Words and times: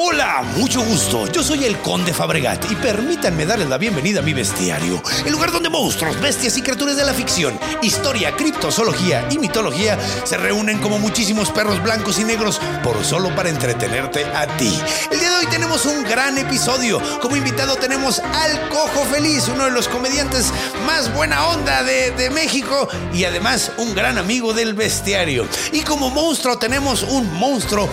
Hola, 0.00 0.44
mucho 0.56 0.80
gusto. 0.80 1.26
Yo 1.32 1.42
soy 1.42 1.64
el 1.64 1.76
Conde 1.78 2.14
Fabregat 2.14 2.70
y 2.70 2.76
permítanme 2.76 3.44
darles 3.44 3.68
la 3.68 3.78
bienvenida 3.78 4.20
a 4.20 4.22
mi 4.22 4.32
bestiario, 4.32 5.02
el 5.26 5.32
lugar 5.32 5.50
donde 5.50 5.70
monstruos, 5.70 6.20
bestias 6.20 6.56
y 6.56 6.62
criaturas 6.62 6.96
de 6.96 7.04
la 7.04 7.12
ficción, 7.12 7.58
historia, 7.82 8.30
criptozoología 8.36 9.26
y 9.28 9.38
mitología 9.38 9.98
se 10.22 10.36
reúnen 10.36 10.78
como 10.78 11.00
muchísimos 11.00 11.50
perros 11.50 11.82
blancos 11.82 12.20
y 12.20 12.24
negros 12.24 12.60
por 12.84 13.04
solo 13.04 13.34
para 13.34 13.48
entretenerte 13.48 14.24
a 14.24 14.46
ti. 14.56 14.72
El 15.10 15.18
día 15.18 15.30
de 15.30 15.36
hoy 15.38 15.46
tenemos 15.46 15.84
un 15.84 16.04
gran 16.04 16.38
episodio. 16.38 17.02
Como 17.20 17.34
invitado 17.34 17.74
tenemos 17.74 18.20
al 18.20 18.68
Cojo 18.68 19.04
Feliz, 19.10 19.48
uno 19.48 19.64
de 19.64 19.72
los 19.72 19.88
comediantes 19.88 20.52
más 20.86 21.12
buena 21.12 21.44
onda 21.48 21.82
de, 21.82 22.28
México 22.28 22.88
y 23.12 23.24
además 23.24 23.72
un 23.78 23.96
gran 23.96 24.16
amigo 24.16 24.52
del 24.52 24.74
bestiario. 24.74 25.48
Y 25.72 25.80
como 25.80 26.10
monstruo 26.10 26.56
tenemos 26.56 27.02
un 27.02 27.34
monstruo 27.34 27.88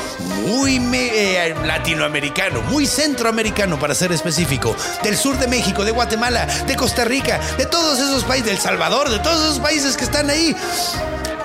muy 0.46 0.76
eh, 0.94 1.56
latinoamericano, 1.96 2.62
muy 2.64 2.86
centroamericano 2.86 3.80
para 3.80 3.96
ser 3.96 4.12
específico, 4.12 4.76
del 5.02 5.16
sur 5.16 5.38
de 5.38 5.48
México, 5.48 5.86
de 5.86 5.92
Guatemala, 5.92 6.46
de 6.68 6.76
Costa 6.76 7.06
Rica, 7.06 7.40
de 7.58 7.66
todos 7.66 8.00
esos 8.00 8.24
países, 8.26 8.48
del 8.48 8.60
Salvador, 8.60 9.10
de 9.10 9.20
todos 9.20 9.42
esos 9.42 9.60
países 9.60 9.96
que 9.96 10.04
están 10.04 10.30
ahí. 10.30 10.56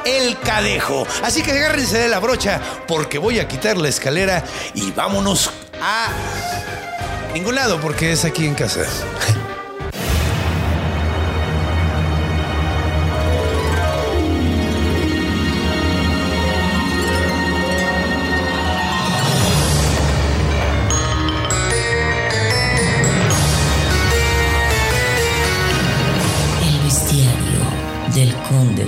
El 0.04 0.38
cadejo. 0.40 1.06
Así 1.22 1.42
que 1.42 1.52
agárrense 1.52 1.98
de 1.98 2.08
la 2.08 2.18
brocha 2.18 2.60
porque 2.88 3.18
voy 3.18 3.38
a 3.38 3.46
quitar 3.46 3.76
la 3.76 3.88
escalera 3.88 4.42
y 4.74 4.90
vámonos 4.90 5.50
a 5.80 6.08
ningún 7.32 7.54
lado 7.54 7.80
porque 7.80 8.12
es 8.12 8.24
aquí 8.24 8.44
en 8.46 8.54
casa. 8.54 8.80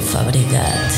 Fabregat. 0.02 0.92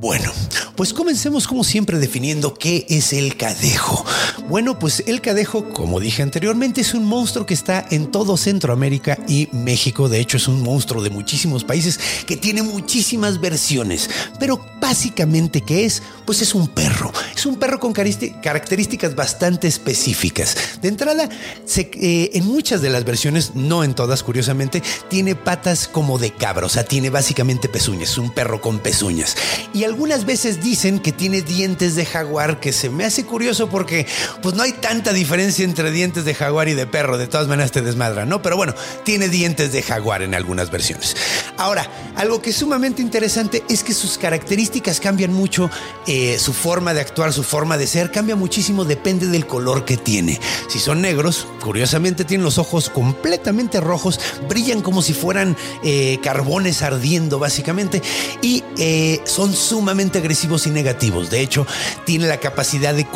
Bueno, 0.00 0.32
pues 0.76 0.92
comencemos 0.92 1.46
como 1.46 1.64
siempre 1.64 1.98
definiendo 1.98 2.54
qué 2.54 2.86
es 2.88 3.12
el 3.12 3.36
cadejo. 3.36 4.04
Bueno, 4.48 4.78
pues 4.78 5.04
el 5.06 5.20
cadejo, 5.20 5.68
como 5.70 6.00
dije 6.00 6.22
anteriormente, 6.22 6.80
es 6.80 6.94
un 6.94 7.04
monstruo 7.04 7.46
que 7.46 7.54
está 7.54 7.84
en 7.90 8.10
todo 8.10 8.36
Centroamérica 8.36 9.18
y 9.28 9.48
México. 9.52 10.08
De 10.08 10.20
hecho, 10.20 10.36
es 10.36 10.48
un 10.48 10.62
monstruo 10.62 11.02
de 11.02 11.10
muchísimos 11.10 11.64
países 11.64 11.98
que 12.26 12.36
tiene 12.36 12.62
muchísimas 12.62 13.40
versiones. 13.40 14.08
Pero 14.38 14.64
básicamente, 14.80 15.60
¿qué 15.60 15.84
es? 15.84 16.02
Pues 16.24 16.42
es 16.42 16.54
un 16.54 16.68
perro. 16.68 17.12
Es 17.34 17.46
un 17.46 17.56
perro 17.56 17.78
con 17.78 17.92
características 17.92 19.14
bastante 19.14 19.68
específicas. 19.68 20.56
De 20.80 20.88
entrada, 20.88 21.28
eh, 21.76 22.30
en 22.34 22.46
muchas 22.46 22.82
de 22.82 22.90
las 22.90 23.04
versiones, 23.04 23.54
no 23.54 23.84
en 23.84 23.94
todas, 23.94 24.22
curiosamente, 24.22 24.82
tiene 25.08 25.34
patas 25.34 25.88
como 25.88 26.18
de 26.18 26.32
cabra. 26.32 26.66
O 26.66 26.70
sea, 26.70 26.84
tiene 26.84 27.10
básicamente 27.10 27.68
pezuñas. 27.68 28.10
Es 28.10 28.18
un 28.18 28.30
perro 28.30 28.60
con 28.60 28.78
pezuñas. 28.78 29.36
Y 29.74 29.84
algunas 29.84 30.24
veces 30.24 30.61
dicen 30.62 30.98
que 30.98 31.12
tiene 31.12 31.42
dientes 31.42 31.94
de 31.94 32.06
jaguar, 32.06 32.60
que 32.60 32.72
se 32.72 32.88
me 32.88 33.04
hace 33.04 33.24
curioso 33.24 33.68
porque 33.68 34.06
pues 34.42 34.54
no 34.54 34.62
hay 34.62 34.72
tanta 34.72 35.12
diferencia 35.12 35.64
entre 35.64 35.90
dientes 35.90 36.24
de 36.24 36.34
jaguar 36.34 36.68
y 36.68 36.74
de 36.74 36.86
perro. 36.86 37.18
De 37.18 37.26
todas 37.26 37.48
maneras 37.48 37.72
te 37.72 37.82
desmadra, 37.82 38.24
¿no? 38.24 38.42
Pero 38.42 38.56
bueno, 38.56 38.74
tiene 39.04 39.28
dientes 39.28 39.72
de 39.72 39.82
jaguar 39.82 40.22
en 40.22 40.34
algunas 40.34 40.70
versiones. 40.70 41.16
Ahora, 41.58 41.86
algo 42.16 42.40
que 42.40 42.50
es 42.50 42.56
sumamente 42.56 43.02
interesante 43.02 43.62
es 43.68 43.82
que 43.82 43.94
sus 43.94 44.18
características 44.18 45.00
cambian 45.00 45.32
mucho, 45.32 45.70
eh, 46.06 46.38
su 46.38 46.52
forma 46.52 46.94
de 46.94 47.00
actuar, 47.00 47.32
su 47.32 47.42
forma 47.42 47.76
de 47.76 47.86
ser, 47.86 48.10
cambia 48.10 48.36
muchísimo, 48.36 48.84
depende 48.84 49.26
del 49.26 49.46
color 49.46 49.84
que 49.84 49.96
tiene. 49.96 50.40
Si 50.68 50.78
son 50.78 51.02
negros, 51.02 51.46
curiosamente 51.60 52.24
tienen 52.24 52.44
los 52.44 52.58
ojos 52.58 52.88
completamente 52.88 53.80
rojos, 53.80 54.20
brillan 54.48 54.82
como 54.82 55.02
si 55.02 55.14
fueran 55.14 55.56
eh, 55.82 56.18
carbones 56.22 56.82
ardiendo 56.82 57.38
básicamente 57.38 58.02
y 58.40 58.62
eh, 58.78 59.20
son 59.24 59.54
sumamente 59.54 60.18
agresivos 60.18 60.51
y 60.66 60.70
negativos. 60.70 61.30
De 61.30 61.40
hecho, 61.40 61.66
tiene 62.04 62.26
la 62.26 62.38
capacidad 62.38 62.94
de 62.94 63.06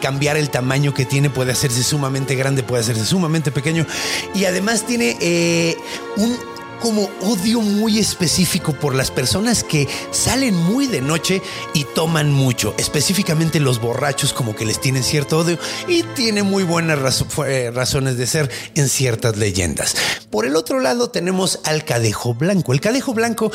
cambiar 0.00 0.36
el 0.36 0.50
tamaño 0.50 0.94
que 0.94 1.04
tiene, 1.04 1.30
puede 1.30 1.52
hacerse 1.52 1.82
sumamente 1.82 2.34
grande, 2.34 2.62
puede 2.62 2.82
hacerse 2.82 3.04
sumamente 3.04 3.50
pequeño 3.50 3.86
y 4.34 4.44
además 4.44 4.86
tiene 4.86 5.16
eh, 5.20 5.76
un 6.16 6.36
como 6.84 7.08
odio 7.22 7.62
muy 7.62 7.98
específico 7.98 8.74
por 8.74 8.94
las 8.94 9.10
personas 9.10 9.64
que 9.64 9.88
salen 10.10 10.54
muy 10.54 10.86
de 10.86 11.00
noche 11.00 11.40
y 11.72 11.84
toman 11.84 12.30
mucho, 12.30 12.74
específicamente 12.76 13.58
los 13.58 13.80
borrachos 13.80 14.34
como 14.34 14.54
que 14.54 14.66
les 14.66 14.82
tienen 14.82 15.02
cierto 15.02 15.38
odio 15.38 15.58
y 15.88 16.02
tiene 16.02 16.42
muy 16.42 16.62
buenas 16.62 17.24
eh, 17.46 17.70
razones 17.72 18.18
de 18.18 18.26
ser 18.26 18.50
en 18.74 18.90
ciertas 18.90 19.38
leyendas. 19.38 19.96
Por 20.28 20.44
el 20.44 20.56
otro 20.56 20.78
lado 20.78 21.08
tenemos 21.08 21.60
al 21.64 21.86
cadejo 21.86 22.34
blanco. 22.34 22.74
El 22.74 22.82
cadejo 22.82 23.14
blanco 23.14 23.50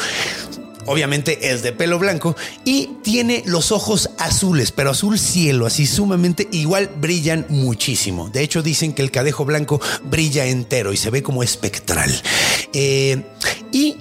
Obviamente 0.85 1.51
es 1.51 1.61
de 1.61 1.71
pelo 1.71 1.99
blanco 1.99 2.35
y 2.65 2.91
tiene 3.03 3.43
los 3.45 3.71
ojos 3.71 4.09
azules, 4.17 4.71
pero 4.71 4.89
azul 4.89 5.19
cielo, 5.19 5.65
así 5.65 5.85
sumamente 5.85 6.47
igual 6.51 6.89
brillan 6.99 7.45
muchísimo. 7.49 8.29
De 8.29 8.41
hecho 8.41 8.63
dicen 8.63 8.93
que 8.93 9.01
el 9.01 9.11
cadejo 9.11 9.45
blanco 9.45 9.79
brilla 10.03 10.45
entero 10.45 10.93
y 10.93 10.97
se 10.97 11.09
ve 11.09 11.21
como 11.21 11.43
espectral. 11.43 12.09
Eh, 12.73 13.23
y 13.71 13.97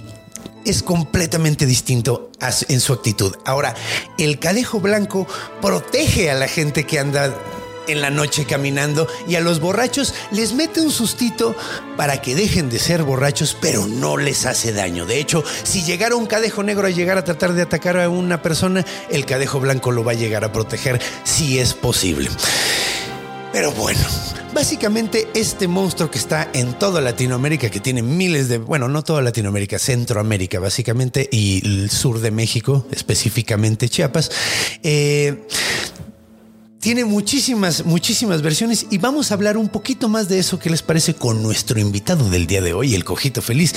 es 0.64 0.82
completamente 0.82 1.66
distinto 1.66 2.30
en 2.68 2.80
su 2.80 2.92
actitud. 2.92 3.34
Ahora, 3.44 3.74
el 4.18 4.38
cadejo 4.38 4.80
blanco 4.80 5.26
protege 5.60 6.30
a 6.30 6.34
la 6.34 6.48
gente 6.48 6.84
que 6.84 6.98
anda 6.98 7.34
en 7.88 8.00
la 8.00 8.10
noche 8.10 8.44
caminando 8.44 9.08
y 9.26 9.34
a 9.34 9.40
los 9.40 9.60
borrachos 9.60 10.14
les 10.30 10.52
mete 10.52 10.80
un 10.80 10.90
sustito 10.90 11.56
para 11.96 12.22
que 12.22 12.34
dejen 12.34 12.70
de 12.70 12.78
ser 12.78 13.02
borrachos, 13.02 13.56
pero 13.60 13.86
no 13.86 14.16
les 14.16 14.46
hace 14.46 14.72
daño. 14.72 15.06
De 15.06 15.18
hecho, 15.18 15.42
si 15.64 15.82
llegara 15.82 16.14
un 16.14 16.26
cadejo 16.26 16.62
negro 16.62 16.86
a 16.86 16.90
llegar 16.90 17.18
a 17.18 17.24
tratar 17.24 17.54
de 17.54 17.62
atacar 17.62 17.98
a 17.98 18.08
una 18.08 18.42
persona, 18.42 18.84
el 19.10 19.24
cadejo 19.24 19.60
blanco 19.60 19.90
lo 19.90 20.04
va 20.04 20.12
a 20.12 20.14
llegar 20.14 20.44
a 20.44 20.52
proteger 20.52 21.00
si 21.24 21.58
es 21.58 21.74
posible. 21.74 22.28
Pero 23.52 23.72
bueno, 23.72 24.00
básicamente 24.54 25.28
este 25.34 25.68
monstruo 25.68 26.10
que 26.10 26.18
está 26.18 26.50
en 26.52 26.78
toda 26.78 27.00
Latinoamérica, 27.00 27.70
que 27.70 27.80
tiene 27.80 28.02
miles 28.02 28.48
de, 28.48 28.58
bueno, 28.58 28.88
no 28.88 29.02
toda 29.02 29.22
Latinoamérica, 29.22 29.78
Centroamérica 29.78 30.60
básicamente, 30.60 31.28
y 31.32 31.66
el 31.66 31.90
sur 31.90 32.20
de 32.20 32.30
México, 32.30 32.86
específicamente 32.90 33.88
Chiapas, 33.88 34.30
eh, 34.82 35.46
tiene 36.80 37.04
muchísimas, 37.04 37.84
muchísimas 37.84 38.42
versiones 38.42 38.86
y 38.90 38.98
vamos 38.98 39.30
a 39.30 39.34
hablar 39.34 39.56
un 39.56 39.68
poquito 39.68 40.08
más 40.08 40.28
de 40.28 40.38
eso 40.38 40.58
que 40.58 40.70
les 40.70 40.82
parece 40.82 41.14
con 41.14 41.42
nuestro 41.42 41.80
invitado 41.80 42.28
del 42.30 42.46
día 42.46 42.60
de 42.60 42.72
hoy, 42.72 42.94
el 42.94 43.04
Cojito 43.04 43.42
Feliz. 43.42 43.74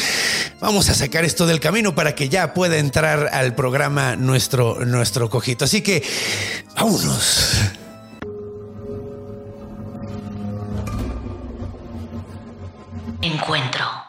Vamos 0.59 0.89
a 0.89 0.93
sacar 0.93 1.25
esto 1.25 1.47
del 1.47 1.59
camino 1.59 1.95
para 1.95 2.15
que 2.15 2.29
ya 2.29 2.53
pueda 2.53 2.77
entrar 2.77 3.29
al 3.33 3.55
programa 3.55 4.15
nuestro, 4.15 4.85
nuestro 4.85 5.29
Cojito. 5.29 5.65
Así 5.65 5.81
que, 5.81 6.03
vámonos. 6.75 7.55
Encuentro. 13.21 14.00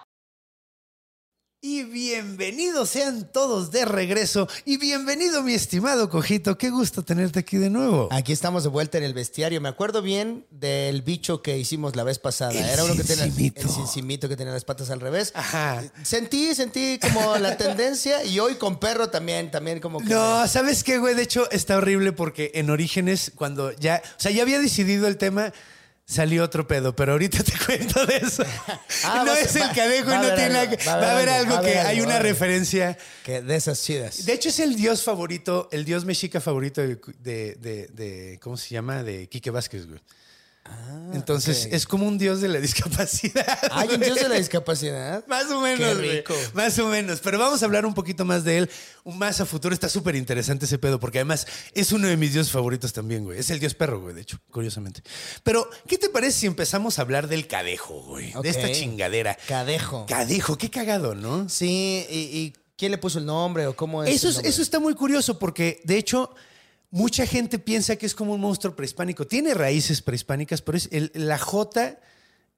Y 1.72 1.84
bienvenidos 1.84 2.90
sean 2.90 3.26
todos 3.32 3.70
de 3.70 3.86
regreso 3.86 4.46
y 4.66 4.76
bienvenido 4.76 5.42
mi 5.42 5.54
estimado 5.54 6.10
Cojito, 6.10 6.58
qué 6.58 6.68
gusto 6.68 7.02
tenerte 7.02 7.40
aquí 7.40 7.56
de 7.56 7.70
nuevo. 7.70 8.08
Aquí 8.10 8.30
estamos 8.30 8.62
de 8.62 8.68
vuelta 8.68 8.98
en 8.98 9.04
el 9.04 9.14
bestiario. 9.14 9.58
Me 9.58 9.70
acuerdo 9.70 10.02
bien 10.02 10.44
del 10.50 11.00
bicho 11.00 11.40
que 11.40 11.56
hicimos 11.56 11.96
la 11.96 12.04
vez 12.04 12.18
pasada. 12.18 12.52
El 12.52 12.68
Era 12.68 12.84
uno 12.84 12.94
que 12.94 13.04
tenía 13.04 13.24
el 13.24 13.70
cincimito 13.70 14.28
que 14.28 14.36
tenía 14.36 14.52
las 14.52 14.66
patas 14.66 14.90
al 14.90 15.00
revés. 15.00 15.32
Ajá. 15.34 15.82
Sentí, 16.02 16.54
sentí 16.54 16.98
como 16.98 17.38
la 17.38 17.56
tendencia 17.56 18.22
y 18.22 18.38
hoy 18.38 18.56
con 18.56 18.78
perro 18.78 19.08
también, 19.08 19.50
también 19.50 19.80
como 19.80 20.00
que 20.00 20.10
No, 20.12 20.46
¿sabes 20.48 20.84
qué, 20.84 20.98
güey? 20.98 21.14
De 21.14 21.22
hecho, 21.22 21.50
está 21.50 21.78
horrible 21.78 22.12
porque 22.12 22.50
en 22.52 22.68
Orígenes, 22.68 23.32
cuando 23.34 23.72
ya, 23.72 24.02
o 24.04 24.20
sea, 24.20 24.30
ya 24.30 24.42
había 24.42 24.58
decidido 24.58 25.06
el 25.08 25.16
tema, 25.16 25.54
salió 26.06 26.44
otro 26.44 26.66
pedo, 26.66 26.94
pero 26.94 27.12
ahorita 27.12 27.42
te 27.42 27.52
cuento 27.66 28.04
de 28.06 28.16
eso. 28.18 28.44
Ah, 29.04 29.22
no 29.24 29.32
es 29.34 29.54
el 29.56 29.70
cadejo 29.72 30.12
y 30.12 30.16
no 30.18 30.34
tiene 30.34 30.58
algo, 30.58 30.76
va 30.86 30.92
a 30.92 31.12
haber 31.16 31.28
algo, 31.28 31.60
que 31.62 31.78
hay 31.78 32.00
una 32.00 32.18
referencia. 32.18 32.98
Que 33.24 33.40
de 33.42 33.56
esas 33.56 33.82
chidas. 33.82 34.24
De 34.26 34.32
hecho, 34.32 34.48
es 34.48 34.58
el 34.60 34.76
dios 34.76 35.02
favorito, 35.02 35.68
el 35.72 35.84
dios 35.84 36.04
mexica 36.04 36.40
favorito 36.40 36.80
de, 36.80 36.98
de- 37.20 37.54
de- 37.56 37.86
de- 37.92 38.38
¿cómo 38.42 38.56
se 38.56 38.68
llama? 38.70 39.02
De 39.02 39.28
Quique 39.28 39.50
Vázquez, 39.50 39.86
güey. 39.86 40.00
Entonces, 41.14 41.64
Ah, 41.64 41.66
ok. 41.68 41.74
es 41.74 41.86
como 41.86 42.06
un 42.08 42.16
dios 42.16 42.40
de 42.40 42.48
la 42.48 42.58
discapacidad. 42.60 43.58
¿Hay 43.70 43.88
un 43.90 44.00
dios 44.00 44.14
de 44.16 44.28
la 44.30 44.36
discapacidad? 44.36 45.22
Más 45.28 45.44
o 45.50 45.60
menos, 45.60 45.78
Qué 45.90 45.94
güey. 45.94 46.16
rico. 46.18 46.34
Más 46.54 46.78
o 46.78 46.86
menos. 46.88 47.20
Pero 47.20 47.38
vamos 47.38 47.62
a 47.62 47.66
hablar 47.66 47.84
un 47.84 47.92
poquito 47.92 48.24
más 48.24 48.44
de 48.44 48.58
él. 48.58 48.70
Más 49.04 49.38
a 49.40 49.44
futuro. 49.46 49.74
Está 49.74 49.90
súper 49.90 50.16
interesante 50.16 50.64
ese 50.64 50.78
pedo, 50.78 50.98
porque 50.98 51.18
además 51.18 51.46
es 51.74 51.92
uno 51.92 52.06
de 52.08 52.16
mis 52.16 52.32
dioses 52.32 52.50
favoritos 52.50 52.94
también, 52.94 53.24
güey. 53.24 53.38
Es 53.38 53.50
el 53.50 53.60
dios 53.60 53.74
perro, 53.74 54.00
güey, 54.00 54.14
de 54.14 54.22
hecho, 54.22 54.38
curiosamente. 54.50 55.02
Pero, 55.42 55.68
¿qué 55.86 55.98
te 55.98 56.08
parece 56.08 56.38
si 56.40 56.46
empezamos 56.46 56.98
a 56.98 57.02
hablar 57.02 57.28
del 57.28 57.46
cadejo, 57.46 58.00
güey? 58.04 58.32
De 58.42 58.48
esta 58.48 58.72
chingadera. 58.72 59.36
Cadejo. 59.46 60.06
Cadejo, 60.06 60.56
qué 60.56 60.70
cagado, 60.70 61.14
¿no? 61.14 61.46
Sí, 61.48 62.06
y, 62.08 62.18
y 62.18 62.54
¿quién 62.78 62.90
le 62.90 62.96
puso 62.98 63.18
el 63.18 63.26
nombre 63.26 63.66
o 63.66 63.76
cómo 63.76 64.02
es? 64.02 64.14
Eso, 64.14 64.30
es, 64.30 64.38
eso 64.46 64.62
está 64.62 64.80
muy 64.80 64.94
curioso 64.94 65.38
porque, 65.38 65.82
de 65.84 65.98
hecho, 65.98 66.34
mucha 66.92 67.26
gente 67.26 67.58
piensa 67.58 67.96
que 67.96 68.06
es 68.06 68.14
como 68.14 68.34
un 68.34 68.40
monstruo 68.40 68.76
prehispánico. 68.76 69.26
Tiene 69.26 69.54
raíces 69.54 70.00
prehispánicas, 70.02 70.62
pero 70.62 70.78
es 70.78 70.88
el- 70.92 71.10
la 71.14 71.38
J, 71.38 71.98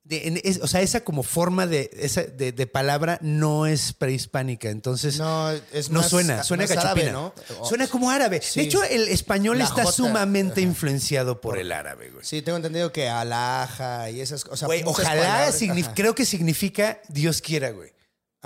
de- 0.04 0.28
en- 0.28 0.40
es- 0.44 0.60
o 0.60 0.66
sea, 0.66 0.82
esa 0.82 1.02
como 1.02 1.22
forma 1.22 1.66
de, 1.66 1.88
esa, 1.98 2.24
de, 2.24 2.52
de 2.52 2.66
palabra 2.66 3.18
no 3.22 3.64
es 3.66 3.94
prehispánica. 3.94 4.68
Entonces, 4.68 5.16
No, 5.18 5.50
es 5.72 5.88
no 5.88 6.00
más- 6.00 6.10
suena, 6.10 6.42
suena 6.44 6.64
más 6.66 6.76
árabe, 6.76 7.10
¿no? 7.10 7.32
Suena 7.66 7.86
como 7.86 8.10
árabe. 8.10 8.42
Sí. 8.42 8.60
De 8.60 8.66
hecho, 8.66 8.84
el 8.84 9.08
español 9.08 9.56
La 9.58 9.64
está 9.64 9.84
J, 9.84 9.92
sumamente 9.92 10.60
ajá. 10.60 10.68
influenciado 10.68 11.40
por 11.40 11.56
el 11.58 11.72
árabe, 11.72 12.10
güey. 12.10 12.22
Sí, 12.22 12.42
tengo 12.42 12.56
entendido 12.56 12.92
que 12.92 13.08
alhaja 13.08 14.10
y 14.10 14.20
esas 14.20 14.44
cosas. 14.44 14.66
Güey, 14.66 14.82
ojalá, 14.84 15.08
palabras, 15.50 15.90
creo 15.94 16.14
que 16.14 16.26
significa 16.26 17.00
Dios 17.08 17.40
quiera, 17.40 17.70
güey. 17.70 17.94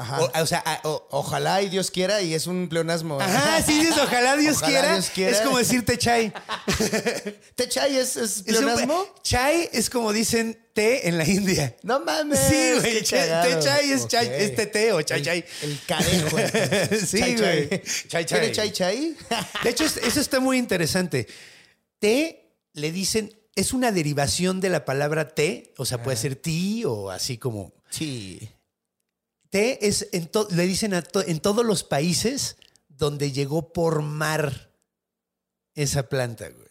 Ajá. 0.00 0.20
O, 0.22 0.42
o 0.42 0.46
sea, 0.46 0.62
o- 0.84 1.06
Ojalá 1.10 1.60
y 1.60 1.68
Dios 1.68 1.90
quiera 1.90 2.22
y 2.22 2.32
es 2.32 2.46
un 2.46 2.68
pleonasmo. 2.68 3.20
Ajá, 3.20 3.60
sí 3.62 3.80
dices, 3.80 3.98
ojalá 3.98 4.36
Dios, 4.36 4.56
Ojalá 4.58 4.68
quiera. 4.72 4.92
Dios 4.94 5.10
quiera. 5.10 5.32
Es 5.36 5.40
como 5.42 5.58
decirte 5.58 5.98
chai. 5.98 6.32
¿Te 7.56 7.68
chay 7.68 7.96
es, 7.96 8.16
es 8.16 8.16
Es 8.16 8.38
un- 8.38 8.44
pleonasmo? 8.44 9.06
chai 9.22 9.68
es 9.72 9.90
como 9.90 10.12
dicen 10.12 10.56
té 10.72 11.08
en 11.08 11.18
la 11.18 11.24
India. 11.26 11.76
No 11.82 11.98
mames. 12.00 12.38
Sí, 12.38 12.72
güey. 12.80 12.94
Té 12.94 13.02
chai 13.02 13.90
es 13.90 14.06
chai, 14.06 14.26
Ok. 14.26 14.32
es 14.32 14.70
té 14.72 14.92
o 14.92 15.02
chai 15.02 15.18
El- 15.18 15.24
chai. 15.24 15.44
El 15.62 15.80
cadejo. 15.86 16.36
Sí, 17.06 17.18
güey. 17.36 17.68
chai. 17.68 17.82
Chai, 18.08 18.24
¿Quiere 18.26 18.52
chai. 18.52 18.70
chai 18.70 18.72
chai? 18.72 19.16
De 19.64 19.70
hecho, 19.70 19.84
es- 19.84 19.96
eso 19.96 20.20
está 20.20 20.38
muy 20.40 20.58
interesante. 20.58 21.26
Té 21.98 22.54
le 22.74 22.92
dicen, 22.92 23.34
es 23.56 23.72
una 23.72 23.90
derivación 23.90 24.60
de 24.60 24.68
la 24.70 24.84
palabra 24.84 25.30
té, 25.34 25.74
o 25.78 25.84
sea, 25.84 26.00
puede 26.02 26.16
ser 26.16 26.36
ti 26.36 26.84
o 26.84 27.10
así 27.10 27.38
como. 27.38 27.72
Sí. 27.90 28.48
Té 29.50 29.86
es, 29.88 30.08
en 30.12 30.26
to- 30.28 30.48
le 30.50 30.66
dicen 30.66 30.94
a 30.94 31.02
to- 31.02 31.26
en 31.26 31.40
todos 31.40 31.64
los 31.64 31.84
países 31.84 32.56
donde 32.88 33.32
llegó 33.32 33.72
por 33.72 34.02
mar 34.02 34.72
esa 35.74 36.04
planta, 36.08 36.48
güey. 36.50 36.66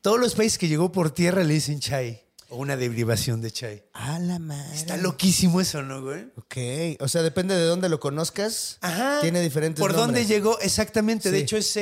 Todos 0.00 0.20
los 0.20 0.34
países 0.34 0.58
que 0.58 0.68
llegó 0.68 0.92
por 0.92 1.10
tierra 1.12 1.42
le 1.44 1.54
dicen 1.54 1.80
chai 1.80 2.22
o 2.50 2.56
una 2.56 2.76
derivación 2.76 3.40
de 3.40 3.50
chai. 3.50 3.84
A 3.94 4.18
la 4.18 4.38
madre. 4.38 4.74
Está 4.76 4.96
loquísimo 4.96 5.60
eso, 5.60 5.82
¿no, 5.82 6.02
güey? 6.02 6.30
Ok. 6.36 7.00
O 7.00 7.08
sea, 7.08 7.22
depende 7.22 7.54
de 7.56 7.64
dónde 7.64 7.88
lo 7.88 7.98
conozcas. 7.98 8.78
Ajá. 8.80 9.18
Tiene 9.20 9.40
diferentes 9.40 9.80
¿Por 9.80 9.94
dónde 9.94 10.24
llegó? 10.26 10.58
Exactamente. 10.60 11.30
De 11.30 11.38
hecho, 11.38 11.56
es. 11.56 11.76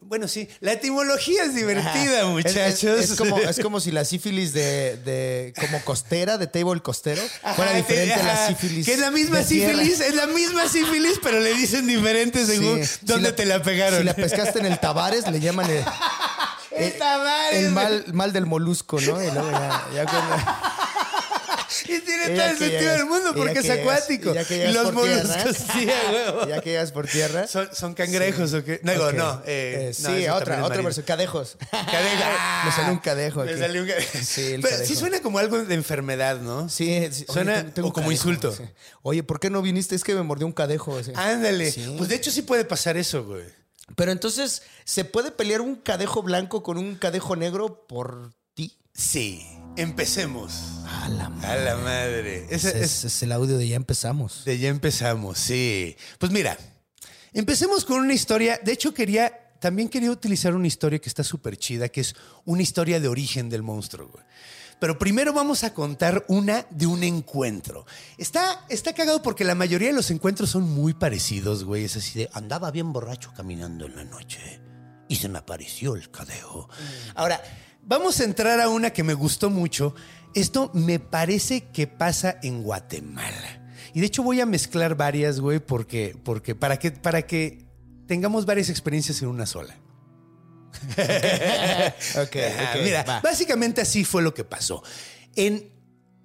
Bueno, 0.00 0.28
sí. 0.28 0.48
La 0.60 0.72
etimología 0.72 1.44
es 1.44 1.54
divertida, 1.54 2.20
Ajá. 2.20 2.26
muchachos. 2.28 3.00
Es, 3.00 3.14
como, 3.14 3.38
es 3.38 3.58
como 3.60 3.80
si 3.80 3.90
la 3.90 4.04
sífilis 4.04 4.52
de, 4.52 4.96
de- 4.98 5.52
como 5.60 5.80
costera, 5.84 6.38
de 6.38 6.46
table 6.46 6.80
costero, 6.80 7.22
fuera 7.56 7.70
Ajá, 7.70 7.76
diferente 7.78 8.14
te- 8.14 8.20
a 8.20 8.24
la 8.26 8.46
sífilis. 8.48 8.86
Que 8.86 8.92
es 8.94 8.98
la 8.98 9.10
misma 9.10 9.42
tierra. 9.42 9.72
sífilis, 9.78 10.00
es 10.00 10.14
la 10.14 10.26
misma 10.26 10.68
sífilis, 10.68 11.20
pero 11.22 11.40
le 11.40 11.54
dicen 11.54 11.86
diferente 11.86 12.44
según 12.46 12.84
Sí. 12.84 12.98
dónde 13.02 13.30
Si 13.30 13.36
te 13.36 13.46
la 13.46 13.62
pegaron. 13.62 13.98
Si 14.00 14.04
la 14.04 14.14
pescaste 14.14 14.58
en 14.58 14.66
el 14.66 14.78
Tabares, 14.80 15.28
le 15.30 15.40
llaman 15.40 15.68
el, 15.70 15.84
madre, 15.84 15.98
el 17.52 17.62
güey. 17.62 17.70
mal, 17.74 18.04
mal 18.12 18.32
del 18.32 18.46
molusco, 18.46 19.00
¿no? 19.00 19.22
Y 19.22 19.30
luego 19.30 19.50
ya, 19.50 19.86
ya 19.94 20.04
cuando- 20.04 20.36
Y 21.84 22.00
tiene 22.00 22.28
todo 22.30 22.46
el 22.46 22.56
sentido 22.58 22.92
del 22.92 23.04
mundo 23.06 23.34
porque 23.36 23.52
que 23.54 23.58
es 23.60 23.70
acuático. 23.70 24.32
y 24.32 24.72
los 24.72 24.92
moluscos, 24.92 25.56
sí, 25.72 25.86
huevo. 26.12 26.48
ya 26.48 26.60
que 26.60 26.70
llegas 26.70 26.92
por 26.92 27.06
tierra. 27.06 27.46
¿Son, 27.46 27.68
son 27.74 27.94
cangrejos 27.94 28.54
o 28.54 28.64
qué? 28.64 28.80
No, 28.82 28.92
digo, 28.92 29.06
Ok. 29.08 29.14
no. 29.14 29.42
Eh, 29.46 29.92
eh, 29.92 29.96
no, 30.00 30.08
sí, 30.16 30.28
otra, 30.28 30.64
otra 30.64 30.82
versión. 30.82 31.04
Cadejos. 31.06 31.56
Cadejo. 31.70 32.22
Ah, 32.24 32.62
Me 32.66 32.72
salió 32.72 32.92
un 32.92 32.98
cadejo 33.00 33.44
Me 33.44 33.56
salió 33.58 33.82
un 33.82 33.88
cadejo. 33.88 34.18
Sí, 34.22 34.52
el 34.54 34.60
Pero 34.62 34.74
cadejo. 34.76 34.88
sí 34.88 34.96
suena 34.96 35.20
como 35.20 35.38
algo 35.38 35.62
de 35.64 35.74
enfermedad, 35.74 36.40
¿no? 36.40 36.68
Sí, 36.68 37.06
sí. 37.12 37.26
Suena 37.30 37.56
tengo- 37.62 37.72
tengo 37.74 37.88
o 37.88 37.92
como 37.92 38.06
cadejo, 38.06 38.28
insulto. 38.30 38.52
sí. 38.52 38.62
Oye, 39.02 39.22
¿por 39.22 39.38
qué 39.40 39.50
no 39.50 39.60
viniste? 39.62 39.94
Es 39.94 40.04
que 40.04 40.14
me 40.14 40.22
mordió 40.22 40.46
un 40.46 40.52
cadejo. 40.52 40.98
Ándale. 41.14 41.70
Sí. 41.70 41.94
Pues 41.98 42.08
de 42.08 42.16
hecho 42.16 42.30
sí 42.30 42.42
puede 42.42 42.64
pasar 42.64 42.96
eso, 42.96 43.24
güey. 43.24 43.44
Pero 43.96 44.12
entonces, 44.12 44.62
¿se 44.84 45.04
puede 45.04 45.30
pelear 45.30 45.60
un 45.60 45.76
cadejo 45.76 46.22
blanco 46.22 46.62
con 46.62 46.76
un 46.78 46.94
cadejo 46.96 47.36
negro 47.36 47.86
por 47.86 48.32
ti? 48.54 48.76
Sí. 48.94 49.46
Empecemos. 49.78 50.52
A 50.86 51.08
la 51.08 51.26
A 51.26 51.56
la 51.56 51.76
madre. 51.76 52.46
Ese- 52.50 52.82
Ese 52.82 53.06
es- 53.06 53.22
el 53.22 53.32
audio 53.32 53.56
de 53.56 53.68
ya 53.68 53.76
empezamos. 53.76 54.44
De 54.44 54.58
ya 54.58 54.68
empezamos, 54.68 55.38
sí. 55.38 55.96
Pues 56.18 56.32
mira, 56.32 56.58
empecemos 57.32 57.84
con 57.84 58.00
una 58.00 58.12
historia. 58.12 58.58
De 58.62 58.72
hecho, 58.72 58.92
quería, 58.92 59.52
también 59.60 59.88
quería 59.88 60.10
utilizar 60.10 60.54
una 60.54 60.66
historia 60.66 60.98
que 60.98 61.08
está 61.08 61.22
súper 61.22 61.56
chida, 61.56 61.88
que 61.88 62.00
es 62.00 62.16
una 62.44 62.62
historia 62.62 62.98
de 63.00 63.08
origen 63.08 63.48
del 63.48 63.62
monstruo, 63.62 64.08
güey. 64.08 64.24
Pero 64.80 64.98
primero 64.98 65.32
vamos 65.32 65.62
a 65.64 65.72
contar 65.74 66.24
una 66.28 66.66
de 66.70 66.86
un 66.86 67.02
encuentro. 67.04 67.86
Está, 68.16 68.64
está 68.68 68.92
cagado 68.92 69.22
porque 69.22 69.44
la 69.44 69.54
mayoría 69.54 69.88
de 69.88 69.94
los 69.94 70.10
encuentros 70.10 70.50
son 70.50 70.64
muy 70.70 70.94
parecidos, 70.94 71.64
güey. 71.64 71.84
Es 71.84 71.96
así 71.96 72.18
de, 72.18 72.30
andaba 72.32 72.70
bien 72.70 72.92
borracho 72.92 73.32
caminando 73.36 73.86
en 73.86 73.96
la 73.96 74.04
noche 74.04 74.60
y 75.08 75.16
se 75.16 75.28
me 75.28 75.38
apareció 75.38 75.94
el 75.96 76.10
cadejo. 76.10 76.68
Ahora, 77.16 77.40
vamos 77.88 78.20
a 78.20 78.24
entrar 78.24 78.60
a 78.60 78.68
una 78.68 78.90
que 78.90 79.02
me 79.02 79.14
gustó 79.14 79.50
mucho. 79.50 79.94
Esto 80.34 80.70
me 80.74 81.00
parece 81.00 81.70
que 81.72 81.86
pasa 81.88 82.38
en 82.42 82.62
Guatemala. 82.62 83.70
Y 83.94 84.00
de 84.00 84.06
hecho 84.06 84.22
voy 84.22 84.40
a 84.40 84.46
mezclar 84.46 84.94
varias, 84.94 85.40
güey, 85.40 85.58
porque, 85.58 86.14
porque 86.22 86.54
para, 86.54 86.78
que, 86.78 86.92
para 86.92 87.22
que 87.22 87.66
tengamos 88.06 88.44
varias 88.46 88.68
experiencias 88.68 89.20
en 89.22 89.28
una 89.28 89.46
sola. 89.46 89.74
Ok, 92.22 92.36
Ajá, 92.36 92.74
ok, 92.76 92.82
Mira, 92.84 93.02
va. 93.02 93.20
básicamente 93.20 93.80
así 93.80 94.04
fue 94.04 94.22
lo 94.22 94.34
que 94.34 94.44
pasó. 94.44 94.82
En 95.34 95.72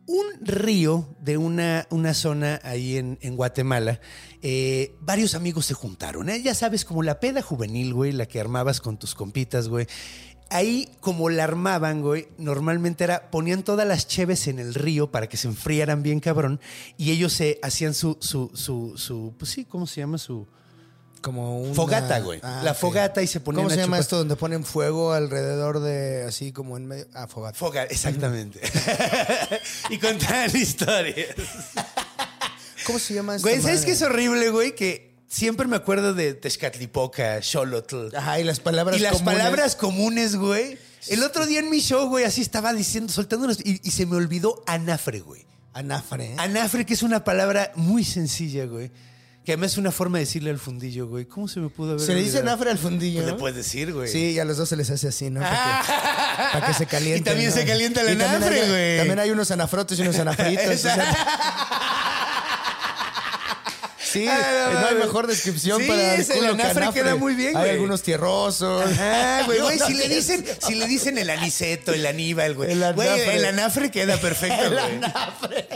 un 0.05 0.25
río 0.45 1.15
de 1.21 1.37
una, 1.37 1.87
una 1.89 2.13
zona 2.13 2.59
ahí 2.63 2.97
en, 2.97 3.17
en 3.21 3.35
Guatemala, 3.37 4.01
eh, 4.41 4.95
varios 4.99 5.33
amigos 5.33 5.65
se 5.65 5.73
juntaron. 5.73 6.29
¿eh? 6.29 6.41
Ya 6.41 6.53
sabes, 6.53 6.83
como 6.83 7.03
la 7.03 7.19
peda 7.21 7.41
juvenil, 7.41 7.93
güey, 7.93 8.11
la 8.11 8.25
que 8.25 8.39
armabas 8.39 8.81
con 8.81 8.97
tus 8.99 9.15
compitas, 9.15 9.69
güey. 9.69 9.87
Ahí, 10.49 10.89
como 10.99 11.29
la 11.29 11.45
armaban, 11.45 12.01
güey, 12.01 12.27
normalmente 12.37 13.03
era, 13.03 13.31
ponían 13.31 13.63
todas 13.63 13.87
las 13.87 14.07
cheves 14.07 14.47
en 14.47 14.59
el 14.59 14.75
río 14.75 15.09
para 15.09 15.27
que 15.27 15.35
se 15.37 15.47
enfriaran 15.47 16.03
bien 16.03 16.19
cabrón 16.19 16.59
y 16.97 17.11
ellos 17.11 17.33
se 17.33 17.59
hacían 17.63 17.93
su, 17.95 18.17
su, 18.21 18.51
su, 18.53 18.93
su 18.95 19.33
pues 19.39 19.49
sí, 19.51 19.65
¿cómo 19.65 19.87
se 19.87 20.01
llama? 20.01 20.19
Su 20.19 20.45
Como 21.21 21.59
una... 21.59 21.73
fogata, 21.73 22.19
güey. 22.19 22.39
Ah, 22.43 22.61
la 22.63 22.75
fogata 22.75 23.23
y 23.23 23.27
se 23.27 23.39
ponían 23.39 23.63
¿Cómo 23.63 23.69
se 23.73 23.77
llama 23.81 23.97
chupar- 23.97 24.01
esto 24.01 24.17
donde 24.17 24.35
ponen 24.35 24.63
fuego 24.63 25.13
alrededor 25.13 25.79
de 25.79 26.23
así 26.27 26.51
como 26.51 26.77
en 26.77 26.85
medio? 26.85 27.07
Ah, 27.15 27.27
fogata. 27.27 27.57
Foga, 27.57 27.83
exactamente. 27.85 28.59
y 29.89 29.97
contaban 29.97 30.51
historias. 30.55 31.29
¿Cómo 32.85 32.99
se 32.99 33.13
llama 33.15 33.37
esto? 33.37 33.47
Güey, 33.47 33.61
¿sabes 33.61 33.85
qué 33.85 33.91
es 33.93 34.01
horrible, 34.01 34.49
güey? 34.49 34.75
Que 34.75 35.12
siempre 35.33 35.67
me 35.67 35.75
acuerdo 35.75 36.13
de 36.13 36.33
Tezcatlipoca, 36.35 37.41
Xolotl. 37.41 38.15
Ajá, 38.15 38.39
y 38.39 38.43
las 38.43 38.59
palabras 38.59 38.97
Y 38.97 38.99
las 39.01 39.13
comunes. 39.13 39.37
palabras 39.39 39.75
comunes, 39.75 40.35
güey. 40.35 40.77
El 41.07 41.23
otro 41.23 41.45
día 41.45 41.59
en 41.59 41.69
mi 41.69 41.79
show, 41.81 42.07
güey, 42.07 42.23
así 42.25 42.41
estaba 42.41 42.71
diciendo, 42.73 43.11
soltándonos, 43.11 43.59
y, 43.65 43.81
y 43.83 43.91
se 43.91 44.05
me 44.05 44.15
olvidó 44.15 44.63
anafre, 44.67 45.19
güey. 45.21 45.45
Anafre. 45.73 46.25
¿eh? 46.33 46.35
Anafre, 46.37 46.85
que 46.85 46.93
es 46.93 47.01
una 47.03 47.23
palabra 47.23 47.71
muy 47.75 48.03
sencilla, 48.05 48.65
güey. 48.65 48.91
Que 49.43 49.51
además 49.53 49.73
es 49.73 49.77
una 49.77 49.91
forma 49.91 50.19
de 50.19 50.23
decirle 50.23 50.51
al 50.51 50.59
fundillo, 50.59 51.07
güey. 51.07 51.25
¿Cómo 51.25 51.49
se 51.49 51.59
me 51.59 51.67
pudo 51.67 51.93
haber 51.93 52.05
¿Se 52.05 52.13
le 52.13 52.19
dice 52.21 52.37
olvidado? 52.37 52.51
anafre 52.53 52.71
al 52.71 52.77
fundillo? 52.77 53.21
Pues 53.23 53.33
le 53.33 53.39
puedes 53.39 53.57
decir, 53.57 53.91
güey. 53.91 54.07
Sí, 54.09 54.31
y 54.31 54.39
a 54.39 54.45
los 54.45 54.55
dos 54.55 54.69
se 54.69 54.77
les 54.77 54.89
hace 54.89 55.09
así, 55.09 55.29
¿no? 55.29 55.41
Para 55.41 55.81
que, 55.85 56.53
para 56.53 56.67
que 56.67 56.73
se 56.75 56.85
caliente. 56.85 57.19
Y 57.19 57.23
también 57.23 57.51
se 57.51 57.65
calienta 57.65 57.99
el 58.01 58.07
también 58.17 58.29
anafre, 58.29 58.61
hay- 58.61 58.69
güey. 58.69 58.97
También 58.99 59.19
hay 59.19 59.31
unos 59.31 59.51
anafrotes 59.51 59.99
y 59.99 60.03
unos 60.03 60.17
anafritos. 60.19 60.65
o 60.73 60.77
sea, 60.77 61.13
Sí, 64.13 64.25
Ah, 64.29 64.69
no 64.81 64.87
hay 64.87 64.95
mejor 64.95 65.27
descripción 65.27 65.81
Sí, 65.81 65.87
para 65.87 66.15
el 66.15 66.21
el 66.21 66.27
culo 66.27 66.39
que 66.41 66.47
anafre 66.61 66.83
anafre. 66.83 67.01
queda 67.01 67.15
muy 67.15 67.33
bien, 67.35 67.49
Hay 67.57 67.61
güey. 67.63 67.69
algunos 67.71 68.01
tierrosos. 68.03 68.85
Ajá, 68.85 69.43
güey, 69.45 69.59
güey, 69.59 69.79
si 69.87 69.93
le 69.95 70.07
dicen, 70.07 70.45
si 70.65 70.75
le 70.75 70.87
dicen 70.87 71.17
el 71.17 71.29
aniceto, 71.29 71.93
el 71.93 72.05
aníbal, 72.05 72.53
güey. 72.55 72.71
El 72.71 72.79
Güey, 72.95 73.07
anafre. 73.07 73.35
el 73.35 73.45
anafre 73.45 73.91
queda 73.91 74.17
perfecto, 74.17 74.61
El 74.63 74.73
güey. 74.73 74.85
anafre. 74.97 75.67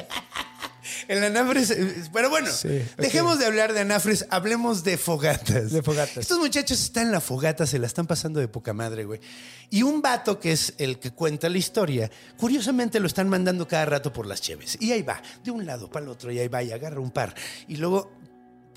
El 1.08 1.24
anafres. 1.24 1.72
eh, 1.72 2.03
Pero 2.12 2.29
bueno, 2.29 2.50
Sí, 2.51 2.82
dejemos 2.98 3.39
de 3.39 3.46
hablar 3.46 3.72
de 3.74 3.79
anafres, 3.82 4.25
hablemos 4.29 4.84
de 4.84 4.98
fogatas. 4.98 5.72
De 5.72 5.82
fogatas. 5.82 6.17
Estos 6.17 6.38
muchachos 6.39 6.82
están 6.82 7.08
en 7.08 7.12
la 7.13 7.22
fogata, 7.22 7.65
se 7.65 7.79
la 7.79 7.88
están 7.88 8.08
pasando 8.08 8.41
de 8.41 8.48
poca 8.50 8.74
madre, 8.74 9.06
güey. 9.06 9.22
Y 9.70 9.84
un 9.84 10.01
vato 10.01 10.38
que 10.39 10.51
es 10.51 10.74
el 10.77 11.00
que 11.00 11.12
cuenta 11.12 11.48
la 11.50 11.58
historia, 11.58 12.12
curiosamente 12.38 13.00
lo 13.00 13.08
están 13.08 13.29
mandando 13.29 13.67
cada 13.67 13.86
rato 13.86 14.12
por 14.12 14.25
las 14.25 14.41
cheves. 14.41 14.77
Y 14.82 14.91
ahí 14.91 15.01
va, 15.01 15.22
de 15.46 15.51
un 15.51 15.65
lado 15.65 15.89
para 15.89 16.03
el 16.06 16.12
otro, 16.12 16.29
y 16.32 16.39
ahí 16.39 16.48
va, 16.50 16.62
y 16.63 16.72
agarra 16.74 17.00
un 17.00 17.12
par. 17.12 17.34
Y 17.70 17.77
luego 17.77 18.12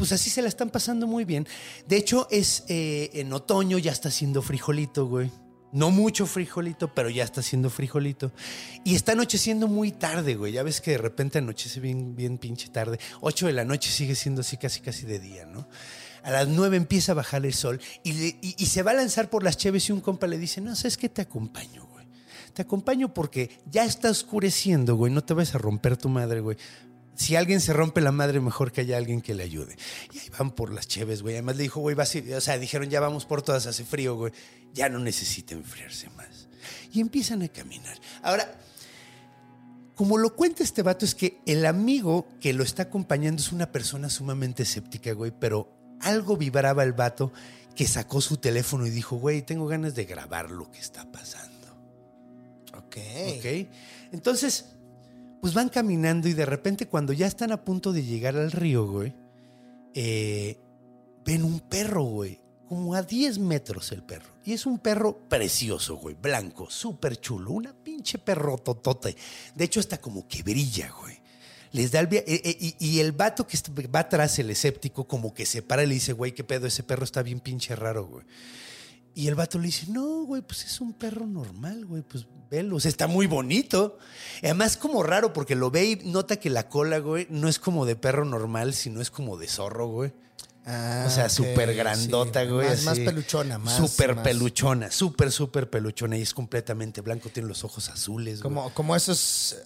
pues 0.00 0.12
así 0.12 0.30
se 0.30 0.40
la 0.40 0.48
están 0.48 0.70
pasando 0.70 1.06
muy 1.06 1.26
bien. 1.26 1.46
De 1.86 1.98
hecho, 1.98 2.26
es 2.30 2.64
eh, 2.68 3.10
en 3.12 3.30
otoño, 3.34 3.76
ya 3.76 3.92
está 3.92 4.08
haciendo 4.08 4.40
frijolito, 4.40 5.04
güey. 5.04 5.30
No 5.72 5.90
mucho 5.90 6.24
frijolito, 6.24 6.94
pero 6.94 7.10
ya 7.10 7.22
está 7.22 7.40
haciendo 7.40 7.68
frijolito. 7.68 8.32
Y 8.82 8.94
está 8.94 9.12
anocheciendo 9.12 9.68
muy 9.68 9.92
tarde, 9.92 10.36
güey. 10.36 10.54
Ya 10.54 10.62
ves 10.62 10.80
que 10.80 10.92
de 10.92 10.96
repente 10.96 11.36
anochece 11.36 11.80
bien, 11.80 12.16
bien 12.16 12.38
pinche 12.38 12.70
tarde. 12.70 12.98
8 13.20 13.48
de 13.48 13.52
la 13.52 13.66
noche 13.66 13.90
sigue 13.90 14.14
siendo 14.14 14.40
así 14.40 14.56
casi 14.56 14.80
casi 14.80 15.04
de 15.04 15.18
día, 15.18 15.44
¿no? 15.44 15.68
A 16.22 16.30
las 16.30 16.48
9 16.48 16.78
empieza 16.78 17.12
a 17.12 17.16
bajar 17.16 17.44
el 17.44 17.52
sol 17.52 17.78
y 18.02 18.66
se 18.66 18.82
va 18.82 18.92
a 18.92 18.94
lanzar 18.94 19.28
por 19.28 19.44
las 19.44 19.58
cheves 19.58 19.86
y 19.90 19.92
un 19.92 20.00
compa 20.00 20.26
le 20.26 20.38
dice, 20.38 20.62
no, 20.62 20.74
¿sabes 20.76 20.96
qué? 20.96 21.10
Te 21.10 21.20
acompaño, 21.20 21.84
güey. 21.84 22.06
Te 22.54 22.62
acompaño 22.62 23.12
porque 23.12 23.50
ya 23.70 23.84
está 23.84 24.10
oscureciendo, 24.10 24.96
güey. 24.96 25.12
No 25.12 25.22
te 25.22 25.34
vas 25.34 25.54
a 25.54 25.58
romper 25.58 25.98
tu 25.98 26.08
madre, 26.08 26.40
güey. 26.40 26.56
Si 27.14 27.36
alguien 27.36 27.60
se 27.60 27.72
rompe 27.74 28.00
la 28.00 28.12
madre, 28.12 28.40
mejor 28.40 28.72
que 28.72 28.80
haya 28.80 28.96
alguien 28.96 29.20
que 29.20 29.34
le 29.34 29.42
ayude. 29.44 29.76
Y 30.12 30.18
ahí 30.18 30.28
van 30.38 30.50
por 30.52 30.72
las 30.72 30.88
cheves, 30.88 31.20
güey. 31.22 31.34
Además 31.34 31.56
le 31.56 31.64
dijo, 31.64 31.80
güey, 31.80 31.94
vas 31.94 32.14
a- 32.16 32.36
o 32.36 32.40
sea, 32.40 32.58
dijeron, 32.58 32.88
ya 32.88 33.00
vamos 33.00 33.26
por 33.26 33.42
todas, 33.42 33.66
hace 33.66 33.84
frío, 33.84 34.16
güey. 34.16 34.32
Ya 34.72 34.88
no 34.88 34.98
necesita 34.98 35.54
enfriarse 35.54 36.08
más. 36.10 36.48
Y 36.92 37.00
empiezan 37.00 37.42
a 37.42 37.48
caminar. 37.48 37.98
Ahora, 38.22 38.50
como 39.94 40.16
lo 40.16 40.34
cuenta 40.34 40.62
este 40.62 40.82
vato, 40.82 41.04
es 41.04 41.14
que 41.14 41.40
el 41.44 41.66
amigo 41.66 42.26
que 42.40 42.52
lo 42.54 42.62
está 42.64 42.84
acompañando 42.84 43.42
es 43.42 43.52
una 43.52 43.70
persona 43.70 44.08
sumamente 44.08 44.62
escéptica, 44.62 45.12
güey, 45.12 45.30
pero 45.38 45.70
algo 46.00 46.36
vibraba 46.38 46.82
el 46.84 46.94
vato 46.94 47.32
que 47.76 47.86
sacó 47.86 48.20
su 48.22 48.38
teléfono 48.38 48.86
y 48.86 48.90
dijo, 48.90 49.16
güey, 49.16 49.42
tengo 49.42 49.66
ganas 49.66 49.94
de 49.94 50.06
grabar 50.06 50.50
lo 50.50 50.70
que 50.70 50.78
está 50.78 51.10
pasando. 51.12 51.50
Ok. 52.78 52.96
¿Ok? 53.38 53.68
Entonces, 54.12 54.66
pues 55.40 55.54
van 55.54 55.68
caminando 55.68 56.28
y 56.28 56.34
de 56.34 56.46
repente 56.46 56.86
cuando 56.86 57.12
ya 57.12 57.26
están 57.26 57.52
a 57.52 57.64
punto 57.64 57.92
de 57.92 58.04
llegar 58.04 58.36
al 58.36 58.52
río, 58.52 58.86
güey, 58.86 59.14
eh, 59.94 60.58
ven 61.24 61.44
un 61.44 61.60
perro, 61.60 62.04
güey. 62.04 62.40
Como 62.68 62.94
a 62.94 63.02
10 63.02 63.40
metros 63.40 63.90
el 63.90 64.04
perro. 64.04 64.30
Y 64.44 64.52
es 64.52 64.64
un 64.64 64.78
perro 64.78 65.28
precioso, 65.28 65.96
güey. 65.96 66.14
Blanco, 66.14 66.70
súper 66.70 67.16
chulo. 67.20 67.50
Una 67.50 67.72
pinche 67.72 68.18
perro 68.18 68.58
totote. 68.58 69.16
De 69.56 69.64
hecho, 69.64 69.80
hasta 69.80 70.00
como 70.00 70.28
que 70.28 70.44
brilla, 70.44 70.92
güey. 71.00 71.18
Les 71.72 71.90
da 71.90 71.98
el 71.98 72.06
eh, 72.12 72.24
eh, 72.26 72.56
y, 72.60 72.76
y 72.78 73.00
el 73.00 73.10
vato 73.10 73.46
que 73.46 73.58
va 73.88 74.00
atrás, 74.00 74.38
el 74.38 74.50
escéptico, 74.50 75.08
como 75.08 75.34
que 75.34 75.46
se 75.46 75.62
para 75.62 75.82
y 75.82 75.86
le 75.86 75.94
dice, 75.94 76.12
güey, 76.12 76.32
qué 76.32 76.44
pedo, 76.44 76.68
ese 76.68 76.84
perro 76.84 77.04
está 77.04 77.22
bien 77.22 77.40
pinche 77.40 77.74
raro, 77.74 78.06
güey. 78.06 78.24
Y 79.14 79.28
el 79.28 79.34
vato 79.34 79.58
le 79.58 79.66
dice, 79.66 79.86
no, 79.90 80.24
güey, 80.24 80.42
pues 80.42 80.64
es 80.64 80.80
un 80.80 80.92
perro 80.92 81.26
normal, 81.26 81.84
güey, 81.84 82.02
pues 82.02 82.26
velo, 82.50 82.76
o 82.76 82.80
sea, 82.80 82.88
está 82.88 83.06
muy 83.06 83.26
bonito. 83.26 83.98
Además, 84.42 84.76
como 84.76 85.02
raro, 85.02 85.32
porque 85.32 85.54
lo 85.54 85.70
ve 85.70 85.84
y 85.84 85.96
nota 86.04 86.36
que 86.36 86.50
la 86.50 86.68
cola, 86.68 86.98
güey, 86.98 87.26
no 87.30 87.48
es 87.48 87.58
como 87.58 87.86
de 87.86 87.96
perro 87.96 88.24
normal, 88.24 88.74
sino 88.74 89.00
es 89.00 89.10
como 89.10 89.36
de 89.36 89.48
zorro, 89.48 89.86
güey. 89.88 90.12
Ah, 90.66 91.04
o 91.06 91.10
sea, 91.10 91.28
súper 91.28 91.74
grandota, 91.74 92.42
sí. 92.42 92.48
güey. 92.48 92.68
Más, 92.68 92.76
así. 92.78 92.84
más 92.86 92.98
peluchona, 93.00 93.58
más. 93.58 93.76
Súper 93.76 94.14
más- 94.14 94.24
peluchona, 94.24 94.90
súper, 94.90 95.32
súper 95.32 95.70
peluchona. 95.70 96.16
Y 96.18 96.22
es 96.22 96.34
completamente 96.34 97.00
blanco, 97.00 97.28
tiene 97.30 97.48
los 97.48 97.64
ojos 97.64 97.88
azules, 97.88 98.42
güey. 98.42 98.54
Como, 98.54 98.72
como 98.74 98.94
esos 98.94 99.56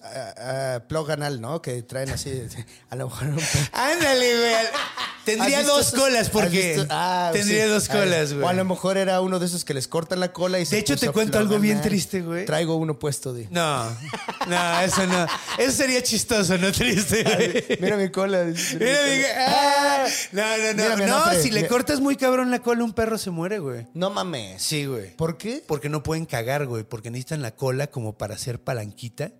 plug 0.87 1.11
anal, 1.11 1.41
¿no? 1.41 1.61
Que 1.61 1.83
traen 1.83 2.09
así, 2.11 2.31
a 2.89 2.95
lo 2.95 3.09
mejor 3.09 3.27
un 3.27 3.39
Ándale, 3.73 4.37
güey. 4.39 4.55
Tendría 5.25 5.57
¿Has 5.57 5.63
visto 5.63 5.75
dos 5.77 5.87
esos- 5.87 5.99
colas 5.99 6.29
porque? 6.29 6.85
Ah, 6.89 7.31
tendría 7.33 7.63
sí. 7.65 7.69
dos 7.71 7.87
colas, 7.89 8.31
O 8.31 8.47
a 8.47 8.53
lo 8.53 8.63
güey. 8.63 8.75
mejor 8.75 8.97
era 8.97 9.21
uno 9.21 9.39
de 9.39 9.47
esos 9.47 9.65
que 9.65 9.73
les 9.73 9.87
cortan 9.87 10.19
la 10.19 10.31
cola 10.31 10.59
y 10.59 10.65
se 10.67 10.75
De 10.75 10.81
hecho, 10.81 10.95
te 10.97 11.09
cuento 11.09 11.39
algo 11.39 11.57
bien 11.59 11.81
triste, 11.81 12.21
güey. 12.21 12.45
Traigo 12.45 12.75
uno 12.75 12.99
puesto, 12.99 13.33
di. 13.33 13.47
No, 13.49 13.85
no, 14.47 14.79
eso 14.81 15.05
no. 15.07 15.25
Eso 15.57 15.71
sería 15.71 16.03
chistoso, 16.03 16.57
no 16.59 16.71
triste, 16.71 17.23
güey. 17.23 17.79
Mira 17.81 17.97
mi 17.97 18.09
cola. 18.11 18.43
Mira, 18.45 18.55
mira, 18.79 19.27
ah, 19.47 20.05
no, 20.31 20.43
no, 20.57 20.73
no. 20.73 20.84
Mira 20.95 21.07
no, 21.07 21.41
si 21.41 21.51
le 21.51 21.67
cortas 21.67 21.99
muy 22.01 22.15
cabrón 22.15 22.51
la 22.51 22.59
cola, 22.59 22.83
un 22.83 22.93
perro 22.93 23.17
se 23.17 23.31
muere, 23.31 23.59
güey. 23.59 23.87
No 23.93 24.09
mames. 24.09 24.61
Sí, 24.61 24.85
güey. 24.85 25.15
¿Por 25.15 25.37
qué? 25.37 25.63
Porque 25.65 25.89
no 25.89 26.03
pueden 26.03 26.25
cagar, 26.25 26.65
güey, 26.67 26.83
porque 26.83 27.09
necesitan 27.11 27.41
la 27.41 27.55
cola 27.55 27.87
como 27.87 28.17
para 28.17 28.35
hacer 28.35 28.59
palanquita. 28.61 29.31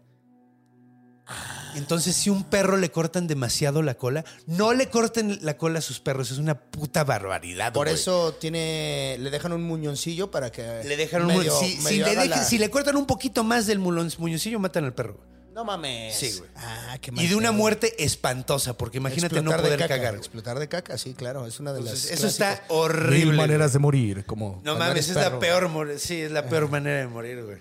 Entonces, 1.75 2.15
si 2.15 2.29
un 2.29 2.43
perro 2.43 2.77
le 2.77 2.91
cortan 2.91 3.25
demasiado 3.27 3.81
la 3.81 3.95
cola, 3.95 4.23
no 4.45 4.73
le 4.73 4.89
corten 4.89 5.39
la 5.41 5.57
cola 5.57 5.79
a 5.79 5.81
sus 5.81 5.99
perros, 5.99 6.29
es 6.31 6.37
una 6.37 6.59
puta 6.61 7.03
barbaridad. 7.03 7.73
Por 7.73 7.87
güey. 7.87 7.95
eso 7.99 8.33
tiene, 8.39 9.17
le 9.19 9.29
dejan 9.31 9.51
un 9.51 9.63
muñoncillo 9.63 10.29
para 10.31 10.51
que 10.51 10.83
le 10.85 10.95
dejan 10.97 11.23
un 11.23 11.27
medio- 11.29 11.59
si, 11.59 11.77
si 11.77 11.97
le 11.97 12.03
haga 12.05 12.23
dejan- 12.25 12.29
la- 12.29 12.43
si 12.43 12.57
le 12.59 12.69
cortan 12.69 12.95
un 12.95 13.05
poquito 13.07 13.43
más 13.43 13.65
del 13.65 13.79
muñoncillo, 13.79 14.59
matan 14.59 14.85
al 14.85 14.93
perro. 14.93 15.19
No 15.55 15.63
mames. 15.63 16.13
Sí, 16.15 16.33
güey. 16.37 16.49
Ah, 16.57 16.97
qué 17.01 17.09
Y 17.09 17.13
mal 17.13 17.29
de 17.29 17.35
una 17.35 17.49
pedo. 17.49 17.53
muerte 17.57 18.03
espantosa, 18.03 18.77
porque 18.77 18.97
imagínate 18.97 19.37
Explotar 19.37 19.45
no 19.57 19.63
de 19.63 19.67
poder 19.69 19.79
caca, 19.79 19.95
cagar. 19.95 20.11
güey. 20.11 20.19
Explotar 20.19 20.59
de 20.59 20.67
caca, 20.67 20.97
sí, 20.97 21.13
claro. 21.13 21.47
Es 21.47 21.59
una 21.61 21.71
de 21.71 21.79
las. 21.79 21.91
Entonces, 21.93 22.11
eso 22.11 22.27
está 22.27 22.61
horrible. 22.67 23.25
Mil 23.27 23.33
maneras 23.37 23.71
de 23.71 23.79
morir, 23.79 24.25
como. 24.25 24.55
No 24.57 24.75
cuando 24.75 24.79
mames, 24.79 25.05
eres 25.05 25.09
es 25.11 25.15
la 25.15 25.39
peor, 25.39 25.69
mor- 25.69 25.97
sí, 25.97 26.19
es 26.21 26.31
la 26.31 26.45
peor 26.49 26.69
manera 26.69 26.99
de 26.99 27.07
morir, 27.07 27.41
güey. 27.43 27.59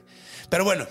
Pero 0.51 0.65
bueno, 0.65 0.87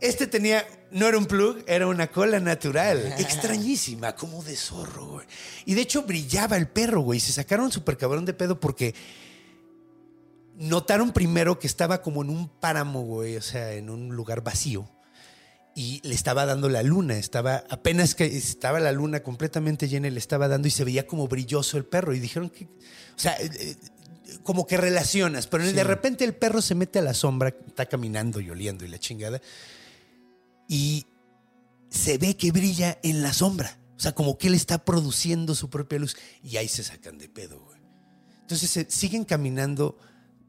este 0.00 0.26
tenía, 0.26 0.66
no 0.92 1.06
era 1.06 1.18
un 1.18 1.26
plug, 1.26 1.62
era 1.66 1.86
una 1.86 2.06
cola 2.06 2.40
natural, 2.40 3.14
extrañísima, 3.18 4.16
como 4.16 4.42
de 4.42 4.56
zorro, 4.56 5.06
güey. 5.06 5.26
Y 5.66 5.74
de 5.74 5.82
hecho 5.82 6.04
brillaba 6.04 6.56
el 6.56 6.68
perro, 6.68 7.02
güey. 7.02 7.20
Se 7.20 7.32
sacaron 7.32 7.70
súper 7.70 7.98
cabrón 7.98 8.24
de 8.24 8.32
pedo 8.32 8.58
porque 8.58 8.94
notaron 10.56 11.12
primero 11.12 11.58
que 11.58 11.66
estaba 11.66 12.00
como 12.00 12.22
en 12.22 12.30
un 12.30 12.48
páramo, 12.48 13.02
güey, 13.02 13.36
o 13.36 13.42
sea, 13.42 13.72
en 13.74 13.90
un 13.90 14.08
lugar 14.16 14.42
vacío. 14.42 14.88
Y 15.74 16.00
le 16.06 16.14
estaba 16.14 16.44
dando 16.44 16.68
la 16.68 16.82
luna, 16.82 17.16
estaba 17.16 17.64
apenas 17.70 18.14
que 18.14 18.26
estaba 18.26 18.78
la 18.78 18.92
luna 18.92 19.22
completamente 19.22 19.88
llena 19.88 20.08
y 20.08 20.10
le 20.10 20.18
estaba 20.18 20.48
dando 20.48 20.68
y 20.68 20.70
se 20.70 20.84
veía 20.84 21.06
como 21.06 21.28
brilloso 21.28 21.78
el 21.78 21.84
perro. 21.84 22.14
Y 22.14 22.20
dijeron 22.20 22.50
que, 22.50 22.64
o 22.64 23.18
sea, 23.18 23.34
eh, 23.40 23.50
eh, 23.58 23.76
como 24.42 24.66
que 24.66 24.76
relacionas, 24.76 25.46
pero 25.46 25.64
de 25.64 25.84
repente 25.84 26.24
el 26.24 26.34
perro 26.34 26.60
se 26.60 26.74
mete 26.74 26.98
a 26.98 27.02
la 27.02 27.14
sombra, 27.14 27.54
está 27.66 27.86
caminando 27.86 28.40
y 28.40 28.50
oliendo 28.50 28.84
y 28.84 28.88
la 28.88 28.98
chingada, 28.98 29.40
y 30.68 31.06
se 31.88 32.18
ve 32.18 32.36
que 32.36 32.52
brilla 32.52 32.98
en 33.02 33.22
la 33.22 33.32
sombra. 33.32 33.78
O 33.96 34.00
sea, 34.00 34.12
como 34.12 34.36
que 34.36 34.48
él 34.48 34.54
está 34.54 34.84
produciendo 34.84 35.54
su 35.54 35.70
propia 35.70 35.98
luz 35.98 36.16
y 36.42 36.56
ahí 36.56 36.66
se 36.66 36.82
sacan 36.82 37.18
de 37.18 37.28
pedo, 37.28 37.60
güey. 37.60 37.78
Entonces 38.40 38.70
se 38.70 38.90
siguen 38.90 39.24
caminando, 39.24 39.96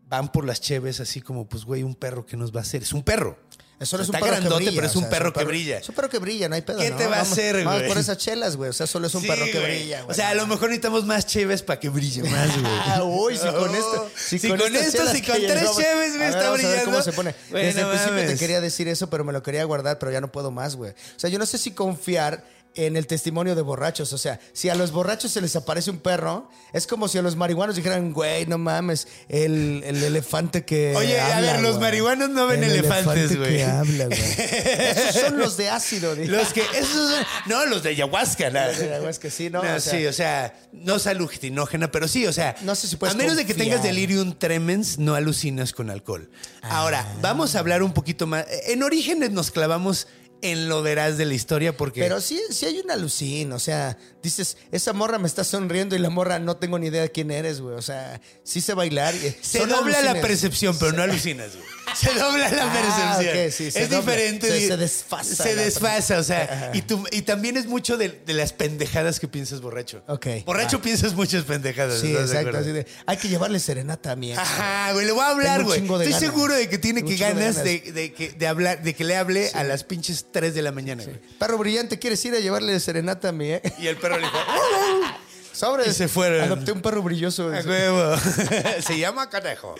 van 0.10 0.32
por 0.32 0.46
las 0.46 0.60
cheves 0.60 1.00
así 1.00 1.22
como, 1.22 1.48
pues, 1.48 1.64
güey, 1.64 1.84
un 1.84 1.94
perro 1.94 2.26
que 2.26 2.36
nos 2.36 2.54
va 2.54 2.60
a 2.60 2.64
hacer. 2.64 2.82
Es 2.82 2.94
un 2.94 3.04
perro. 3.04 3.38
Eso 3.84 3.98
no 3.98 4.04
es 4.04 4.10
Está 4.10 4.18
un 4.18 4.24
perro 4.24 4.36
grandote, 4.38 4.64
que 4.64 4.66
brilla, 4.70 4.76
pero 4.82 4.88
es 4.88 4.96
o 4.96 5.00
un 5.00 5.04
sea, 5.04 5.10
perro 5.12 5.34
que 5.34 5.44
brilla. 5.44 5.78
Es 5.78 5.90
un 5.90 5.96
perro 5.96 6.10
que 6.10 6.18
brilla, 6.20 6.50
no 6.50 6.56
hay 6.56 6.62
pedo. 6.62 6.80
¿Qué 6.80 6.90
¿no? 6.90 6.98
te 6.98 7.06
va 7.08 7.16
a 7.16 7.20
Vamos- 7.20 7.32
hacer, 7.32 7.56
Vamos 7.64 7.74
güey? 7.80 7.88
por 7.88 7.98
esas 7.98 8.18
chelas, 8.18 8.56
güey. 8.56 8.70
O 8.70 8.74
sea, 8.74 8.88
solo 8.88 9.08
es 9.08 9.16
un 9.16 9.22
Sí, 9.22 9.28
perro 9.28 9.46
que 9.46 9.52
güey. 9.60 9.64
brilla, 9.82 10.02
güey. 10.02 10.12
O 10.12 10.14
sea, 10.16 10.30
a 10.30 10.34
lo 10.36 10.48
mejor 10.48 10.70
necesitamos 10.70 11.06
más 11.06 11.26
cheves 11.28 11.62
para 11.62 11.80
que 11.80 11.90
brille 11.90 12.24
más, 12.30 12.60
güey. 12.60 12.74
Ah, 12.88 13.04
uy, 13.04 13.38
si 13.38 13.48
con 13.48 13.76
esto. 13.76 14.10
Si 14.16 14.40
con 14.50 14.62
estas 14.62 14.88
esto, 14.88 15.08
si 15.12 15.22
con 15.22 15.36
tres 15.36 15.48
llegamos- 15.50 15.78
cheves, 15.78 16.16
güey, 16.18 16.28
está 16.30 16.44
vamos 16.44 16.48
a 16.48 16.52
ver 16.52 16.60
brillando. 16.68 16.86
cómo 16.92 17.02
se 17.04 17.12
pone. 17.14 17.36
Güey, 17.50 17.66
Desde 17.66 17.82
no 17.82 17.92
el 17.92 17.98
principio 18.00 18.28
te 18.28 18.38
quería 18.38 18.62
decir 18.62 18.88
eso, 18.88 19.10
pero 19.10 19.24
me 19.24 19.34
lo 19.34 19.44
quería 19.44 19.64
guardar, 19.66 20.00
pero 20.00 20.12
ya 20.12 20.22
no 20.22 20.32
puedo 20.32 20.50
más, 20.52 20.76
güey. 20.76 20.92
O 20.92 21.20
sea, 21.20 21.30
yo 21.30 21.38
no 21.40 21.46
sé 21.46 21.58
si 21.58 21.72
confiar 21.72 22.44
en 22.76 22.98
el 22.98 23.08
testimonio 23.08 23.56
de 23.56 23.62
borrachos. 23.62 24.14
O 24.14 24.18
sea, 24.18 24.40
si 24.54 24.70
a 24.70 24.76
los 24.76 24.92
borrachos 24.92 25.32
se 25.32 25.42
les 25.42 25.56
aparece 25.56 25.92
un 25.92 26.00
perro, 26.00 26.50
es 26.74 26.88
como 26.88 27.08
si 27.08 27.18
a 27.18 27.22
los 27.22 27.36
marihuanos 27.36 27.76
dijeran, 27.76 28.14
güey, 28.14 28.46
no 28.46 28.58
mames, 28.58 29.08
el, 29.30 29.84
el 29.86 30.04
elefante 30.04 30.66
que. 30.66 30.96
Oye, 30.96 31.20
a 31.20 31.40
ver, 31.42 31.62
los 31.62 31.80
marihuanos 31.80 32.30
no 32.30 32.48
ven 32.48 32.64
El 32.64 32.72
elefantes, 32.72 33.32
elefante 33.32 33.36
güey. 33.38 33.56
que 33.58 33.64
habla, 33.66 34.06
güey. 34.06 34.22
Esos 34.22 35.22
son 35.22 35.38
los 35.38 35.58
de 35.58 35.70
ácido, 35.70 36.16
dije. 36.16 36.30
Los 36.32 36.54
que, 36.54 36.62
esos 36.62 37.12
son- 37.12 37.26
no, 37.48 37.66
los 37.66 37.84
de 37.84 37.90
ayahuasca, 37.90 38.50
nada. 38.50 38.68
Los 38.70 38.80
de 38.80 38.94
ayahuasca, 38.94 39.30
sí, 39.30 39.50
¿no? 39.50 39.60
O 39.60 39.64
sea- 39.64 39.80
sí, 39.80 40.06
o 40.08 40.14
sea, 40.14 40.54
no 40.72 40.96
es 40.96 41.08
alucinógena, 41.08 41.92
pero 41.92 42.08
sí, 42.08 42.26
o 42.28 42.34
sea, 42.34 42.56
No 42.62 42.76
sé 42.76 42.88
si 42.88 42.96
puedes 42.96 43.16
a 43.16 43.18
menos 43.18 43.36
de 43.36 43.46
que 43.46 43.54
tengas 43.54 43.84
delirium 43.84 44.34
tremens, 44.38 44.98
no 44.98 45.16
alucinas 45.16 45.74
con 45.74 45.90
alcohol. 45.90 46.30
Ahora, 46.62 47.06
Ah. 47.08 47.18
vamos 47.22 47.56
a 47.56 47.60
hablar 47.60 47.84
un 47.84 47.94
poquito 47.94 48.26
más. 48.28 48.46
En 48.68 48.84
orígenes 48.84 49.32
nos 49.32 49.52
clavamos 49.52 50.08
en 50.44 50.70
lo 50.70 50.82
veraz 50.84 51.18
de 51.18 51.26
la 51.26 51.34
historia 51.34 51.76
porque 51.76 52.02
Pero 52.02 52.22
sí, 52.22 52.40
sí 52.52 52.66
hay 52.66 52.80
una 52.80 52.94
alucín, 52.94 53.52
o 53.54 53.60
sea, 53.60 53.98
dices, 54.22 54.58
esa 54.72 54.94
morra 54.94 55.18
me 55.18 55.28
está 55.28 55.44
sonriendo 55.44 55.96
y 55.96 56.00
la 56.00 56.10
morra 56.10 56.38
no 56.40 56.58
tengo 56.58 56.78
ni 56.78 56.88
idea 56.88 57.02
de 57.02 57.12
quién 57.12 57.32
eres, 57.32 57.60
güey. 57.62 57.76
O 57.76 57.82
sea, 57.82 58.22
sí 58.44 58.62
sé 58.62 58.74
bailar. 58.74 59.16
y- 59.16 59.36
se 59.42 59.60
son 59.60 59.70
dobla 59.70 60.02
la 60.02 60.22
percepción, 60.22 60.78
pero 60.78 60.92
no 60.94 61.04
alucinas, 61.04 61.56
güey. 61.56 61.66
se 61.96 62.14
dobla 62.14 62.50
la 62.50 62.72
Ah, 62.72 63.20
percepción. 63.20 63.52
sí, 63.52 63.80
es 63.80 63.90
dobla. 63.90 64.00
diferente. 64.14 64.48
Se- 64.48 64.68
se 64.68 64.78
desfasa 64.78 65.44
Se 65.44 65.56
desfasa, 65.56 66.20
o 66.20 66.24
sea. 66.24 66.72
Y, 66.74 66.82
tú- 66.84 67.06
y 67.12 67.22
también 67.24 67.58
es 67.58 67.66
mucho 67.66 67.98
de, 67.98 68.10
de 68.10 68.34
las 68.34 68.54
pendejadas 68.54 69.20
que 69.20 69.28
piensas 69.28 69.62
borracho. 69.62 70.04
Ok, 70.08 70.28
Borracho 70.46 70.82
piensas 70.82 71.14
muchas 71.14 71.44
pendejadas. 71.44 72.00
Sí, 72.02 72.08
¿estás 72.12 72.30
de 72.32 72.38
exacto. 72.38 72.58
Así 72.58 72.72
de, 72.72 72.86
hay 73.06 73.18
que 73.18 73.28
llevarle 73.30 73.60
serenata 73.60 74.12
a 74.12 74.16
mi 74.16 74.32
ex. 74.32 74.40
Ajá, 74.40 74.92
güey, 74.94 75.06
le 75.06 75.12
voy 75.12 75.24
a 75.24 75.30
hablar, 75.30 75.64
güey. 75.64 75.80
de 75.82 75.86
Estoy 75.86 76.06
ganas. 76.06 76.20
seguro 76.20 76.54
de 76.54 76.68
que 76.70 76.78
tiene 76.78 77.04
que 77.04 77.12
de 77.12 77.18
ganas 77.18 77.56
ganas. 77.58 77.64
de, 77.64 77.92
de 77.92 78.14
que, 78.14 78.32
de 78.32 78.48
hablar, 78.48 78.82
de 78.84 78.94
que 78.96 79.04
le 79.04 79.16
hable 79.16 79.50
a 79.54 79.64
las 79.64 79.84
pinches 79.84 80.26
3 80.34 80.54
de 80.54 80.62
la 80.62 80.74
mañana, 80.74 81.06
güey. 81.06 81.18
Perro 81.40 81.58
brillante, 81.58 81.98
¿quieres 81.98 82.24
ir 82.26 82.34
a 82.34 82.40
llevarle 82.40 82.78
serenata 82.82 83.30
a 83.30 83.32
mi 83.32 83.54
ex? 83.54 83.80
Y 83.80 83.88
el 83.88 83.96
perro 83.96 84.18
le 84.18 84.24
dijo, 84.24 84.38
Sobres. 85.54 85.88
Y 85.88 85.94
se 85.94 86.08
fueron. 86.10 86.42
Adopté 86.42 86.72
un 86.74 86.82
perro 86.82 87.02
brilloso. 87.02 87.48
A 87.54 87.62
huevo. 87.62 88.18
se 88.86 89.00
llama 89.00 89.30
Canejo. 89.30 89.76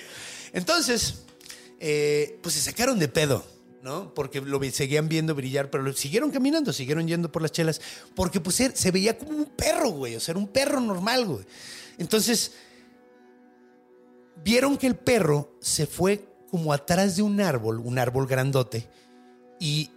Entonces, 0.54 1.24
eh, 1.80 2.40
pues 2.42 2.56
se 2.56 2.62
sacaron 2.62 3.00
de 3.00 3.08
pedo, 3.10 3.44
¿no? 3.82 4.14
Porque 4.14 4.40
lo 4.40 4.62
seguían 4.72 5.10
viendo 5.10 5.36
brillar, 5.36 5.70
pero 5.72 5.84
lo- 5.84 5.94
siguieron 5.94 6.32
caminando, 6.32 6.72
siguieron 6.72 7.08
yendo 7.08 7.32
por 7.32 7.42
las 7.42 7.52
chelas, 7.52 7.82
porque 8.16 8.40
pues 8.40 8.56
se 8.74 8.92
veía 8.92 9.18
como 9.18 9.32
un 9.32 9.46
perro, 9.48 9.90
güey. 9.90 10.16
O 10.16 10.20
sea, 10.20 10.34
era 10.34 10.40
un 10.40 10.48
perro 10.48 10.80
normal, 10.80 11.26
güey. 11.26 11.44
Entonces, 11.98 12.52
vieron 14.44 14.78
que 14.78 14.88
el 14.88 14.96
perro 14.96 15.58
se 15.60 15.88
fue 15.88 16.26
como 16.52 16.72
atrás 16.72 17.16
de 17.16 17.24
un 17.24 17.42
árbol, 17.42 17.80
un 17.80 17.98
árbol 17.98 18.28
grandote, 18.28 18.88
y 19.60 19.90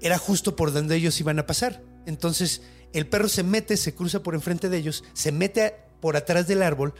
era 0.00 0.18
justo 0.18 0.56
por 0.56 0.72
donde 0.72 0.96
ellos 0.96 1.18
iban 1.20 1.38
a 1.38 1.46
pasar. 1.46 1.82
Entonces, 2.06 2.62
el 2.92 3.06
perro 3.06 3.28
se 3.28 3.42
mete, 3.42 3.76
se 3.76 3.94
cruza 3.94 4.22
por 4.22 4.34
enfrente 4.34 4.68
de 4.68 4.78
ellos, 4.78 5.04
se 5.12 5.32
mete 5.32 5.74
por 6.00 6.16
atrás 6.16 6.46
del 6.46 6.62
árbol 6.62 6.94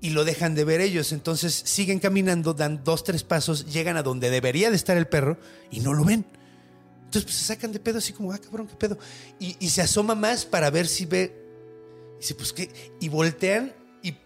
y 0.00 0.10
lo 0.10 0.24
dejan 0.24 0.54
de 0.54 0.64
ver 0.64 0.80
ellos. 0.80 1.12
Entonces, 1.12 1.54
siguen 1.54 1.98
caminando, 1.98 2.54
dan 2.54 2.82
dos, 2.84 3.04
tres 3.04 3.22
pasos, 3.22 3.72
llegan 3.72 3.96
a 3.96 4.02
donde 4.02 4.30
debería 4.30 4.70
de 4.70 4.76
estar 4.76 4.96
el 4.96 5.06
perro 5.06 5.38
y 5.70 5.80
no 5.80 5.92
lo 5.92 6.04
ven. 6.04 6.24
Entonces, 7.04 7.24
pues 7.24 7.36
se 7.36 7.44
sacan 7.44 7.72
de 7.72 7.80
pedo 7.80 7.98
así 7.98 8.12
como, 8.12 8.32
ah, 8.32 8.38
cabrón, 8.38 8.66
qué 8.66 8.74
pedo. 8.74 8.98
Y, 9.38 9.56
y 9.60 9.70
se 9.70 9.82
asoma 9.82 10.14
más 10.14 10.44
para 10.44 10.70
ver 10.70 10.88
si 10.88 11.06
ve. 11.06 11.44
Y 12.16 12.20
dice, 12.20 12.34
pues 12.34 12.52
qué. 12.52 12.70
Y 13.00 13.08
voltean 13.08 13.72
y 14.02 14.16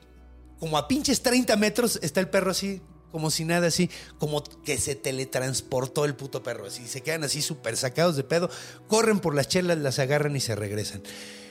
como 0.59 0.79
a 0.79 0.89
pinches 0.89 1.23
30 1.23 1.55
metros 1.57 1.99
está 2.03 2.21
el 2.21 2.29
perro 2.29 2.51
así, 2.51 2.81
como 3.11 3.31
si 3.31 3.45
nada, 3.45 3.69
así, 3.69 3.91
como 4.19 4.43
que 4.65 4.79
se 4.79 4.95
teletransportó 4.95 6.05
el 6.05 6.15
puto 6.15 6.43
perro, 6.43 6.67
así, 6.67 6.87
se 6.87 7.03
quedan 7.03 7.25
así 7.25 7.43
súper 7.43 7.77
sacados 7.77 8.17
de 8.17 8.25
pedo, 8.25 8.51
corren 8.87 9.21
por 9.21 9.35
las 9.35 9.49
chelas, 9.49 9.79
las 9.79 9.99
agarran 9.99 10.37
y 10.37 10.41
se 10.41 10.55
regresan. 10.55 11.03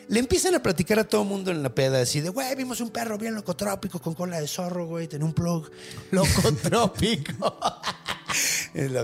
Le 0.10 0.20
empiezan 0.20 0.56
a 0.56 0.64
platicar 0.64 1.00
a 1.00 1.04
todo 1.04 1.24
el 1.24 1.28
mundo 1.28 1.52
en 1.52 1.62
la 1.62 1.76
peda, 1.76 2.02
así 2.02 2.22
de, 2.22 2.30
güey, 2.30 2.56
vimos 2.56 2.80
un 2.80 2.92
perro 2.92 3.18
bien 3.18 3.36
locotrópico 3.36 4.00
con 4.00 4.14
cola 4.14 4.40
de 4.40 4.48
zorro, 4.48 4.86
güey, 4.86 5.08
tenía 5.08 5.26
un 5.26 5.34
plug. 5.34 5.70
Locotrópico. 6.12 7.60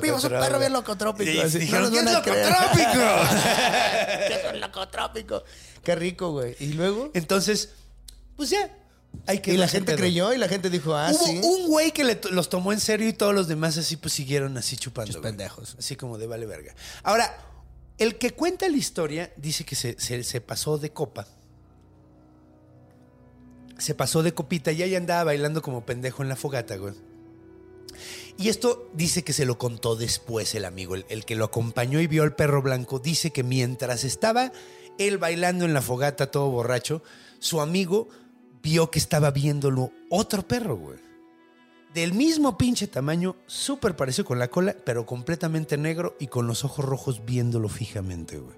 Vimos 0.02 0.24
un 0.24 0.30
perro 0.30 0.60
bien 0.60 0.74
locotrópico. 0.74 1.32
Y 1.32 1.40
así, 1.40 1.60
dijeron, 1.60 1.86
no 1.86 1.92
¿qué 1.92 2.00
es 2.00 2.14
locotrópico? 2.14 2.92
¿Qué 4.28 4.34
es 4.34 4.54
un 4.54 4.60
locotrópico? 4.60 5.44
Qué 5.84 5.96
rico, 5.96 6.32
güey. 6.32 6.56
¿Y 6.60 6.74
luego? 6.74 7.10
Entonces, 7.14 7.70
pues 8.36 8.50
ya. 8.50 8.72
Y 9.46 9.58
la 9.58 9.68
gente 9.68 9.96
creyó 9.96 10.34
y 10.34 10.38
la 10.38 10.48
gente 10.50 10.70
dijo, 10.70 10.96
ah, 10.96 11.12
Hubo 11.14 11.26
sí. 11.26 11.40
un 11.44 11.68
güey 11.68 11.92
que 11.92 12.04
le 12.04 12.20
los 12.32 12.50
tomó 12.50 12.74
en 12.74 12.80
serio 12.80 13.08
y 13.08 13.14
todos 13.14 13.34
los 13.34 13.48
demás 13.48 13.78
así 13.78 13.96
pues 13.96 14.14
siguieron 14.14 14.58
así 14.58 14.76
chupando. 14.76 15.22
Pendejos. 15.22 15.76
Así 15.80 15.96
como 15.96 16.18
de 16.18 16.28
vale 16.28 16.46
verga. 16.46 16.76
Ahora, 17.04 17.34
el 17.98 18.18
que 18.18 18.32
cuenta 18.32 18.68
la 18.68 18.76
historia 18.78 19.32
dice 19.38 19.64
que 19.66 19.76
se, 19.76 19.96
se- 20.00 20.24
se 20.24 20.42
pasó 20.42 20.78
de 20.78 20.92
copa. 20.92 21.28
Se 23.78 23.96
pasó 23.96 24.24
de 24.24 24.34
copita 24.34 24.72
y 24.72 24.84
ahí 24.84 24.96
andaba 24.96 25.24
bailando 25.26 25.62
como 25.62 25.86
pendejo 25.86 26.22
en 26.24 26.30
la 26.30 26.36
fogata, 26.36 26.76
güey. 26.78 26.94
Y 28.38 28.50
esto 28.50 28.90
dice 28.94 29.24
que 29.24 29.34
se 29.34 29.46
lo 29.46 29.58
contó 29.58 29.96
después 29.96 30.56
el 30.56 30.66
amigo, 30.66 30.96
el, 30.96 31.06
el 31.10 31.26
que 31.26 31.36
lo 31.36 31.46
acompañó 31.46 32.00
y 32.02 32.08
vio 32.08 32.24
al 32.24 32.36
perro 32.36 32.62
blanco, 32.62 33.00
dice 33.00 33.32
que 33.32 33.44
mientras 33.44 34.04
estaba 34.04 34.52
él 34.98 35.18
bailando 35.18 35.66
en 35.66 35.74
la 35.74 35.82
fogata 35.82 36.32
todo 36.32 36.50
borracho, 36.50 37.04
su 37.40 37.62
amigo 37.62 38.08
vio 38.64 38.90
que 38.90 38.98
estaba 38.98 39.30
viéndolo 39.30 39.92
otro 40.10 40.48
perro, 40.48 40.78
güey. 40.78 40.98
Del 41.94 42.14
mismo 42.14 42.58
pinche 42.58 42.88
tamaño, 42.88 43.36
súper 43.46 43.96
parecido 43.96 44.26
con 44.26 44.40
la 44.40 44.48
cola, 44.48 44.76
pero 44.84 45.06
completamente 45.06 45.78
negro 45.78 46.16
y 46.20 46.26
con 46.26 46.48
los 46.48 46.64
ojos 46.64 46.84
rojos 46.84 47.24
viéndolo 47.24 47.70
fijamente, 47.70 48.40
güey. 48.40 48.56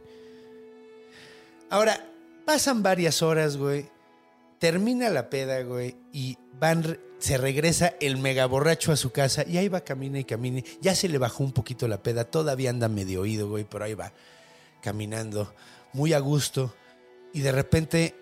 Ahora, 1.70 2.10
pasan 2.46 2.82
varias 2.82 3.22
horas, 3.22 3.58
güey. 3.58 3.90
Termina 4.60 5.10
la 5.10 5.30
peda, 5.30 5.62
güey, 5.64 5.98
y 6.14 6.38
van, 6.58 6.98
se 7.20 7.38
regresa 7.38 7.96
el 8.00 8.18
mega 8.18 8.46
borracho 8.46 8.94
a 8.94 8.96
su 8.96 9.12
casa 9.12 9.44
y 9.46 9.58
ahí 9.58 9.68
va, 9.68 9.82
camina 9.82 10.20
y 10.20 10.24
camina. 10.24 10.62
Ya 10.80 10.96
se 10.96 11.10
le 11.10 11.18
bajó 11.18 11.44
un 11.44 11.52
poquito 11.52 11.90
la 11.90 12.02
peda, 12.02 12.24
todavía 12.24 12.70
anda 12.70 12.88
medio 12.88 13.22
oído, 13.22 13.50
güey, 13.50 13.66
pero 13.66 13.84
ahí 13.84 13.96
va, 13.96 14.14
caminando, 14.82 15.54
muy 15.92 16.14
a 16.14 16.20
gusto. 16.20 16.74
Y 17.34 17.42
de 17.42 17.52
repente, 17.52 18.16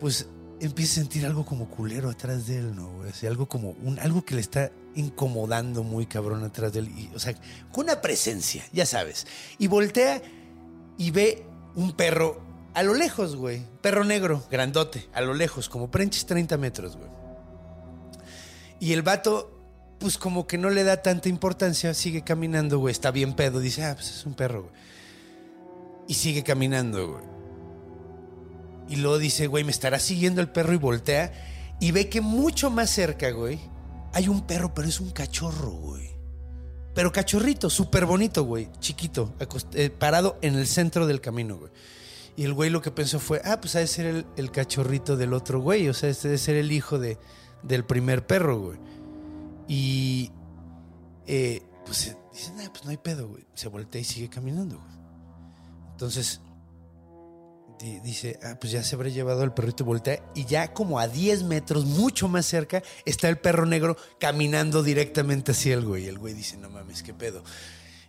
pues 0.00 0.26
empieza 0.60 1.00
a 1.00 1.04
sentir 1.04 1.26
algo 1.26 1.44
como 1.44 1.68
culero 1.68 2.10
atrás 2.10 2.46
de 2.46 2.58
él, 2.58 2.74
¿no, 2.74 2.90
güey? 2.90 3.12
Algo 3.26 3.46
como, 3.48 3.70
un, 3.82 3.98
algo 3.98 4.24
que 4.24 4.34
le 4.34 4.40
está 4.40 4.70
incomodando 4.94 5.82
muy 5.82 6.06
cabrón 6.06 6.44
atrás 6.44 6.72
de 6.72 6.80
él. 6.80 6.88
Y, 6.96 7.10
o 7.14 7.18
sea, 7.18 7.34
con 7.72 7.84
una 7.84 8.00
presencia, 8.00 8.64
ya 8.72 8.86
sabes. 8.86 9.26
Y 9.58 9.66
voltea 9.68 10.20
y 10.98 11.10
ve 11.10 11.44
un 11.74 11.92
perro 11.92 12.40
a 12.74 12.82
lo 12.82 12.94
lejos, 12.94 13.36
güey. 13.36 13.62
Perro 13.80 14.04
negro, 14.04 14.44
grandote, 14.50 15.08
a 15.12 15.20
lo 15.20 15.34
lejos, 15.34 15.68
como 15.68 15.90
prenches 15.90 16.26
30 16.26 16.56
metros, 16.58 16.96
güey. 16.96 17.10
Y 18.78 18.92
el 18.92 19.02
vato, 19.02 19.50
pues 19.98 20.16
como 20.18 20.46
que 20.46 20.58
no 20.58 20.70
le 20.70 20.84
da 20.84 21.02
tanta 21.02 21.28
importancia, 21.28 21.94
sigue 21.94 22.22
caminando, 22.22 22.78
güey. 22.78 22.92
Está 22.92 23.10
bien 23.10 23.34
pedo, 23.34 23.60
dice, 23.60 23.84
ah, 23.84 23.94
pues 23.94 24.10
es 24.10 24.26
un 24.26 24.34
perro, 24.34 24.62
güey. 24.62 24.74
Y 26.08 26.14
sigue 26.14 26.42
caminando, 26.42 27.12
güey. 27.12 27.29
Y 28.90 28.96
luego 28.96 29.18
dice, 29.18 29.46
güey, 29.46 29.62
me 29.62 29.70
estará 29.70 30.00
siguiendo 30.00 30.40
el 30.40 30.48
perro 30.48 30.74
y 30.74 30.76
voltea. 30.76 31.32
Y 31.78 31.92
ve 31.92 32.08
que 32.08 32.20
mucho 32.20 32.70
más 32.70 32.90
cerca, 32.90 33.30
güey, 33.30 33.60
hay 34.12 34.28
un 34.28 34.42
perro, 34.42 34.74
pero 34.74 34.88
es 34.88 34.98
un 34.98 35.10
cachorro, 35.10 35.70
güey. 35.70 36.10
Pero 36.92 37.12
cachorrito, 37.12 37.70
súper 37.70 38.04
bonito, 38.04 38.42
güey. 38.42 38.68
Chiquito, 38.80 39.32
eh, 39.74 39.90
parado 39.90 40.38
en 40.42 40.56
el 40.56 40.66
centro 40.66 41.06
del 41.06 41.20
camino, 41.20 41.56
güey. 41.56 41.70
Y 42.36 42.44
el 42.44 42.52
güey 42.52 42.68
lo 42.68 42.82
que 42.82 42.90
pensó 42.90 43.20
fue, 43.20 43.40
ah, 43.44 43.60
pues 43.60 43.76
ha 43.76 43.78
de 43.78 43.86
ser 43.86 44.26
el, 44.36 44.50
cachorrito 44.50 45.16
del 45.16 45.34
otro 45.34 45.60
güey. 45.60 45.88
O 45.88 45.94
sea, 45.94 46.10
este 46.10 46.26
debe 46.26 46.38
ser 46.38 46.56
el 46.56 46.72
hijo 46.72 46.98
de, 46.98 47.16
del 47.62 47.84
primer 47.84 48.26
perro, 48.26 48.58
güey. 48.58 48.78
Y 49.68 50.32
eh, 51.28 51.62
pues 51.86 52.16
dice, 52.32 52.52
nah, 52.54 52.68
pues 52.70 52.84
no 52.84 52.90
hay 52.90 52.96
pedo, 52.96 53.28
güey. 53.28 53.46
Se 53.54 53.68
voltea 53.68 54.00
y 54.00 54.04
sigue 54.04 54.28
caminando, 54.28 54.78
güey. 54.78 54.98
Entonces, 55.92 56.40
dice, 57.80 58.38
ah, 58.42 58.56
pues 58.60 58.72
ya 58.72 58.82
se 58.82 58.94
habrá 58.94 59.08
llevado 59.08 59.42
el 59.42 59.52
perrito 59.52 59.82
y 59.82 59.86
voltea. 59.86 60.22
Y 60.34 60.44
ya 60.44 60.72
como 60.72 60.98
a 60.98 61.08
10 61.08 61.44
metros, 61.44 61.84
mucho 61.84 62.28
más 62.28 62.46
cerca, 62.46 62.82
está 63.04 63.28
el 63.28 63.38
perro 63.38 63.66
negro 63.66 63.96
caminando 64.18 64.82
directamente 64.82 65.52
hacia 65.52 65.74
el 65.74 65.84
güey. 65.84 66.06
El 66.06 66.18
güey 66.18 66.34
dice, 66.34 66.56
no 66.56 66.70
mames, 66.70 67.02
qué 67.02 67.14
pedo. 67.14 67.42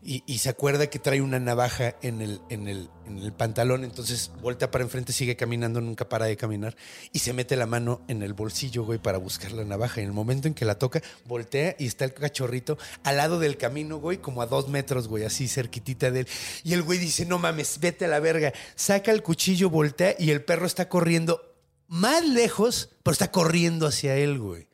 Y, 0.03 0.39
se 0.39 0.49
acuerda 0.49 0.87
que 0.87 0.97
trae 0.97 1.21
una 1.21 1.39
navaja 1.39 1.95
en 2.01 2.21
el, 2.21 2.41
en, 2.49 2.67
el, 2.67 2.89
en 3.05 3.19
el 3.19 3.33
pantalón, 3.33 3.83
entonces 3.83 4.31
voltea 4.41 4.71
para 4.71 4.83
enfrente, 4.83 5.13
sigue 5.13 5.35
caminando, 5.35 5.79
nunca 5.79 6.09
para 6.09 6.25
de 6.25 6.35
caminar, 6.37 6.75
y 7.13 7.19
se 7.19 7.33
mete 7.33 7.55
la 7.55 7.67
mano 7.67 8.01
en 8.07 8.23
el 8.23 8.33
bolsillo, 8.33 8.83
güey, 8.83 8.97
para 8.97 9.19
buscar 9.19 9.51
la 9.51 9.63
navaja. 9.63 9.99
Y 9.99 10.03
en 10.03 10.09
el 10.09 10.15
momento 10.15 10.47
en 10.47 10.55
que 10.55 10.65
la 10.65 10.79
toca, 10.79 11.03
voltea 11.25 11.75
y 11.77 11.85
está 11.85 12.05
el 12.05 12.15
cachorrito 12.15 12.79
al 13.03 13.17
lado 13.17 13.37
del 13.37 13.57
camino, 13.57 13.97
güey, 13.97 14.17
como 14.17 14.41
a 14.41 14.47
dos 14.47 14.69
metros, 14.69 15.07
güey, 15.07 15.23
así 15.23 15.47
cerquitita 15.47 16.09
de 16.09 16.21
él. 16.21 16.27
Y 16.63 16.73
el 16.73 16.81
güey 16.81 16.97
dice, 16.97 17.27
no 17.27 17.37
mames, 17.37 17.79
vete 17.79 18.05
a 18.05 18.07
la 18.07 18.19
verga. 18.19 18.53
Saca 18.73 19.11
el 19.11 19.21
cuchillo, 19.21 19.69
voltea 19.69 20.15
y 20.17 20.31
el 20.31 20.43
perro 20.43 20.65
está 20.65 20.89
corriendo 20.89 21.41
más 21.87 22.27
lejos, 22.27 22.89
pero 23.03 23.11
está 23.11 23.29
corriendo 23.29 23.85
hacia 23.85 24.15
él, 24.15 24.39
güey. 24.39 24.67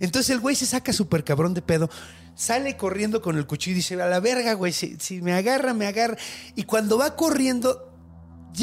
Entonces 0.00 0.30
el 0.30 0.40
güey 0.40 0.56
se 0.56 0.66
saca 0.66 0.92
súper 0.92 1.22
cabrón 1.22 1.54
de 1.54 1.62
pedo, 1.62 1.90
sale 2.34 2.76
corriendo 2.76 3.20
con 3.20 3.36
el 3.36 3.46
cuchillo 3.46 3.72
y 3.72 3.76
dice, 3.76 4.00
a 4.00 4.06
la 4.06 4.20
verga, 4.20 4.54
güey, 4.54 4.72
si, 4.72 5.22
me 5.22 5.32
agarra, 5.32 5.74
me 5.74 5.86
agarra. 5.86 6.16
Y 6.54 6.64
cuando 6.64 6.98
va 6.98 7.16
corriendo, 7.16 7.92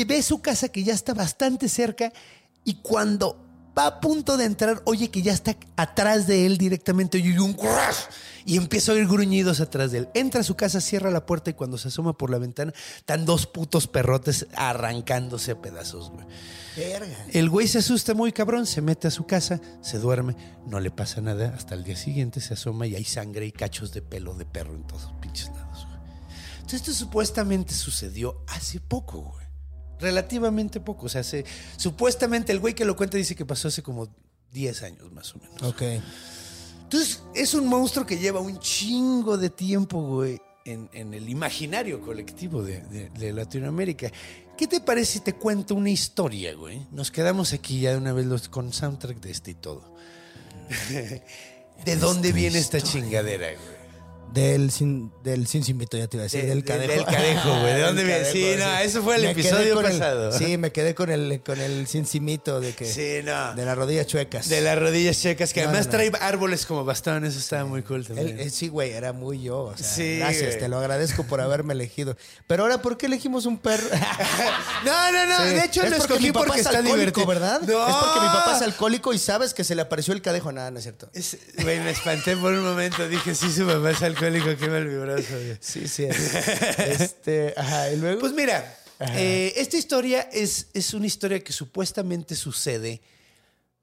ve 0.06 0.22
su 0.22 0.42
casa 0.42 0.70
que 0.70 0.84
ya 0.84 0.94
está 0.94 1.14
bastante 1.14 1.70
cerca 1.70 2.12
y 2.64 2.76
cuando 2.76 3.51
va 3.78 3.88
a 3.88 4.00
punto 4.02 4.38
de 4.38 4.46
entrar, 4.46 4.82
oye 4.86 5.10
que 5.10 5.22
ya 5.22 5.34
está 5.34 5.56
atrás 5.76 6.28
de 6.28 6.46
él 6.46 6.58
directamente, 6.58 7.18
oye 7.18 7.40
un 7.40 7.54
crash 7.54 8.06
y 8.46 8.58
empieza 8.58 8.92
a 8.92 8.96
oír 8.96 9.08
gruñidos 9.08 9.62
atrás 9.62 9.92
de 9.92 10.00
él. 10.00 10.10
Entra 10.14 10.42
a 10.42 10.44
su 10.44 10.56
casa, 10.56 10.82
cierra 10.82 11.12
la 11.12 11.26
puerta 11.26 11.50
y 11.50 11.54
cuando 11.54 11.78
se 11.78 11.90
asoma 11.90 12.18
por 12.18 12.30
la 12.30 12.38
ventana, 12.38 12.74
están 12.98 13.26
dos 13.26 13.48
putos 13.48 13.88
perrotes 13.88 14.48
arrancándose 14.56 15.52
a 15.52 15.62
pedazos, 15.62 16.10
güey. 16.10 16.26
Verga. 16.76 17.26
El 17.32 17.50
güey 17.50 17.68
se 17.68 17.80
asusta 17.80 18.14
muy 18.14 18.32
cabrón, 18.32 18.66
se 18.66 18.82
mete 18.82 19.08
a 19.08 19.12
su 19.12 19.26
casa, 19.26 19.60
se 19.82 20.00
duerme, 20.00 20.36
no 20.66 20.80
le 20.80 20.90
pasa 20.90 21.22
nada. 21.22 21.54
Hasta 21.56 21.76
el 21.76 21.84
día 21.84 21.98
siguiente 21.98 22.40
se 22.40 22.54
asoma 22.54 22.88
y 22.88 22.96
hay 22.96 23.04
sangre 23.04 23.46
y 23.46 23.52
cachos 23.52 23.92
de 23.92 24.02
pelo 24.02 24.34
de 24.36 24.46
perro 24.46 24.74
en 24.74 24.88
todos 24.88 25.04
los 25.04 25.14
pinches 25.14 25.50
lados, 25.50 25.86
güey. 25.86 26.00
Entonces, 26.56 26.82
esto 26.82 26.94
supuestamente 26.94 27.74
sucedió 27.74 28.44
hace 28.48 28.80
poco, 28.80 29.20
güey. 29.22 29.41
Relativamente 30.02 30.80
poco. 30.80 31.06
O 31.06 31.10
sea, 31.10 31.22
hace- 31.22 31.46
supuestamente 31.78 32.52
el 32.52 32.60
güey 32.60 32.74
que 32.74 32.84
lo 32.86 32.96
cuenta 32.96 33.18
dice 33.18 33.36
que 33.36 33.46
pasó 33.46 33.68
hace 33.70 33.82
como 33.84 34.08
10 34.52 34.84
años 34.84 35.12
más 35.12 35.34
o 35.36 35.40
menos. 35.40 35.62
Ok. 35.64 35.84
Entonces, 36.84 37.22
es 37.34 37.54
un 37.54 37.68
monstruo 37.68 38.06
que 38.06 38.18
lleva 38.18 38.42
un 38.42 38.60
chingo 38.60 39.38
de 39.38 39.50
tiempo, 39.50 40.02
güey, 40.02 40.42
en, 40.66 40.90
en 40.92 41.14
el 41.14 41.30
imaginario 41.30 42.02
colectivo 42.02 42.62
de, 42.64 42.82
de- 42.82 43.10
de 43.12 43.32
Latinoamérica. 43.34 44.12
¿Qué 44.58 44.68
te 44.68 44.82
parece 44.82 45.14
si 45.14 45.20
te 45.22 45.34
cuento 45.34 45.74
una 45.74 45.90
historia, 45.90 46.54
güey? 46.54 46.86
Nos 46.92 47.10
quedamos 47.10 47.54
aquí 47.54 47.80
ya 47.80 47.92
de 47.92 47.98
una 47.98 48.12
vez 48.14 48.26
los, 48.26 48.50
con 48.50 48.74
soundtrack 48.74 49.20
de 49.22 49.32
este 49.32 49.52
y 49.52 49.56
todo. 49.56 49.84
¿De 51.86 51.96
dónde 51.96 52.32
viene 52.32 52.60
esta 52.60 52.80
chingadera, 52.82 53.48
güey? 53.54 53.81
Del 54.34 54.72
sin, 54.72 55.12
del 55.24 55.46
sin 55.46 55.64
Simbito, 55.64 55.98
ya 55.98 56.08
te 56.08 56.16
iba 56.18 56.22
a 56.22 56.26
decir. 56.26 56.44
De- 56.44 56.48
del 56.48 56.62
de- 56.62 56.66
cadejo. 56.66 56.94
del 56.94 57.06
cadejo, 57.06 57.60
güey. 57.60 57.74
¿De 57.74 57.82
dónde 57.82 58.04
viene? 58.06 58.26
Sí, 58.32 58.56
no, 58.58 58.78
eso 58.78 59.04
fue 59.04 59.18
el 59.18 59.24
Me 59.24 59.32
episodio 59.32 59.80
el- 59.82 59.86
pasado. 59.86 60.32
sí, 60.32 60.58
me 60.58 60.72
quedé 60.72 60.96
con 60.96 61.10
el, 61.12 61.42
con 61.46 61.60
el 61.60 61.86
sin 61.88 62.06
simito 62.06 62.62
de 62.62 62.74
que. 62.74 62.86
Sí, 62.86 63.26
no. 63.26 63.54
De 63.56 63.66
las 63.66 63.78
rodillas 63.78 64.08
chuecas. 64.08 64.48
De 64.48 64.62
las 64.62 64.80
rodillas 64.80 65.20
checas, 65.22 65.52
que 65.52 65.62
No, 65.64 65.70
además 65.70 65.88
no, 65.88 65.92
trae 65.92 66.12
árboles 66.22 66.66
como 66.66 66.86
bastón, 66.86 67.26
eso 67.26 67.40
estaba 67.40 67.66
muy 67.66 67.82
cool 67.84 68.08
también. 68.08 68.40
eh, 68.40 68.50
sí, 68.50 68.70
güey, 68.70 68.92
era 68.92 69.12
muy 69.12 69.42
yo. 69.42 69.64
o 69.64 69.78
sea, 69.78 69.86
Sí, 69.86 70.20
gracias, 70.20 70.46
güey. 70.48 70.60
te 70.60 70.68
lo 70.70 70.78
agradezco 70.80 71.24
por 71.26 71.42
haberme 71.42 71.74
elegido. 71.74 72.16
Pero 72.48 72.64
ahora, 72.64 72.82
¿por 72.82 72.98
qué 72.98 73.08
elegimos 73.08 73.46
un 73.46 73.58
perro? 73.58 73.88
No, 74.86 75.12
no, 75.12 75.26
no, 75.28 75.38
Sí. 75.44 75.56
de 75.56 75.66
hecho 75.66 75.84
es 75.84 75.92
lo 75.92 75.98
porque 75.98 76.14
escogí 76.14 76.24
mi 76.28 76.32
papá 76.32 76.46
porque 76.48 76.62
es 76.62 76.68
está 76.68 76.82
divertido. 76.82 77.28
¿verdad? 77.28 77.62
No. 77.62 77.88
Es 77.88 77.96
porque 77.96 78.20
mi 78.22 78.28
papá 78.28 78.54
es 78.56 78.62
alcohólico 78.64 79.14
y 79.14 79.20
sabes 79.20 79.54
que 79.54 79.64
se 79.64 79.76
le 79.76 79.82
apareció 79.82 80.14
el 80.14 80.22
cadejo. 80.22 80.52
Nada, 80.52 80.72
no 80.72 80.78
es 80.78 80.84
cierto. 80.84 81.10
Es- 81.14 81.38
Güey, 81.62 81.80
me 81.82 81.92
espanté 81.92 82.36
por 82.38 82.54
un 82.54 82.64
momento. 82.64 83.08
Dije, 83.08 83.36
sí, 83.36 83.52
su 83.52 83.66
papá 83.68 83.92
es 83.92 84.02
alcohólico, 84.02 84.21
vibroso. 84.30 85.34
güey. 85.34 85.58
Sí, 85.60 85.88
sí. 85.88 86.04
este, 86.78 87.54
ajá, 87.58 87.92
y 87.92 87.98
luego. 87.98 88.20
Pues 88.20 88.34
mira, 88.34 88.78
eh, 89.16 89.54
esta 89.56 89.78
historia 89.78 90.22
es, 90.32 90.68
es 90.74 90.94
una 90.94 91.08
historia 91.08 91.40
que 91.44 91.54
supuestamente 91.54 92.36
sucede 92.36 93.02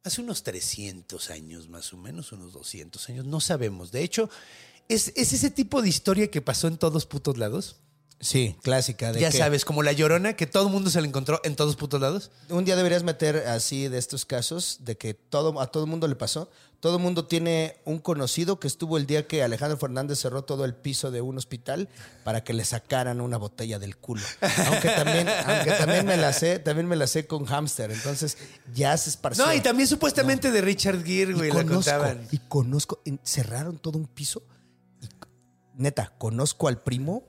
hace 0.05 0.21
unos 0.21 0.43
300 0.43 1.31
años, 1.31 1.69
más 1.69 1.93
o 1.93 1.97
menos, 1.97 2.33
unos 2.33 2.53
200 2.53 3.09
años, 3.09 3.27
no 3.27 3.41
sabemos. 3.41 3.93
De 3.93 4.03
hecho, 4.03 4.31
es, 4.89 5.13
es 5.17 5.33
ese 5.33 5.51
tipo 5.51 5.83
de 5.83 5.89
historia 5.89 6.31
que 6.31 6.41
pasó 6.41 6.69
en 6.69 6.79
todos 6.79 7.07
putos 7.07 7.37
lados. 7.37 7.77
sí, 8.21 8.57
clásica. 8.63 9.13
De 9.13 9.21
Ya 9.21 9.31
que 9.31 9.39
sabes, 9.39 9.65
como 9.65 9.83
la 9.83 9.93
llorona, 9.93 10.35
que 10.35 10.47
todo 10.47 10.67
el 10.67 10.73
mundo 10.73 10.91
se 10.91 11.01
la 11.01 11.07
encontró 11.07 11.41
en 11.45 11.57
todos 11.57 11.77
putos 11.77 12.01
lados. 12.01 12.31
Un 12.49 12.65
día 12.65 12.77
deberías 12.77 13.03
meter 13.03 13.37
así 13.49 13.89
de 13.89 13.99
estos 13.99 14.25
casos 14.25 14.79
de 14.81 14.97
que 14.97 15.15
todo, 15.15 15.61
a 15.61 15.67
todo 15.67 15.85
el 15.85 15.91
mundo 15.91 16.09
le 16.09 16.17
pasó. 16.17 16.51
Todo 16.81 16.99
el 16.99 17.03
mundo 17.03 17.25
tiene 17.27 17.81
un 17.85 17.99
conocido 17.99 18.61
que 18.61 18.69
estuvo 18.69 18.99
el 18.99 19.07
día 19.07 19.27
que 19.27 19.43
Alejandro 19.43 19.77
Fernández 19.79 20.21
cerró 20.21 20.43
todo 20.43 20.65
el 20.65 20.75
piso 20.75 21.11
de 21.11 21.21
un 21.21 21.37
hospital 21.37 21.89
para 22.23 22.45
que 22.45 22.53
le 22.53 22.65
sacaran 22.65 23.21
una 23.21 23.37
botella 23.37 23.81
del 23.81 23.97
culo. 23.97 24.23
Aunque 24.67 24.89
también, 24.91 25.29
aunque 25.47 25.73
también 25.73 26.07
me 26.07 26.17
la 26.17 26.33
sé, 26.33 26.61
también 26.61 26.87
me 26.87 26.95
la 26.95 27.09
sé 27.09 27.27
con 27.27 27.47
hámster. 27.47 27.91
Entonces 27.91 28.39
ya 28.73 28.97
se 28.97 29.11
esparció. 29.11 29.45
No, 29.45 29.53
y 29.53 29.61
también 29.61 29.89
supuestamente 29.89 30.53
de 30.53 30.61
Richard 30.61 31.03
Gere, 31.05 31.33
güey, 31.33 31.49
la 31.49 31.65
conozco, 31.65 31.75
contaban. 31.91 32.29
y 32.31 32.39
conozco, 32.39 33.03
cerraron 33.25 33.79
todo 33.79 33.99
un 33.99 34.07
piso. 34.07 34.45
y 35.03 35.09
neta, 35.75 36.13
conozco 36.17 36.69
al 36.69 36.81
primo. 36.81 37.25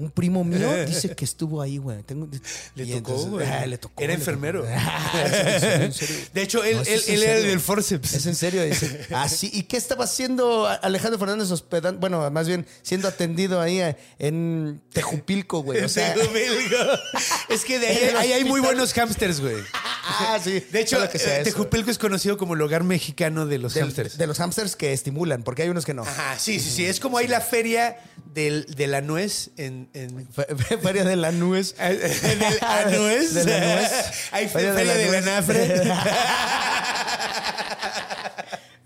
Un 0.00 0.10
primo 0.10 0.42
mío 0.44 0.86
dice 0.86 1.14
que 1.14 1.24
estuvo 1.24 1.60
ahí, 1.60 1.76
güey. 1.78 2.02
Tengo- 2.02 2.26
Le 2.74 2.84
tocó, 2.86 2.96
entonces- 2.96 3.28
güey. 3.30 3.46
ah, 3.46 3.66
le 3.66 3.76
tocó. 3.78 4.02
Era 4.02 4.14
le 4.14 4.18
tocó. 4.18 4.30
enfermero. 4.30 4.66
Ah. 4.74 5.88
De 6.32 6.42
hecho, 6.42 6.64
él, 6.64 6.76
No, 6.78 6.84
sí 6.84 6.90
él, 6.92 6.98
es 7.00 7.08
en 7.08 7.14
él 7.14 7.22
era 7.22 7.36
el 7.38 7.46
del 7.46 7.60
forceps. 7.60 8.14
Es 8.14 8.26
en 8.26 8.34
serio, 8.34 8.62
dice. 8.64 9.06
Así. 9.14 9.50
¿Y 9.52 9.64
qué 9.64 9.76
estaba 9.76 10.04
haciendo 10.04 10.66
Alejandro 10.66 11.18
Fernández 11.18 11.50
hospedando? 11.50 12.00
Bueno, 12.00 12.28
más 12.30 12.46
bien 12.48 12.66
siendo 12.82 13.08
atendido 13.08 13.60
ahí 13.60 13.80
eh, 13.80 13.96
en 14.18 14.80
Tejupilco, 14.92 15.62
güey. 15.62 15.82
O 15.84 15.88
sea, 15.88 16.14
Tejupilco. 16.14 16.76
es 17.48 17.64
que 17.64 17.78
de 17.78 17.88
ahí, 17.88 18.10
ahí 18.16 18.32
hay 18.32 18.44
muy 18.44 18.60
buenos 18.60 18.92
hamsters, 18.94 19.40
güey. 19.40 19.56
ah, 19.74 20.38
sí. 20.42 20.64
De 20.72 20.80
hecho, 20.80 20.98
que 21.10 21.18
sea 21.18 21.38
eh, 21.38 21.42
eso. 21.42 21.50
Tejupilco 21.50 21.90
es 21.90 21.98
conocido 21.98 22.38
como 22.38 22.54
el 22.54 22.62
hogar 22.62 22.84
mexicano 22.84 23.46
de 23.46 23.58
los 23.58 23.74
Del- 23.74 23.84
hamsters. 23.84 24.16
de 24.18 24.26
los 24.26 24.38
hamsters 24.40 24.76
que 24.76 24.92
estimulan, 24.92 25.42
porque 25.42 25.62
hay 25.62 25.68
unos 25.68 25.84
que 25.84 25.94
no. 25.94 26.02
Ajá, 26.02 26.38
sí, 26.38 26.58
sí, 26.60 26.70
sí. 26.70 26.84
Es 26.86 27.00
como 27.00 27.18
hay 27.18 27.28
la 27.28 27.40
feria 27.40 27.98
del, 28.34 28.66
de 28.74 28.86
la 28.86 29.00
nuez 29.00 29.50
en... 29.56 29.88
en 29.94 30.26
Fe- 30.32 30.46
Feria 30.82 31.04
de 31.04 31.16
la 31.16 31.32
nuez. 31.32 31.74
del 31.78 32.58
anuez. 32.62 33.34
De 33.34 33.44
la 33.44 33.60
nuez. 33.74 33.90
Hay 34.32 34.48
feria, 34.48 34.72
de 34.72 34.84
la, 34.84 34.94
nuez. 34.94 35.24
nafre. 35.24 35.66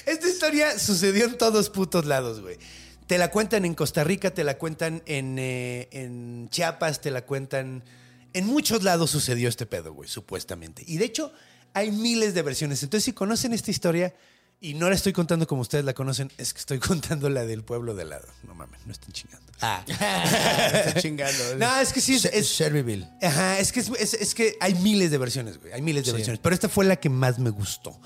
Esta 0.07 0.29
historia 0.29 0.79
sucedió 0.79 1.24
en 1.26 1.37
todos 1.37 1.68
putos 1.70 2.05
lados, 2.07 2.40
güey. 2.40 2.59
Te 3.07 3.18
la 3.18 3.31
cuentan 3.31 3.64
en 3.64 3.74
Costa 3.74 4.05
Rica, 4.05 4.31
te 4.33 4.44
la 4.44 4.57
cuentan 4.59 5.02
en, 5.07 5.37
eh, 5.38 5.88
en 5.92 6.48
Chiapas, 6.50 7.00
te 7.00 7.11
la 7.11 7.22
cuentan... 7.22 7.83
En 8.37 8.46
muchos 8.46 8.83
lados 8.83 9.11
sucedió 9.11 9.49
este 9.49 9.66
pedo, 9.66 9.92
güey, 9.92 10.09
supuestamente. 10.09 10.85
Y 10.87 10.99
de 10.99 11.05
hecho, 11.07 11.33
hay 11.75 11.90
miles 11.90 12.35
de 12.35 12.42
versiones. 12.42 12.83
Entonces, 12.83 13.05
si 13.05 13.12
conocen 13.12 13.53
esta 13.53 13.70
historia, 13.70 14.14
y 14.61 14.72
no 14.75 14.88
la 14.88 14.94
estoy 14.94 15.12
contando 15.12 15.46
como 15.46 15.61
ustedes 15.61 15.85
la 15.85 15.92
conocen, 15.94 16.31
es 16.38 16.53
que 16.55 16.61
estoy 16.61 16.79
contando 16.90 17.29
la 17.29 17.44
del 17.44 17.62
pueblo 17.64 17.94
de 17.94 18.03
al 18.03 18.11
lado. 18.11 18.27
No 18.46 18.55
mames, 18.55 18.81
no 18.87 18.92
estén 18.92 19.12
chingando. 19.12 19.53
Ah. 19.61 19.83
Estoy 20.87 21.03
chingando. 21.03 21.42
No, 21.59 21.81
es 21.81 21.92
que 21.92 22.01
sí, 22.01 22.14
es- 22.16 22.25
es- 22.27 22.46
Shelbyville. 22.49 23.09
Ajá, 23.22 23.59
es 23.59 23.72
que, 23.72 23.81
es, 23.81 23.90
es- 23.99 24.14
es 24.14 24.35
que 24.35 24.57
hay 24.61 24.75
miles 24.77 25.11
de 25.11 25.18
versiones, 25.18 25.59
güey. 25.61 25.72
Hay 25.72 25.83
miles 25.83 26.05
de 26.05 26.11
Sí. 26.11 26.16
versiones. 26.16 26.40
Pero 26.42 26.55
esta 26.55 26.68
fue 26.68 26.85
la 26.85 26.96
que 26.96 27.09
más 27.09 27.38
me 27.38 27.51
gustó. 27.51 27.99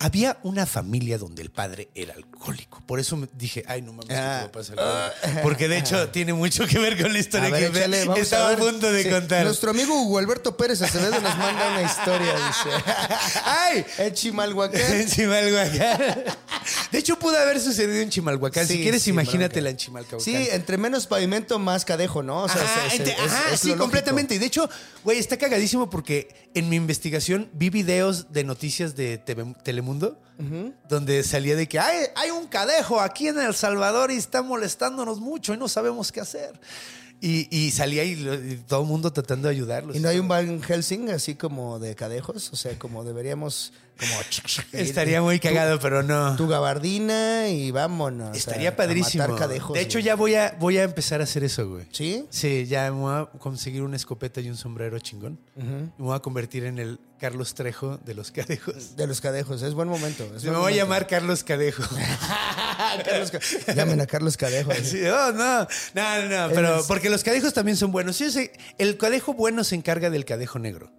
Había 0.00 0.38
una 0.44 0.64
familia 0.64 1.18
donde 1.18 1.42
el 1.42 1.50
padre 1.50 1.88
era 1.92 2.14
alcohólico. 2.14 2.80
Por 2.86 3.00
eso 3.00 3.16
me 3.16 3.26
dije, 3.32 3.64
ay, 3.66 3.82
no 3.82 3.92
mames, 3.92 4.16
Ah. 4.16 4.48
es 4.56 4.70
alcohólico. 4.70 5.42
Porque 5.42 5.66
de 5.66 5.78
hecho 5.78 6.08
tiene 6.12 6.32
mucho 6.32 6.66
que 6.68 6.78
ver 6.78 7.00
con 7.02 7.12
la 7.12 7.18
historia 7.18 7.50
ver, 7.50 7.72
que 7.72 8.04
vamos 8.04 8.18
estaba 8.20 8.52
a, 8.52 8.56
punto 8.56 8.92
de 8.92 9.02
Sí, 9.02 9.10
contar. 9.10 9.44
Nuestro 9.44 9.70
amigo 9.70 10.00
Hugo 10.00 10.18
Alberto 10.18 10.56
Pérez 10.56 10.80
Acevedo 10.82 11.20
nos 11.20 11.36
manda 11.36 11.68
una 11.72 11.82
historia, 11.82 12.32
dice. 12.32 12.92
¡Ay! 13.44 13.84
En 13.98 14.14
Chimalhuacán. 14.14 14.80
En 14.80 15.08
Chimalhuacán. 15.08 16.24
De 16.92 16.98
hecho, 16.98 17.18
pudo 17.18 17.36
haber 17.36 17.60
sucedido 17.60 18.00
en 18.00 18.10
Chimalhuacán. 18.10 18.68
si 18.68 18.80
quieres, 18.80 19.02
sí, 19.02 19.10
imagínatela 19.10 19.70
en 19.70 19.78
Chimalhuacán. 19.78 20.20
Sí, 20.20 20.48
entre 20.52 20.78
menos 20.78 21.08
pavimento, 21.08 21.58
más 21.58 21.84
cadejo, 21.84 22.22
¿no? 22.22 22.44
O 22.44 22.48
sea, 22.48 22.62
Ajá, 22.62 22.86
es- 22.86 22.92
es- 22.94 23.00
ente- 23.00 23.12
es- 23.14 23.32
ajá, 23.32 23.50
es 23.52 23.60
sí, 23.60 23.68
lógico. 23.68 23.82
completamente. 23.84 24.34
Y 24.36 24.38
de 24.38 24.46
hecho, 24.46 24.70
güey, 25.02 25.18
está 25.18 25.36
cagadísimo 25.36 25.90
porque 25.90 26.28
en 26.54 26.68
mi 26.68 26.76
investigación 26.76 27.48
vi 27.52 27.70
videos 27.70 28.32
de 28.32 28.44
noticias 28.44 28.96
de 28.96 29.18
TV 29.18 29.54
Telemundo 29.62 30.20
donde 30.88 31.24
salía 31.24 31.56
de 31.56 31.66
que 31.68 31.78
"Ay, 31.80 32.06
hay 32.14 32.30
un 32.30 32.46
cadejo 32.46 33.00
aquí 33.00 33.26
en 33.28 33.38
El 33.40 33.54
Salvador 33.54 34.10
y 34.12 34.16
está 34.16 34.40
molestándonos 34.42 35.18
mucho 35.20 35.52
y 35.52 35.56
no 35.56 35.66
sabemos 35.68 36.12
qué 36.12 36.20
hacer. 36.20 36.58
Y, 37.20 37.48
y 37.50 37.72
salía 37.72 38.04
y, 38.04 38.12
y 38.12 38.62
todo 38.68 38.82
el 38.82 38.86
mundo 38.86 39.12
tratando 39.12 39.48
de 39.48 39.54
ayudarlos. 39.56 39.96
¿Y 39.96 39.98
no 39.98 40.08
hay 40.08 40.20
un 40.20 40.28
Van 40.28 40.62
Helsing 40.62 41.10
así 41.10 41.34
como 41.34 41.80
de 41.80 41.96
cadejos? 41.96 42.52
O 42.52 42.56
sea, 42.56 42.78
como 42.78 43.02
deberíamos... 43.02 43.72
Como 43.98 44.12
Estaría 44.72 45.20
muy 45.20 45.40
cagado, 45.40 45.78
pero 45.80 46.02
no. 46.02 46.36
Tu 46.36 46.46
gabardina 46.46 47.48
y 47.48 47.70
vámonos. 47.70 48.36
Estaría 48.36 48.70
a- 48.70 48.76
padrísimo. 48.76 49.34
cadejos, 49.36 49.74
de 49.74 49.80
hecho, 49.80 49.98
güey. 49.98 50.04
ya 50.04 50.14
voy 50.14 50.34
a, 50.36 50.56
voy 50.60 50.78
a 50.78 50.84
empezar 50.84 51.20
a 51.20 51.24
hacer 51.24 51.42
eso, 51.44 51.68
güey. 51.68 51.86
¿Sí? 51.92 52.24
Sí, 52.30 52.66
ya 52.66 52.84
me 52.92 52.98
voy 53.00 53.14
a 53.14 53.26
conseguir 53.38 53.82
una 53.82 53.96
escopeta 53.96 54.40
y 54.40 54.48
un 54.48 54.56
sombrero 54.56 54.98
chingón. 55.00 55.40
Y 55.56 55.62
me 55.62 55.90
voy 55.98 56.16
a 56.16 56.20
convertir 56.20 56.64
en 56.64 56.78
el 56.78 57.00
Carlos 57.18 57.54
Trejo 57.54 57.98
de 57.98 58.14
los 58.14 58.30
cadejos. 58.30 58.94
De 58.96 59.06
los 59.08 59.20
cadejos. 59.20 59.62
Es 59.62 59.74
buen 59.74 59.88
momento. 59.88 60.24
es 60.36 60.44
Me 60.44 60.50
buen 60.50 60.62
voy 60.62 60.72
a 60.74 60.76
llamar 60.76 61.06
Carlos 61.08 61.42
Cadejo. 61.42 61.82
Carlos 63.04 63.30
Ca- 63.32 63.74
Llamen 63.74 64.00
a 64.00 64.06
Carlos 64.06 64.36
Cadejo. 64.36 64.72
Sí, 64.84 65.00
oh, 65.06 65.32
no, 65.32 65.66
no, 65.94 66.22
no, 66.22 66.48
no, 66.48 66.54
pero 66.54 66.84
porque 66.86 67.10
los 67.10 67.24
cadejos 67.24 67.52
también 67.52 67.76
son 67.76 67.90
buenos. 67.92 68.16
Sí, 68.16 68.30
sí, 68.30 68.50
el 68.78 68.96
cadejo 68.96 69.34
bueno 69.34 69.64
se 69.64 69.74
encarga 69.74 70.10
del 70.10 70.24
cadejo 70.24 70.58
negro. 70.58 70.92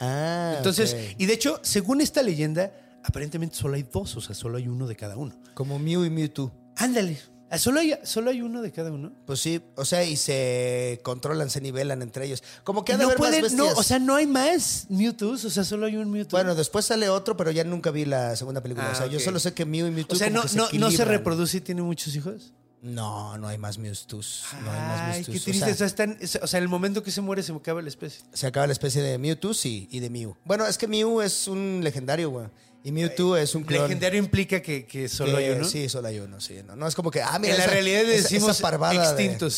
Ah, 0.00 0.54
Entonces, 0.58 0.96
y 1.18 1.26
de 1.26 1.32
hecho, 1.32 1.60
según 1.62 2.00
esta 2.00 2.22
leyenda, 2.22 2.72
aparentemente 3.02 3.56
solo 3.56 3.76
hay 3.76 3.84
dos, 3.90 4.16
o 4.16 4.20
sea, 4.20 4.34
solo 4.34 4.58
hay 4.58 4.68
uno 4.68 4.86
de 4.86 4.96
cada 4.96 5.16
uno. 5.16 5.34
Como 5.54 5.78
Mew 5.78 6.04
y 6.04 6.10
Mewtwo. 6.10 6.52
Ándale, 6.76 7.18
ah, 7.50 7.58
solo 7.58 7.80
hay, 7.80 7.94
solo 8.02 8.30
hay 8.30 8.42
uno 8.42 8.60
de 8.60 8.72
cada 8.72 8.92
uno. 8.92 9.12
Pues 9.26 9.40
sí, 9.40 9.62
o 9.76 9.84
sea, 9.84 10.04
y 10.04 10.16
se 10.16 11.00
controlan, 11.02 11.48
se 11.48 11.60
nivelan 11.60 12.02
entre 12.02 12.26
ellos. 12.26 12.42
Como 12.64 12.84
que 12.84 12.92
ha 12.92 12.96
de 12.96 13.04
no 13.04 13.10
haber 13.10 13.18
más 13.18 13.28
pueden, 13.28 13.56
no, 13.56 13.68
o 13.68 13.82
sea, 13.82 13.98
no 13.98 14.16
hay 14.16 14.26
más 14.26 14.86
Mewtwo's, 14.90 15.44
o 15.44 15.50
sea, 15.50 15.64
solo 15.64 15.86
hay 15.86 15.96
un 15.96 16.10
Mewtwo. 16.10 16.36
Bueno, 16.36 16.54
después 16.54 16.84
sale 16.84 17.08
otro, 17.08 17.36
pero 17.36 17.50
ya 17.50 17.64
nunca 17.64 17.90
vi 17.90 18.04
la 18.04 18.36
segunda 18.36 18.60
película. 18.60 18.88
Ah, 18.88 18.92
o 18.92 18.96
sea, 18.96 19.06
yo 19.06 19.18
ok. 19.18 19.24
solo 19.24 19.38
sé 19.38 19.54
que 19.54 19.64
Mew 19.64 19.86
y 19.86 19.90
Mewtwo 19.90 20.14
o 20.14 20.18
sea, 20.18 20.28
no, 20.28 20.46
se 20.46 20.56
no, 20.56 20.68
no 20.72 20.90
se 20.90 21.04
reproduce 21.04 21.58
y 21.58 21.60
tiene 21.60 21.82
muchos 21.82 22.14
hijos. 22.14 22.52
No, 22.86 23.36
no 23.38 23.48
hay 23.48 23.58
más 23.58 23.78
Mewtwo's. 23.78 24.44
No 24.62 24.70
hay 24.70 24.80
más 24.80 25.00
Ay, 25.16 25.24
qué 25.24 25.30
O 25.38 25.42
triste. 25.42 25.52
sea, 25.52 25.72
O 25.72 25.74
sea, 25.76 25.86
están- 25.86 26.18
o 26.42 26.46
sea, 26.46 26.58
en 26.58 26.62
el 26.62 26.68
momento 26.68 27.02
que 27.02 27.10
se 27.10 27.20
muere 27.20 27.42
se 27.42 27.52
acaba 27.52 27.82
la 27.82 27.88
especie. 27.88 28.22
se 28.32 28.46
acaba 28.46 28.66
la 28.66 28.72
especie 28.72 29.02
de 29.02 29.18
Mewtwo, 29.18 29.54
sí, 29.54 29.88
y 29.90 30.00
de 30.00 30.08
Mew. 30.10 30.36
Bueno, 30.44 30.66
es 30.66 30.78
que 30.78 30.86
Mew 30.86 31.20
es 31.20 31.48
un 31.48 31.80
legendario, 31.82 32.30
güey. 32.30 32.46
Y 32.86 32.92
Mewtwo 32.92 33.36
es 33.36 33.52
un 33.56 33.64
clon. 33.64 33.82
Legendario 33.82 34.20
implica 34.20 34.62
que, 34.62 34.86
que 34.86 35.08
solo 35.08 35.38
hay 35.38 35.50
uno. 35.50 35.64
Sí, 35.64 35.88
solo 35.88 36.06
hay 36.06 36.20
uno, 36.20 36.40
sí. 36.40 36.60
No, 36.64 36.76
no 36.76 36.86
es 36.86 36.94
como 36.94 37.10
que, 37.10 37.20
ah, 37.20 37.36
mira, 37.40 37.54
en 37.54 37.58
la 37.60 37.66
realidad 37.66 38.02
esa- 38.02 38.22
decimos 38.22 38.56
esa 38.60 38.78
de- 38.90 38.96
extintos. 38.96 39.54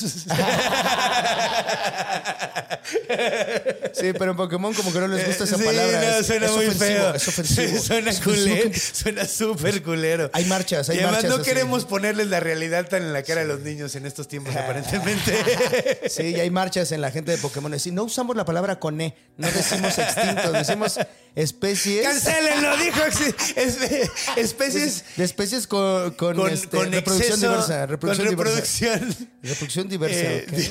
Sí, 3.93 4.13
pero 4.19 4.31
en 4.31 4.37
Pokémon 4.37 4.73
como 4.73 4.93
que 4.93 5.01
no 5.01 5.09
les 5.09 5.27
gusta 5.27 5.45
esa 5.45 5.59
Sí, 5.59 5.63
palabra. 5.65 6.01
no, 6.19 6.23
suena 6.25 6.47
es 6.47 6.53
muy 6.53 6.67
ofensivo, 6.67 7.01
feo. 7.01 7.15
Es 7.15 7.29
ofensivo. 7.29 7.79
Suena 7.83 8.11
Es 8.11 8.21
culero. 8.21 8.71
Suena 8.93 9.25
súper 9.27 9.83
culero. 9.83 10.31
Hay 10.33 10.45
marchas, 10.47 10.89
hay 10.89 10.97
y 10.97 10.99
además 11.01 11.17
marchas 11.17 11.31
no 11.31 11.37
así. 11.43 11.45
queremos 11.51 11.85
ponerles 11.85 12.29
la 12.29 12.41
realidad 12.41 12.89
tan 12.89 13.03
en 13.03 13.13
la 13.13 13.23
cara 13.23 13.43
a 13.43 13.45
los 13.45 13.61
niños 13.61 13.95
en 13.97 14.07
estos 14.07 14.27
tiempos, 14.29 14.55
aparentemente. 14.57 16.01
Sí, 16.09 16.23
y 16.35 16.41
hay 16.41 16.51
marchas 16.51 16.93
en 16.93 17.01
la 17.03 17.11
gente 17.11 17.31
de 17.33 17.39
Pokémon. 17.39 17.79
Sí, 17.79 17.91
no 17.91 18.05
usamos 18.05 18.37
la 18.37 18.45
palabra 18.47 18.79
con 18.79 19.01
E, 19.01 19.15
no 19.37 19.51
decimos 19.51 19.99
extintos, 19.99 20.53
decimos 20.53 20.99
especies. 21.43 22.03
Cancélenlo, 22.07 22.77
dijo 22.79 23.01
espe- 23.01 24.11
especies 24.37 25.05
De 25.17 25.25
especies 25.25 25.67
con, 25.67 26.13
con, 26.13 26.37
con, 26.37 26.53
este, 26.53 26.77
con 26.77 26.91
reproducción 26.93 27.33
exceso, 27.35 27.51
diversa. 27.53 27.87
Reproducción 27.87 28.27
con 28.35 28.37
diversa. 28.37 28.91
reproducción. 28.91 29.29
Reproducción 29.43 29.89
diversa. 29.89 30.21
Eh, 30.21 30.47
di- 30.51 30.71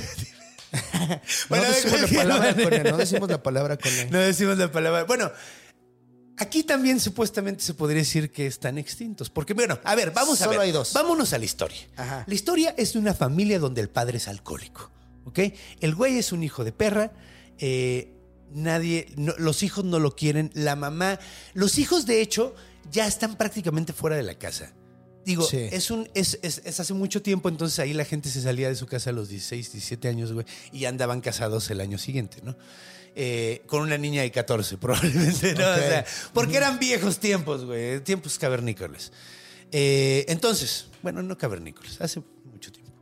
no 1.50 1.62
de 1.62 1.68
decimos 1.70 2.02
la 2.02 2.08
palabra 2.18 2.54
con 2.54 2.74
E, 2.74 2.84
no 2.92 2.98
decimos 2.98 3.30
la 3.30 3.44
palabra 3.44 3.78
con 3.78 3.92
E. 3.94 4.06
No 4.12 4.20
decimos 4.20 4.58
la 4.58 4.72
palabra. 4.72 5.04
Bueno, 5.06 5.32
aquí 6.38 6.64
también 6.64 7.00
supuestamente 7.00 7.64
se 7.64 7.74
podría 7.74 8.00
decir 8.02 8.32
que 8.32 8.46
están 8.48 8.78
extintos. 8.78 9.30
Porque, 9.30 9.54
bueno, 9.54 9.80
a 9.84 9.96
ver, 9.96 10.12
vamos 10.12 10.42
a 10.42 10.46
Solo 10.46 10.60
ver. 10.60 10.68
hay 10.68 10.72
dos. 10.74 10.92
Vámonos 10.94 11.32
a 11.34 11.38
la 11.38 11.46
historia. 11.46 11.80
Ajá. 11.96 12.24
La 12.28 12.34
historia 12.34 12.76
es 12.78 12.94
de 12.94 13.00
una 13.00 13.14
familia 13.14 13.60
donde 13.60 13.82
el 13.82 13.90
padre 13.90 14.18
es 14.18 14.28
alcohólico. 14.28 14.92
¿Ok? 15.26 15.40
El 15.80 15.96
güey 15.96 16.18
es 16.18 16.32
un 16.32 16.44
hijo 16.44 16.64
de 16.64 16.72
perra. 16.74 17.12
eh, 17.60 18.14
nadie, 18.54 19.08
no- 19.18 19.36
los 19.38 19.64
hijos 19.64 19.84
no 19.86 20.00
lo 20.00 20.16
quieren. 20.16 20.52
La 20.54 20.76
mamá. 20.76 21.20
Los 21.54 21.78
hijos, 21.78 22.06
de 22.06 22.22
hecho, 22.22 22.56
ya 22.92 23.08
están 23.08 23.38
prácticamente 23.38 23.94
fuera 23.94 24.16
de 24.16 24.24
la 24.24 24.36
casa. 24.36 24.74
Digo, 25.26 25.44
Sí. 25.44 25.58
es, 25.72 25.92
un, 25.92 26.10
es, 26.14 26.40
es- 26.42 26.62
es 26.64 26.80
hace 26.80 26.94
mucho 26.94 27.22
tiempo, 27.22 27.50
entonces 27.50 27.78
ahí 27.80 27.94
la 27.94 28.06
gente 28.06 28.30
se 28.30 28.42
salía 28.42 28.70
de 28.70 28.76
su 28.76 28.86
casa 28.88 29.10
a 29.10 29.14
los 29.14 29.28
16, 29.28 29.74
17 29.74 30.08
años, 30.08 30.32
güey, 30.32 30.46
y 30.72 30.86
andaban 30.86 31.20
casados 31.20 31.70
el 31.70 31.82
año 31.82 31.98
siguiente, 31.98 32.38
¿no? 32.44 32.56
Eh, 33.20 33.64
con 33.68 33.82
una 33.82 33.98
niña 33.98 34.22
de 34.22 34.32
14, 34.32 34.78
probablemente, 34.80 35.54
¿no? 35.56 35.70
O 35.70 35.76
sea, 35.76 36.06
porque 36.34 36.56
eran 36.56 36.80
viejos 36.80 37.20
tiempos, 37.20 37.66
güey, 37.66 38.00
tiempos 38.06 38.38
cavernícolas. 38.40 39.12
Eh, 39.74 40.24
entonces, 40.30 40.86
bueno, 41.04 41.22
no 41.22 41.38
cavernícolas, 41.38 42.00
hace 42.00 42.22
mucho 42.46 42.72
tiempo. 42.72 42.94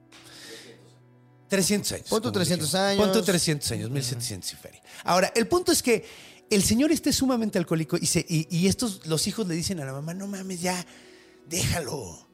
300 1.48 1.92
años. 1.92 2.08
Pon 2.10 2.20
tú 2.22 2.30
como 2.30 2.34
300 2.34 2.68
dijimos. 2.72 2.90
años. 2.90 3.04
Pon 3.06 3.14
tú 3.14 3.22
300 3.24 3.72
años, 3.72 3.90
1700 3.92 4.52
y 4.52 4.56
feria. 4.56 4.82
Ahora, 5.04 5.32
el 5.36 5.48
punto 5.48 5.72
es 5.72 5.84
que 5.84 6.06
el 6.50 6.64
señor 6.64 6.92
este 6.92 7.10
es 7.10 7.16
sumamente 7.16 7.58
alcohólico 7.58 7.98
y, 8.00 8.06
se, 8.06 8.26
y, 8.28 8.48
y 8.50 8.68
estos, 8.68 9.06
los 9.08 9.28
hijos 9.28 9.48
le 9.48 9.56
dicen 9.56 9.80
a 9.80 9.86
la 9.86 9.94
mamá, 9.94 10.14
no 10.14 10.28
mames, 10.28 10.62
ya, 10.62 10.86
déjalo, 11.50 12.28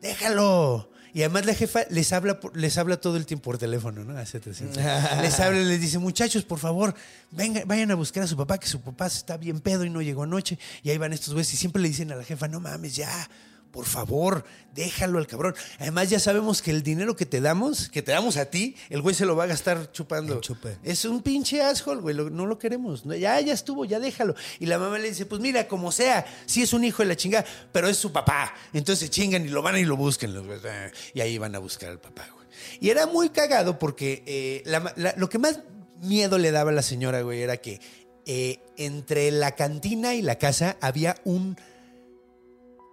déjalo. 0.00 0.90
Y 1.12 1.22
además 1.22 1.44
la 1.46 1.54
jefa 1.54 1.80
les 1.90 2.12
habla, 2.12 2.38
les 2.54 2.78
habla 2.78 3.00
todo 3.00 3.16
el 3.16 3.26
tiempo 3.26 3.44
por 3.44 3.58
teléfono, 3.58 4.04
¿no? 4.04 4.16
Hace 4.16 4.38
300 4.38 4.78
años. 4.78 5.22
Les 5.22 5.40
habla 5.40 5.60
les 5.60 5.80
dice, 5.80 5.98
muchachos, 5.98 6.44
por 6.44 6.58
favor, 6.58 6.94
venga, 7.32 7.62
vayan 7.66 7.90
a 7.90 7.94
buscar 7.96 8.22
a 8.22 8.26
su 8.26 8.36
papá, 8.36 8.58
que 8.58 8.68
su 8.68 8.80
papá 8.80 9.06
está 9.06 9.36
bien 9.36 9.60
pedo 9.60 9.84
y 9.84 9.90
no 9.90 10.02
llegó 10.02 10.22
anoche. 10.22 10.58
Y 10.82 10.90
ahí 10.90 10.98
van 10.98 11.12
estos 11.12 11.34
güeyes 11.34 11.52
y 11.52 11.56
siempre 11.56 11.82
le 11.82 11.88
dicen 11.88 12.12
a 12.12 12.16
la 12.16 12.24
jefa, 12.24 12.46
no 12.46 12.60
mames, 12.60 12.94
ya, 12.94 13.28
por 13.70 13.84
favor, 13.86 14.44
déjalo 14.74 15.18
al 15.18 15.26
cabrón. 15.26 15.54
Además 15.78 16.10
ya 16.10 16.18
sabemos 16.18 16.60
que 16.62 16.70
el 16.72 16.82
dinero 16.82 17.14
que 17.14 17.24
te 17.26 17.40
damos, 17.40 17.88
que 17.88 18.02
te 18.02 18.12
damos 18.12 18.36
a 18.36 18.46
ti, 18.46 18.74
el 18.88 19.00
güey 19.00 19.14
se 19.14 19.24
lo 19.26 19.36
va 19.36 19.44
a 19.44 19.46
gastar 19.46 19.92
chupando. 19.92 20.34
Es 20.82 21.04
un 21.04 21.22
pinche 21.22 21.62
asshole, 21.62 22.00
güey, 22.00 22.14
lo- 22.14 22.30
no 22.30 22.46
lo 22.46 22.58
queremos. 22.58 23.06
No, 23.06 23.14
ya, 23.14 23.40
ya 23.40 23.52
estuvo, 23.52 23.84
ya 23.84 24.00
déjalo. 24.00 24.34
Y 24.58 24.66
la 24.66 24.78
mamá 24.78 24.98
le 24.98 25.08
dice, 25.08 25.24
pues 25.26 25.40
mira, 25.40 25.68
como 25.68 25.92
sea, 25.92 26.26
sí 26.46 26.62
es 26.62 26.72
un 26.72 26.84
hijo 26.84 27.02
de 27.02 27.08
la 27.10 27.16
chingada, 27.16 27.44
pero 27.72 27.88
es 27.88 27.96
su 27.96 28.12
papá. 28.12 28.52
Entonces 28.72 29.06
se 29.06 29.10
chingan 29.10 29.44
y 29.44 29.48
lo 29.48 29.62
van 29.62 29.76
y 29.78 29.84
lo 29.84 29.96
buscan. 29.96 30.34
los 30.34 30.44
güeyes, 30.46 30.64
eh, 30.64 30.90
Y 31.14 31.20
ahí 31.20 31.38
van 31.38 31.54
a 31.54 31.58
buscar 31.60 31.90
al 31.90 32.00
papá, 32.00 32.28
güey. 32.34 32.46
Y 32.80 32.90
era 32.90 33.06
muy 33.06 33.28
cagado 33.30 33.78
porque 33.78 34.22
eh, 34.26 34.62
la- 34.66 34.92
la- 34.96 35.14
lo 35.16 35.28
que 35.28 35.38
más 35.38 35.60
miedo 36.02 36.38
le 36.38 36.50
daba 36.50 36.70
a 36.70 36.74
la 36.74 36.82
señora, 36.82 37.22
güey, 37.22 37.40
era 37.42 37.56
que 37.58 37.80
eh, 38.26 38.60
entre 38.76 39.30
la 39.30 39.54
cantina 39.56 40.14
y 40.14 40.22
la 40.22 40.36
casa 40.38 40.76
había 40.80 41.16
un 41.24 41.56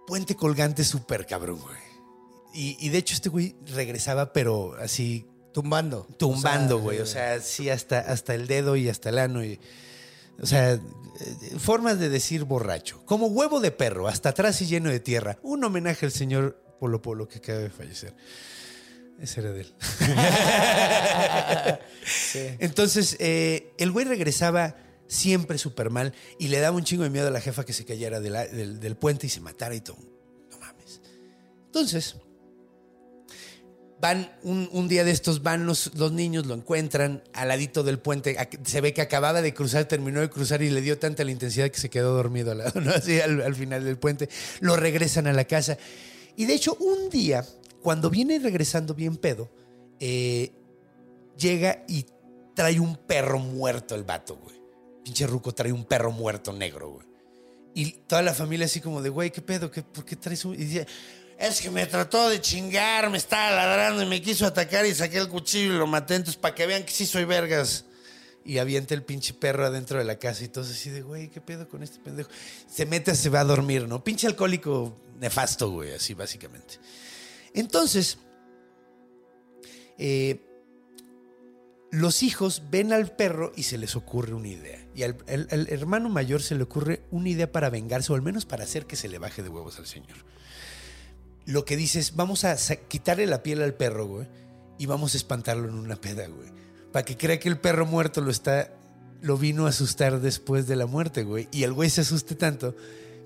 puente 0.08 0.34
colgante 0.34 0.84
súper 0.84 1.26
cabrón, 1.26 1.60
güey. 1.60 1.76
Y, 2.54 2.78
y 2.80 2.88
de 2.88 2.96
hecho 2.96 3.14
este 3.14 3.28
güey 3.28 3.54
regresaba, 3.66 4.32
pero 4.32 4.74
así 4.80 5.26
Tumbando. 5.52 6.06
tumbando, 6.18 6.76
O 6.76 6.78
sea, 6.78 6.84
güey. 6.84 6.98
O 7.00 7.06
sea, 7.06 7.40
sí, 7.40 7.68
hasta, 7.68 7.98
hasta 7.98 8.34
el 8.34 8.46
dedo 8.46 8.76
y 8.76 8.88
hasta 8.88 9.10
el 9.10 9.18
ano. 9.18 9.44
Y, 9.44 9.60
o 10.40 10.46
sea, 10.46 10.74
eh, 10.74 10.80
formas 11.58 11.98
de 11.98 12.08
decir 12.08 12.44
borracho. 12.44 13.02
Como 13.04 13.26
huevo 13.26 13.60
de 13.60 13.70
perro, 13.70 14.08
hasta 14.08 14.30
atrás 14.30 14.62
y 14.62 14.66
lleno 14.66 14.88
de 14.88 15.00
tierra. 15.00 15.38
Un 15.42 15.62
homenaje 15.64 16.06
al 16.06 16.12
señor 16.12 16.62
Polo 16.80 17.02
Polo 17.02 17.28
que 17.28 17.38
acaba 17.38 17.58
de 17.58 17.70
fallecer. 17.70 18.14
Ese 19.20 19.40
era 19.40 19.50
de 19.50 19.62
él. 19.62 19.74
Entonces, 22.60 23.16
eh, 23.18 23.72
el 23.78 23.90
güey 23.90 24.06
regresaba 24.06 24.76
siempre 25.08 25.58
súper 25.58 25.90
mal 25.90 26.14
y 26.38 26.48
le 26.48 26.60
daba 26.60 26.76
un 26.76 26.84
chingo 26.84 27.02
de 27.02 27.10
miedo 27.10 27.26
a 27.26 27.30
la 27.30 27.40
jefa 27.40 27.64
que 27.64 27.72
se 27.72 27.84
cayera 27.84 28.20
del, 28.20 28.78
del 28.78 28.96
puente 28.96 29.26
y 29.26 29.30
se 29.30 29.40
matara 29.40 29.74
y 29.74 29.80
todo. 29.80 29.98
No 30.50 30.58
mames. 30.58 31.00
Entonces, 31.66 32.16
van 34.00 34.30
un, 34.42 34.68
un 34.72 34.88
día 34.88 35.04
de 35.04 35.10
estos, 35.10 35.42
van 35.42 35.66
los, 35.66 35.92
niños, 36.12 36.46
lo 36.46 36.54
encuentran 36.54 37.22
al 37.32 37.48
ladito 37.48 37.82
del 37.82 37.98
puente. 37.98 38.36
Se 38.64 38.80
ve 38.80 38.92
que 38.92 39.00
acababa 39.00 39.42
de 39.42 39.54
cruzar, 39.54 39.86
terminó 39.86 40.20
de 40.20 40.30
cruzar 40.30 40.62
y 40.62 40.70
le 40.70 40.80
dio 40.80 40.98
tanta 40.98 41.24
la 41.24 41.30
intensidad 41.30 41.68
que 41.70 41.80
se 41.80 41.90
quedó 41.90 42.14
dormido 42.14 42.52
al 42.52 42.58
lado, 42.58 42.80
¿no? 42.80 42.90
Así 42.94 43.20
al, 43.20 43.42
al 43.42 43.54
final 43.54 43.84
del 43.84 43.98
puente. 43.98 44.28
Lo 44.60 44.76
regresan 44.76 45.26
a 45.26 45.32
la 45.32 45.44
casa. 45.44 45.78
Y 46.36 46.46
de 46.46 46.54
hecho, 46.54 46.76
un 46.76 47.10
día, 47.10 47.44
cuando 47.82 48.10
viene 48.10 48.38
regresando 48.38 48.94
bien 48.94 49.16
pedo, 49.16 49.50
eh, 49.98 50.52
llega 51.36 51.84
y 51.88 52.06
trae 52.54 52.78
un 52.78 52.96
perro 52.96 53.38
muerto 53.38 53.94
el 53.94 54.04
vato, 54.04 54.36
güey. 54.36 54.57
Pinche 55.08 55.26
ruco 55.26 55.54
trae 55.54 55.72
un 55.72 55.86
perro 55.86 56.12
muerto 56.12 56.52
negro, 56.52 56.90
güey. 56.90 57.06
Y 57.72 57.92
toda 57.92 58.20
la 58.20 58.34
familia 58.34 58.66
así 58.66 58.82
como 58.82 59.00
de, 59.00 59.08
güey, 59.08 59.30
¿qué 59.30 59.40
pedo? 59.40 59.70
¿Qué, 59.70 59.82
¿Por 59.82 60.04
qué 60.04 60.16
traes 60.16 60.44
un...? 60.44 60.52
Y 60.52 60.58
dice, 60.58 60.86
es 61.38 61.62
que 61.62 61.70
me 61.70 61.86
trató 61.86 62.28
de 62.28 62.42
chingar, 62.42 63.08
me 63.08 63.16
estaba 63.16 63.50
ladrando 63.52 64.02
y 64.02 64.06
me 64.06 64.20
quiso 64.20 64.44
atacar 64.44 64.84
y 64.84 64.94
saqué 64.94 65.16
el 65.16 65.30
cuchillo 65.30 65.72
y 65.72 65.78
lo 65.78 65.86
maté. 65.86 66.16
Entonces, 66.16 66.38
para 66.38 66.54
que 66.54 66.66
vean 66.66 66.84
que 66.84 66.92
sí 66.92 67.06
soy 67.06 67.24
vergas. 67.24 67.86
Y 68.44 68.58
avienta 68.58 68.92
el 68.92 69.02
pinche 69.02 69.32
perro 69.32 69.64
adentro 69.64 69.98
de 69.98 70.04
la 70.04 70.18
casa 70.18 70.44
y 70.44 70.48
todo 70.48 70.64
así 70.64 70.90
de, 70.90 71.00
güey, 71.00 71.28
¿qué 71.30 71.40
pedo 71.40 71.70
con 71.70 71.82
este 71.82 72.00
pendejo? 72.00 72.28
Se 72.70 72.84
mete, 72.84 73.14
se 73.14 73.30
va 73.30 73.40
a 73.40 73.44
dormir, 73.44 73.88
¿no? 73.88 74.04
Pinche 74.04 74.26
alcohólico 74.26 74.94
nefasto, 75.18 75.70
güey, 75.70 75.94
así 75.94 76.12
básicamente. 76.12 76.74
Entonces, 77.54 78.18
eh, 79.96 80.44
los 81.90 82.22
hijos 82.22 82.64
ven 82.70 82.92
al 82.92 83.10
perro 83.16 83.52
y 83.56 83.62
se 83.62 83.78
les 83.78 83.96
ocurre 83.96 84.34
una 84.34 84.48
idea. 84.48 84.87
Y 84.98 85.04
al, 85.04 85.16
hermano 85.68 86.08
mayor 86.08 86.42
se 86.42 86.56
le 86.56 86.64
ocurre 86.64 87.02
una 87.12 87.28
idea 87.28 87.52
para 87.52 87.70
vengarse, 87.70 88.10
o 88.10 88.16
al 88.16 88.22
menos 88.22 88.46
para 88.46 88.64
hacer 88.64 88.84
que 88.84 88.96
se 88.96 89.06
le 89.06 89.18
baje 89.18 89.44
de 89.44 89.48
huevos 89.48 89.78
al 89.78 89.86
señor. 89.86 90.16
Lo 91.46 91.64
que 91.64 91.76
dice 91.76 92.00
es, 92.00 92.16
vamos 92.16 92.44
a 92.44 92.56
quitarle 92.88 93.28
la 93.28 93.44
piel 93.44 93.62
al 93.62 93.74
perro, 93.74 94.08
güey, 94.08 94.26
y 94.76 94.86
vamos 94.86 95.14
a 95.14 95.18
espantarlo 95.18 95.68
en 95.68 95.76
una 95.76 95.94
peda, 95.94 96.26
güey. 96.26 96.48
Para 96.90 97.04
que 97.04 97.16
crea 97.16 97.38
que 97.38 97.48
el 97.48 97.60
perro 97.60 97.86
muerto 97.86 98.20
lo 98.22 98.32
está, 98.32 98.72
lo 99.20 99.38
vino 99.38 99.66
a 99.66 99.68
asustar 99.68 100.20
después 100.20 100.66
de 100.66 100.74
la 100.74 100.86
muerte, 100.86 101.22
güey. 101.22 101.46
Y 101.52 101.62
el 101.62 101.72
güey 101.72 101.90
se 101.90 102.00
asuste 102.00 102.34
tanto 102.34 102.74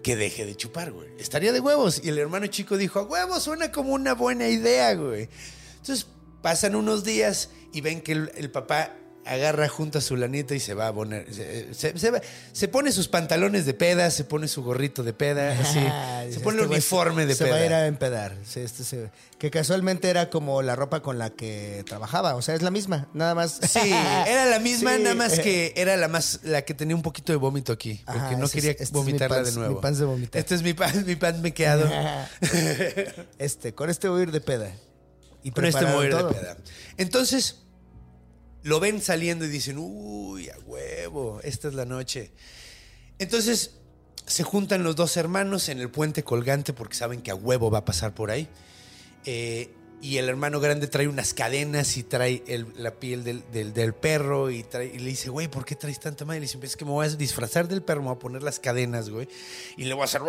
que 0.02 0.14
deje 0.14 0.44
de 0.44 0.54
chupar, 0.54 0.92
güey. 0.92 1.08
Estaría 1.18 1.52
de 1.52 1.60
huevos. 1.60 2.02
Y 2.04 2.10
el 2.10 2.18
hermano 2.18 2.48
chico 2.48 2.76
dijo, 2.76 2.98
a 2.98 3.04
huevos, 3.04 3.44
suena 3.44 3.72
como 3.72 3.94
una 3.94 4.12
buena 4.12 4.46
idea, 4.46 4.92
güey. 4.92 5.30
Entonces 5.78 6.06
pasan 6.42 6.74
unos 6.74 7.02
días 7.02 7.48
y 7.72 7.80
ven 7.80 8.02
que 8.02 8.12
el 8.12 8.50
papá 8.50 8.94
agarra 9.24 9.68
junto 9.68 9.98
a 9.98 10.00
su 10.00 10.16
lanita 10.16 10.54
y 10.54 10.60
se 10.60 10.74
va 10.74 10.88
a 10.88 10.92
poner. 10.92 11.32
Se, 11.32 11.72
se- 11.74 11.98
se 11.98 12.10
va- 12.10 12.20
se 12.52 12.68
pone 12.68 12.90
sus 12.92 13.08
pantalones 13.08 13.64
de 13.66 13.74
peda, 13.74 14.10
se 14.10 14.24
pone 14.24 14.48
su 14.48 14.62
gorrito 14.62 15.02
de 15.02 15.12
peda, 15.12 15.52
así. 15.60 15.78
Ah, 15.80 16.20
se 16.22 16.28
dice, 16.28 16.40
pone 16.40 16.56
este 16.58 16.64
el 16.66 16.70
uniforme 16.72 17.26
de 17.26 17.34
se 17.34 17.44
peda. 17.44 17.54
va 17.56 17.60
a 17.62 17.66
ir 17.66 17.72
a 17.72 17.86
empedar. 17.86 18.36
Este 18.54 18.84
se- 18.84 19.10
que 19.38 19.50
casualmente 19.50 20.08
era 20.08 20.30
como 20.30 20.62
la 20.62 20.76
ropa 20.76 21.00
con 21.02 21.18
la 21.18 21.30
que 21.30 21.82
trabajaba. 21.86 22.34
O 22.36 22.42
sea, 22.42 22.54
es 22.54 22.62
la 22.62 22.70
misma. 22.70 23.08
Nada 23.12 23.34
más. 23.34 23.58
Sí, 23.62 23.80
era 24.26 24.46
la 24.46 24.58
misma, 24.58 24.96
Sí. 24.96 25.02
nada 25.02 25.14
más 25.14 25.38
que 25.40 25.72
era 25.76 25.96
la 25.96 26.08
más, 26.08 26.40
la 26.44 26.62
que 26.62 26.74
tenía 26.74 26.94
un 26.96 27.02
poquito 27.02 27.32
de 27.32 27.36
vómito 27.38 27.72
aquí, 27.72 28.02
porque 28.06 28.36
no 28.36 28.48
quería 28.48 28.70
este 28.72 28.84
es 28.84 28.92
mi 28.92 28.98
vomitarla 28.98 29.38
pants- 29.38 29.44
de 29.44 29.52
nuevo. 29.52 29.74
mi 29.76 29.80
pants 29.80 29.98
de 29.98 30.04
vomitar. 30.04 30.38
Este 30.40 30.54
es 30.54 30.62
mi 30.62 30.74
pan, 30.74 31.04
mi 31.06 31.16
pan 31.16 31.40
mequeado. 31.42 31.88
Este, 33.38 33.74
con 33.74 33.90
este 33.90 34.08
voy 34.08 34.20
a 34.20 34.22
ir 34.24 34.32
de 34.32 34.40
peda. 34.40 34.70
Y 35.44 35.50
Con 35.50 35.64
este 35.64 35.78
prepararon 35.80 35.96
mover 35.96 36.14
de 36.14 36.20
todo. 36.20 36.32
peda. 36.40 36.56
Entonces, 36.98 37.61
lo 38.62 38.80
ven 38.80 39.00
saliendo 39.00 39.44
y 39.44 39.48
dicen, 39.48 39.76
uy, 39.78 40.48
a 40.48 40.58
huevo, 40.60 41.40
esta 41.42 41.68
es 41.68 41.74
la 41.74 41.84
noche. 41.84 42.30
Entonces, 43.18 43.72
se 44.26 44.42
juntan 44.44 44.84
los 44.84 44.96
dos 44.96 45.16
hermanos 45.16 45.68
en 45.68 45.80
el 45.80 45.90
puente 45.90 46.22
colgante 46.22 46.72
porque 46.72 46.94
saben 46.94 47.22
que 47.22 47.30
a 47.30 47.34
huevo 47.34 47.70
va 47.70 47.78
a 47.78 47.84
pasar 47.84 48.14
por 48.14 48.30
ahí. 48.30 48.48
Eh, 49.24 49.70
Y 50.04 50.18
el 50.18 50.28
hermano 50.28 50.58
grande 50.58 50.88
trae 50.88 51.06
unas 51.06 51.32
cadenas 51.32 51.96
y 51.96 52.02
trae 52.02 52.42
la 52.76 52.90
piel 52.90 53.22
del, 53.22 53.94
perro 53.94 54.50
y, 54.50 54.64
trae- 54.64 54.90
y 54.92 54.98
le 54.98 55.10
dice, 55.10 55.30
güey, 55.30 55.46
¿por 55.46 55.64
qué 55.64 55.76
traes 55.76 56.00
tanta 56.00 56.24
madre? 56.24 56.38
Y 56.38 56.40
le 56.40 56.46
dice, 56.48 56.58
es 56.66 56.76
que 56.76 56.84
me 56.84 56.90
voy 56.90 57.06
a 57.06 57.08
disfrazar 57.10 57.68
del 57.68 57.82
perro, 57.82 58.00
me 58.02 58.08
voy 58.08 58.16
a 58.16 58.18
poner 58.18 58.42
las 58.42 58.58
cadenas, 58.58 59.10
güey. 59.10 59.28
Y 59.76 59.84
le 59.84 59.94
voy 59.94 60.02
a 60.02 60.06
hacer, 60.06 60.20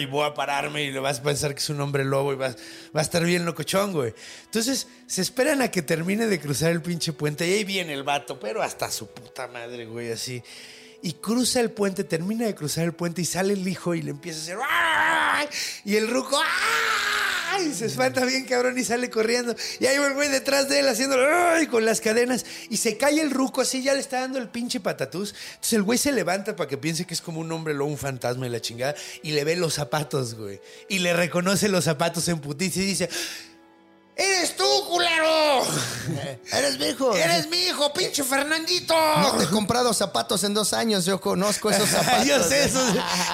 y 0.00 0.06
voy 0.06 0.24
a 0.26 0.32
pararme 0.32 0.84
y 0.84 0.90
le 0.90 1.00
vas 1.00 1.18
a 1.18 1.22
pensar 1.22 1.52
que 1.54 1.60
es 1.60 1.68
un 1.68 1.82
hombre 1.82 2.02
lobo 2.02 2.32
y 2.32 2.36
vas- 2.36 2.56
va 2.96 3.00
a 3.00 3.02
estar 3.02 3.22
bien 3.24 3.44
locochón, 3.44 3.92
güey. 3.92 4.14
Entonces, 4.46 4.88
se 5.06 5.20
esperan 5.20 5.60
a 5.60 5.70
que 5.70 5.82
termine 5.82 6.26
de 6.26 6.40
cruzar 6.40 6.70
el 6.72 6.80
pinche 6.80 7.12
puente 7.12 7.46
y 7.46 7.52
ahí 7.52 7.64
viene 7.64 7.92
el 7.92 8.04
vato, 8.04 8.40
pero 8.40 8.62
hasta 8.62 8.90
su 8.90 9.08
puta 9.08 9.48
madre, 9.48 9.84
güey, 9.84 10.12
así. 10.12 10.42
Y 11.02 11.12
cruza 11.12 11.60
el 11.60 11.70
puente, 11.72 12.04
termina 12.04 12.46
de 12.46 12.54
cruzar 12.54 12.84
el 12.84 12.94
puente 12.94 13.20
y 13.20 13.26
sale 13.26 13.52
el 13.52 13.68
hijo 13.68 13.94
y 13.94 14.00
le 14.00 14.12
empieza 14.12 14.54
a 14.56 15.40
hacer, 15.42 15.48
y 15.84 15.96
el 15.96 16.08
ruco, 16.08 16.38
¡ay! 16.38 17.23
Y 17.62 17.72
se 17.74 17.86
espanta 17.86 18.24
bien, 18.24 18.44
cabrón, 18.44 18.76
y 18.78 18.84
sale 18.84 19.10
corriendo. 19.10 19.54
Y 19.80 19.86
ahí 19.86 19.98
va 19.98 20.06
el 20.08 20.14
güey 20.14 20.28
detrás 20.28 20.68
de 20.68 20.80
él 20.80 20.88
haciendo 20.88 21.16
¡ay! 21.18 21.66
con 21.66 21.84
las 21.84 22.00
cadenas. 22.00 22.44
Y 22.70 22.76
se 22.78 22.96
cae 22.96 23.20
el 23.20 23.30
ruco 23.30 23.60
así, 23.60 23.82
ya 23.82 23.94
le 23.94 24.00
está 24.00 24.20
dando 24.20 24.38
el 24.38 24.48
pinche 24.48 24.80
patatús. 24.80 25.34
Entonces 25.54 25.72
el 25.74 25.82
güey 25.82 25.98
se 25.98 26.12
levanta 26.12 26.56
para 26.56 26.68
que 26.68 26.78
piense 26.78 27.04
que 27.06 27.14
es 27.14 27.20
como 27.20 27.40
un 27.40 27.50
hombre 27.52 27.74
lobo, 27.74 27.90
un 27.90 27.98
fantasma 27.98 28.46
y 28.46 28.50
la 28.50 28.60
chingada. 28.60 28.94
Y 29.22 29.32
le 29.32 29.44
ve 29.44 29.56
los 29.56 29.74
zapatos, 29.74 30.34
güey. 30.34 30.60
Y 30.88 30.98
le 31.00 31.12
reconoce 31.14 31.68
los 31.68 31.84
zapatos 31.84 32.26
en 32.28 32.40
putiza 32.40 32.80
y 32.80 32.84
dice: 32.86 33.08
¡Eres 34.16 34.54
tú, 34.54 34.64
culero! 34.88 35.62
Eres 36.52 36.78
mi 36.78 36.86
hijo. 36.86 37.16
¡Eres 37.16 37.48
mi 37.48 37.56
hijo, 37.58 37.92
pinche 37.92 38.22
Fernandito! 38.22 38.94
No 39.18 39.32
te 39.36 39.44
he 39.44 39.48
comprado 39.48 39.92
zapatos 39.92 40.44
en 40.44 40.54
dos 40.54 40.72
años. 40.72 41.04
Yo 41.04 41.20
conozco 41.20 41.68
esos 41.70 41.88
zapatos. 41.90 42.24
yo 42.26 42.40
sé 42.44 42.64
eso, 42.64 42.80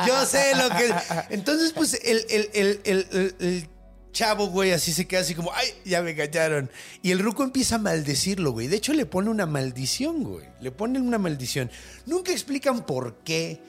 yo 0.07 0.25
sé 0.25 0.55
lo 0.57 0.71
que. 0.71 0.95
Entonces, 1.31 1.73
pues, 1.75 1.95
el, 2.03 2.25
el- 2.31 2.51
el- 2.55 2.81
el- 2.85 3.09
el- 3.13 3.37
el 3.41 3.69
chavo, 4.13 4.47
güey, 4.49 4.73
así 4.73 4.93
se 4.93 5.07
queda 5.07 5.21
así 5.21 5.35
como, 5.35 5.53
ay, 5.53 5.69
ya 5.85 6.03
me 6.03 6.15
callaron. 6.15 6.71
Y 7.03 7.11
el 7.11 7.19
ruco 7.21 7.43
empieza 7.43 7.77
a 7.77 7.79
maldecirlo, 7.79 8.53
güey. 8.53 8.69
De 8.69 8.77
hecho, 8.77 8.93
le 8.93 9.07
pone 9.07 9.31
una 9.31 9.47
maldición, 9.47 10.23
güey. 10.23 10.47
Le 10.61 10.71
ponen 10.71 11.03
una 11.03 11.19
maldición. 11.19 11.71
Nunca 12.07 12.33
explican 12.33 12.85
por 12.87 13.17
qué 13.25 13.61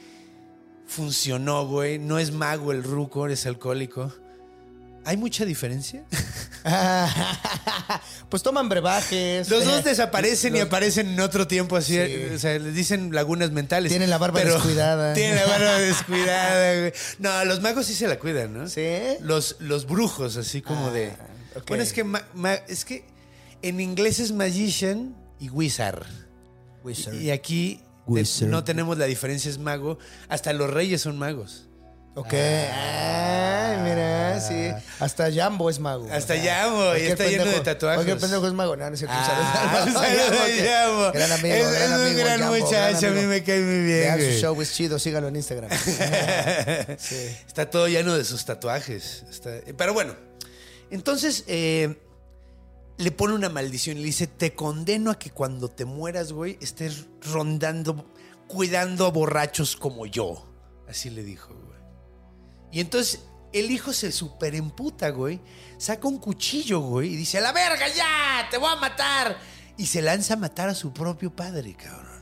funcionó, 0.87 1.67
güey. 1.67 1.99
No 1.99 2.19
es 2.19 2.31
mago 2.31 2.71
el 2.71 2.83
ruco, 2.83 3.27
es 3.27 3.45
alcohólico. 3.45 4.13
¿Hay 5.05 5.17
mucha 5.17 5.45
diferencia? 5.45 6.03
pues 8.29 8.43
toman 8.43 8.69
brebajes. 8.69 9.49
Los 9.49 9.65
dos 9.65 9.79
Eh, 9.79 9.89
desaparecen 9.89 10.55
y 10.55 10.59
aparecen 10.59 11.07
en 11.09 11.19
otro 11.19 11.47
tiempo 11.47 11.75
así. 11.75 11.93
Sí. 11.95 12.25
O 12.35 12.39
sea, 12.39 12.57
les 12.59 12.73
dicen 12.75 13.13
lagunas 13.13 13.51
mentales. 13.51 13.89
Tienen 13.89 14.09
la 14.09 14.17
barba 14.17 14.39
pero- 14.39 14.53
descuidada. 14.55 15.13
Tienen 15.15 15.35
la 15.35 15.45
barba 15.47 15.79
descuidada, 15.79 16.79
güey. 16.79 16.93
No, 17.19 17.45
los 17.45 17.61
magos 17.61 17.85
sí 17.87 17.93
se 17.93 18.07
la 18.07 18.19
cuidan, 18.19 18.53
¿no? 18.53 18.67
¿Sí? 18.67 18.81
Los, 19.21 19.57
los 19.59 19.85
brujos, 19.87 20.37
así 20.37 20.61
como 20.61 20.87
Ah, 20.87 20.91
de. 20.91 21.11
ok. 21.55 21.67
Bueno, 21.67 21.83
es 21.83 21.93
que, 21.93 22.03
ma- 22.03 22.25
ma- 22.33 22.53
es 22.53 22.85
que 22.85 23.05
en 23.61 23.79
inglés 23.79 24.19
es 24.19 24.31
magician 24.31 25.15
y 25.39 25.49
wizard. 25.49 26.05
Wizard. 26.83 27.15
Y 27.15 27.31
aquí 27.31 27.75
de- 27.75 27.81
Wizard. 28.13 28.49
no 28.49 28.63
tenemos 28.63 28.97
la 28.97 29.05
diferencia, 29.05 29.49
es 29.49 29.57
mago. 29.57 29.97
Hasta 30.29 30.53
los 30.53 30.69
reyes 30.69 31.01
son 31.01 31.17
magos. 31.17 31.67
Ok. 32.13 32.33
Ay, 32.33 33.77
mira, 33.83 34.39
sí. 34.41 34.69
Hasta 34.99 35.31
Jambo 35.31 35.69
es 35.69 35.79
mago. 35.79 36.07
Hasta 36.11 36.35
Jambo, 36.37 36.95
y 36.97 37.03
está 37.03 37.25
lleno 37.25 37.45
de 37.45 37.51
pendejo- 37.51 37.63
tatuajes. 37.63 37.97
Cualquier 37.99 38.17
pendejo 38.19 38.47
es 38.47 38.53
mago. 38.53 38.75
No, 38.75 38.87
no 38.89 38.93
es 38.93 38.99
cierto. 38.99 39.15
Ah, 39.17 39.81
al 39.81 39.87
un 39.87 39.93
mago 39.93 40.05
saludo 40.05 40.41
Jambo. 40.65 41.11
Gran 41.13 41.31
amigo, 41.31 41.55
Es- 41.55 41.71
gran 41.71 41.81
es 41.83 41.87
un 41.87 41.93
amigo. 42.05 42.19
gran 42.19 42.39
Jambo, 42.41 42.57
muchacho, 42.57 43.07
a 43.07 43.11
mí 43.11 43.21
me 43.21 43.43
cae 43.43 43.61
muy 43.61 43.85
bien, 43.85 43.99
Vean 44.01 44.19
su 44.19 44.39
show, 44.41 44.61
es 44.61 44.73
chido. 44.73 44.99
Sígalo 44.99 45.29
en 45.29 45.37
Instagram. 45.37 45.71
Está 47.47 47.69
todo 47.69 47.87
lleno 47.87 48.13
de 48.17 48.25
sus 48.25 48.43
tatuajes. 48.45 49.23
Está- 49.29 49.61
Pero 49.77 49.93
bueno, 49.93 50.13
entonces 50.89 51.45
eh, 51.47 51.97
le 52.97 53.11
pone 53.11 53.33
una 53.35 53.47
maldición 53.49 53.95
y 53.97 54.01
le 54.01 54.05
dice, 54.07 54.27
te 54.27 54.53
condeno 54.53 55.11
a 55.11 55.17
que 55.17 55.29
cuando 55.31 55.69
te 55.69 55.85
mueras, 55.85 56.33
güey, 56.33 56.57
estés 56.61 57.05
rondando, 57.31 58.05
cuidando 58.47 59.05
a 59.05 59.11
borrachos 59.11 59.77
como 59.77 60.05
yo. 60.05 60.45
Así 60.89 61.09
le 61.09 61.23
dijo. 61.23 61.55
Y 62.71 62.79
entonces 62.79 63.21
el 63.53 63.71
hijo 63.71 63.93
se 63.93 64.11
superemputa, 64.11 65.09
güey. 65.09 65.39
Saca 65.77 66.07
un 66.07 66.19
cuchillo, 66.19 66.79
güey, 66.79 67.13
y 67.13 67.15
dice, 67.15 67.37
a 67.37 67.41
la 67.41 67.51
verga 67.51 67.87
ya, 67.87 68.47
te 68.49 68.57
voy 68.57 68.71
a 68.71 68.77
matar. 68.77 69.37
Y 69.77 69.87
se 69.87 70.01
lanza 70.01 70.35
a 70.35 70.37
matar 70.37 70.69
a 70.69 70.75
su 70.75 70.93
propio 70.93 71.35
padre, 71.35 71.75
cabrón. 71.75 72.21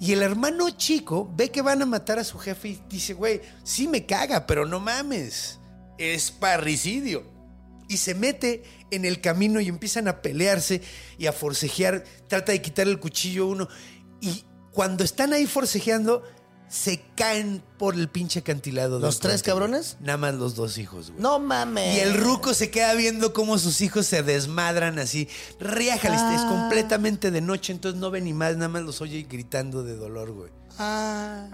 Y 0.00 0.12
el 0.12 0.22
hermano 0.22 0.70
chico 0.70 1.30
ve 1.34 1.50
que 1.50 1.62
van 1.62 1.82
a 1.82 1.86
matar 1.86 2.18
a 2.18 2.24
su 2.24 2.38
jefe 2.38 2.68
y 2.68 2.82
dice, 2.88 3.14
güey, 3.14 3.40
sí 3.62 3.88
me 3.88 4.06
caga, 4.06 4.46
pero 4.46 4.66
no 4.66 4.80
mames. 4.80 5.58
Es 5.98 6.30
parricidio. 6.30 7.24
Y 7.88 7.98
se 7.98 8.14
mete 8.14 8.64
en 8.90 9.04
el 9.04 9.20
camino 9.20 9.60
y 9.60 9.68
empiezan 9.68 10.08
a 10.08 10.20
pelearse 10.20 10.82
y 11.18 11.26
a 11.26 11.32
forcejear. 11.32 12.04
Trata 12.28 12.52
de 12.52 12.60
quitar 12.60 12.88
el 12.88 12.98
cuchillo 12.98 13.46
uno. 13.46 13.68
Y 14.20 14.44
cuando 14.72 15.04
están 15.04 15.32
ahí 15.32 15.46
forcejeando, 15.46 16.22
se 16.68 17.00
caen 17.16 17.62
por 17.78 17.94
el 17.94 18.08
pinche 18.08 18.40
acantilado. 18.40 18.96
del 18.96 19.02
¿Los 19.02 19.20
tres 19.20 19.42
cabrones? 19.42 19.96
Nada 20.00 20.18
más 20.18 20.34
los 20.34 20.54
dos 20.56 20.78
hijos, 20.78 21.10
güey. 21.10 21.22
No 21.22 21.38
mames. 21.38 21.96
Y 21.96 22.00
el 22.00 22.14
ruco 22.14 22.54
se 22.54 22.70
queda 22.70 22.94
viendo 22.94 23.32
cómo 23.32 23.58
sus 23.58 23.80
hijos 23.80 24.06
se 24.06 24.22
desmadran 24.22 24.98
así. 24.98 25.28
Riájale, 25.60 26.16
es 26.16 26.22
Ah. 26.22 26.48
completamente 26.48 27.30
de 27.30 27.40
noche, 27.40 27.72
entonces 27.72 28.00
no 28.00 28.10
ve 28.10 28.20
ni 28.20 28.32
más, 28.32 28.56
nada 28.56 28.68
más 28.68 28.82
los 28.82 29.00
oye 29.00 29.26
gritando 29.28 29.82
de 29.82 29.96
dolor, 29.96 30.32
güey. 30.32 30.50
Ah. 30.78 31.46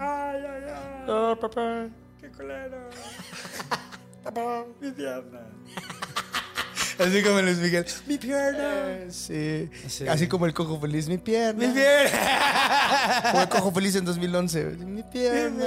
Así 6.99 7.23
como 7.23 7.41
Luis 7.41 7.57
Miguel. 7.57 7.85
Mi 8.07 8.17
pierna. 8.17 8.97
Eh, 8.99 9.07
Sí. 9.09 9.69
Sí. 9.89 10.07
Así 10.07 10.27
como 10.27 10.45
el 10.45 10.53
cojo 10.53 10.79
feliz. 10.79 11.07
Mi 11.07 11.17
pierna. 11.17 11.67
Mi 11.67 11.73
pierna. 11.73 13.23
Como 13.31 13.41
el 13.43 13.49
cojo 13.49 13.71
feliz 13.71 13.95
en 13.95 14.05
2011. 14.05 14.63
Mi 14.63 15.03
pierna. 15.03 15.65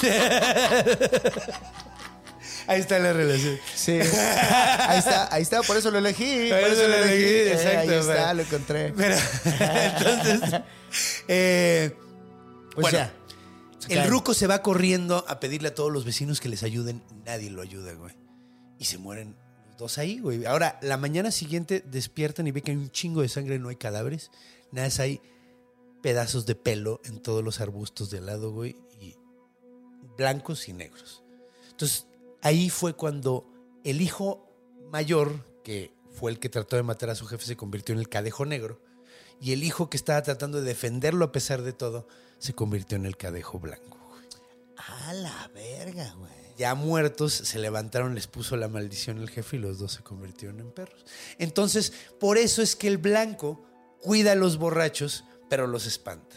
Ahí 2.66 2.80
está 2.80 2.98
la 3.00 3.12
relación. 3.12 3.58
Sí. 3.74 3.98
Ahí 3.98 4.98
está, 4.98 5.34
ahí 5.34 5.42
está, 5.42 5.60
por 5.62 5.76
eso 5.76 5.90
lo 5.90 5.98
elegí. 5.98 6.50
Por 6.50 6.60
Por 6.60 6.68
eso 6.70 6.82
eso 6.82 6.88
lo 6.88 6.94
elegí. 6.96 7.24
Eh, 7.24 7.52
exacto, 7.52 7.90
Ahí 7.90 7.98
está, 7.98 8.34
lo 8.34 8.42
encontré. 8.42 8.92
Pero, 8.96 9.16
entonces, 9.44 10.60
eh, 11.26 11.96
Pues 12.74 12.92
bueno, 12.92 13.10
el 13.88 14.08
ruco 14.08 14.34
se 14.34 14.46
va 14.46 14.62
corriendo 14.62 15.24
a 15.26 15.40
pedirle 15.40 15.68
a 15.68 15.74
todos 15.74 15.90
los 15.90 16.04
vecinos 16.04 16.38
que 16.40 16.48
les 16.48 16.62
ayuden. 16.62 17.02
Nadie 17.24 17.50
lo 17.50 17.60
ayuda, 17.60 17.92
güey. 17.94 18.14
Y 18.78 18.84
se 18.84 18.98
mueren 18.98 19.34
dos 19.80 19.98
ahí, 19.98 20.20
güey. 20.20 20.46
Ahora, 20.46 20.78
la 20.82 20.96
mañana 20.96 21.32
siguiente 21.32 21.82
despiertan 21.84 22.46
y 22.46 22.52
ven 22.52 22.62
que 22.62 22.70
hay 22.70 22.76
un 22.76 22.90
chingo 22.90 23.22
de 23.22 23.28
sangre, 23.28 23.58
no 23.58 23.68
hay 23.68 23.76
cadáveres. 23.76 24.30
Nada 24.70 24.86
más 24.86 25.00
hay 25.00 25.20
pedazos 26.02 26.46
de 26.46 26.54
pelo 26.54 27.00
en 27.04 27.20
todos 27.20 27.42
los 27.42 27.60
arbustos 27.60 28.10
de 28.10 28.20
lado, 28.20 28.52
güey. 28.52 28.76
Y 29.00 29.16
blancos 30.16 30.68
y 30.68 30.72
negros. 30.72 31.24
Entonces, 31.70 32.06
ahí 32.42 32.70
fue 32.70 32.94
cuando 32.94 33.52
el 33.82 34.00
hijo 34.00 34.48
mayor, 34.90 35.44
que 35.64 35.92
fue 36.12 36.30
el 36.30 36.38
que 36.38 36.48
trató 36.48 36.76
de 36.76 36.82
matar 36.82 37.10
a 37.10 37.14
su 37.14 37.26
jefe, 37.26 37.44
se 37.44 37.56
convirtió 37.56 37.94
en 37.94 37.98
el 37.98 38.08
cadejo 38.08 38.46
negro. 38.46 38.80
Y 39.40 39.52
el 39.52 39.64
hijo 39.64 39.88
que 39.88 39.96
estaba 39.96 40.22
tratando 40.22 40.60
de 40.60 40.68
defenderlo 40.68 41.24
a 41.24 41.32
pesar 41.32 41.62
de 41.62 41.72
todo, 41.72 42.06
se 42.38 42.52
convirtió 42.52 42.96
en 42.96 43.06
el 43.06 43.16
cadejo 43.16 43.58
blanco. 43.58 43.98
güey. 44.08 44.22
A 44.76 45.12
la 45.14 45.50
verga, 45.54 46.14
güey. 46.18 46.39
Ya 46.60 46.74
muertos, 46.74 47.32
se 47.32 47.58
levantaron, 47.58 48.14
les 48.14 48.26
puso 48.26 48.54
la 48.54 48.68
maldición 48.68 49.16
el 49.16 49.30
jefe 49.30 49.56
y 49.56 49.60
los 49.60 49.78
dos 49.78 49.92
se 49.94 50.02
convirtieron 50.02 50.60
en 50.60 50.70
perros. 50.70 51.06
Entonces, 51.38 51.90
por 52.20 52.36
eso 52.36 52.60
es 52.60 52.76
que 52.76 52.86
el 52.86 52.98
blanco 52.98 53.64
cuida 54.02 54.32
a 54.32 54.34
los 54.34 54.58
borrachos, 54.58 55.24
pero 55.48 55.66
los 55.66 55.86
espanta. 55.86 56.36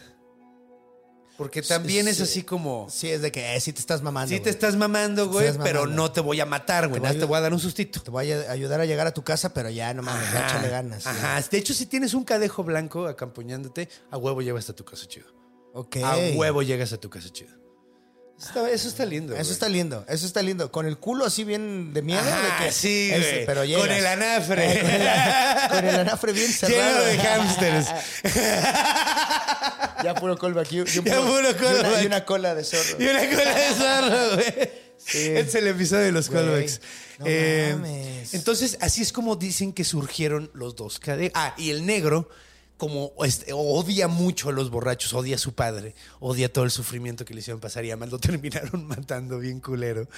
Porque 1.36 1.60
también 1.60 2.08
es 2.08 2.16
sí. 2.16 2.22
así 2.22 2.42
como... 2.42 2.88
Sí, 2.88 3.10
es 3.10 3.20
de 3.20 3.30
que 3.30 3.54
eh, 3.54 3.60
sí 3.60 3.74
te 3.74 3.80
estás 3.80 4.00
mamando. 4.00 4.34
Sí 4.34 4.40
te 4.40 4.48
estás 4.48 4.76
mamando, 4.76 5.28
güey, 5.28 5.48
Estás 5.48 5.62
pero 5.62 5.80
mamando. 5.80 6.02
no 6.02 6.12
te 6.12 6.22
voy 6.22 6.40
a 6.40 6.46
matar, 6.46 6.88
güey. 6.88 7.02
Te 7.02 7.06
voy 7.06 7.16
a 7.16 7.20
Te 7.20 7.26
voy 7.26 7.40
dar 7.42 7.52
un 7.52 7.60
sustito. 7.60 8.00
Te 8.00 8.10
voy 8.10 8.32
a 8.32 8.50
ayudar 8.50 8.80
a 8.80 8.86
llegar 8.86 9.06
a 9.06 9.12
tu 9.12 9.22
casa, 9.22 9.52
pero 9.52 9.68
ya 9.68 9.92
no 9.92 10.00
mames, 10.00 10.32
ya 10.32 10.46
échale 10.46 10.70
ganas. 10.70 11.02
sí. 11.02 11.08
Ajá. 11.10 11.42
De 11.42 11.58
hecho, 11.58 11.74
si 11.74 11.84
tienes 11.84 12.14
un 12.14 12.24
cadejo 12.24 12.64
blanco 12.64 13.08
acompañándote, 13.08 13.90
a 14.10 14.16
huevo 14.16 14.40
llevas 14.40 14.70
a 14.70 14.72
tu 14.74 14.86
casa 14.86 15.06
chido. 15.06 15.26
Ok. 15.74 15.96
A 16.02 16.16
huevo 16.34 16.62
llegas 16.62 16.94
a 16.94 16.96
tu 16.96 17.10
casa 17.10 17.28
chido. 17.28 17.63
Eso 18.44 18.60
está, 18.60 18.70
eso 18.70 18.88
está 18.88 19.04
lindo. 19.06 19.32
Eso 19.34 19.42
güey. 19.42 19.52
está 19.52 19.68
lindo, 19.68 20.04
eso 20.08 20.26
está 20.26 20.42
lindo. 20.42 20.70
Con 20.70 20.86
el 20.86 20.98
culo 20.98 21.24
así 21.24 21.44
bien 21.44 21.92
de 21.94 22.02
miedo. 22.02 22.20
Ajá, 22.20 22.60
de 22.60 22.66
que, 22.66 22.72
sí, 22.72 23.10
es- 23.12 23.20
güey. 23.32 23.46
pero 23.46 23.64
llegas. 23.64 23.82
Con 23.86 23.90
el 23.92 24.06
anafre. 24.06 24.80
con, 24.80 24.90
el, 24.90 25.68
con 25.70 25.84
el 25.88 26.00
anafre 26.00 26.32
bien 26.32 26.52
cerrado. 26.52 26.82
Lleno 26.82 27.04
de 27.04 27.18
hámsters. 27.18 27.86
Ya 30.04 30.14
puro 30.14 30.36
callback. 30.36 30.70
Y, 30.72 30.84
Ya 30.84 31.02
puro 31.02 31.40
y 31.40 31.46
una- 31.46 31.56
callback. 31.56 32.02
Y 32.02 32.06
una 32.06 32.24
cola 32.24 32.54
de 32.54 32.64
zorro. 32.64 33.02
Y 33.02 33.06
una 33.06 33.20
cola 33.30 33.54
de 33.54 33.74
zorro, 33.74 34.34
güey. 34.34 34.70
Sí. 34.98 35.18
Este 35.28 35.40
es 35.40 35.54
el 35.56 35.66
episodio 35.68 36.04
de 36.04 36.12
los 36.12 36.28
Güey, 36.30 36.44
callbacks. 36.44 36.80
no 37.18 37.26
Eh, 37.28 37.70
mames. 37.74 38.34
entonces, 38.34 38.76
así 38.80 39.02
es 39.02 39.12
como 39.12 39.36
dicen 39.36 39.72
que 39.72 39.84
surgieron 39.84 40.50
los 40.54 40.76
dos 40.76 40.98
cadejos. 40.98 41.32
Ah, 41.34 41.54
y 41.58 41.70
el 41.70 41.84
negro 41.86 42.28
como 42.76 43.12
este, 43.24 43.52
odia 43.52 44.08
mucho 44.08 44.48
a 44.48 44.52
los 44.52 44.70
borrachos, 44.70 45.14
odia 45.14 45.36
a 45.36 45.38
su 45.38 45.54
padre, 45.54 45.94
odia 46.20 46.52
todo 46.52 46.64
el 46.64 46.70
sufrimiento 46.70 47.24
que 47.24 47.34
le 47.34 47.40
hicieron 47.40 47.60
pasar 47.60 47.84
y 47.84 47.90
además 47.90 48.10
lo 48.10 48.18
terminaron 48.20 48.86
matando 48.86 49.38
bien 49.38 49.60
culero, 49.60 50.08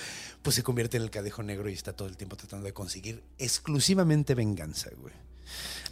pues 0.42 0.56
se 0.56 0.62
convierte 0.62 0.96
en 0.96 1.02
el 1.02 1.10
cadejo 1.10 1.42
negro 1.42 1.68
y 1.68 1.74
está 1.74 1.92
todo 1.92 2.08
el 2.08 2.16
tiempo 2.16 2.36
tratando 2.36 2.66
de 2.66 2.72
conseguir 2.72 3.22
exclusivamente 3.38 4.34
venganza, 4.34 4.90
güey. 4.98 5.14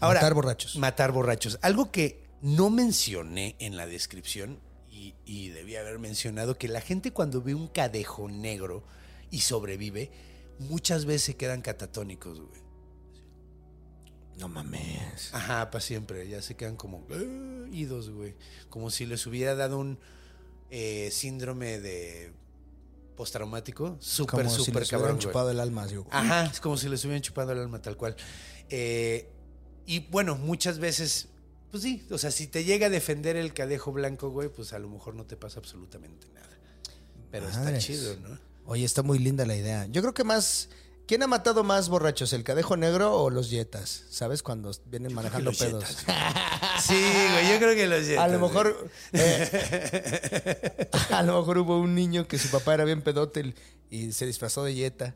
Matar 0.00 0.34
borrachos. 0.34 0.76
Matar 0.76 1.12
borrachos. 1.12 1.58
Algo 1.62 1.90
que 1.90 2.24
no 2.42 2.70
mencioné 2.70 3.56
en 3.58 3.76
la 3.76 3.86
descripción 3.86 4.58
y, 4.90 5.14
y 5.24 5.50
debía 5.50 5.80
haber 5.80 5.98
mencionado 5.98 6.58
que 6.58 6.68
la 6.68 6.80
gente 6.80 7.12
cuando 7.12 7.40
ve 7.40 7.54
un 7.54 7.68
cadejo 7.68 8.28
negro 8.28 8.84
y 9.30 9.40
sobrevive, 9.40 10.10
muchas 10.58 11.04
veces 11.04 11.22
se 11.22 11.36
quedan 11.36 11.62
catatónicos, 11.62 12.40
güey. 12.40 12.63
No 14.38 14.48
mames. 14.48 15.32
Ajá, 15.32 15.70
para 15.70 15.80
siempre. 15.80 16.28
Ya 16.28 16.42
se 16.42 16.56
quedan 16.56 16.76
como 16.76 17.06
"Ah", 17.10 17.66
idos, 17.72 18.10
güey. 18.10 18.34
Como 18.68 18.90
si 18.90 19.06
les 19.06 19.26
hubiera 19.26 19.54
dado 19.54 19.78
un 19.78 19.98
eh, 20.70 21.10
síndrome 21.12 21.78
de 21.80 22.32
postraumático. 23.16 23.96
Súper, 24.00 24.44
Como 24.44 24.50
si 24.50 24.64
súper 24.64 24.82
les 24.82 24.88
hubieran 24.88 25.00
cabrón. 25.02 25.16
güey. 25.16 25.22
chupado 25.26 25.50
el 25.50 25.60
alma. 25.60 25.86
Digo. 25.86 26.06
Ajá, 26.10 26.46
es 26.46 26.60
como 26.60 26.76
si 26.76 26.88
les 26.88 27.04
hubieran 27.04 27.22
chupado 27.22 27.52
el 27.52 27.58
alma, 27.60 27.80
tal 27.80 27.96
cual. 27.96 28.16
Eh, 28.70 29.30
y 29.86 30.00
bueno, 30.08 30.34
muchas 30.36 30.78
veces, 30.80 31.28
pues 31.70 31.82
sí, 31.84 32.04
o 32.10 32.18
sea, 32.18 32.30
si 32.32 32.46
te 32.48 32.64
llega 32.64 32.86
a 32.86 32.90
defender 32.90 33.36
el 33.36 33.54
cadejo 33.54 33.92
blanco, 33.92 34.30
güey, 34.30 34.48
pues 34.48 34.72
a 34.72 34.78
lo 34.80 34.88
mejor 34.88 35.14
no 35.14 35.24
te 35.26 35.36
pasa 35.36 35.60
absolutamente 35.60 36.26
nada. 36.34 36.48
Pero 37.30 37.48
está 37.48 37.78
chido, 37.78 38.16
¿no? 38.16 38.38
Oye, 38.66 38.84
está 38.84 39.02
muy 39.02 39.18
linda 39.18 39.44
la 39.44 39.54
idea. 39.56 39.86
Yo 39.86 40.00
creo 40.00 40.14
que 40.14 40.24
más. 40.24 40.70
¿Quién 41.06 41.22
ha 41.22 41.26
matado 41.26 41.64
más 41.64 41.90
borrachos, 41.90 42.32
el 42.32 42.44
cadejo 42.44 42.76
negro 42.78 43.14
o 43.14 43.28
los 43.28 43.50
yetas? 43.50 44.04
¿Sabes? 44.08 44.42
Cuando 44.42 44.70
vienen 44.86 45.12
manejando 45.14 45.52
pedos. 45.52 45.84
Sí, 46.80 46.94
güey, 47.32 47.48
yo 47.52 47.58
creo 47.58 47.74
que 47.76 47.86
los 47.86 48.18
A 48.18 48.26
lo 48.26 48.38
mejor. 48.40 48.90
eh, 49.12 50.88
a 51.10 51.22
lo 51.22 51.38
mejor 51.38 51.58
hubo 51.58 51.78
un 51.78 51.94
niño 51.94 52.26
que 52.26 52.36
su 52.38 52.48
papá 52.48 52.74
era 52.74 52.84
bien 52.84 53.00
pedote 53.00 53.54
y- 53.90 54.10
se 54.12 54.26
disfrazó 54.26 54.64
de 54.64 54.74
yeta. 54.74 55.14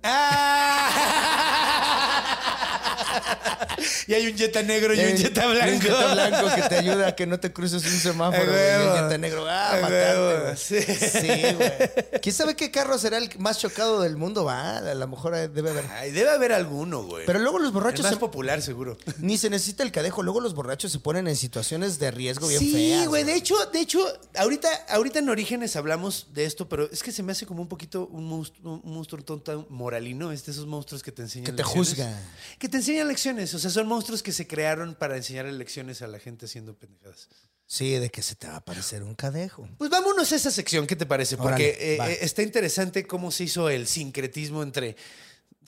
Y 4.08 4.14
hay 4.14 4.26
un 4.26 4.36
Jetta 4.36 4.62
negro 4.62 4.92
y 4.94 4.98
un 4.98 5.04
Eh, 5.04 5.16
Jetta 5.18 5.46
blanco. 5.46 5.74
Un 5.76 5.80
yeta 5.80 6.14
blanco 6.14 6.54
que 6.56 6.62
te 6.62 6.74
ayuda 6.78 7.06
a 7.08 7.14
que 7.14 7.26
no 7.26 7.38
te 7.38 7.52
cruces 7.52 7.84
un 7.84 8.00
semáforo. 8.00 8.42
Y 8.42 8.48
el 8.48 8.50
huevo. 8.80 8.94
yeta 8.94 9.18
negro, 9.18 9.46
ah, 9.48 9.68
A 9.68 9.80
matarte, 9.80 9.94
huevo, 9.94 10.42
güey. 10.44 10.56
sí. 10.56 10.80
Sí, 10.82 11.54
güey. 11.54 12.20
¿Quién 12.22 12.34
sabe 12.34 12.56
qué 12.56 12.70
carro 12.70 12.98
será 12.98 13.18
el 13.18 13.30
más 13.38 13.58
chocado 13.58 14.00
del 14.00 14.16
mundo? 14.16 14.44
Va, 14.44 14.78
a 14.78 14.94
lo 14.94 15.06
mejor 15.08 15.36
debe 15.50 15.70
haber. 15.70 15.84
Ay, 15.92 16.10
debe 16.10 16.30
haber 16.30 16.52
alguno, 16.52 17.02
güey. 17.04 17.26
Pero 17.26 17.38
luego 17.38 17.58
los 17.58 17.72
borrachos 17.72 18.02
más 18.04 18.14
se- 18.14 18.18
popular, 18.20 18.62
seguro. 18.62 18.96
ni 19.18 19.36
se 19.38 19.50
necesita 19.50 19.82
el 19.82 19.92
cadejo. 19.92 20.22
Luego 20.22 20.40
los 20.40 20.54
borrachos 20.54 20.90
se 20.90 20.98
ponen 20.98 21.28
en 21.28 21.36
situaciones 21.36 21.98
de 21.98 22.10
riesgo 22.10 22.48
bien 22.48 22.60
sí, 22.60 22.72
feas. 22.72 23.06
güey. 23.08 23.24
De 23.24 23.34
hecho, 23.34 23.54
de 23.72 23.80
hecho, 23.80 24.00
ahorita, 24.36 24.68
ahorita 24.88 25.18
en 25.18 25.28
Orígenes 25.28 25.76
hablamos 25.76 26.28
de 26.32 26.44
esto, 26.46 26.68
pero 26.68 26.90
es 26.90 27.02
que 27.02 27.12
se 27.12 27.22
me 27.22 27.32
hace 27.32 27.44
como 27.44 27.60
un 27.60 27.68
poquito 27.68 28.06
un 28.10 28.24
monstruo, 28.26 28.80
un 28.82 28.94
monstruo 28.94 29.22
tonto 29.22 29.66
moralino. 29.68 30.32
Es 30.32 30.46
de 30.46 30.52
esos 30.52 30.66
monstruos 30.66 31.02
que 31.02 31.12
te 31.12 31.22
enseñan 31.22 31.44
Que 31.46 31.52
te 31.52 31.62
lecciones. 31.62 31.88
juzga. 31.90 32.18
Que 32.58 32.68
te 32.68 32.76
enseñan 32.78 33.06
lecciones. 33.08 33.52
O 33.54 33.58
sea, 33.58 33.68
son 33.70 33.86
monstruos 33.86 33.97
que 34.22 34.32
se 34.32 34.46
crearon 34.46 34.94
para 34.94 35.16
enseñar 35.16 35.46
lecciones 35.46 36.02
a 36.02 36.06
la 36.06 36.18
gente 36.18 36.46
haciendo 36.46 36.74
pendejadas. 36.74 37.28
Sí, 37.66 37.98
de 37.98 38.08
que 38.10 38.22
se 38.22 38.34
te 38.34 38.46
va 38.46 38.54
a 38.54 38.56
aparecer 38.58 39.02
un 39.02 39.14
cadejo. 39.14 39.68
Pues 39.76 39.90
vámonos 39.90 40.32
a 40.32 40.36
esa 40.36 40.50
sección, 40.50 40.86
¿qué 40.86 40.96
te 40.96 41.04
parece? 41.04 41.36
Porque 41.36 41.76
Órale, 41.96 42.12
eh, 42.12 42.14
eh, 42.14 42.18
está 42.22 42.42
interesante 42.42 43.06
cómo 43.06 43.30
se 43.30 43.44
hizo 43.44 43.68
el 43.68 43.86
sincretismo 43.86 44.62
entre 44.62 44.96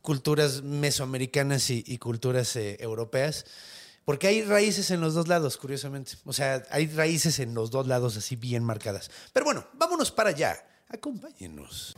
culturas 0.00 0.62
mesoamericanas 0.62 1.68
y, 1.68 1.84
y 1.86 1.98
culturas 1.98 2.56
eh, 2.56 2.78
europeas. 2.80 3.44
Porque 4.06 4.28
hay 4.28 4.42
raíces 4.42 4.90
en 4.90 5.02
los 5.02 5.12
dos 5.14 5.28
lados, 5.28 5.58
curiosamente. 5.58 6.12
O 6.24 6.32
sea, 6.32 6.64
hay 6.70 6.86
raíces 6.86 7.38
en 7.38 7.52
los 7.54 7.70
dos 7.70 7.86
lados 7.86 8.16
así 8.16 8.34
bien 8.34 8.64
marcadas. 8.64 9.10
Pero 9.32 9.44
bueno, 9.44 9.66
vámonos 9.74 10.10
para 10.10 10.30
allá. 10.30 10.64
Acompáñenos. 10.88 11.94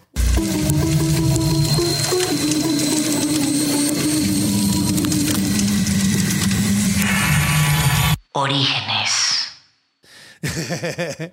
Orígenes. 8.32 9.10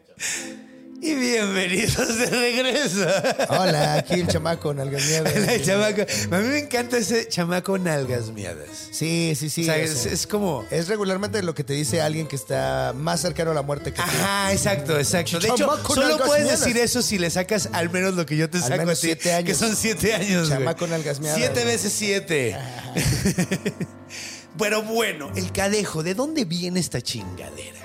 Y 1.02 1.16
bienvenidos 1.16 2.18
de 2.18 2.26
regreso. 2.26 3.08
Hola, 3.48 3.94
aquí 3.94 4.16
el 4.16 4.28
chamaco, 4.28 4.74
nalgas 4.74 5.06
miadas. 5.06 5.34
El 5.34 5.64
chamaco. 5.64 6.02
A 6.02 6.40
mí 6.40 6.48
me 6.50 6.60
encanta 6.60 6.98
ese 6.98 7.26
chamaco 7.30 7.78
nalgas 7.78 8.32
miadas. 8.32 8.68
Sí, 8.92 9.34
sí, 9.40 9.50
sí. 9.50 9.62
o 9.62 9.64
sea, 9.64 9.78
es, 9.78 10.28
como... 10.28 10.66
es 10.70 10.90
regularmente 10.90 11.42
lo 11.42 11.56
que 11.56 11.64
te 11.64 11.72
dice 11.72 12.02
alguien 12.02 12.28
que 12.28 12.36
está 12.36 12.94
más 12.98 13.22
cercano 13.22 13.52
a 13.52 13.54
la 13.54 13.62
muerte 13.62 13.94
que 13.94 14.02
tú. 14.02 14.10
Ajá, 14.10 14.52
exacto, 14.52 15.00
exacto. 15.00 15.40
De 15.40 15.48
hecho, 15.48 15.56
Chamaco 15.56 15.96
solo 15.96 16.10
nalgas 16.10 16.28
puedes 16.28 16.44
miadas. 16.44 16.60
decir 16.66 16.78
eso 16.78 17.02
si 17.02 17.18
le 17.18 17.30
sacas 17.30 17.70
al 17.72 17.90
menos 17.90 18.16
lo 18.16 18.26
que 18.26 18.36
yo 18.36 18.50
te 18.50 18.58
Al 18.58 18.64
saco 18.66 18.90
a 18.90 18.94
ti, 18.94 19.00
siete 19.00 19.32
años. 19.32 19.46
que 19.48 19.56
son 19.56 19.78
siete 19.78 20.14
años. 20.14 20.50
güey. 20.50 20.60
Chamaco 20.60 20.86
nalgas 20.86 21.22
miadas, 21.22 21.38
Siete 21.40 21.62
güey. 21.62 21.66
veces 21.66 21.94
siete. 21.94 22.58
Pero 24.60 24.84
bueno, 24.84 25.32
el 25.36 25.52
cadejo, 25.52 26.04
¿de 26.04 26.14
dónde 26.14 26.46
viene 26.46 26.80
esta 26.80 27.02
chingadera? 27.02 27.80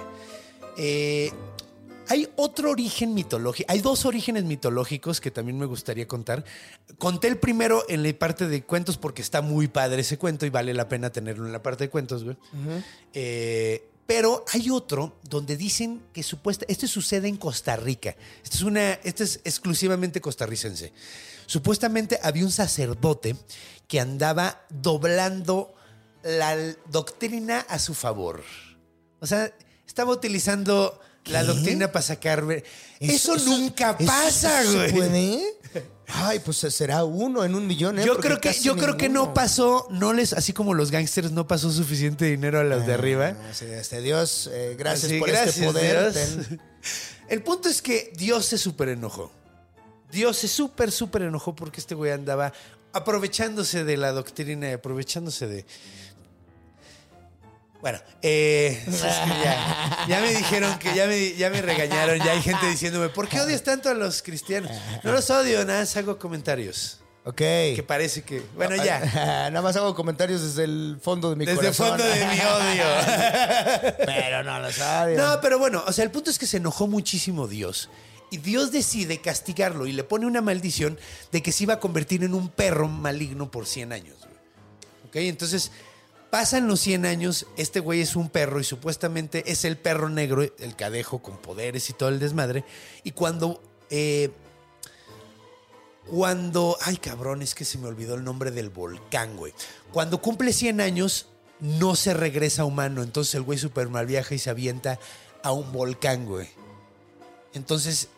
Eh, 0.76 1.30
hay 2.08 2.28
otro 2.36 2.70
origen 2.70 3.14
mitológico, 3.14 3.72
hay 3.72 3.80
dos 3.80 4.04
orígenes 4.04 4.44
mitológicos 4.44 5.20
que 5.20 5.30
también 5.30 5.58
me 5.58 5.66
gustaría 5.66 6.06
contar. 6.06 6.44
Conté 6.98 7.28
el 7.28 7.38
primero 7.38 7.84
en 7.88 8.02
la 8.02 8.12
parte 8.12 8.48
de 8.48 8.62
cuentos 8.64 8.98
porque 8.98 9.22
está 9.22 9.40
muy 9.40 9.68
padre 9.68 10.02
ese 10.02 10.18
cuento 10.18 10.44
y 10.44 10.50
vale 10.50 10.74
la 10.74 10.88
pena 10.88 11.10
tenerlo 11.10 11.46
en 11.46 11.52
la 11.52 11.62
parte 11.62 11.84
de 11.84 11.90
cuentos, 11.90 12.24
güey. 12.24 12.36
Eh, 13.12 13.88
pero 14.06 14.44
hay 14.52 14.68
otro 14.68 15.16
donde 15.22 15.56
dicen 15.56 16.02
que 16.12 16.22
supuesta, 16.22 16.66
este 16.68 16.88
sucede 16.88 17.28
en 17.28 17.36
Costa 17.36 17.76
Rica. 17.76 18.16
Este 18.42 18.56
es 18.56 18.62
una, 18.62 18.92
este 19.04 19.24
es 19.24 19.40
exclusivamente 19.44 20.20
costarricense. 20.20 20.92
Supuestamente 21.46 22.18
había 22.22 22.44
un 22.44 22.50
sacerdote 22.50 23.36
que 23.88 24.00
andaba 24.00 24.66
doblando 24.68 25.74
la 26.24 26.56
doctrina 26.90 27.60
a 27.68 27.78
su 27.78 27.94
favor. 27.94 28.42
O 29.20 29.26
sea, 29.26 29.52
estaba 29.86 30.12
utilizando 30.12 31.00
la 31.26 31.44
doctrina 31.44 31.92
para 31.92 32.02
sacar. 32.02 32.44
Eso, 33.00 33.36
nunca 33.36 33.96
pasa, 33.96 34.62
¿eso 34.62 34.74
güey. 34.74 34.88
¿Se 34.88 34.94
puede? 34.94 35.42
Ay, 36.06 36.38
pues 36.40 36.58
será 36.58 37.04
uno 37.04 37.44
en 37.44 37.54
un 37.54 37.66
millón, 37.66 37.98
¿eh? 37.98 38.04
Yo 38.04 38.12
Porque 38.14 38.28
creo 38.28 38.40
que, 38.40 38.52
yo 38.60 38.76
creo 38.76 38.96
que 38.96 39.08
no 39.08 39.32
pasó, 39.32 39.86
no 39.90 40.12
les, 40.12 40.32
así 40.34 40.52
como 40.52 40.74
los 40.74 40.90
gangsters, 40.90 41.32
no 41.32 41.48
pasó 41.48 41.70
suficiente 41.70 42.26
dinero 42.26 42.60
a 42.60 42.64
los 42.64 42.86
de 42.86 42.92
arriba. 42.92 43.34
Ah, 43.36 43.54
sí, 43.54 43.64
este 43.64 44.02
Dios, 44.02 44.50
eh, 44.52 44.76
gracias 44.78 45.12
por 45.14 45.28
gracias, 45.28 45.56
este 45.56 45.66
poder. 45.66 46.12
Ten. 46.12 46.60
El 47.28 47.42
punto 47.42 47.70
es 47.70 47.80
que 47.80 48.12
Dios 48.16 48.44
se 48.44 48.58
súper 48.58 48.90
enojó. 48.90 49.32
Dios 50.12 50.36
se 50.36 50.48
súper, 50.48 50.92
súper 50.92 51.22
enojó 51.22 51.56
porque 51.56 51.80
este 51.80 51.94
güey 51.94 52.12
andaba 52.12 52.52
aprovechándose 52.92 53.84
de 53.84 53.96
la 53.96 54.12
doctrina 54.12 54.68
y 54.68 54.72
aprovechándose 54.72 55.46
de. 55.46 55.66
Bueno, 57.84 58.00
eh, 58.22 58.82
ya, 59.44 60.06
ya 60.08 60.20
me 60.22 60.30
dijeron 60.34 60.78
que 60.78 60.94
ya 60.94 61.06
me, 61.06 61.34
ya 61.34 61.50
me 61.50 61.60
regañaron, 61.60 62.18
ya 62.18 62.32
hay 62.32 62.40
gente 62.40 62.66
diciéndome, 62.66 63.10
¿por 63.10 63.28
qué 63.28 63.42
odias 63.42 63.62
tanto 63.62 63.90
a 63.90 63.94
los 63.94 64.22
cristianos? 64.22 64.70
No 65.02 65.12
los 65.12 65.28
odio, 65.28 65.66
nada, 65.66 65.80
más 65.80 65.94
hago 65.98 66.18
comentarios. 66.18 67.00
Ok. 67.26 67.36
Que 67.36 67.84
parece 67.86 68.22
que. 68.22 68.40
Bueno, 68.56 68.82
ya. 68.82 69.00
Nada 69.50 69.60
más 69.60 69.76
hago 69.76 69.94
comentarios 69.94 70.40
desde 70.40 70.64
el 70.64 70.98
fondo 71.02 71.28
de 71.28 71.36
mi 71.36 71.44
Desde 71.44 71.68
el 71.68 71.74
corazón. 71.76 71.88
fondo 71.88 72.04
de 72.04 72.24
mi 72.24 72.40
odio. 72.40 72.84
Pero 74.06 74.42
no 74.44 74.60
los 74.60 74.78
odio. 74.78 75.18
No, 75.18 75.40
pero 75.42 75.58
bueno, 75.58 75.84
o 75.86 75.92
sea, 75.92 76.04
el 76.04 76.10
punto 76.10 76.30
es 76.30 76.38
que 76.38 76.46
se 76.46 76.56
enojó 76.56 76.86
muchísimo 76.86 77.48
Dios. 77.48 77.90
Y 78.30 78.38
Dios 78.38 78.72
decide 78.72 79.20
castigarlo 79.20 79.86
y 79.86 79.92
le 79.92 80.04
pone 80.04 80.24
una 80.24 80.40
maldición 80.40 80.98
de 81.32 81.42
que 81.42 81.52
se 81.52 81.64
iba 81.64 81.74
a 81.74 81.80
convertir 81.80 82.24
en 82.24 82.32
un 82.32 82.48
perro 82.48 82.88
maligno 82.88 83.50
por 83.50 83.66
100 83.66 83.92
años. 83.92 84.16
güey. 84.20 84.34
¿Ok? 85.06 85.16
Entonces, 85.16 85.70
pasan 86.34 86.66
los 86.66 86.80
100 86.80 87.06
años, 87.06 87.46
este 87.56 87.78
güey 87.78 88.00
es 88.00 88.16
un 88.16 88.28
perro 88.28 88.58
y 88.58 88.64
supuestamente 88.64 89.52
es 89.52 89.64
el 89.64 89.76
perro 89.76 90.08
negro, 90.08 90.42
el 90.42 90.74
cadejo 90.74 91.22
con 91.22 91.36
poderes 91.36 91.88
y 91.90 91.92
todo 91.92 92.08
el 92.08 92.18
desmadre. 92.18 92.64
Y 93.04 93.12
cuando... 93.12 93.62
eh, 93.88 94.32
cuando... 96.10 96.76
Ay, 96.80 96.96
cabrón, 96.96 97.40
es 97.40 97.54
que 97.54 97.64
se 97.64 97.78
me 97.78 97.86
olvidó 97.86 98.16
el 98.16 98.24
nombre 98.24 98.50
del 98.50 98.68
volcán, 98.68 99.36
güey. 99.36 99.54
Cuando 99.92 100.20
cumple 100.20 100.52
100 100.52 100.80
años, 100.80 101.28
no 101.60 101.94
se 101.94 102.14
regresa 102.14 102.64
humano. 102.64 103.04
Entonces 103.04 103.36
el 103.36 103.42
güey 103.42 103.56
super 103.56 103.88
mal 103.88 104.06
viaja 104.06 104.34
y 104.34 104.40
se 104.40 104.50
avienta 104.50 104.98
a 105.44 105.52
un 105.52 105.70
volcán, 105.70 106.26
güey. 106.26 106.48
Entonces, 107.52 108.08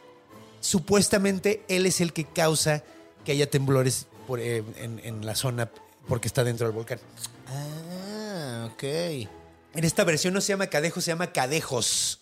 supuestamente 0.60 1.62
él 1.68 1.84
es 1.84 2.00
el 2.00 2.14
que 2.14 2.24
causa 2.24 2.82
que 3.26 3.32
haya 3.32 3.50
temblores 3.50 4.06
eh, 4.38 4.64
en 4.78 5.26
la 5.26 5.34
zona 5.34 5.70
porque 6.08 6.28
está 6.28 6.44
dentro 6.44 6.66
del 6.66 6.74
volcán. 6.74 6.98
Ah, 7.46 8.68
ok. 8.72 8.82
En 8.82 9.84
esta 9.84 10.04
versión 10.04 10.34
no 10.34 10.40
se 10.40 10.48
llama 10.48 10.68
cadejo, 10.68 11.00
se 11.00 11.10
llama 11.10 11.32
cadejos. 11.32 12.20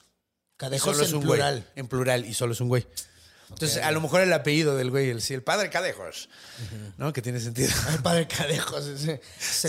Cadejos 0.56 1.00
en 1.00 1.10
güey. 1.12 1.22
plural. 1.22 1.70
En 1.76 1.88
plural 1.88 2.24
y 2.24 2.34
solo 2.34 2.52
es 2.52 2.60
un 2.60 2.68
güey. 2.68 2.86
Entonces, 3.50 3.82
a 3.82 3.92
lo 3.92 4.00
mejor 4.00 4.22
el 4.22 4.32
apellido 4.32 4.76
del 4.76 4.90
güey, 4.90 5.10
el, 5.10 5.20
sí, 5.20 5.34
el 5.34 5.42
padre 5.42 5.70
Cadejos, 5.70 6.28
¿no? 6.96 7.12
Que 7.12 7.22
tiene 7.22 7.38
sentido. 7.40 7.68
El 7.92 8.02
padre 8.02 8.26
Cadejos. 8.26 8.86
Es, 8.86 9.02
es 9.02 9.08
el 9.08 9.20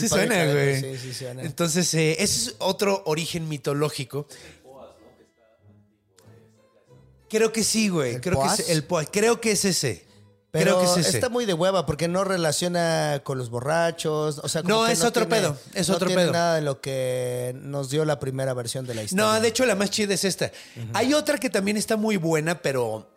Sí 0.01 0.07
padre 0.07 0.27
suena, 0.27 0.35
Cadejos, 0.35 0.81
güey. 0.81 0.97
Sí, 0.97 1.07
sí, 1.07 1.13
suena. 1.13 1.43
Entonces, 1.43 1.93
eh, 1.93 2.15
ese 2.19 2.49
es 2.49 2.55
otro 2.59 3.03
origen 3.05 3.47
mitológico. 3.47 4.27
Creo 7.29 7.51
que 7.51 7.63
sí, 7.63 7.89
güey. 7.89 8.15
¿El 8.15 8.21
Creo 8.21 8.41
que 8.41 8.47
es 8.47 8.69
el 8.69 8.83
Poas. 8.85 9.07
Creo 9.11 9.41
que 9.41 9.51
es 9.51 9.65
ese. 9.65 10.04
Pero 10.59 10.77
Creo 10.79 10.93
que 10.93 10.99
es 11.01 11.07
ese. 11.07 11.17
está 11.17 11.29
muy 11.29 11.45
de 11.45 11.53
hueva 11.53 11.85
porque 11.85 12.07
no 12.07 12.23
relaciona 12.23 13.21
con 13.23 13.37
los 13.37 13.49
borrachos. 13.49 14.39
O 14.43 14.47
sea, 14.47 14.61
como 14.63 14.75
No, 14.81 14.85
que 14.87 14.93
es 14.93 15.03
otro 15.03 15.27
tiene- 15.27 15.41
pedo, 15.41 15.57
es 15.73 15.89
no 15.89 15.95
otro 15.95 16.07
tiene 16.07 16.23
pedo. 16.23 16.31
nada 16.33 16.55
de 16.55 16.61
lo 16.61 16.79
que 16.81 17.55
nos 17.61 17.89
dio 17.89 18.05
la 18.05 18.19
primera 18.19 18.53
versión 18.53 18.85
de 18.85 18.95
la 18.95 19.03
historia. 19.03 19.25
No, 19.25 19.39
de 19.41 19.47
hecho, 19.47 19.65
la 19.65 19.75
más 19.75 19.89
chida 19.89 20.13
es 20.13 20.23
esta. 20.23 20.51
Hay 20.93 21.13
otra 21.13 21.37
que 21.37 21.49
también 21.49 21.77
está 21.77 21.97
muy 21.97 22.17
buena, 22.17 22.61
pero 22.61 23.09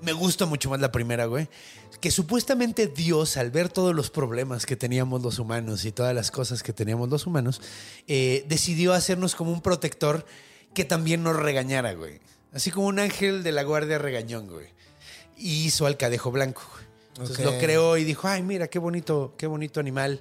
me 0.00 0.12
gusta 0.12 0.46
mucho 0.46 0.68
más 0.70 0.80
la 0.80 0.92
primera, 0.92 1.26
güey. 1.26 1.48
Que 2.00 2.10
supuestamente 2.10 2.88
Dios, 2.88 3.36
al 3.36 3.50
ver 3.52 3.68
todos 3.68 3.94
los 3.94 4.10
problemas 4.10 4.66
que 4.66 4.74
teníamos 4.76 5.22
los 5.22 5.38
humanos 5.38 5.84
y 5.84 5.92
todas 5.92 6.14
las 6.14 6.30
cosas 6.32 6.62
que 6.62 6.72
teníamos 6.72 7.08
los 7.08 7.26
humanos, 7.26 7.60
eh, 8.08 8.44
decidió 8.48 8.92
hacernos 8.92 9.34
como 9.36 9.52
un 9.52 9.60
protector 9.62 10.26
que 10.74 10.84
también 10.84 11.22
nos 11.22 11.36
regañara, 11.36 11.92
güey. 11.94 12.20
Así 12.52 12.70
como 12.70 12.86
un 12.88 12.98
ángel 12.98 13.42
de 13.44 13.52
la 13.52 13.62
guardia 13.62 13.98
regañón, 13.98 14.48
güey. 14.48 14.66
Y 15.36 15.66
hizo 15.66 15.86
al 15.86 15.96
cadejo 15.96 16.30
blanco. 16.30 16.62
Entonces 17.16 17.44
lo 17.44 17.58
creó 17.58 17.96
y 17.96 18.04
dijo, 18.04 18.26
ay, 18.28 18.42
mira, 18.42 18.68
qué 18.68 18.78
bonito, 18.78 19.34
qué 19.36 19.46
bonito 19.46 19.80
animal. 19.80 20.20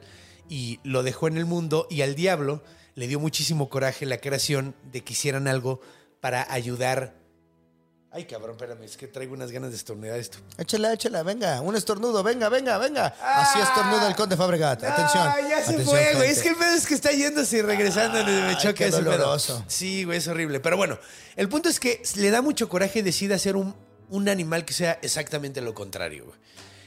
Y 0.49 0.79
lo 0.83 1.03
dejó 1.03 1.27
en 1.27 1.37
el 1.37 1.45
mundo 1.45 1.87
y 1.89 2.01
al 2.01 2.15
diablo 2.15 2.61
le 2.95 3.07
dio 3.07 3.19
muchísimo 3.19 3.69
coraje 3.69 4.05
la 4.05 4.17
creación 4.17 4.75
de 4.91 5.01
que 5.03 5.13
hicieran 5.13 5.47
algo 5.47 5.79
para 6.19 6.51
ayudar. 6.51 7.15
Ay, 8.13 8.25
cabrón, 8.25 8.51
espérame, 8.51 8.83
es 8.83 8.97
que 8.97 9.07
traigo 9.07 9.33
unas 9.33 9.51
ganas 9.51 9.69
de 9.69 9.77
estornudar 9.77 10.19
esto. 10.19 10.39
Échala, 10.57 10.91
échala, 10.91 11.23
venga, 11.23 11.61
un 11.61 11.77
estornudo, 11.77 12.21
venga, 12.23 12.49
venga, 12.49 12.77
venga. 12.77 13.15
Así 13.23 13.57
estornuda 13.59 14.09
el 14.09 14.15
conde 14.17 14.35
Fabregat. 14.35 14.83
Atención. 14.83 15.23
Ah, 15.25 15.37
ya 15.39 15.63
se 15.63 15.71
atención, 15.71 15.85
fue, 15.85 16.15
güey. 16.15 16.29
Es 16.29 16.41
que 16.41 16.49
el 16.49 16.55
pedo 16.57 16.73
es 16.73 16.85
que 16.85 16.93
está 16.93 17.13
yéndose 17.13 17.59
y 17.59 17.61
regresando. 17.61 18.21
me 18.25 18.31
Ay, 18.31 18.57
choca 18.57 18.73
qué 18.73 18.87
ese 18.87 18.97
pedo. 18.97 19.11
doloroso. 19.11 19.63
Sí, 19.67 20.03
güey, 20.03 20.17
es 20.17 20.27
horrible. 20.27 20.59
Pero 20.59 20.75
bueno, 20.75 20.99
el 21.37 21.47
punto 21.47 21.69
es 21.69 21.79
que 21.79 22.03
le 22.15 22.29
da 22.31 22.41
mucho 22.41 22.67
coraje 22.67 22.99
y 22.99 23.01
decide 23.01 23.33
hacer 23.33 23.55
un, 23.55 23.73
un 24.11 24.29
animal 24.29 24.65
que 24.65 24.73
sea 24.73 24.99
exactamente 25.01 25.61
lo 25.61 25.73
contrario, 25.73 26.25
güey. 26.25 26.37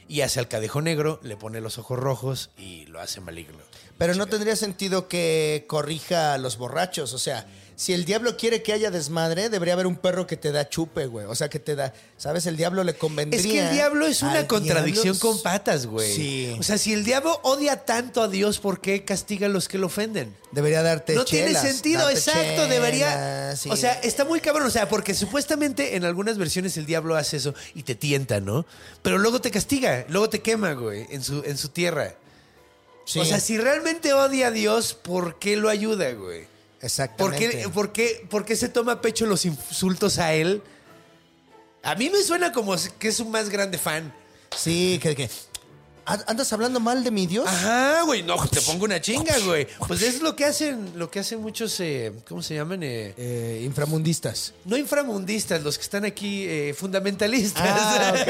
Y 0.06 0.20
hace 0.20 0.38
al 0.38 0.48
cadejo 0.48 0.82
negro, 0.82 1.18
le 1.22 1.36
pone 1.36 1.62
los 1.62 1.78
ojos 1.78 1.98
rojos 1.98 2.50
y 2.58 2.84
lo 2.86 3.00
hace 3.00 3.22
maligno. 3.22 3.58
Pero 3.96 4.14
no 4.14 4.26
tendría 4.26 4.54
sentido 4.54 5.08
que 5.08 5.64
corrija 5.66 6.34
a 6.34 6.38
los 6.38 6.58
borrachos. 6.58 7.14
O 7.14 7.18
sea, 7.18 7.46
si 7.76 7.92
el 7.92 8.04
diablo 8.04 8.36
quiere 8.36 8.62
que 8.62 8.72
haya 8.72 8.90
desmadre, 8.90 9.48
debería 9.48 9.74
haber 9.74 9.86
un 9.86 9.96
perro 9.96 10.26
que 10.26 10.36
te 10.36 10.52
da 10.52 10.68
chupe, 10.68 11.06
güey. 11.06 11.26
O 11.26 11.34
sea, 11.34 11.48
que 11.48 11.58
te 11.58 11.74
da. 11.74 11.92
¿Sabes? 12.16 12.46
El 12.46 12.56
diablo 12.56 12.84
le 12.84 12.94
convendría. 12.94 13.40
Es 13.40 13.46
que 13.46 13.58
el 13.58 13.72
diablo 13.72 14.06
es 14.06 14.22
una 14.22 14.46
contradicción 14.46 15.18
con 15.18 15.42
patas, 15.42 15.86
güey. 15.86 16.14
Sí. 16.14 16.56
O 16.58 16.62
sea, 16.62 16.78
si 16.78 16.92
el 16.92 17.04
diablo 17.04 17.40
odia 17.42 17.84
tanto 17.84 18.22
a 18.22 18.28
Dios, 18.28 18.60
¿por 18.60 18.80
qué 18.80 19.04
castiga 19.04 19.46
a 19.46 19.50
los 19.50 19.66
que 19.66 19.78
lo 19.78 19.86
ofenden? 19.86 20.34
Debería 20.52 20.82
darte 20.82 21.14
No 21.14 21.24
chelas, 21.24 21.62
tiene 21.62 21.72
sentido, 21.72 22.08
exacto, 22.08 22.68
debería. 22.68 23.08
chelas, 23.10 23.60
sí. 23.60 23.70
O 23.70 23.76
sea, 23.76 23.94
está 23.94 24.24
muy 24.24 24.40
cabrón, 24.40 24.68
o 24.68 24.70
sea, 24.70 24.88
porque 24.88 25.12
supuestamente 25.12 25.96
en 25.96 26.04
algunas 26.04 26.38
versiones 26.38 26.76
el 26.76 26.86
diablo 26.86 27.16
hace 27.16 27.38
eso 27.38 27.54
y 27.74 27.82
te 27.82 27.96
tienta, 27.96 28.38
¿no? 28.40 28.66
Pero 29.02 29.18
luego 29.18 29.40
te 29.40 29.50
castiga, 29.50 30.04
luego 30.08 30.28
te 30.30 30.40
quema, 30.42 30.74
güey, 30.74 31.06
en 31.10 31.24
su, 31.24 31.42
en 31.44 31.58
su 31.58 31.70
tierra. 31.70 32.14
Sí, 33.04 33.18
O 33.18 33.24
sea, 33.24 33.40
si 33.40 33.58
realmente 33.58 34.12
odia 34.12 34.46
a 34.46 34.50
Dios, 34.50 34.94
¿por 34.94 35.38
qué 35.38 35.56
lo 35.56 35.68
ayuda, 35.68 36.12
güey? 36.12 36.53
¿Por 36.84 36.90
exactamente. 36.90 37.62
qué, 37.62 37.68
por, 37.70 37.92
qué, 37.92 38.26
por 38.28 38.44
qué 38.44 38.56
se 38.56 38.68
toma 38.68 38.92
a 38.92 39.00
pecho 39.00 39.24
los 39.24 39.46
insultos 39.46 40.18
a 40.18 40.34
él? 40.34 40.62
A 41.82 41.94
mí 41.94 42.10
me 42.10 42.22
suena 42.22 42.52
como 42.52 42.74
que 42.98 43.08
es 43.08 43.20
un 43.20 43.30
más 43.30 43.48
grande 43.48 43.78
fan. 43.78 44.14
Sí, 44.54 44.98
que, 45.02 45.16
que. 45.16 45.30
"¿And- 46.06 46.24
¿Andas 46.26 46.52
hablando 46.52 46.80
mal 46.80 47.02
de 47.04 47.10
mi 47.10 47.26
Dios? 47.26 47.46
Ajá, 47.48 48.02
güey, 48.02 48.22
no, 48.22 48.36
te 48.48 48.60
pongo 48.60 48.84
una 48.84 49.00
chinga, 49.00 49.38
güey. 49.40 49.66
Pues 49.86 50.02
es 50.02 50.20
lo 50.22 50.34
que 50.36 50.44
hacen, 50.44 50.92
lo 50.96 51.10
que 51.10 51.20
hacen 51.20 51.40
muchos, 51.40 51.78
eh, 51.80 52.12
¿cómo 52.28 52.42
se 52.42 52.54
llaman? 52.54 52.82
Eh, 52.82 53.14
Eh, 53.16 53.62
inframundistas. 53.64 54.52
no 54.64 54.76
inframundistas, 54.76 55.62
los 55.62 55.78
que 55.78 55.82
están 55.84 56.04
aquí 56.04 56.72
fundamentalistas. 56.74 57.62
Ah, 57.64 58.12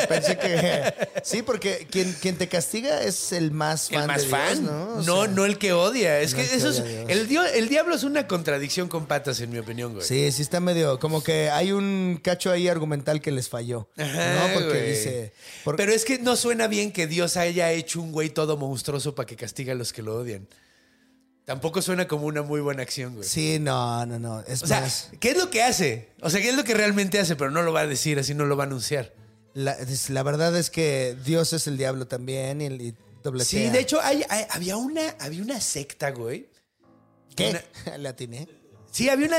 ok. 0.00 0.08
Pensé 0.08 0.38
que. 0.38 0.94
Sí, 1.22 1.42
porque 1.42 1.86
quien, 1.90 2.12
quien 2.20 2.36
te 2.36 2.48
castiga 2.48 3.02
es 3.02 3.32
el 3.32 3.50
más 3.50 3.88
fan. 3.90 4.02
El 4.02 4.06
más 4.06 4.22
de 4.22 4.28
fan, 4.28 4.64
¿no? 4.64 5.02
no, 5.02 5.18
O 5.20 5.26
no, 5.26 5.42
sea, 5.42 5.46
el 5.46 5.58
que 5.58 5.72
odia. 5.72 6.20
Es 6.20 6.32
no 6.32 6.38
que 6.38 6.44
eso 6.54 6.70
es. 6.70 6.78
El, 7.08 7.28
dio- 7.28 7.44
el 7.44 7.68
diablo 7.68 7.94
es 7.94 8.04
una 8.04 8.26
contradicción 8.26 8.88
con 8.88 9.06
patas, 9.06 9.40
en 9.40 9.50
mi 9.50 9.58
opinión, 9.58 9.94
güey. 9.94 10.06
Sí, 10.06 10.30
sí 10.32 10.42
está 10.42 10.60
medio. 10.60 10.98
Como 10.98 11.22
que 11.22 11.50
hay 11.50 11.72
un 11.72 12.20
cacho 12.22 12.50
ahí 12.52 12.68
argumental 12.68 13.20
que 13.20 13.30
les 13.32 13.48
falló. 13.48 13.88
Ajá, 13.96 14.34
¿No? 14.48 14.54
Porque 14.54 14.68
güey. 14.68 14.90
dice. 14.90 15.32
Pero 15.76 15.92
es 15.92 16.04
que 16.04 16.18
no 16.18 16.36
suena 16.36 16.66
bien 16.66 16.92
que 16.92 17.06
Dios 17.06 17.23
haya 17.36 17.70
hecho 17.72 18.00
un 18.00 18.12
güey 18.12 18.30
todo 18.30 18.56
monstruoso 18.56 19.14
para 19.14 19.26
que 19.26 19.36
castigue 19.36 19.72
a 19.72 19.74
los 19.74 19.92
que 19.92 20.02
lo 20.02 20.16
odian. 20.16 20.46
Tampoco 21.44 21.82
suena 21.82 22.08
como 22.08 22.26
una 22.26 22.42
muy 22.42 22.60
buena 22.62 22.82
acción, 22.82 23.16
güey. 23.16 23.28
Sí, 23.28 23.58
no, 23.60 24.06
no, 24.06 24.18
no. 24.18 24.40
Es 24.46 24.62
O 24.62 24.66
sea, 24.66 24.80
más. 24.80 25.10
¿qué 25.20 25.30
es 25.32 25.36
lo 25.36 25.50
que 25.50 25.62
hace? 25.62 26.08
O 26.22 26.30
sea, 26.30 26.40
¿qué 26.40 26.48
es 26.48 26.56
lo 26.56 26.64
que 26.64 26.72
realmente 26.72 27.18
hace? 27.20 27.36
Pero 27.36 27.50
no 27.50 27.62
lo 27.62 27.72
va 27.72 27.80
a 27.80 27.86
decir, 27.86 28.18
así 28.18 28.32
no 28.34 28.46
lo 28.46 28.56
va 28.56 28.64
a 28.64 28.66
anunciar. 28.66 29.12
La, 29.52 29.76
la 30.08 30.22
verdad 30.22 30.56
es 30.56 30.70
que 30.70 31.16
Dios 31.24 31.52
es 31.52 31.66
el 31.66 31.76
diablo 31.76 32.06
también 32.08 32.60
y, 32.62 32.66
y 32.66 32.94
dobletea. 33.22 33.46
Sí, 33.46 33.68
de 33.70 33.78
hecho, 33.80 34.00
hay, 34.00 34.24
hay- 34.30 34.46
había, 34.50 34.76
una, 34.78 35.16
había 35.20 35.42
una 35.42 35.60
secta, 35.60 36.10
güey. 36.12 36.48
¿Qué? 37.36 37.50
una- 37.86 37.96
Le 37.98 38.08
atiné. 38.08 38.48
Sí, 38.90 39.08
había 39.10 39.26
una. 39.26 39.36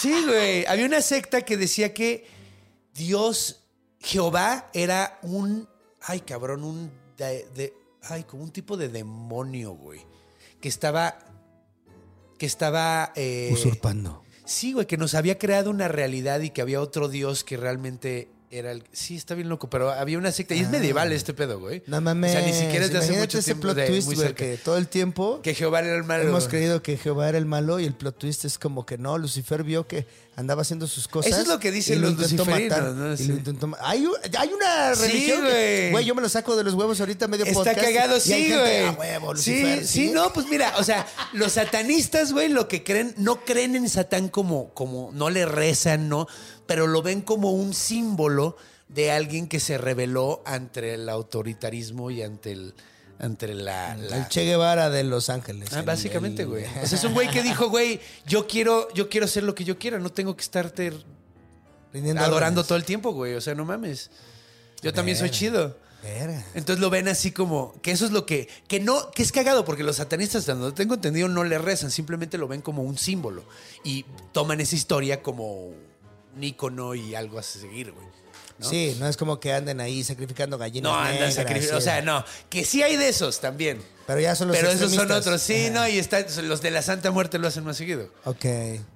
Sí, 0.00 0.14
güey. 0.24 0.66
Había 0.66 0.86
una 0.86 1.00
secta 1.02 1.42
que 1.42 1.56
decía 1.56 1.92
que 1.92 2.26
Dios, 2.94 3.64
Jehová, 3.98 4.70
era 4.72 5.18
un. 5.22 5.68
Ay, 6.02 6.20
cabrón, 6.20 6.64
un. 6.64 6.90
de- 7.16 7.48
de- 7.54 7.74
ay, 8.02 8.24
como 8.24 8.42
un 8.44 8.50
tipo 8.50 8.76
de 8.76 8.88
demonio, 8.88 9.72
güey. 9.72 10.00
Que 10.60 10.68
estaba. 10.68 11.18
Que 12.38 12.46
estaba. 12.46 13.12
eh, 13.16 13.50
Usurpando. 13.52 14.22
Sí, 14.44 14.72
güey, 14.72 14.86
que 14.86 14.96
nos 14.96 15.14
había 15.14 15.38
creado 15.38 15.70
una 15.70 15.88
realidad 15.88 16.40
y 16.40 16.50
que 16.50 16.62
había 16.62 16.80
otro 16.80 17.08
Dios 17.08 17.44
que 17.44 17.56
realmente 17.56 18.30
era 18.50 18.72
el. 18.72 18.82
Sí, 18.92 19.16
está 19.16 19.34
bien 19.34 19.48
loco, 19.48 19.68
pero 19.68 19.90
había 19.90 20.16
una 20.18 20.32
secta. 20.32 20.54
Y 20.54 20.60
es 20.60 20.70
medieval 20.70 21.12
este 21.12 21.34
pedo, 21.34 21.58
güey. 21.60 21.78
Ah. 21.80 21.82
No 21.88 22.00
mames. 22.00 22.30
O 22.30 22.38
sea, 22.38 22.46
ni 22.46 22.52
siquiera 22.52 22.84
es 22.86 22.92
de 22.92 22.98
hace 22.98 23.12
mucho 23.12 23.38
ese 23.38 23.44
tiempo. 23.46 23.62
plot 23.62 23.76
de- 23.76 23.86
twist, 23.86 24.12
güey, 24.14 24.34
que 24.34 24.56
todo 24.56 24.76
el 24.78 24.88
tiempo 24.88 25.40
Que 25.42 25.54
Jehová 25.54 25.80
era 25.80 25.94
el 25.96 26.04
malo. 26.04 26.22
hemos 26.24 26.44
güey. 26.44 26.50
creído 26.50 26.82
que 26.82 26.96
Jehová 26.96 27.28
era 27.28 27.38
el 27.38 27.46
malo 27.46 27.78
y 27.80 27.84
el 27.84 27.94
plot 27.94 28.18
twist 28.18 28.44
es 28.44 28.58
como 28.58 28.86
que 28.86 28.96
no, 28.98 29.18
Lucifer 29.18 29.62
vio 29.64 29.86
que 29.86 30.06
andaba 30.36 30.62
haciendo 30.62 30.86
sus 30.86 31.08
cosas. 31.08 31.32
Eso 31.32 31.40
es 31.42 31.48
lo 31.48 31.58
que 31.58 31.70
dicen 31.72 31.98
y 31.98 32.00
lo 32.00 32.10
los 32.10 32.20
intentó 32.22 32.44
luciferinos, 32.44 32.78
matar, 32.78 32.92
¿no? 32.94 33.12
y 33.12 33.16
Sí. 33.16 33.26
lo 33.26 33.34
intentó 33.34 33.76
hay, 33.80 34.06
hay 34.38 34.48
una 34.52 34.94
Sí, 34.94 35.02
religión 35.02 35.40
que- 35.42 35.48
güey. 35.48 35.90
güey, 35.90 36.04
yo 36.04 36.14
me 36.14 36.22
lo 36.22 36.28
saco 36.28 36.56
de 36.56 36.62
los 36.64 36.74
huevos 36.74 37.00
ahorita 37.00 37.26
medio 37.28 37.44
Está 37.44 37.54
podcast. 37.58 37.80
cagado, 37.80 38.16
y 38.16 38.20
sí, 38.20 38.32
gente, 38.32 38.58
güey. 38.58 38.82
"Ah, 38.84 38.96
huevo, 38.98 39.36
sí, 39.36 39.60
Lucifer", 39.62 39.86
sí, 39.86 40.10
no, 40.12 40.32
pues 40.32 40.46
mira, 40.46 40.74
o 40.78 40.84
sea, 40.84 41.06
los 41.32 41.52
satanistas, 41.52 42.32
güey, 42.32 42.48
lo 42.48 42.68
que 42.68 42.84
creen, 42.84 43.14
no 43.18 43.44
creen 43.44 43.74
en 43.76 43.88
Satán 43.88 44.28
como, 44.28 44.72
como, 44.74 45.10
no 45.12 45.28
le 45.28 45.44
rezan, 45.44 46.08
¿no? 46.08 46.26
Pero 46.68 46.86
lo 46.86 47.02
ven 47.02 47.22
como 47.22 47.50
un 47.50 47.74
símbolo 47.74 48.56
de 48.88 49.10
alguien 49.10 49.48
que 49.48 49.58
se 49.58 49.76
rebeló 49.78 50.40
ante 50.46 50.94
el 50.94 51.08
autoritarismo 51.08 52.10
y 52.12 52.22
ante 52.22 52.52
el, 52.52 52.74
ante 53.18 53.48
la, 53.54 53.96
la- 53.96 54.16
El 54.18 54.28
Che 54.28 54.44
Guevara 54.44 54.88
de 54.90 55.02
Los 55.02 55.28
Ángeles. 55.30 55.70
Ah, 55.72 55.80
el- 55.80 55.84
básicamente, 55.86 56.42
el- 56.42 56.48
güey. 56.48 56.64
O 56.82 56.86
sea, 56.86 56.96
es 56.98 57.02
un 57.04 57.14
güey 57.14 57.28
que 57.30 57.42
dijo, 57.42 57.68
güey, 57.68 58.00
yo 58.26 58.46
quiero, 58.46 58.86
yo 58.94 59.08
quiero 59.08 59.24
hacer 59.26 59.42
lo 59.42 59.54
que 59.56 59.64
yo 59.64 59.76
quiera, 59.78 59.98
no 59.98 60.10
tengo 60.12 60.36
que 60.36 60.42
estarte 60.42 60.92
rindiendo 61.92 62.22
adorando 62.22 62.60
órdenes. 62.60 62.68
todo 62.68 62.78
el 62.78 62.84
tiempo, 62.84 63.12
güey. 63.12 63.34
O 63.34 63.40
sea, 63.40 63.54
no 63.54 63.64
mames. 63.64 64.10
Yo 64.82 64.92
también 64.92 65.16
soy 65.18 65.30
chido. 65.30 65.76
Verga. 66.02 66.44
Entonces 66.54 66.80
lo 66.80 66.90
ven 66.90 67.08
así 67.08 67.32
como 67.32 67.74
que 67.82 67.90
eso 67.90 68.04
es 68.04 68.12
lo 68.12 68.24
que 68.24 68.48
que 68.68 68.78
no 68.78 69.10
que 69.10 69.24
es 69.24 69.32
cagado 69.32 69.64
porque 69.64 69.82
los 69.82 69.96
satanistas 69.96 70.46
donde 70.46 70.70
tengo 70.70 70.94
entendido 70.94 71.26
no 71.26 71.42
le 71.42 71.58
rezan, 71.58 71.90
simplemente 71.90 72.38
lo 72.38 72.46
ven 72.46 72.62
como 72.62 72.84
un 72.84 72.96
símbolo 72.96 73.42
y 73.82 74.04
toman 74.32 74.60
esa 74.60 74.76
historia 74.76 75.24
como 75.24 75.72
ícono 76.44 76.94
y 76.94 77.14
algo 77.14 77.38
a 77.38 77.42
seguir, 77.42 77.92
güey. 77.92 78.06
¿no? 78.58 78.68
Sí, 78.68 78.96
no 78.98 79.06
es 79.06 79.16
como 79.16 79.38
que 79.38 79.52
anden 79.52 79.80
ahí 79.80 80.02
sacrificando 80.02 80.58
gallinas 80.58 80.90
No 80.92 80.98
andan 80.98 81.32
sacrificando, 81.32 81.78
o 81.78 81.80
sea, 81.80 82.02
no, 82.02 82.24
que 82.50 82.64
sí 82.64 82.82
hay 82.82 82.96
de 82.96 83.08
esos 83.08 83.40
también. 83.40 83.80
Pero 84.06 84.20
ya 84.20 84.34
son 84.34 84.48
los 84.48 84.56
Pero 84.56 84.70
esos 84.70 84.92
son 84.92 85.10
otros, 85.12 85.40
sí, 85.40 85.66
Ajá. 85.66 85.74
no, 85.74 85.88
y 85.88 85.98
están, 85.98 86.24
los 86.48 86.60
de 86.60 86.70
la 86.70 86.82
Santa 86.82 87.10
Muerte 87.10 87.38
lo 87.38 87.46
hacen 87.46 87.64
más 87.64 87.76
seguido. 87.76 88.10
Ok. 88.24 88.46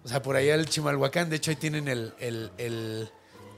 O 0.05 0.09
sea, 0.09 0.22
por 0.22 0.36
allá 0.36 0.55
el 0.55 0.66
Chimalhuacán, 0.68 1.30
de 1.30 1.36
hecho 1.36 1.51
ahí 1.51 1.57
tienen 1.57 1.86
el, 1.86 2.14
el, 2.18 2.51
el 2.59 3.11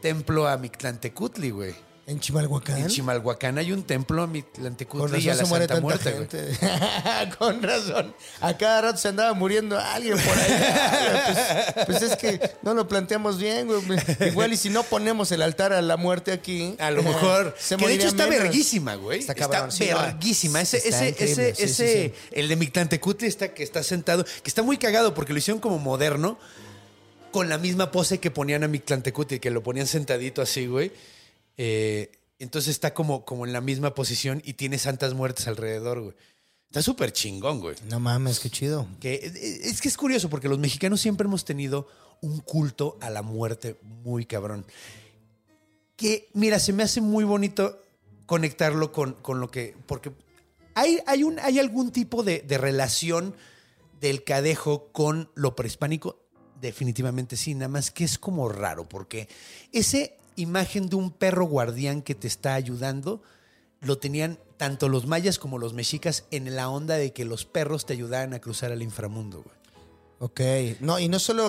templo 0.03 0.47
a 0.49 0.59
Mictlantecutli, 0.59 1.51
güey. 1.51 1.75
¿En 2.07 2.21
Chimalhuacán? 2.21 2.77
En 2.77 2.89
Chimalhuacán 2.89 3.57
hay 3.57 3.73
un 3.73 3.83
templo 3.83 4.23
a 4.23 4.27
Con 4.27 4.33
Mictlantecutli 4.33 5.25
y 5.25 5.29
a 5.31 5.35
la 5.35 5.45
se 5.45 5.49
muere 5.49 5.67
Santa 5.67 5.81
Muerte, 5.81 6.13
gente. 6.13 6.59
Con 7.39 7.63
razón. 7.63 8.15
A 8.43 8.59
cada 8.59 8.83
rato 8.83 8.99
se 8.99 9.09
andaba 9.09 9.33
muriendo 9.33 9.79
alguien 9.79 10.19
por 10.19 10.39
ahí. 10.39 11.75
pues, 11.75 11.87
pues 11.87 12.03
es 12.03 12.17
que 12.17 12.51
no 12.61 12.75
lo 12.75 12.87
planteamos 12.89 13.39
bien, 13.39 13.69
güey. 13.69 13.81
Igual 14.29 14.53
y 14.53 14.59
si 14.59 14.69
no 14.69 14.83
ponemos 14.83 15.33
el 15.33 15.41
altar 15.41 15.73
a 15.73 15.81
la 15.81 15.97
muerte 15.97 16.33
aquí. 16.33 16.77
A 16.79 16.91
lo 16.91 17.03
mejor. 17.03 17.55
se 17.59 17.79
que 17.79 17.87
de 17.89 17.95
hecho 17.95 18.09
está 18.09 18.27
menos. 18.27 18.45
verguísima, 18.45 18.97
güey. 18.97 19.21
Está 19.21 19.33
Está, 19.33 19.49
cabrón, 19.49 19.73
sí, 19.73 19.89
no. 19.91 19.99
verguísima. 20.03 20.61
Ese, 20.61 20.77
Está 20.77 21.07
ese, 21.07 21.25
ese, 21.25 21.55
sí, 21.55 21.57
sí, 21.57 21.63
ese, 21.65 22.09
sí. 22.09 22.15
el 22.33 22.49
de 22.49 22.57
Mictlantecutli 22.57 23.29
está 23.29 23.55
que 23.55 23.63
está 23.63 23.83
sentado, 23.83 24.25
que 24.25 24.49
está 24.49 24.63
muy 24.63 24.77
cagado 24.77 25.15
porque 25.15 25.33
lo 25.33 25.39
hicieron 25.39 25.59
como 25.59 25.79
moderno, 25.79 26.39
con 27.31 27.49
la 27.49 27.57
misma 27.57 27.91
pose 27.91 28.19
que 28.21 28.31
ponían 28.31 28.63
a 28.63 28.69
Mictlantecutli, 28.69 29.41
que 29.41 29.51
lo 29.51 29.63
ponían 29.63 29.87
sentadito 29.87 30.43
así, 30.43 30.67
güey. 30.67 30.93
Eh, 31.57 32.13
entonces 32.39 32.71
está 32.71 32.95
como, 32.95 33.25
como 33.25 33.47
en 33.47 33.53
la 33.53 33.61
misma 33.61 33.95
posición 33.95 34.43
y 34.45 34.55
tiene 34.55 34.79
santas 34.79 35.15
muertes 35.15 35.47
alrededor, 35.47 36.01
güey. 36.01 36.17
Está 36.69 36.83
súper 36.83 37.13
chingón, 37.13 37.61
güey. 37.61 37.77
No 37.89 38.01
mames, 38.01 38.41
qué 38.41 38.51
chido. 38.51 38.89
Que, 38.99 39.15
eh, 39.15 39.61
es 39.63 39.81
que 39.81 39.89
es 39.89 39.97
curioso 39.97 40.29
porque 40.29 40.49
los 40.49 40.59
mexicanos 40.59 41.01
siempre 41.01 41.27
hemos 41.27 41.45
tenido 41.45 41.87
un 42.21 42.41
culto 42.41 42.99
a 43.01 43.11
la 43.11 43.23
muerte 43.23 43.79
muy 43.83 44.27
cabrón. 44.27 44.67
Que, 45.97 46.29
mira, 46.33 46.59
se 46.59 46.73
me 46.73 46.83
hace 46.83 47.01
muy 47.01 47.23
bonito 47.25 47.81
conectarlo 48.27 48.91
con, 48.91 49.13
con 49.13 49.39
lo 49.39 49.51
que. 49.51 49.77
Porque 49.87 50.11
hay, 50.75 50.99
hay, 51.07 51.23
un, 51.23 51.39
hay 51.39 51.61
algún 51.61 51.93
tipo 51.93 52.25
de, 52.25 52.41
de 52.41 52.59
relación 52.59 53.37
del 54.01 54.25
cadejo 54.25 54.89
con 54.93 55.31
lo 55.35 55.55
prehispánico. 55.55 56.19
Definitivamente 56.61 57.37
sí, 57.37 57.55
nada 57.55 57.69
más 57.69 57.91
que 57.91 58.05
es 58.05 58.19
como 58.19 58.49
raro 58.49 58.89
porque 58.89 59.29
ese 59.71 60.17
imagen 60.37 60.89
de 60.89 60.97
un 60.97 61.11
perro 61.11 61.47
guardián 61.47 62.03
que 62.03 62.15
te 62.15 62.27
está 62.27 62.55
ayudando 62.55 63.23
lo 63.81 63.99
tenían 63.99 64.39
tanto 64.57 64.89
los 64.89 65.07
mayas 65.07 65.39
como 65.39 65.59
los 65.59 65.75
mexicas 65.75 66.25
en 66.31 66.57
la 66.57 66.69
onda 66.71 66.97
de 66.97 67.13
que 67.13 67.25
los 67.25 67.45
perros 67.45 67.87
te 67.87 67.93
ayudaban 67.93 68.33
a 68.33 68.41
cruzar 68.41 68.73
al 68.73 68.83
inframundo, 68.83 69.43
güey. 69.43 69.57
Ok. 70.21 70.81
No, 70.81 70.99
y 70.99 71.09
no 71.09 71.19
solo 71.19 71.49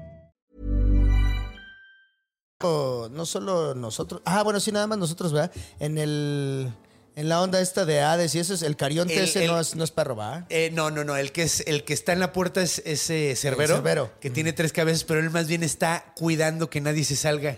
No 3.11 3.25
solo 3.25 3.75
nosotros. 3.75 4.21
Ah, 4.25 4.43
bueno, 4.43 4.59
sí, 4.59 4.71
nada 4.71 4.87
más 4.87 4.97
nosotros, 4.97 5.31
¿verdad? 5.33 5.51
En 5.79 5.97
el 5.97 6.71
en 7.15 7.27
la 7.27 7.41
onda 7.41 7.59
esta 7.59 7.83
de 7.85 7.99
Hades 8.01 8.33
y 8.35 8.39
eso 8.39 8.53
es 8.53 8.61
el 8.61 8.77
carionte 8.77 9.15
El- 9.17 9.25
ese 9.25 9.41
el- 9.43 9.51
no 9.51 9.59
es 9.59 9.75
no 9.75 9.83
es 9.83 9.91
perro, 9.91 10.15
¿va? 10.15 10.45
Eh, 10.49 10.69
no, 10.73 10.91
no, 10.91 11.03
no. 11.03 11.17
El 11.17 11.31
que, 11.33 11.43
es, 11.43 11.61
el 11.67 11.83
que 11.83 11.93
está 11.93 12.13
en 12.13 12.19
la 12.21 12.31
puerta 12.31 12.61
es 12.61 12.81
ese 12.85 13.35
cerbero. 13.35 13.75
cerbero. 13.75 14.11
Que 14.21 14.29
tiene 14.29 14.53
tres 14.53 14.71
cabezas, 14.71 15.03
pero 15.03 15.19
él 15.19 15.29
más 15.29 15.47
bien 15.47 15.61
está 15.63 16.05
cuidando 16.15 16.69
que 16.69 16.79
nadie 16.79 17.03
se 17.03 17.15
salga. 17.17 17.57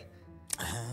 Ah. 0.58 0.90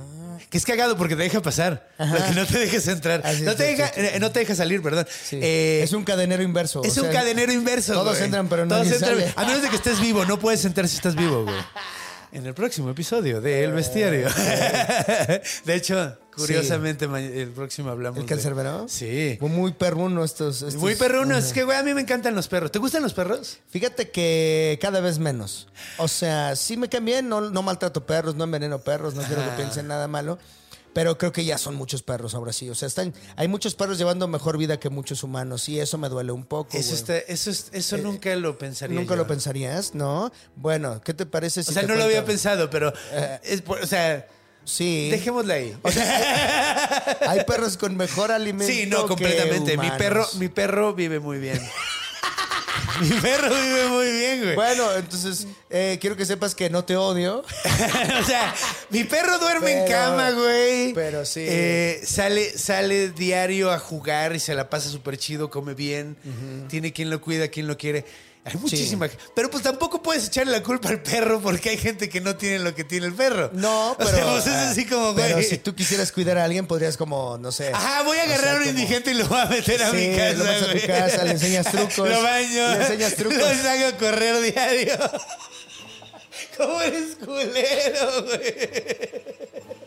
Que 0.50 0.58
es 0.58 0.64
cagado 0.64 0.96
porque 0.96 1.14
te 1.14 1.22
deja 1.22 1.40
pasar. 1.40 1.88
Que 1.96 2.34
no 2.34 2.44
te 2.44 2.58
dejes 2.58 2.88
entrar. 2.88 3.22
No, 3.42 3.54
te 3.54 3.62
deja, 3.62 3.92
eh, 3.94 4.18
no 4.20 4.32
te 4.32 4.40
deja 4.40 4.54
salir, 4.56 4.82
perdón. 4.82 5.06
Sí. 5.08 5.38
Eh, 5.40 5.80
es 5.84 5.92
un 5.92 6.02
cadenero 6.02 6.42
inverso. 6.42 6.82
es 6.82 6.98
o 6.98 7.04
un 7.04 7.12
cadenero 7.12 7.52
inverso. 7.52 7.92
Todos 7.92 8.14
güey. 8.14 8.24
entran, 8.24 8.48
pero 8.48 8.66
Todos 8.66 8.82
nadie 8.84 8.94
entran. 8.96 9.12
sale. 9.18 9.32
A 9.36 9.44
menos 9.46 9.62
de 9.62 9.68
que 9.70 9.76
estés 9.76 10.00
vivo, 10.00 10.24
no 10.24 10.38
puedes 10.40 10.64
entrar 10.64 10.88
si 10.88 10.96
estás 10.96 11.14
vivo, 11.14 11.44
güey. 11.44 11.54
En 12.32 12.46
el 12.46 12.54
próximo 12.54 12.90
episodio 12.90 13.40
de 13.40 13.64
El 13.64 13.72
Bestiario. 13.72 14.28
de 15.64 15.74
hecho, 15.74 16.16
curiosamente, 16.34 17.06
el 17.06 17.48
próximo 17.50 17.90
hablamos 17.90 18.18
¿El 18.20 18.26
de- 18.26 18.28
cancerbero? 18.28 18.86
Sí. 18.88 19.36
Muy, 19.40 19.50
muy 19.50 19.72
perruno 19.72 20.22
estos, 20.24 20.62
estos- 20.62 20.76
Muy 20.76 20.94
perrunos. 20.94 21.44
Es 21.46 21.52
que, 21.52 21.64
güey, 21.64 21.76
a 21.76 21.82
mí 21.82 21.92
me 21.92 22.02
encantan 22.02 22.36
los 22.36 22.46
perros. 22.46 22.70
¿Te 22.70 22.78
gustan 22.78 23.02
los 23.02 23.14
perros? 23.14 23.58
Fíjate 23.70 24.10
que 24.10 24.78
cada 24.80 25.00
vez 25.00 25.18
menos. 25.18 25.66
O 25.98 26.06
sea, 26.06 26.54
sí 26.54 26.76
me 26.76 26.88
no, 27.28 27.40
no 27.40 27.62
maltrato 27.62 28.06
perros, 28.06 28.36
no 28.36 28.44
enveneno 28.44 28.78
perros, 28.78 29.14
no 29.14 29.22
quiero 29.22 29.42
que 29.42 29.50
piensen 29.56 29.88
nada 29.88 30.06
malo. 30.06 30.38
Pero 30.92 31.16
creo 31.18 31.30
que 31.32 31.44
ya 31.44 31.56
son 31.56 31.76
muchos 31.76 32.02
perros 32.02 32.34
ahora 32.34 32.52
sí. 32.52 32.68
O 32.68 32.74
sea, 32.74 32.88
están, 32.88 33.14
hay 33.36 33.46
muchos 33.48 33.74
perros 33.76 33.96
llevando 33.98 34.26
mejor 34.26 34.58
vida 34.58 34.80
que 34.80 34.90
muchos 34.90 35.22
humanos. 35.22 35.68
Y 35.68 35.78
eso 35.78 35.98
me 35.98 36.08
duele 36.08 36.32
un 36.32 36.44
poco. 36.44 36.76
Eso, 36.76 36.94
está, 36.94 37.16
eso, 37.18 37.50
es- 37.50 37.68
eso 37.72 37.96
nunca 37.98 38.34
lo 38.36 38.58
pensaría. 38.58 38.98
Nunca 38.98 39.14
yo. 39.14 39.18
lo 39.18 39.26
pensarías, 39.26 39.94
¿no? 39.94 40.32
Bueno, 40.56 41.00
¿qué 41.04 41.14
te 41.14 41.26
parece 41.26 41.62
si 41.62 41.70
O 41.70 41.74
sea, 41.74 41.82
no 41.84 41.94
lo 41.94 42.04
había 42.04 42.24
pensado, 42.24 42.70
pero. 42.70 42.92
es 43.44 43.62
por- 43.62 43.80
o 43.80 43.86
sea, 43.86 44.26
Sí. 44.64 45.08
dejémosla 45.10 45.54
ahí. 45.54 45.76
Hay 47.26 47.44
perros 47.44 47.76
con 47.76 47.96
mejor 47.96 48.30
alimento. 48.30 48.72
Sí, 48.72 48.86
no, 48.86 49.02
que 49.02 49.08
completamente. 49.08 49.76
Mi 49.78 49.90
perro, 49.92 50.26
mi 50.38 50.48
perro 50.48 50.94
vive 50.94 51.18
muy 51.20 51.38
bien. 51.38 51.60
Mi 53.00 53.10
perro 53.20 53.48
vive 53.54 53.88
muy 53.88 54.10
bien, 54.12 54.42
güey. 54.42 54.54
Bueno, 54.54 54.92
entonces 54.94 55.46
eh, 55.70 55.98
quiero 56.00 56.16
que 56.16 56.24
sepas 56.24 56.54
que 56.54 56.70
no 56.70 56.84
te 56.84 56.96
odio. 56.96 57.38
o 58.20 58.24
sea, 58.24 58.54
mi 58.90 59.04
perro 59.04 59.38
duerme 59.38 59.72
en 59.72 59.84
Pero- 59.86 59.90
cama, 59.98 60.30
güey. 60.30 60.92
pero 60.94 61.24
sí. 61.24 61.44
Eh, 61.48 62.00
sale, 62.04 62.56
sale 62.58 63.10
diario 63.10 63.70
a 63.70 63.78
jugar 63.78 64.34
y 64.34 64.40
se 64.40 64.54
la 64.54 64.68
pasa 64.70 64.88
súper 64.90 65.16
chido, 65.18 65.50
come 65.50 65.74
bien. 65.74 66.16
Tiene 66.68 66.92
quien 66.92 67.10
lo 67.10 67.20
cuida, 67.20 67.48
quien 67.48 67.66
lo 67.66 67.76
quiere. 67.76 68.04
Hay 68.42 68.56
muchísima. 68.56 69.06
Pero 69.34 69.50
pues 69.50 69.62
tampoco 69.62 70.02
puedes 70.02 70.26
echarle 70.28 70.52
la 70.52 70.62
culpa 70.62 70.88
al 70.88 71.02
perro 71.02 71.40
porque 71.42 71.68
hay 71.70 71.76
gente 71.76 72.08
que 72.08 72.22
no 72.22 72.36
tiene 72.36 72.58
lo 72.58 72.74
que 72.74 72.84
tiene 72.84 73.06
el 73.06 73.12
perro. 73.12 73.50
No, 73.52 73.90
O 73.92 73.96
pero. 73.98 74.10
sea, 74.10 74.24
pues 74.24 74.46
es 74.46 74.52
así 74.54 74.86
como, 74.86 75.12
güey. 75.12 75.26
Pero 75.34 75.42
si 75.42 75.58
tú 75.58 75.74
quisieras 75.74 76.10
cuidar 76.10 76.38
a 76.38 76.44
alguien, 76.44 76.66
podrías 76.66 76.96
como, 76.96 77.36
no 77.38 77.52
sé. 77.52 77.68
Ajá, 77.72 78.02
voy 78.02 78.16
a 78.16 78.22
o 78.22 78.24
agarrar 78.24 78.48
a 78.48 78.52
un 78.54 78.58
como- 78.64 78.70
indigente 78.70 79.10
y 79.10 79.14
lo 79.14 79.28
voy 79.28 79.40
a 79.40 79.44
meter 79.46 79.82
a 79.82 79.90
Sí, 79.90 79.96
mi 79.96 80.16
casa. 80.16 80.32
lo 80.34 80.44
vas 80.44 80.62
a 80.62 80.72
tu 80.72 80.86
casa, 80.86 81.24
le 81.24 81.30
enseñas 81.32 81.66
trucos, 81.70 82.08
Lo 82.08 82.22
baño. 82.22 82.68
le 82.70 82.76
enseñas 82.82 83.14
trucos. 83.14 83.36
Lo 83.38 83.46
hago 83.70 83.86
a 83.86 83.92
correr 83.98 84.40
diario. 84.40 84.98
¿Cómo 86.56 86.80
eres 86.80 87.16
culero, 87.16 88.24
güey? 88.24 89.79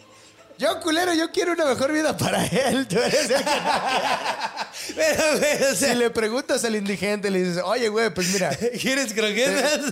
Yo, 0.64 0.80
culero, 0.80 1.14
yo 1.14 1.30
quiero 1.32 1.51
una 1.53 1.66
mejor 1.66 1.91
vida 1.91 2.16
para 2.18 2.45
él. 2.45 2.88
Tú 2.89 2.97
eres 2.99 3.22
el 3.22 3.28
que- 3.28 4.93
Pero, 4.95 5.24
güey, 5.39 5.64
o 5.72 5.76
sea, 5.76 5.89
Si 5.93 5.95
le 5.95 6.09
preguntas 6.09 6.64
al 6.64 6.76
indigente, 6.76 7.30
le 7.30 7.43
dices, 7.43 7.61
oye, 7.64 7.89
güey, 7.89 8.14
pues 8.14 8.30
mira, 8.34 8.49
¿quieres 8.82 9.14
croquetas? 9.14 9.91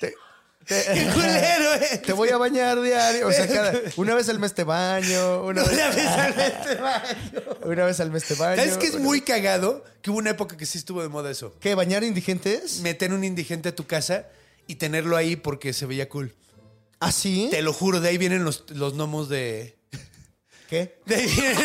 te, 0.00 0.14
¡Qué 0.64 1.08
culero, 1.12 1.74
eh! 1.74 2.00
te 2.06 2.12
voy 2.12 2.28
a 2.28 2.36
bañar 2.36 2.80
diario. 2.80 3.26
O 3.26 3.32
sea, 3.32 3.48
cada- 3.48 3.72
una 3.96 4.14
vez 4.14 4.28
al 4.28 4.38
mes 4.38 4.54
te 4.54 4.62
baño, 4.62 5.42
una 5.42 5.62
vez, 5.64 5.72
Una 5.72 5.88
vez 5.90 6.06
al 6.06 6.36
mes 6.36 6.62
te 6.62 6.74
baño. 6.76 7.42
una 7.64 7.84
vez 7.84 8.00
al 8.00 8.10
mes 8.12 8.24
te 8.24 8.34
baño. 8.34 8.56
¿Sabes 8.62 8.78
que 8.78 8.86
es 8.86 8.98
muy 9.00 9.22
cagado? 9.22 9.84
Que 10.02 10.10
hubo 10.10 10.18
una 10.18 10.30
época 10.30 10.56
que 10.56 10.64
sí 10.66 10.78
estuvo 10.78 11.02
de 11.02 11.08
moda 11.08 11.30
eso. 11.32 11.56
¿Qué, 11.60 11.74
bañar 11.74 12.04
indigentes? 12.04 12.78
Meter 12.80 13.12
un 13.12 13.24
indigente 13.24 13.70
a 13.70 13.74
tu 13.74 13.86
casa 13.88 14.26
y 14.68 14.76
tenerlo 14.76 15.16
ahí 15.16 15.34
porque 15.34 15.72
se 15.72 15.84
veía 15.86 16.08
cool. 16.08 16.32
¿Ah, 17.00 17.10
sí? 17.10 17.48
Te 17.50 17.60
lo 17.62 17.72
juro, 17.72 18.00
de 18.00 18.10
ahí 18.10 18.18
vienen 18.18 18.44
los, 18.44 18.64
los 18.70 18.94
gnomos 18.94 19.28
de... 19.28 19.76
¿Qué? 20.72 20.96
De 21.04 21.16
ahí, 21.16 21.26
vienen, 21.26 21.56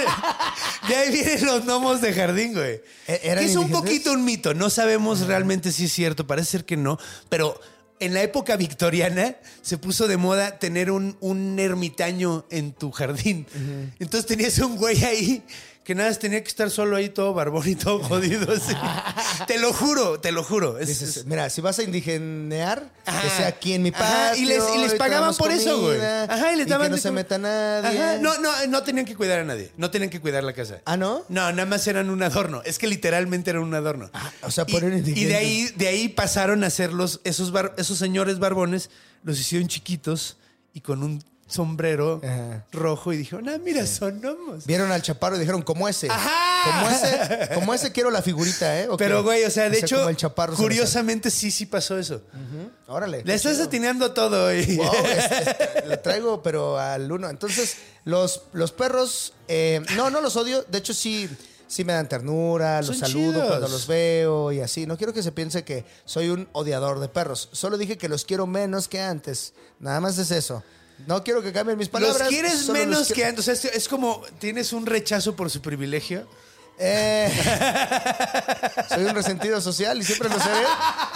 de 0.90 0.96
ahí 0.98 1.12
vienen 1.14 1.46
los 1.46 1.64
gnomos 1.64 2.02
de 2.02 2.12
jardín, 2.12 2.54
güey. 2.54 2.82
¿E- 3.08 3.22
eran 3.24 3.42
es 3.46 3.56
un 3.56 3.70
poquito 3.70 4.12
un 4.12 4.26
mito. 4.26 4.54
No 4.54 4.70
sabemos 4.70 5.22
realmente 5.22 5.72
si 5.72 5.86
es 5.86 5.94
cierto. 5.94 6.28
Parece 6.28 6.52
ser 6.52 6.66
que 6.66 6.76
no. 6.76 7.00
Pero 7.30 7.58
en 8.02 8.14
la 8.14 8.22
época 8.22 8.58
victoriana 8.58 9.38
se 9.62 9.78
puso 9.78 10.10
de 10.10 10.18
moda 10.18 10.60
tener 10.60 10.92
un, 10.92 11.16
un 11.22 11.58
ermitaño 11.58 12.46
en 12.50 12.74
tu 12.74 12.92
jardín. 12.92 13.48
Entonces 13.98 14.26
tenías 14.26 14.60
un 14.60 14.76
güey 14.76 15.02
ahí 15.06 15.42
que 15.88 15.96
nada 15.96 16.10
más 16.10 16.20
tenía 16.20 16.42
que 16.44 16.50
estar 16.50 16.70
solo 16.70 16.98
ahí 16.98 17.08
todo 17.08 17.34
barbón 17.34 17.66
y 17.66 17.76
todo 17.76 18.04
jodido. 18.04 18.52
así. 18.52 18.74
te 19.48 19.58
lo 19.58 19.72
juro, 19.72 20.20
te 20.20 20.34
lo 20.34 20.44
juro. 20.44 20.78
Es- 20.80 20.90
Dices, 20.90 21.16
es- 21.16 21.26
mira, 21.26 21.50
si 21.50 21.62
vas 21.62 21.80
a 21.80 21.84
indigenear, 21.84 22.92
que 23.06 23.10
Ajá. 23.12 23.38
sea 23.38 23.48
aquí 23.48 23.72
en 23.72 23.84
mi 23.84 23.90
Ajá, 23.96 24.32
patio. 24.32 24.44
y 24.44 24.46
les, 24.48 24.64
y 24.76 24.78
les 24.80 24.94
pagaban 24.96 25.34
por 25.36 25.50
eso, 25.50 25.80
güey. 25.80 25.98
Ajá, 26.02 26.52
y 26.52 26.58
les 26.58 26.68
y 26.68 26.70
daban 26.70 26.88
que 26.88 26.92
no 26.92 26.98
se 26.98 27.10
meta 27.12 27.38
nadie. 27.38 28.04
Ajá, 28.04 28.18
No, 28.18 28.38
no, 28.40 28.50
no 28.68 28.84
tenían 28.84 29.06
que 29.06 29.16
cuidar 29.16 29.40
a 29.40 29.44
nadie. 29.46 29.72
No 29.78 29.90
tenían 29.90 30.10
que 30.10 30.20
cuidar 30.20 30.44
la 30.44 30.52
casa. 30.52 30.82
¿Ah, 30.84 30.98
no? 30.98 31.24
No, 31.30 31.50
nada 31.54 31.66
más 31.66 31.88
eran 31.88 32.10
un 32.10 32.22
adorno. 32.22 32.62
Es 32.66 32.78
que 32.80 32.88
literalmente 32.88 33.50
eran 33.52 33.64
un 33.64 33.74
adorno. 33.74 34.10
Ah, 34.12 34.30
o 34.42 34.52
sea, 34.52 34.66
y, 34.68 34.74
poner 34.74 34.92
y 34.92 34.98
indigentes. 34.98 35.30
de 35.30 35.36
ahí, 35.38 35.70
de 35.74 35.88
ahí 35.88 36.10
pasaron 36.10 36.66
a 36.66 36.70
ser 36.70 36.92
los, 36.92 37.22
esos, 37.24 37.54
bar- 37.54 37.74
esos 37.78 37.98
señores 37.98 38.40
barbones, 38.40 38.90
los 39.24 39.40
hicieron 39.40 39.70
chiquitos 39.70 40.36
y 40.74 40.82
con 40.82 41.02
un 41.02 41.24
sombrero 41.48 42.22
Ajá. 42.24 42.66
rojo 42.72 43.14
y 43.14 43.18
dijeron, 43.18 43.48
ah, 43.50 43.58
mira, 43.64 43.86
son 43.88 44.20
gnomos. 44.22 44.66
Vieron 44.66 44.92
al 44.92 45.02
chaparro 45.02 45.38
y 45.38 45.40
dijeron, 45.40 45.62
como 45.62 45.88
ese. 45.88 46.08
Ajá. 46.10 46.34
Como 46.66 46.90
ese, 46.90 47.50
como 47.56 47.74
ese 47.74 47.92
quiero 47.92 48.12
la 48.12 48.22
figurita, 48.22 48.80
¿eh? 48.82 48.88
¿O 48.90 48.98
Pero, 48.98 49.24
güey, 49.24 49.44
o 49.46 49.50
sea, 49.52 49.70
de 49.70 49.80
hecho, 49.80 50.08
el 50.10 50.18
chaparro 50.18 50.56
curiosamente 50.56 51.32
sí, 51.32 51.50
sí 51.52 51.66
pasó 51.66 51.98
eso. 51.98 52.22
Órale. 52.88 53.24
Le 53.24 53.34
estás 53.34 53.54
chido. 53.54 53.66
atinando 53.66 54.12
todo 54.14 54.46
hoy. 54.48 54.76
Wow, 54.78 54.92
es- 55.06 55.32
es- 55.48 55.88
le 55.88 55.98
traigo, 55.98 56.42
pero 56.44 56.78
al 56.78 57.12
uno. 57.12 57.30
Entonces, 57.30 57.78
los, 58.06 58.44
los 58.54 58.72
perros, 58.72 59.34
eh, 59.48 59.82
no, 59.96 60.10
no 60.10 60.20
los 60.22 60.36
odio. 60.36 60.64
De 60.64 60.78
hecho, 60.80 60.94
sí, 60.94 61.30
sí 61.68 61.84
me 61.86 61.94
dan 61.94 62.08
ternura, 62.10 62.78
los 62.82 62.98
Son 62.98 63.08
saludo 63.08 63.32
chidos. 63.34 63.48
cuando 63.48 63.68
los 63.70 63.88
veo 63.88 64.52
y 64.52 64.60
así. 64.62 64.86
No 64.86 64.98
quiero 64.98 65.14
que 65.14 65.24
se 65.24 65.32
piense 65.32 65.64
que 65.64 65.86
soy 66.06 66.30
un 66.30 66.48
odiador 66.54 67.00
de 67.00 67.08
perros. 67.10 67.50
Solo 67.54 67.78
dije 67.78 67.98
que 67.98 68.10
los 68.10 68.26
quiero 68.26 68.48
menos 68.48 68.88
que 68.88 69.00
antes. 69.02 69.54
Nada 69.80 70.00
más 70.02 70.18
es 70.18 70.32
eso. 70.32 70.64
No 71.06 71.24
quiero 71.24 71.42
que 71.42 71.54
cambien 71.54 71.78
mis 71.78 71.90
palabras. 71.90 72.20
Los 72.20 72.30
quieres 72.30 72.66
los 72.66 72.70
menos 72.70 73.12
que 73.12 73.26
antes. 73.26 73.48
O 73.48 73.56
sea, 73.56 73.72
es, 73.72 73.88
como 73.88 74.24
tienes 74.40 74.74
un 74.74 74.86
rechazo 74.86 75.36
por 75.36 75.50
su 75.50 75.62
privilegio. 75.62 76.28
Eh, 76.80 77.32
soy 78.90 79.06
un 79.06 79.16
resentido 79.16 79.60
social 79.62 80.00
y 80.00 80.04
siempre 80.04 80.30
lo 80.30 80.40
seré. 80.40 80.66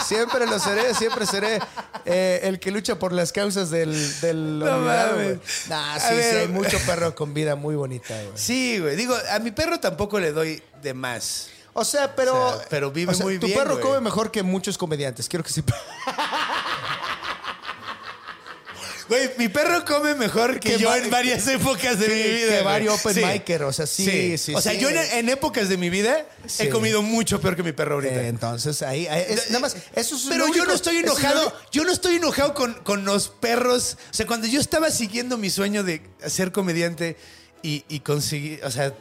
Siempre 0.04 0.46
lo 0.48 0.60
seré, 0.60 0.96
siempre 0.96 1.26
seré 1.28 1.60
eh, 2.06 2.40
el 2.44 2.60
que 2.60 2.72
lucha 2.72 2.98
por 2.98 3.14
las 3.14 3.32
causas 3.32 3.70
del, 3.70 3.92
del 4.22 4.60
No 4.60 4.78
olvidado, 4.78 5.18
mames. 5.18 5.40
Nah, 5.68 6.00
sí, 6.00 6.16
sí, 6.16 6.36
hay 6.38 6.48
mucho 6.48 6.80
perro 6.86 7.14
con 7.14 7.34
vida 7.34 7.56
muy 7.56 7.76
bonita, 7.76 8.16
güey. 8.16 8.32
Sí, 8.36 8.80
güey. 8.80 8.96
Digo, 8.96 9.16
a 9.32 9.40
mi 9.40 9.52
perro 9.52 9.80
tampoco 9.80 10.20
le 10.20 10.32
doy 10.32 10.64
de 10.82 10.94
más. 10.94 11.50
O 11.74 11.86
sea, 11.86 12.16
pero. 12.16 12.48
O 12.48 12.58
sea, 12.58 12.68
pero 12.70 12.92
vive 12.92 13.12
o 13.12 13.16
sea, 13.16 13.26
muy 13.26 13.40
tu 13.40 13.48
bien, 13.48 13.60
perro 13.60 13.76
güey. 13.76 13.84
come 13.84 14.02
mejor 14.02 14.32
que 14.32 14.44
muchos 14.44 14.78
comediantes. 14.78 15.30
Quiero 15.30 15.44
que 15.44 15.52
sepa. 15.52 15.76
Güey, 19.12 19.30
mi 19.38 19.50
perro 19.50 19.84
come 19.84 20.16
mejor 20.16 20.58
que, 20.62 20.72
Que 20.72 20.78
yo 20.80 20.96
en 20.96 21.10
varias 21.10 21.46
épocas 21.48 22.00
de 22.00 22.08
mi 22.08 22.14
vida. 22.16 22.60
que 22.60 22.64
varios 22.64 22.94
open 23.06 23.16
micer, 23.18 23.64
o 23.64 23.74
sea, 23.74 23.86
sí, 23.86 24.38
sí, 24.38 24.54
O 24.56 24.62
sea, 24.62 24.72
sí. 24.72 24.80
yo 24.80 24.88
en, 24.90 24.96
en 24.98 25.28
épocas 25.28 25.68
de 25.68 25.76
mi 25.76 25.90
vida 25.90 26.26
Sí. 26.48 26.64
he 26.64 26.70
comido 26.70 27.02
mucho 27.02 27.42
peor 27.42 27.58
que 27.58 27.62
mi 27.64 27.74
perro 27.74 27.96
ahorita. 27.96 28.22
Eh, 28.24 28.28
entonces, 28.30 28.82
ahí. 28.82 29.08
ahí 29.08 29.26
es- 29.28 29.48
nada 29.50 29.60
más. 29.60 29.76
Eso 29.96 30.16
es 30.16 30.28
Pero 30.30 30.48
yo 30.54 30.64
no 30.64 30.72
estoy 30.74 30.96
es 30.96 31.04
enojado. 31.04 31.54
Yo 31.74 31.84
no 31.84 31.92
estoy 31.92 32.16
enojado 32.16 32.54
con, 32.54 32.74
con 32.84 33.04
los 33.04 33.28
perros. 33.28 33.98
O 34.12 34.14
sea, 34.14 34.26
cuando 34.26 34.48
yo 34.48 34.62
estaba 34.62 34.90
siguiendo 34.92 35.38
mi 35.38 35.50
sueño 35.50 35.84
de 35.84 36.02
ser 36.28 36.54
comediante 36.54 37.18
y, 37.62 37.84
y 37.90 38.00
conseguí, 38.00 38.60
o 38.64 38.72
sea, 38.72 38.94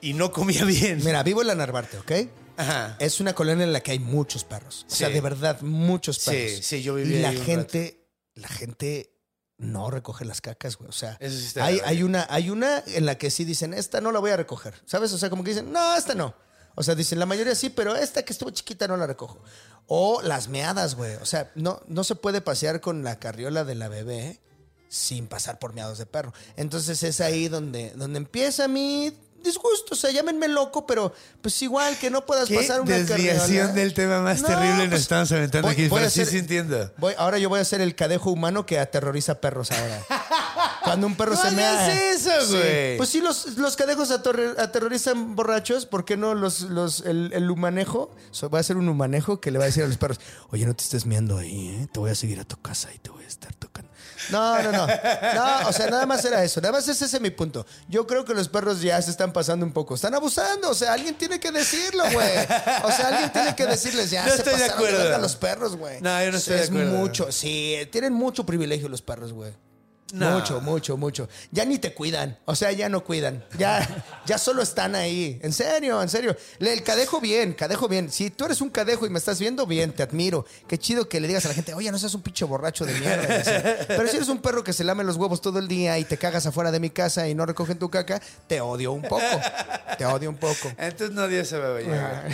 y 0.00 0.14
no 0.14 0.32
comía 0.32 0.64
bien. 0.64 1.02
Mira, 1.04 1.22
vivo 1.22 1.42
en 1.42 1.48
la 1.48 1.54
Narvarte, 1.54 1.98
¿ok? 1.98 2.12
Ajá. 2.56 2.96
Es 2.98 3.20
una 3.20 3.34
colonia 3.34 3.64
en 3.64 3.74
la 3.74 3.80
que 3.82 3.90
hay 3.90 3.98
muchos 3.98 4.42
perros. 4.42 4.86
O 4.90 4.94
sea, 4.94 5.08
Sí. 5.08 5.12
de 5.12 5.20
verdad, 5.20 5.60
muchos 5.60 6.16
Sí, 6.16 6.30
perros. 6.30 6.60
sí, 6.64 6.82
yo 6.82 6.94
viví 6.94 7.16
Y 7.16 7.18
la 7.20 7.28
ahí 7.28 7.42
gente, 7.44 8.00
la 8.36 8.48
gente 8.48 9.10
no 9.58 9.90
recoge 9.90 10.24
las 10.24 10.40
cacas, 10.40 10.76
güey. 10.76 10.88
O 10.88 10.92
sea, 10.92 11.18
sí 11.20 11.58
hay, 11.60 11.80
hay, 11.84 12.02
una, 12.02 12.26
hay 12.28 12.50
una 12.50 12.82
en 12.86 13.06
la 13.06 13.16
que 13.16 13.30
sí 13.30 13.44
dicen, 13.44 13.74
esta 13.74 14.00
no 14.00 14.12
la 14.12 14.18
voy 14.18 14.30
a 14.30 14.36
recoger. 14.36 14.74
¿Sabes? 14.84 15.12
O 15.12 15.18
sea, 15.18 15.30
como 15.30 15.44
que 15.44 15.50
dicen, 15.50 15.72
no, 15.72 15.96
esta 15.96 16.14
no. 16.14 16.34
O 16.74 16.82
sea, 16.82 16.94
dicen, 16.94 17.18
la 17.18 17.26
mayoría 17.26 17.54
sí, 17.54 17.70
pero 17.70 17.94
esta 17.94 18.24
que 18.24 18.32
estuvo 18.32 18.50
chiquita 18.50 18.88
no 18.88 18.96
la 18.96 19.06
recojo. 19.06 19.40
O 19.86 20.22
las 20.22 20.48
meadas, 20.48 20.96
güey. 20.96 21.14
O 21.16 21.26
sea, 21.26 21.52
no, 21.54 21.80
no 21.86 22.04
se 22.04 22.16
puede 22.16 22.40
pasear 22.40 22.80
con 22.80 23.04
la 23.04 23.18
carriola 23.18 23.64
de 23.64 23.74
la 23.76 23.88
bebé 23.88 24.40
sin 24.88 25.26
pasar 25.26 25.58
por 25.58 25.72
meados 25.72 25.98
de 25.98 26.06
perro. 26.06 26.32
Entonces 26.56 27.02
es 27.02 27.20
ahí 27.20 27.48
donde, 27.48 27.90
donde 27.90 28.18
empieza 28.18 28.68
mi 28.68 29.16
disgusto. 29.44 29.94
O 29.94 29.96
sea, 29.96 30.10
llámenme 30.10 30.48
loco, 30.48 30.86
pero 30.86 31.12
pues 31.40 31.62
igual 31.62 31.96
que 31.98 32.10
no 32.10 32.26
puedas 32.26 32.48
Qué 32.48 32.56
pasar 32.56 32.80
una 32.80 32.96
desviación 32.96 33.36
carriola. 33.38 33.72
del 33.72 33.94
tema 33.94 34.20
más 34.22 34.40
No, 34.42 34.48
terrible 34.48 34.78
nos 34.78 34.88
pues, 34.88 35.00
estamos 35.02 35.30
aventando 35.30 35.68
voy- 35.68 35.72
aquí. 35.74 35.88
voy 35.88 35.98
Pero 35.98 36.08
a 36.08 36.10
sí, 36.10 36.20
hacer- 36.22 36.32
sí 36.32 36.38
entiendo. 36.38 36.92
Voy, 36.96 37.14
ahora 37.16 37.38
yo 37.38 37.48
voy 37.48 37.60
a 37.60 37.64
ser 37.64 37.80
el 37.80 37.94
cadejo 37.94 38.30
humano 38.32 38.66
que 38.66 38.78
aterroriza 38.80 39.40
perros 39.40 39.70
ahora. 39.70 40.02
Cuando 40.82 41.06
un 41.06 41.16
perro 41.16 41.34
No 41.34 41.40
se 41.42 41.50
me 41.52 41.64
hagas 41.64 41.96
eso, 41.98 42.30
güey. 42.50 42.96
Pues 42.96 43.08
sí, 43.08 43.20
los, 43.20 43.56
los 43.56 43.76
cadejos 43.76 44.10
atorre- 44.10 44.58
aterrorizan 44.58 45.34
borrachos. 45.36 45.86
¿Por 45.86 46.04
qué 46.04 46.16
no 46.16 46.34
los, 46.34 46.62
los, 46.62 47.00
el, 47.06 47.30
el 47.32 47.50
humanejo? 47.50 48.14
So, 48.32 48.50
va 48.50 48.58
a 48.58 48.62
ser 48.62 48.76
un 48.76 48.88
humanejo 48.88 49.40
que 49.40 49.50
le 49.50 49.58
va 49.58 49.64
a 49.64 49.66
decir 49.66 49.82
a 49.84 49.86
los 49.86 49.96
perros: 49.96 50.20
Oye, 50.50 50.66
no 50.66 50.74
te 50.74 50.84
estés 50.84 51.06
miando 51.06 51.38
ahí, 51.38 51.68
¿eh? 51.68 51.88
Te 51.92 52.00
voy 52.00 52.10
a 52.10 52.14
seguir 52.14 52.40
a 52.40 52.44
tu 52.44 52.56
casa 52.60 52.90
y 52.94 52.98
te 52.98 53.10
voy 53.10 53.24
a 53.24 53.28
estar 53.28 53.52
tocando. 53.54 53.73
No, 54.30 54.62
no, 54.62 54.72
no. 54.72 54.86
No, 54.86 55.68
o 55.68 55.72
sea, 55.72 55.88
nada 55.90 56.06
más 56.06 56.24
era 56.24 56.42
eso. 56.44 56.60
Nada 56.60 56.72
más 56.72 56.86
ese 56.88 57.04
es 57.04 57.20
mi 57.20 57.30
punto. 57.30 57.66
Yo 57.88 58.06
creo 58.06 58.24
que 58.24 58.34
los 58.34 58.48
perros 58.48 58.80
ya 58.80 59.00
se 59.02 59.10
están 59.10 59.32
pasando 59.32 59.64
un 59.66 59.72
poco. 59.72 59.94
Están 59.94 60.14
abusando. 60.14 60.70
O 60.70 60.74
sea, 60.74 60.92
alguien 60.92 61.14
tiene 61.16 61.38
que 61.40 61.50
decirlo, 61.52 62.04
güey. 62.12 62.30
O 62.84 62.90
sea, 62.90 63.08
alguien 63.08 63.32
tiene 63.32 63.54
que 63.54 63.66
decirles 63.66 64.10
ya. 64.10 64.24
No 64.24 64.30
se 64.32 64.36
estoy 64.38 64.56
de 64.58 64.64
acuerdo. 64.66 64.98
verga 64.98 65.18
los 65.18 65.36
perros, 65.36 65.76
güey. 65.76 66.00
No, 66.00 66.22
yo 66.24 66.30
no 66.32 66.38
estoy 66.38 66.56
de 66.56 66.62
Es 66.64 66.70
acuerdo. 66.70 66.90
mucho. 66.92 67.32
Sí, 67.32 67.76
tienen 67.92 68.12
mucho 68.12 68.44
privilegio 68.46 68.88
los 68.88 69.02
perros, 69.02 69.32
güey. 69.32 69.52
Mucho, 70.14 70.60
mucho, 70.60 70.96
mucho. 70.96 71.28
Ya 71.50 71.64
ni 71.64 71.78
te 71.78 71.92
cuidan. 71.92 72.38
O 72.44 72.54
sea, 72.54 72.70
ya 72.72 72.88
no 72.88 73.02
cuidan. 73.04 73.44
Ya, 73.58 74.04
ya 74.26 74.38
solo 74.38 74.62
están 74.62 74.94
ahí. 74.94 75.38
En 75.42 75.52
serio, 75.52 76.00
en 76.02 76.08
serio. 76.08 76.36
El 76.58 76.82
cadejo 76.82 77.20
bien, 77.20 77.52
cadejo 77.52 77.88
bien. 77.88 78.10
Si 78.10 78.30
tú 78.30 78.44
eres 78.44 78.60
un 78.60 78.70
cadejo 78.70 79.06
y 79.06 79.10
me 79.10 79.18
estás 79.18 79.38
viendo, 79.40 79.66
bien, 79.66 79.92
te 79.92 80.02
admiro. 80.02 80.46
Qué 80.68 80.78
chido 80.78 81.08
que 81.08 81.20
le 81.20 81.28
digas 81.28 81.44
a 81.46 81.48
la 81.48 81.54
gente, 81.54 81.74
oye, 81.74 81.90
no 81.90 81.98
seas 81.98 82.14
un 82.14 82.22
pinche 82.22 82.44
borracho 82.44 82.84
de 82.84 82.94
mierda. 82.94 83.36
así. 83.36 83.50
Pero 83.88 84.06
si 84.08 84.16
eres 84.16 84.28
un 84.28 84.38
perro 84.38 84.62
que 84.62 84.72
se 84.72 84.84
lame 84.84 85.04
los 85.04 85.16
huevos 85.16 85.40
todo 85.40 85.58
el 85.58 85.68
día 85.68 85.98
y 85.98 86.04
te 86.04 86.16
cagas 86.16 86.46
afuera 86.46 86.70
de 86.70 86.80
mi 86.80 86.90
casa 86.90 87.28
y 87.28 87.34
no 87.34 87.44
recogen 87.46 87.78
tu 87.78 87.90
caca, 87.90 88.20
te 88.46 88.60
odio 88.60 88.92
un 88.92 89.02
poco. 89.02 89.40
Te 89.98 90.06
odio 90.06 90.30
un 90.30 90.36
poco. 90.36 90.72
Entonces 90.78 91.10
no 91.10 91.24
odias 91.24 91.52
a 91.52 91.58
Baba 91.58 91.80
Yaga. 91.80 92.28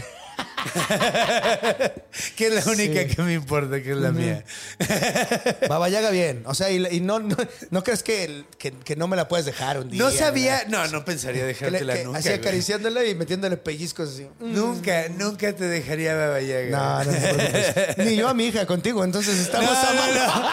que 2.37 2.47
es 2.47 2.65
la 2.67 2.71
única 2.73 3.07
que 3.07 3.23
me 3.23 3.35
importa, 3.35 3.83
que 3.83 3.91
es 3.93 3.97
la 3.97 4.11
mía. 4.13 4.45
Baba 5.69 5.89
Yaga 5.89 6.11
bien. 6.11 6.43
O 6.47 6.55
sea, 6.55 6.71
y, 6.71 6.85
y 6.91 7.01
no, 7.01 7.21
no, 7.21 7.37
no 7.71 7.83
crees 7.85 8.03
que, 8.03 8.45
que, 8.59 8.73
que 8.73 8.97
no 8.97 9.09
me 9.09 9.17
la 9.17 9.29
puedes 9.29 9.47
dejar 9.47 9.79
un 9.79 9.91
día. 9.91 10.03
No 10.03 10.11
sabía, 10.11 10.59
¿verdad? 10.65 10.87
no, 10.87 10.99
no 10.99 11.05
pensaría 11.05 11.45
dejártela 11.45 11.95
que 11.95 12.05
nunca. 12.05 12.19
así 12.19 12.29
güey. 12.29 12.41
acariciándole 12.41 13.09
y 13.09 13.15
metiéndole 13.15 13.57
pellizcos 13.57 14.11
así. 14.15 14.27
Nunca, 14.41 15.09
nunca 15.17 15.53
te 15.55 15.65
dejaría 15.65 16.15
Baba 16.15 16.41
Yaga. 16.41 17.05
No, 17.05 17.05
no 17.05 17.13
te. 17.13 17.95
Ni 18.05 18.17
yo 18.17 18.29
a 18.29 18.35
mi 18.35 18.47
hija 18.47 18.67
contigo, 18.67 19.05
entonces 19.05 19.39
estamos 19.39 19.71
a 19.71 19.95
no, 19.95 20.01
mano. 20.01 20.15
no. 20.27 20.51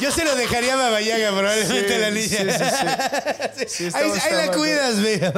Yo 0.00 0.12
se 0.12 0.24
lo 0.24 0.34
dejaría 0.36 0.74
a 0.74 0.76
Baba 0.76 1.00
Yaga, 1.00 1.30
probablemente 1.36 1.88
Sí, 1.88 1.94
a 1.94 1.98
la 1.98 2.10
niña. 2.10 3.56
sí, 3.66 3.90
sí, 3.90 3.96
ahí 3.96 4.10
la 4.30 4.42
amando. 4.42 4.58
cuidas, 4.58 5.00
ve. 5.02 5.32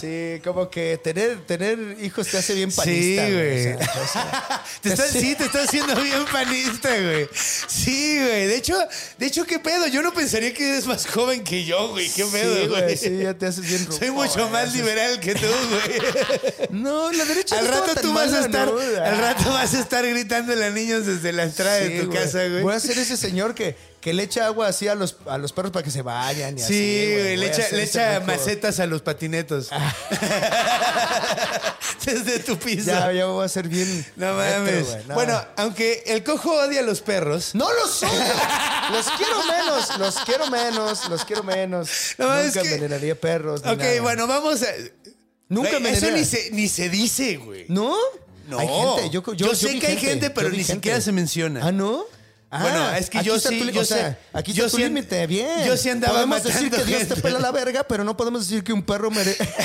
Sí, 0.00 0.40
como 0.42 0.70
que 0.70 0.98
tener, 1.02 1.44
tener 1.46 1.78
hijos 2.02 2.26
te 2.28 2.38
hace 2.38 2.54
bien 2.54 2.70
Sí, 2.70 2.76
panista. 3.14 3.30
güey. 3.30 3.72
O 3.72 3.78
sea, 3.78 4.02
o 4.02 4.06
sea, 4.12 4.64
Te 4.82 4.88
estás, 4.90 5.10
sí, 5.10 5.34
te 5.36 5.44
estás 5.44 5.68
haciendo 5.68 5.94
bien 6.02 6.24
panista, 6.32 6.88
güey. 6.88 7.28
Sí, 7.34 8.16
güey. 8.18 8.46
De 8.46 8.56
hecho, 8.56 8.76
de 9.18 9.26
hecho, 9.26 9.44
¿qué 9.44 9.58
pedo? 9.58 9.86
Yo 9.86 10.02
no 10.02 10.12
pensaría 10.12 10.52
que 10.54 10.68
eres 10.68 10.86
más 10.86 11.06
joven 11.06 11.44
que 11.44 11.64
yo, 11.64 11.88
güey. 11.90 12.08
¿Qué 12.10 12.24
pedo, 12.24 12.56
sí, 12.62 12.68
güey? 12.68 12.96
sí, 12.96 13.18
ya 13.22 13.34
te 13.34 13.46
haces 13.46 13.66
bien 13.66 13.86
Soy 13.92 14.10
mucho 14.10 14.40
güey. 14.40 14.50
más 14.50 14.74
liberal 14.74 15.20
que 15.20 15.34
tú, 15.34 15.46
güey. 15.46 16.00
No, 16.70 17.10
la 17.12 17.24
derecha 17.24 17.58
Al 17.58 17.68
rato 17.68 18.00
tú 18.00 18.12
vas 18.12 18.32
a 18.32 18.40
estar, 18.40 18.68
al 18.68 19.18
rato 19.18 19.50
vas 19.50 19.74
a 19.74 19.80
estar 19.80 20.06
gritándole 20.06 20.64
a 20.66 20.70
niños 20.70 21.06
desde 21.06 21.32
la 21.32 21.44
entrada 21.44 21.80
Sí, 21.82 21.92
de 21.92 22.00
tu 22.00 22.06
güey. 22.08 22.18
casa, 22.18 22.46
güey. 22.48 22.62
Voy 22.62 22.74
a 22.74 22.80
ser 22.80 22.98
ese 22.98 23.16
señor 23.16 23.54
que, 23.54 23.76
que 24.06 24.14
le 24.14 24.22
echa 24.22 24.46
agua 24.46 24.68
así 24.68 24.86
a 24.86 24.94
los, 24.94 25.16
a 25.26 25.36
los 25.36 25.52
perros 25.52 25.72
para 25.72 25.82
que 25.82 25.90
se 25.90 26.00
vayan 26.00 26.56
y 26.56 26.62
así. 26.62 26.72
Sí, 26.72 27.12
güey, 27.12 27.24
Voy 27.24 27.36
le 27.38 27.46
echa, 27.48 27.68
le 27.72 27.82
echa 27.82 28.20
macetas 28.20 28.78
a 28.78 28.86
los 28.86 29.02
patinetos. 29.02 29.68
Desde 32.04 32.38
tu 32.38 32.56
piso. 32.56 32.86
Ya, 32.86 33.10
ya 33.12 33.26
voy 33.26 33.44
a 33.44 33.48
ser 33.48 33.66
bien. 33.68 34.06
No 34.14 34.32
mames. 34.34 34.86
güey, 34.86 35.04
no. 35.08 35.14
Bueno, 35.14 35.44
aunque 35.56 36.04
el 36.06 36.22
cojo 36.22 36.52
odia 36.52 36.78
a 36.78 36.82
los 36.84 37.00
perros. 37.00 37.52
No 37.56 37.66
los 37.72 38.00
odio. 38.04 38.12
los 38.92 39.06
quiero 39.16 39.44
menos, 39.44 39.98
los 39.98 40.14
quiero 40.24 40.50
menos, 40.52 41.08
los 41.08 41.24
quiero 41.24 41.42
menos. 41.42 41.88
No, 42.18 42.26
Nunca 42.26 42.42
es 42.44 42.52
que- 42.54 42.60
envenenaría 42.60 43.20
perros. 43.20 43.64
ni 43.64 43.72
Ok, 43.72 43.78
nada. 43.80 44.02
bueno, 44.02 44.28
vamos 44.28 44.62
a. 44.62 44.66
Nunca 45.48 45.80
Güey, 45.80 45.94
Eso 45.94 46.06
envenenaría. 46.06 46.16
ni 46.18 46.24
se, 46.24 46.50
ni 46.52 46.68
se 46.68 46.88
dice, 46.90 47.38
güey. 47.38 47.64
¿No? 47.68 47.96
No. 48.46 48.60
Hay 48.60 48.68
gente. 48.68 49.10
Yo, 49.10 49.24
yo- 49.24 49.34
Yo 49.48 49.54
sé 49.56 49.80
que 49.80 49.88
hay 49.88 49.96
gente, 49.96 50.30
pero 50.30 50.48
ni 50.50 50.62
siquiera 50.62 51.00
se 51.00 51.10
menciona. 51.10 51.66
¿Ah, 51.66 51.72
no? 51.72 52.04
Ah, 52.50 52.62
Bueno, 52.62 52.94
es 52.94 53.10
que 53.10 53.22
yo 53.24 53.38
sí- 53.40 53.58
tu 53.58 53.70
yo 53.70 53.80
o 53.80 53.84
sea, 53.84 54.10
sé- 54.12 54.16
aquí 54.32 54.52
yo 54.52 54.66
está 54.66 54.76
tu 54.76 54.82
sí 54.82 54.84
límite, 54.84 55.26
bien. 55.26 55.64
yo 55.66 55.76
sí 55.76 55.90
andaba 55.90 56.14
Podemos 56.14 56.44
decir 56.44 56.70
que 56.70 56.84
Dios 56.84 57.08
te 57.08 57.16
pela 57.16 57.40
la 57.40 57.50
verga, 57.50 57.82
pero 57.84 58.04
no 58.04 58.16
podemos 58.16 58.46
decir 58.48 58.62
que 58.62 58.72
un 58.72 58.82
perro 58.84 59.10
merece. 59.10 59.48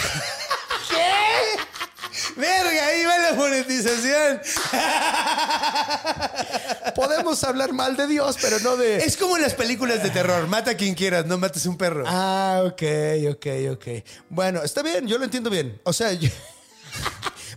Verga, 2.36 2.88
ahí 2.88 3.04
va 3.04 3.18
la 3.20 3.34
monetización. 3.34 4.42
podemos 6.96 7.44
hablar 7.44 7.74
mal 7.74 7.96
de 7.98 8.08
Dios, 8.08 8.38
pero 8.42 8.60
no 8.60 8.78
de. 8.78 8.98
Es 9.04 9.18
como 9.18 9.36
en 9.36 9.44
las 9.44 9.54
películas 9.54 10.02
de 10.02 10.10
terror. 10.10 10.48
Mata 10.48 10.72
a 10.72 10.76
quien 10.76 10.96
quieras, 10.96 11.26
no 11.26 11.38
mates 11.38 11.66
un 11.66 11.78
perro. 11.78 12.04
Ah, 12.08 12.62
ok, 12.66 12.82
ok, 13.32 13.46
ok. 13.74 13.88
Bueno, 14.30 14.64
está 14.64 14.82
bien, 14.82 15.08
yo 15.08 15.18
lo 15.18 15.26
entiendo 15.26 15.50
bien. 15.50 15.80
O 15.84 15.94
sea, 15.94 16.14
yo- 16.14 16.30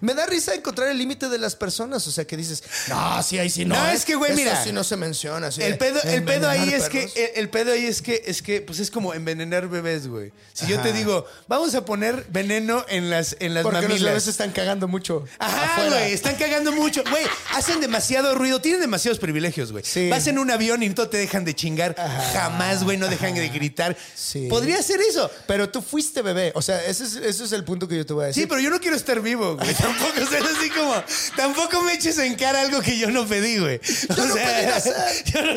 me 0.01 0.15
da 0.15 0.27
risa 0.27 0.55
encontrar 0.55 0.89
el 0.89 0.99
límite 0.99 1.29
de 1.29 1.39
las 1.39 1.57
personas. 1.57 2.07
O 2.07 2.11
sea, 2.13 2.27
que 2.27 2.37
dices, 2.37 2.63
no, 2.89 3.23
sí, 3.23 3.39
ahí 3.39 3.51
sí 3.51 3.65
no. 3.65 3.75
No, 3.75 3.87
¿eh? 3.91 3.95
es 3.95 4.05
que, 4.05 4.15
güey, 4.15 4.35
mira. 4.35 4.63
sí 4.63 4.73
no 4.73 4.85
se 4.85 4.97
menciona. 4.97 5.51
sí, 5.51 5.63
El 5.63 5.79
pedo, 5.79 6.01
el 6.03 6.23
pedo 6.25 6.49
ahí 6.49 6.73
es 6.73 6.89
que, 6.89 7.05
el, 7.05 7.31
el 7.43 7.49
pedo 7.51 7.73
ahí 7.73 7.85
es 7.87 8.03
que, 8.03 8.23
es 8.27 8.43
que, 8.43 8.61
pues 8.61 8.79
es 8.81 8.91
como 8.91 9.15
envenenar 9.15 9.69
bebés, 9.69 10.07
güey. 10.09 10.33
Si 10.53 10.67
yo 10.67 10.77
Ajá. 10.77 10.85
te 10.85 10.93
digo, 10.93 11.27
vamos 11.49 11.75
a 11.75 11.85
poner 11.85 12.27
veneno 12.31 12.85
en 12.89 13.11
las, 13.11 13.37
en 13.41 13.55
las 13.55 13.63
Porque 13.63 13.81
los 13.81 13.89
mamilas. 13.89 14.09
bebés 14.11 14.27
están 14.29 14.53
cagando 14.53 14.89
mucho. 14.89 15.25
Ajá, 15.39 15.89
güey, 15.89 16.13
están 16.13 16.37
cagando 16.37 16.73
mucho. 16.73 17.03
Güey, 17.11 17.25
hacen 17.55 17.81
demasiado 17.81 18.35
ruido, 18.35 18.61
tienen 18.61 18.81
demasiados 18.81 19.19
privilegios, 19.19 19.73
güey. 19.73 19.85
Sí. 19.85 20.09
Vas 20.09 20.27
en 20.27 20.39
un 20.39 20.51
avión 20.51 20.83
y 20.83 20.89
no 20.89 21.09
te 21.09 21.17
dejan 21.17 21.45
de 21.45 21.55
chingar. 21.55 21.95
Jamás, 22.33 22.85
güey, 22.85 22.97
no 22.97 23.09
dejan 23.09 23.35
de 23.35 23.49
gritar. 23.49 23.97
Sí. 24.15 24.47
Podría 24.49 24.83
ser 24.83 25.01
eso. 25.01 25.31
Pero 25.47 25.69
tú 25.71 25.83
fuiste 25.83 26.23
bebé. 26.23 26.53
O 26.55 26.63
sea, 26.63 26.85
ese 26.85 27.05
es, 27.05 27.17
ese 27.17 27.45
es 27.45 27.53
el 27.53 27.65
punto 27.65 27.89
que 27.89 27.97
yo 27.97 28.07
te 28.07 28.13
voy 28.13 28.25
a 28.25 28.27
decir. 28.29 28.45
Sí, 28.45 28.47
pero 28.49 28.61
yo 28.61 28.71
no 28.71 28.81
quiero 28.81 28.97
estar 28.97 29.21
vivo, 29.21 29.57
güey. 29.57 29.75
Tampoco 29.85 30.27
ser 30.31 30.43
así 30.43 30.71
como. 30.71 30.95
Tampoco 31.37 31.83
me 31.83 31.93
eches 31.95 32.19
en 32.19 32.35
cara 32.37 32.61
algo 32.63 32.81
que 32.81 32.97
yo 32.99 33.11
no 33.11 33.27
pedí, 33.27 33.59
güey. 33.59 33.81
Yo 34.17 34.25
no 34.27 34.35
pedí 34.35 34.67
nacer. 34.67 34.95
yo 35.27 35.43
no- 35.43 35.55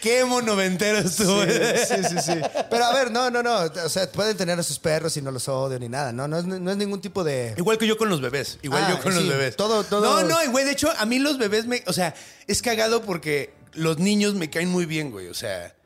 Qué 0.00 0.20
emo 0.20 0.42
noventeros 0.42 1.16
tú, 1.16 1.24
Sí, 1.24 1.32
güey. 1.34 1.50
sí, 1.86 1.94
sí, 2.08 2.16
sí. 2.24 2.40
Pero 2.70 2.84
a 2.84 2.92
ver, 2.94 3.10
no, 3.10 3.30
no, 3.30 3.42
no. 3.42 3.56
O 3.84 3.88
sea, 3.88 4.10
pueden 4.10 4.36
tener 4.36 4.58
a 4.58 4.62
sus 4.62 4.78
perros 4.78 5.16
y 5.16 5.22
no 5.22 5.30
los 5.30 5.48
odio 5.48 5.78
ni 5.78 5.88
nada. 5.88 6.12
No, 6.12 6.28
no 6.28 6.38
es, 6.38 6.44
no 6.44 6.70
es 6.70 6.76
ningún 6.76 7.00
tipo 7.00 7.24
de. 7.24 7.54
Igual 7.56 7.78
que 7.78 7.86
yo 7.86 7.96
con 7.96 8.08
los 8.08 8.20
bebés. 8.20 8.58
Igual 8.62 8.84
Ah, 8.86 8.90
yo 8.90 9.00
con 9.02 9.12
sí, 9.12 9.18
los 9.18 9.28
bebés. 9.28 9.56
todo- 9.56 9.84
todo- 9.84 10.22
No, 10.22 10.22
no, 10.28 10.50
güey. 10.50 10.64
De 10.64 10.72
hecho, 10.72 10.92
a 10.96 11.06
mí 11.06 11.18
los 11.18 11.38
bebés 11.38 11.66
me. 11.66 11.82
O 11.86 11.92
sea, 11.92 12.14
es 12.46 12.62
cagado 12.62 13.02
porque 13.02 13.54
los 13.72 13.98
niños 13.98 14.34
me 14.34 14.50
caen 14.50 14.68
muy 14.68 14.86
bien, 14.86 15.10
güey. 15.10 15.28
O 15.28 15.34
sea. 15.34 15.74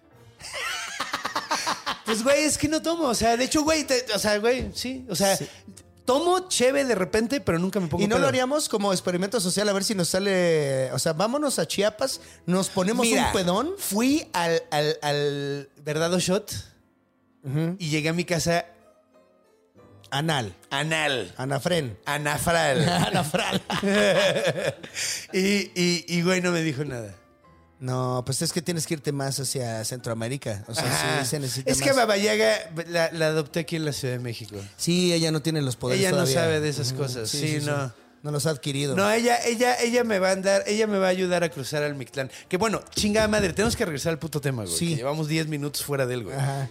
Pues, 2.04 2.22
güey, 2.22 2.44
es 2.44 2.56
que 2.56 2.68
no 2.68 2.80
tomo. 2.82 3.06
O 3.08 3.14
sea, 3.16 3.36
de 3.36 3.42
hecho, 3.44 3.62
güey, 3.64 3.82
te- 3.82 4.06
o 4.14 4.18
sea, 4.20 4.38
güey, 4.38 4.70
sí. 4.76 5.04
O 5.10 5.16
sea, 5.16 5.36
tomo 6.06 6.48
cheve 6.48 6.84
de 6.86 6.94
repente, 6.94 7.40
pero 7.42 7.58
nunca 7.58 7.78
me 7.80 7.88
pongo 7.88 8.02
Y 8.02 8.06
no 8.06 8.14
pedo. 8.14 8.22
lo 8.22 8.28
haríamos 8.28 8.68
como 8.70 8.92
experimento 8.92 9.38
social 9.40 9.68
a 9.68 9.72
ver 9.74 9.84
si 9.84 9.94
nos 9.94 10.08
sale. 10.08 10.90
O 10.92 10.98
sea, 10.98 11.12
vámonos 11.12 11.58
a 11.58 11.66
Chiapas, 11.66 12.20
nos 12.46 12.68
ponemos 12.70 13.04
Mira, 13.06 13.26
un 13.26 13.32
pedón. 13.32 13.72
Fui 13.76 14.26
al, 14.32 14.62
al, 14.70 14.98
al 15.02 15.68
verdado 15.84 16.18
shot 16.18 16.50
y 17.78 17.90
llegué 17.90 18.08
a 18.08 18.12
mi 18.12 18.24
casa 18.24 18.64
Anal. 20.10 20.54
anal. 20.70 21.34
Anafren. 21.36 21.98
Anafral. 22.06 22.88
Anafral. 22.88 23.60
y, 25.32 25.70
y, 25.74 26.04
y, 26.08 26.22
güey, 26.22 26.40
no 26.40 26.52
me 26.52 26.62
dijo 26.62 26.84
nada. 26.84 27.14
No, 27.78 28.22
pues 28.24 28.40
es 28.40 28.52
que 28.52 28.62
tienes 28.62 28.86
que 28.86 28.94
irte 28.94 29.12
más 29.12 29.38
hacia 29.38 29.84
Centroamérica. 29.84 30.64
O 30.66 30.74
sea, 30.74 31.20
sí 31.20 31.28
se 31.28 31.38
necesita 31.38 31.70
es 31.70 31.80
que 31.80 31.88
más. 31.88 31.96
Baba 31.96 32.16
Yaga 32.16 32.70
la, 32.88 33.10
la 33.12 33.26
adopté 33.26 33.60
aquí 33.60 33.76
en 33.76 33.84
la 33.84 33.92
Ciudad 33.92 34.14
de 34.14 34.20
México. 34.20 34.56
Sí, 34.76 35.12
ella 35.12 35.30
no 35.30 35.42
tiene 35.42 35.60
los 35.60 35.76
poderes 35.76 36.00
Ella 36.00 36.16
no 36.16 36.26
sabe 36.26 36.60
de 36.60 36.68
esas 36.68 36.92
cosas. 36.92 37.28
Sí, 37.28 37.58
no. 37.62 37.92
No 38.22 38.32
los 38.32 38.46
ha 38.46 38.50
adquirido. 38.50 38.96
No, 38.96 39.08
ella, 39.08 39.38
ella, 39.44 39.76
ella 39.80 40.02
me 40.02 40.18
va 40.18 40.30
a 40.30 40.32
andar, 40.32 40.64
ella 40.66 40.88
me 40.88 40.98
va 40.98 41.06
a 41.06 41.10
ayudar 41.10 41.44
a 41.44 41.48
cruzar 41.48 41.84
al 41.84 41.94
Mictlán. 41.94 42.28
Que 42.48 42.56
bueno, 42.56 42.82
chingada 42.90 43.28
madre, 43.28 43.52
tenemos 43.52 43.76
que 43.76 43.84
regresar 43.84 44.10
al 44.10 44.18
puto 44.18 44.40
tema, 44.40 44.64
güey. 44.64 44.76
Sí. 44.76 44.88
que 44.90 44.96
llevamos 44.96 45.28
10 45.28 45.46
minutos 45.46 45.84
fuera 45.84 46.06
de 46.06 46.14
él, 46.14 46.24
güey. 46.24 46.36
Ajá. 46.36 46.68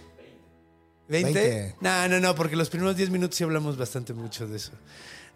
¿20? 1.08 1.32
20. 1.32 1.76
No, 1.80 2.08
no, 2.08 2.20
no, 2.20 2.34
porque 2.34 2.56
los 2.56 2.68
primeros 2.68 2.96
10 2.96 3.08
minutos 3.08 3.36
sí 3.36 3.44
hablamos 3.44 3.78
bastante 3.78 4.12
mucho 4.12 4.46
de 4.46 4.56
eso. 4.56 4.72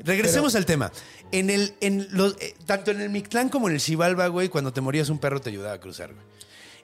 Regresemos 0.05 0.55
al 0.55 0.67
tema. 0.67 0.91
En 1.33 1.51
el, 1.51 1.75
en 1.81 2.09
los, 2.11 2.37
eh, 2.41 2.55
tanto 2.67 2.91
en 2.91 3.01
el 3.01 3.11
Mictlán 3.11 3.49
como 3.49 3.69
en 3.69 3.75
el 3.75 3.81
Xibalba, 3.81 4.27
güey, 4.29 4.49
cuando 4.49 4.73
te 4.73 4.81
morías 4.81 5.09
un 5.11 5.19
perro 5.19 5.41
te 5.41 5.51
ayudaba 5.51 5.75
a 5.75 5.81
cruzar, 5.81 6.13
güey. 6.13 6.31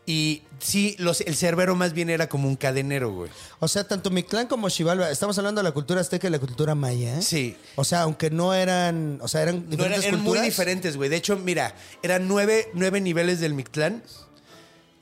Y 0.09 0.43
sí, 0.61 0.95
los, 1.01 1.21
el 1.23 1.35
cerbero 1.35 1.75
más 1.75 1.93
bien 1.93 2.11
era 2.11 2.29
como 2.29 2.47
un 2.47 2.55
cadenero, 2.55 3.11
güey. 3.13 3.29
O 3.59 3.67
sea, 3.67 3.83
tanto 3.89 4.09
Mictlán 4.11 4.47
como 4.47 4.71
Xibalba, 4.71 5.11
estamos 5.11 5.37
hablando 5.39 5.59
de 5.59 5.65
la 5.65 5.73
cultura 5.73 6.01
azteca 6.01 6.29
y 6.29 6.31
la 6.31 6.39
cultura 6.39 6.77
maya. 6.77 7.19
¿eh? 7.19 7.23
Sí. 7.23 7.57
O 7.75 7.83
sea, 7.83 8.03
aunque 8.03 8.31
no 8.31 8.55
eran, 8.55 9.19
o 9.21 9.27
sea, 9.27 9.43
eran 9.43 9.65
No, 9.65 9.71
diferentes 9.71 10.05
eran, 10.05 10.15
eran 10.15 10.25
muy 10.25 10.39
diferentes, 10.39 10.97
güey. 10.97 11.11
De 11.11 11.17
hecho, 11.17 11.37
mira, 11.37 11.75
eran 12.05 12.29
nueve, 12.29 12.69
nueve 12.75 13.01
niveles 13.01 13.41
del 13.41 13.55
Mictlán. 13.55 14.01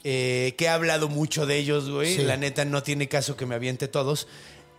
eh, 0.04 0.54
que 0.58 0.64
he 0.66 0.68
hablado 0.68 1.08
mucho 1.08 1.44
de 1.46 1.56
ellos, 1.58 1.90
güey. 1.90 2.16
Sí. 2.16 2.22
La 2.22 2.36
neta 2.36 2.64
no 2.64 2.82
tiene 2.82 3.08
caso 3.08 3.36
que 3.36 3.46
me 3.46 3.54
aviente 3.54 3.88
todos. 3.88 4.26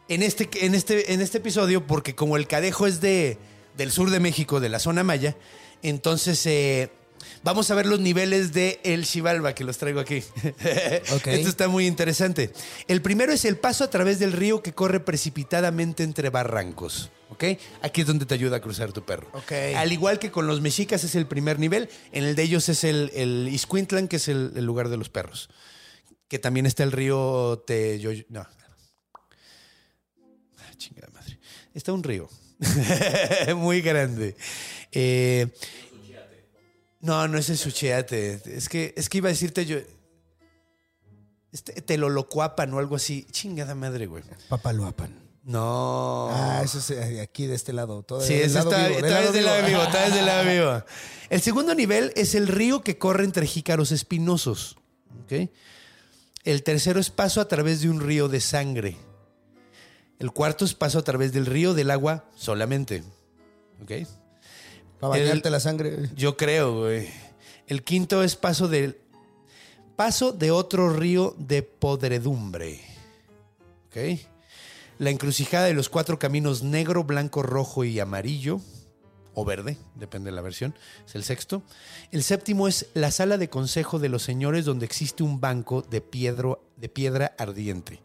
En 0.08 0.22
este, 0.22 0.50
en 0.66 0.76
este, 0.76 1.14
en 1.14 1.22
este 1.22 1.40
episodio, 1.40 1.88
porque 1.88 2.14
como 2.14 2.38
el 2.38 2.48
cadejo 2.48 2.86
es 2.86 3.02
de, 3.02 3.38
del 3.76 3.92
sur 3.92 4.12
de 4.12 4.20
México, 4.20 4.60
de 4.60 4.70
la 4.70 4.80
zona 4.80 5.04
maya, 5.04 5.36
entonces 5.82 6.46
eh, 6.46 6.92
vamos 7.44 7.72
a 7.72 7.76
ver 7.76 7.88
los 7.88 8.00
niveles 8.00 8.54
de 8.54 8.80
el 8.84 9.06
Xibalba, 9.06 9.56
que 9.56 9.64
los 9.64 9.78
traigo 9.80 10.00
aquí. 10.00 10.24
Esto 10.64 11.50
está 11.50 11.68
muy 11.68 11.88
interesante. 11.88 12.52
El 12.88 13.02
primero 13.02 13.34
es 13.34 13.46
el 13.46 13.58
paso 13.58 13.84
a 13.84 13.90
través 13.90 14.20
del 14.20 14.32
río 14.32 14.62
que 14.62 14.74
corre 14.74 15.00
precipitadamente 15.00 16.04
entre 16.04 16.30
barrancos. 16.30 17.10
¿Ok? 17.30 17.44
Aquí 17.82 18.02
es 18.02 18.08
donde 18.08 18.28
te 18.28 18.36
ayuda 18.36 18.58
a 18.58 18.62
cruzar 18.62 18.94
tu 18.94 19.04
perro. 19.04 19.28
Ok. 19.34 19.52
Al 19.76 19.92
igual 19.92 20.20
que 20.20 20.30
con 20.30 20.46
los 20.46 20.62
mexicas 20.62 21.04
es 21.04 21.16
el 21.16 21.26
primer 21.26 21.58
nivel, 21.58 21.90
en 22.12 22.26
el 22.26 22.36
de 22.36 22.44
ellos 22.44 22.70
es 22.70 22.84
el, 22.84 23.12
el 23.16 23.50
Izcuintlan, 23.52 24.08
que 24.08 24.18
es 24.18 24.28
el, 24.28 24.54
el 24.56 24.66
lugar 24.66 24.90
de 24.90 24.98
los 24.98 25.10
perros. 25.10 25.50
Que 26.28 26.38
también 26.38 26.68
está 26.68 26.84
el 26.84 26.92
río 26.92 27.64
Te... 27.66 28.26
No. 28.30 28.46
Está 31.76 31.94
un 31.94 32.02
río. 32.02 32.28
Muy 33.56 33.82
grande. 33.82 34.36
Eh, 34.92 35.48
no, 37.02 37.28
no 37.28 37.38
es 37.38 37.50
el 37.50 37.58
Suchiate. 37.58 38.42
Es 38.46 38.70
que, 38.70 38.94
es 38.98 39.10
que 39.10 39.20
iba 39.20 39.30
a 39.30 39.32
decirte 39.32 39.66
yo... 39.66 39.78
Este, 41.52 41.82
Telolocuapan 41.82 42.74
o 42.74 42.80
algo 42.80 42.96
así. 42.96 43.28
Chingada 43.30 43.76
madre, 43.76 44.08
güey. 44.08 44.24
Papaloapan. 44.50 45.14
No. 45.44 46.30
Ah, 46.32 46.62
eso 46.64 46.80
es 46.80 46.88
de 46.88 47.22
aquí, 47.22 47.46
de 47.46 47.56
este 47.56 47.72
lado. 47.72 48.02
Todo 48.04 48.22
Sí, 48.22 48.34
eso 48.34 48.56
lado 48.56 48.72
está, 48.72 48.88
vivo, 48.88 49.00
está 49.00 49.22
desde 49.22 49.40
el 49.40 49.46
lado 49.46 49.68
vivo. 49.68 49.84
está 49.84 50.06
desde 50.06 50.20
el 50.20 50.26
lado 50.26 50.50
vivo. 50.50 50.86
El 51.30 51.42
segundo 51.42 51.76
nivel 51.76 52.12
es 52.16 52.36
el 52.36 52.48
río 52.48 52.82
que 52.82 52.98
corre 52.98 53.26
entre 53.26 53.46
jícaros 53.46 53.92
espinosos. 53.92 54.78
¿ok? 55.26 55.50
El 56.44 56.64
tercero 56.64 57.00
es 57.00 57.10
paso 57.10 57.42
a 57.42 57.48
través 57.48 57.82
de 57.82 57.90
un 57.90 58.00
río 58.00 58.28
de 58.28 58.40
sangre. 58.42 58.98
El 60.20 60.32
cuarto 60.32 60.66
es 60.66 60.74
paso 60.74 61.00
a 61.00 61.04
través 61.04 61.34
del 61.34 61.46
río 61.46 61.74
del 61.74 61.92
agua 61.92 62.26
solamente. 62.36 63.04
¿Ok? 63.82 63.92
Para 65.00 65.12
bañarte 65.12 65.48
El- 65.50 65.52
la 65.52 65.60
sangre. 65.60 66.10
Yo 66.16 66.38
creo, 66.38 66.80
güey. 66.80 67.10
El 67.68 67.84
quinto 67.84 68.24
es 68.24 68.36
paso 68.36 68.68
del 68.68 68.98
paso 69.96 70.32
de 70.32 70.52
otro 70.52 70.90
río 70.92 71.36
de 71.38 71.64
podredumbre. 71.64 72.80
¿Ok? 73.88 74.20
La 75.00 75.10
encrucijada 75.10 75.66
de 75.66 75.74
los 75.74 75.90
cuatro 75.90 76.18
caminos 76.20 76.64
negro, 76.64 77.04
blanco, 77.04 77.44
rojo 77.44 77.84
y 77.84 78.00
amarillo. 78.00 78.62
O 79.38 79.44
verde, 79.44 79.78
depende 79.96 80.30
de 80.32 80.36
la 80.38 80.42
versión. 80.42 80.74
Es 81.06 81.16
el 81.16 81.26
sexto. 81.26 81.62
El 82.12 82.24
séptimo 82.24 82.70
es 82.70 82.86
la 82.94 83.12
sala 83.12 83.38
de 83.38 83.50
consejo 83.50 84.00
de 84.00 84.08
los 84.08 84.24
señores 84.24 84.64
donde 84.64 84.86
existe 84.86 85.24
un 85.24 85.42
banco 85.42 85.82
de, 85.82 86.00
piedro- 86.00 86.64
de 86.78 86.88
piedra 86.88 87.36
ardiente. 87.38 88.00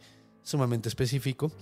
Sumamente 0.51 0.88
específico. 0.88 1.53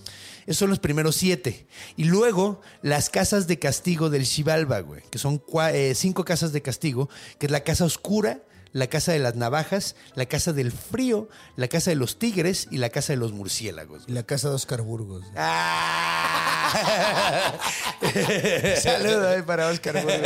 Esos 0.47 0.57
son 0.57 0.71
los 0.71 0.79
primeros 0.79 1.15
siete. 1.15 1.67
Y 1.95 2.05
luego 2.05 2.59
las 2.81 3.11
casas 3.11 3.45
de 3.45 3.59
castigo 3.59 4.09
del 4.09 4.25
Xibalba, 4.25 4.79
güey. 4.79 5.03
Que 5.11 5.19
son 5.19 5.43
eh, 5.71 5.93
cinco 5.93 6.25
casas 6.25 6.53
de 6.53 6.63
castigo. 6.63 7.07
Que 7.37 7.45
es 7.45 7.51
la 7.51 7.63
casa 7.63 7.85
oscura, 7.85 8.41
la 8.71 8.87
casa 8.87 9.11
de 9.11 9.19
las 9.19 9.35
navajas, 9.35 9.95
la 10.15 10.25
casa 10.27 10.53
del 10.53 10.71
frío, 10.71 11.27
la 11.55 11.67
casa 11.67 11.89
de 11.91 11.95
los 11.95 12.17
tigres 12.19 12.67
y 12.71 12.77
la 12.77 12.89
casa 12.89 13.13
de 13.13 13.17
los 13.17 13.31
murciélagos. 13.31 14.03
Y 14.07 14.11
la 14.13 14.23
casa 14.23 14.49
de 14.49 14.55
Oscar 14.55 14.81
Burgos. 14.81 15.23
¡Ah! 15.35 17.53
Saludo 18.81 19.29
ahí 19.29 19.41
para 19.41 19.67
Oscar 19.67 20.01
Burgos. 20.03 20.21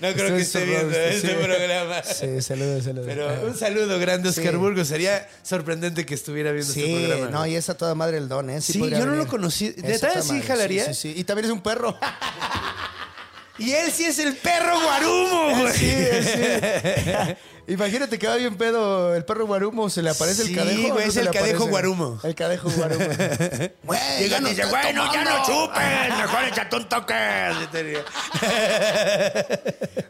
No 0.00 0.12
creo 0.12 0.36
que 0.36 0.42
esté 0.42 0.64
viendo 0.64 0.96
este 0.98 1.34
programa. 1.34 2.02
Sí, 2.14 2.40
saludos, 2.42 2.84
saludos. 2.84 3.06
Pero 3.06 3.46
un 3.46 3.56
saludo 3.56 3.98
grande 3.98 4.28
Oscar 4.28 4.52
Sí. 4.52 4.56
Burgos. 4.56 4.88
Sería 4.88 5.28
sorprendente 5.42 6.06
que 6.06 6.14
estuviera 6.14 6.52
viendo 6.52 6.72
este 6.72 7.06
programa. 7.06 7.30
no, 7.30 7.46
y 7.46 7.56
es 7.56 7.68
a 7.68 7.76
toda 7.76 7.94
madre 7.94 8.18
el 8.18 8.28
don, 8.28 8.50
¿eh? 8.50 8.60
Sí, 8.60 8.78
yo 8.78 9.06
no 9.06 9.14
lo 9.14 9.26
conocí. 9.26 9.66
Es 9.66 9.78
¿Neta 9.82 10.08
a 10.08 10.10
toda 10.12 10.22
sí 10.22 10.32
madre, 10.32 10.46
jalaría? 10.46 10.84
Sí, 10.86 10.94
sí, 10.94 11.12
sí. 11.14 11.20
Y 11.20 11.24
también 11.24 11.46
es 11.46 11.52
un 11.52 11.62
perro. 11.62 11.96
Y 13.58 13.72
él 13.72 13.90
sí 13.92 14.04
es 14.04 14.18
el 14.18 14.36
perro 14.36 14.80
guarumo, 14.80 15.60
güey. 15.60 15.72
Sí, 15.72 15.94
sí. 16.22 17.34
Imagínate 17.66 18.18
que 18.18 18.26
va 18.28 18.36
bien 18.36 18.56
pedo 18.56 19.14
el 19.14 19.24
perro 19.24 19.46
guarumo, 19.46 19.88
se 19.88 20.02
le 20.02 20.10
aparece 20.10 20.44
Sí, 20.44 20.52
el 20.52 20.58
cadejo. 20.58 20.80
güey, 20.80 20.90
¿o 20.90 20.94
no 20.94 21.00
es 21.00 21.16
el 21.16 21.30
cadejo 21.30 21.66
guarumo. 21.66 22.20
El 22.22 22.34
cadejo 22.34 22.70
guarumo. 22.70 23.04
Güey, 23.84 24.00
Llega 24.18 24.38
y 24.38 24.44
dice, 24.44 24.62
estoy 24.62 24.70
bueno, 24.70 25.12
ya 25.12 25.24
no 25.24 25.42
tomando". 25.42 25.66
chupes, 25.66 26.08
mejor 26.18 26.44
échate 26.44 26.76
un 26.76 26.88
toque. 26.88 27.14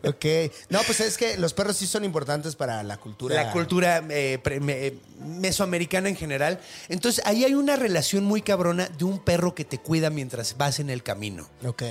Ok. 0.05 0.25
No, 0.69 0.83
pues 0.83 1.01
es 1.01 1.17
que 1.17 1.39
los 1.39 1.55
perros 1.55 1.77
sí 1.77 1.87
son 1.87 2.05
importantes 2.05 2.57
para 2.57 2.83
la 2.83 2.97
cultura. 2.99 3.35
La 3.35 3.53
cultura 3.53 4.03
eh, 4.11 4.39
pre- 4.43 4.61
me- 4.61 4.87
eh, 4.89 4.99
mesoamericana 5.21 6.09
en 6.09 6.17
general. 6.17 6.61
Entonces, 6.89 7.25
ahí 7.25 7.45
hay 7.45 7.55
una 7.55 7.77
relación 7.77 8.25
muy 8.25 8.43
cabrona 8.43 8.89
de 8.89 9.05
un 9.05 9.19
perro 9.19 9.55
que 9.55 9.65
te 9.65 9.79
cuida 9.79 10.11
mientras 10.11 10.57
vas 10.59 10.79
en 10.81 10.91
el 10.91 11.03
camino. 11.03 11.49
Ok. 11.65 11.83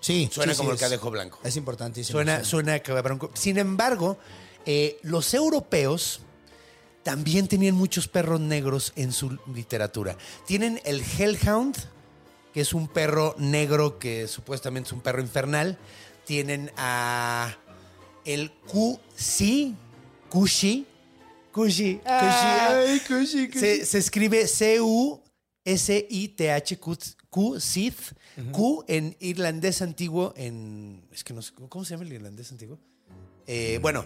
Sí. 0.00 0.28
Suena 0.32 0.54
sí, 0.54 0.58
como 0.58 0.70
sí, 0.70 0.72
el 0.72 0.76
es- 0.76 0.80
cadejo 0.80 1.10
blanco. 1.10 1.38
Es 1.44 1.56
importantísimo. 1.56 2.16
Suena, 2.16 2.40
sí. 2.40 2.46
suena 2.50 2.78
cabrón. 2.80 3.20
Sin 3.34 3.58
embargo, 3.58 4.18
eh, 4.66 4.98
los 5.02 5.32
europeos 5.34 6.20
también 7.02 7.48
tenían 7.48 7.74
muchos 7.74 8.08
perros 8.08 8.40
negros 8.40 8.92
en 8.96 9.12
su 9.12 9.38
literatura. 9.54 10.16
Tienen 10.46 10.80
el 10.84 11.02
Hellhound, 11.02 11.76
que 12.52 12.60
es 12.60 12.74
un 12.74 12.88
perro 12.88 13.34
negro 13.38 13.98
que 13.98 14.28
supuestamente 14.28 14.88
es 14.88 14.92
un 14.92 15.00
perro 15.00 15.20
infernal. 15.22 15.78
Tienen 16.26 16.70
a 16.76 17.56
el 18.24 18.52
Kusi, 18.66 19.74
Kushi, 20.28 20.86
Kushi, 21.52 22.00
Ah. 22.04 22.82
Ay, 22.86 23.00
Kushi, 23.00 23.48
Kushi. 23.48 23.58
Se, 23.58 23.86
se 23.86 23.98
escribe 23.98 24.46
C-U-S-I-T-H, 25.64 26.78
Q, 26.78 27.60
Sith. 27.60 28.12
Q 28.52 28.84
en 28.88 29.16
irlandés 29.20 29.82
antiguo, 29.82 30.32
en. 30.36 31.02
Es 31.12 31.24
que 31.24 31.34
no 31.34 31.42
sé, 31.42 31.52
¿cómo 31.68 31.84
se 31.84 31.94
llama 31.94 32.04
el 32.04 32.12
irlandés 32.12 32.50
antiguo? 32.52 32.78
Eh, 33.46 33.78
bueno, 33.82 34.04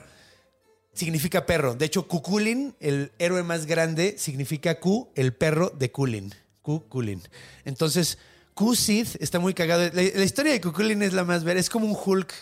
significa 0.94 1.46
perro. 1.46 1.74
De 1.74 1.84
hecho, 1.86 2.06
Cuculin, 2.08 2.74
el 2.80 3.12
héroe 3.18 3.42
más 3.42 3.66
grande, 3.66 4.14
significa 4.18 4.80
Q, 4.80 5.10
el 5.14 5.34
perro 5.34 5.70
de 5.78 5.90
Kulin. 5.90 6.32
Cuculin. 6.62 7.20
Entonces, 7.64 8.18
Q 8.54 8.74
Sith 8.74 9.16
está 9.20 9.38
muy 9.38 9.52
cagado. 9.54 9.82
La, 9.92 10.02
la 10.02 10.24
historia 10.24 10.52
de 10.52 10.60
Cuculin 10.60 11.02
es 11.02 11.12
la 11.12 11.24
más 11.24 11.44
ver. 11.44 11.56
Es 11.56 11.68
como 11.68 11.86
un 11.86 11.96
Hulk 12.02 12.32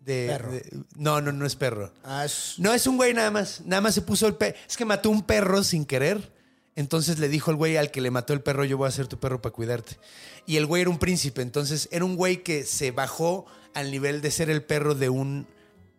de. 0.00 0.26
Perro. 0.28 0.52
de- 0.52 0.84
no, 0.96 1.20
no, 1.20 1.32
no 1.32 1.46
es 1.46 1.56
perro. 1.56 1.92
Ah, 2.04 2.24
es- 2.24 2.54
No 2.58 2.72
es 2.74 2.86
un 2.86 2.96
güey 2.96 3.12
nada 3.14 3.30
más. 3.30 3.62
Nada 3.64 3.80
más 3.80 3.94
se 3.94 4.02
puso 4.02 4.26
el 4.26 4.34
perro. 4.36 4.56
Es 4.68 4.76
que 4.76 4.84
mató 4.84 5.10
un 5.10 5.22
perro 5.22 5.64
sin 5.64 5.84
querer. 5.84 6.32
Entonces 6.76 7.18
le 7.18 7.28
dijo 7.30 7.50
al 7.50 7.56
güey 7.56 7.78
al 7.78 7.90
que 7.90 8.02
le 8.02 8.10
mató 8.10 8.34
el 8.34 8.42
perro, 8.42 8.62
yo 8.64 8.76
voy 8.76 8.86
a 8.86 8.90
ser 8.92 9.08
tu 9.08 9.18
perro 9.18 9.40
para 9.40 9.54
cuidarte. 9.54 9.96
Y 10.44 10.58
el 10.58 10.66
güey 10.66 10.82
era 10.82 10.90
un 10.90 10.98
príncipe. 10.98 11.40
Entonces 11.40 11.88
era 11.90 12.04
un 12.04 12.16
güey 12.16 12.42
que 12.42 12.64
se 12.64 12.90
bajó 12.90 13.46
al 13.72 13.90
nivel 13.90 14.20
de 14.20 14.30
ser 14.30 14.50
el 14.50 14.62
perro 14.62 14.94
de 14.94 15.08
un 15.08 15.46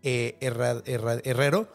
eh, 0.04 0.38
herra- 0.40 0.84
herra- 0.86 1.20
herrero 1.26 1.74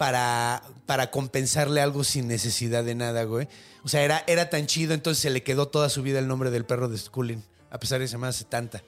para, 0.00 0.62
para 0.86 1.10
compensarle 1.10 1.82
algo 1.82 2.04
sin 2.04 2.26
necesidad 2.26 2.82
de 2.84 2.94
nada, 2.94 3.24
güey. 3.24 3.48
O 3.84 3.88
sea, 3.90 4.02
era, 4.02 4.24
era 4.26 4.48
tan 4.48 4.64
chido, 4.66 4.94
entonces 4.94 5.20
se 5.20 5.28
le 5.28 5.42
quedó 5.42 5.68
toda 5.68 5.90
su 5.90 6.02
vida 6.02 6.18
el 6.18 6.26
nombre 6.26 6.50
del 6.50 6.64
perro 6.64 6.88
de 6.88 6.96
Skulin, 6.96 7.44
a 7.68 7.78
pesar 7.78 7.98
de 7.98 8.04
que 8.04 8.08
se 8.08 8.12
llama 8.12 8.32
70. 8.32 8.82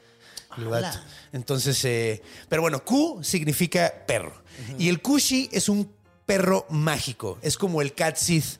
el 0.56 0.64
vato. 0.68 0.98
Entonces, 1.34 1.84
eh, 1.84 2.22
pero 2.48 2.62
bueno, 2.62 2.82
Q 2.82 3.20
significa 3.22 3.92
perro. 4.06 4.32
Y 4.78 4.88
el 4.88 5.02
Kushi 5.02 5.50
es 5.52 5.68
un 5.68 5.92
perro 6.24 6.64
mágico. 6.70 7.38
Es 7.42 7.58
como 7.58 7.82
el 7.82 7.92
Cat 7.92 8.16
Sith 8.16 8.56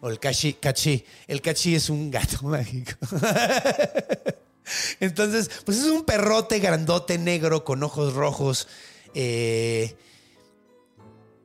o 0.00 0.10
el 0.10 0.18
Kashi. 0.18 0.54
Kachi. 0.54 1.04
El 1.28 1.40
Kachi 1.40 1.76
es 1.76 1.88
un 1.88 2.10
gato 2.10 2.42
mágico. 2.42 2.94
Entonces, 4.98 5.48
pues 5.64 5.78
es 5.78 5.84
un 5.84 6.02
perrote 6.02 6.58
grandote 6.58 7.16
negro 7.16 7.62
con 7.62 7.80
ojos 7.84 8.14
rojos 8.14 8.66
eh, 9.14 9.94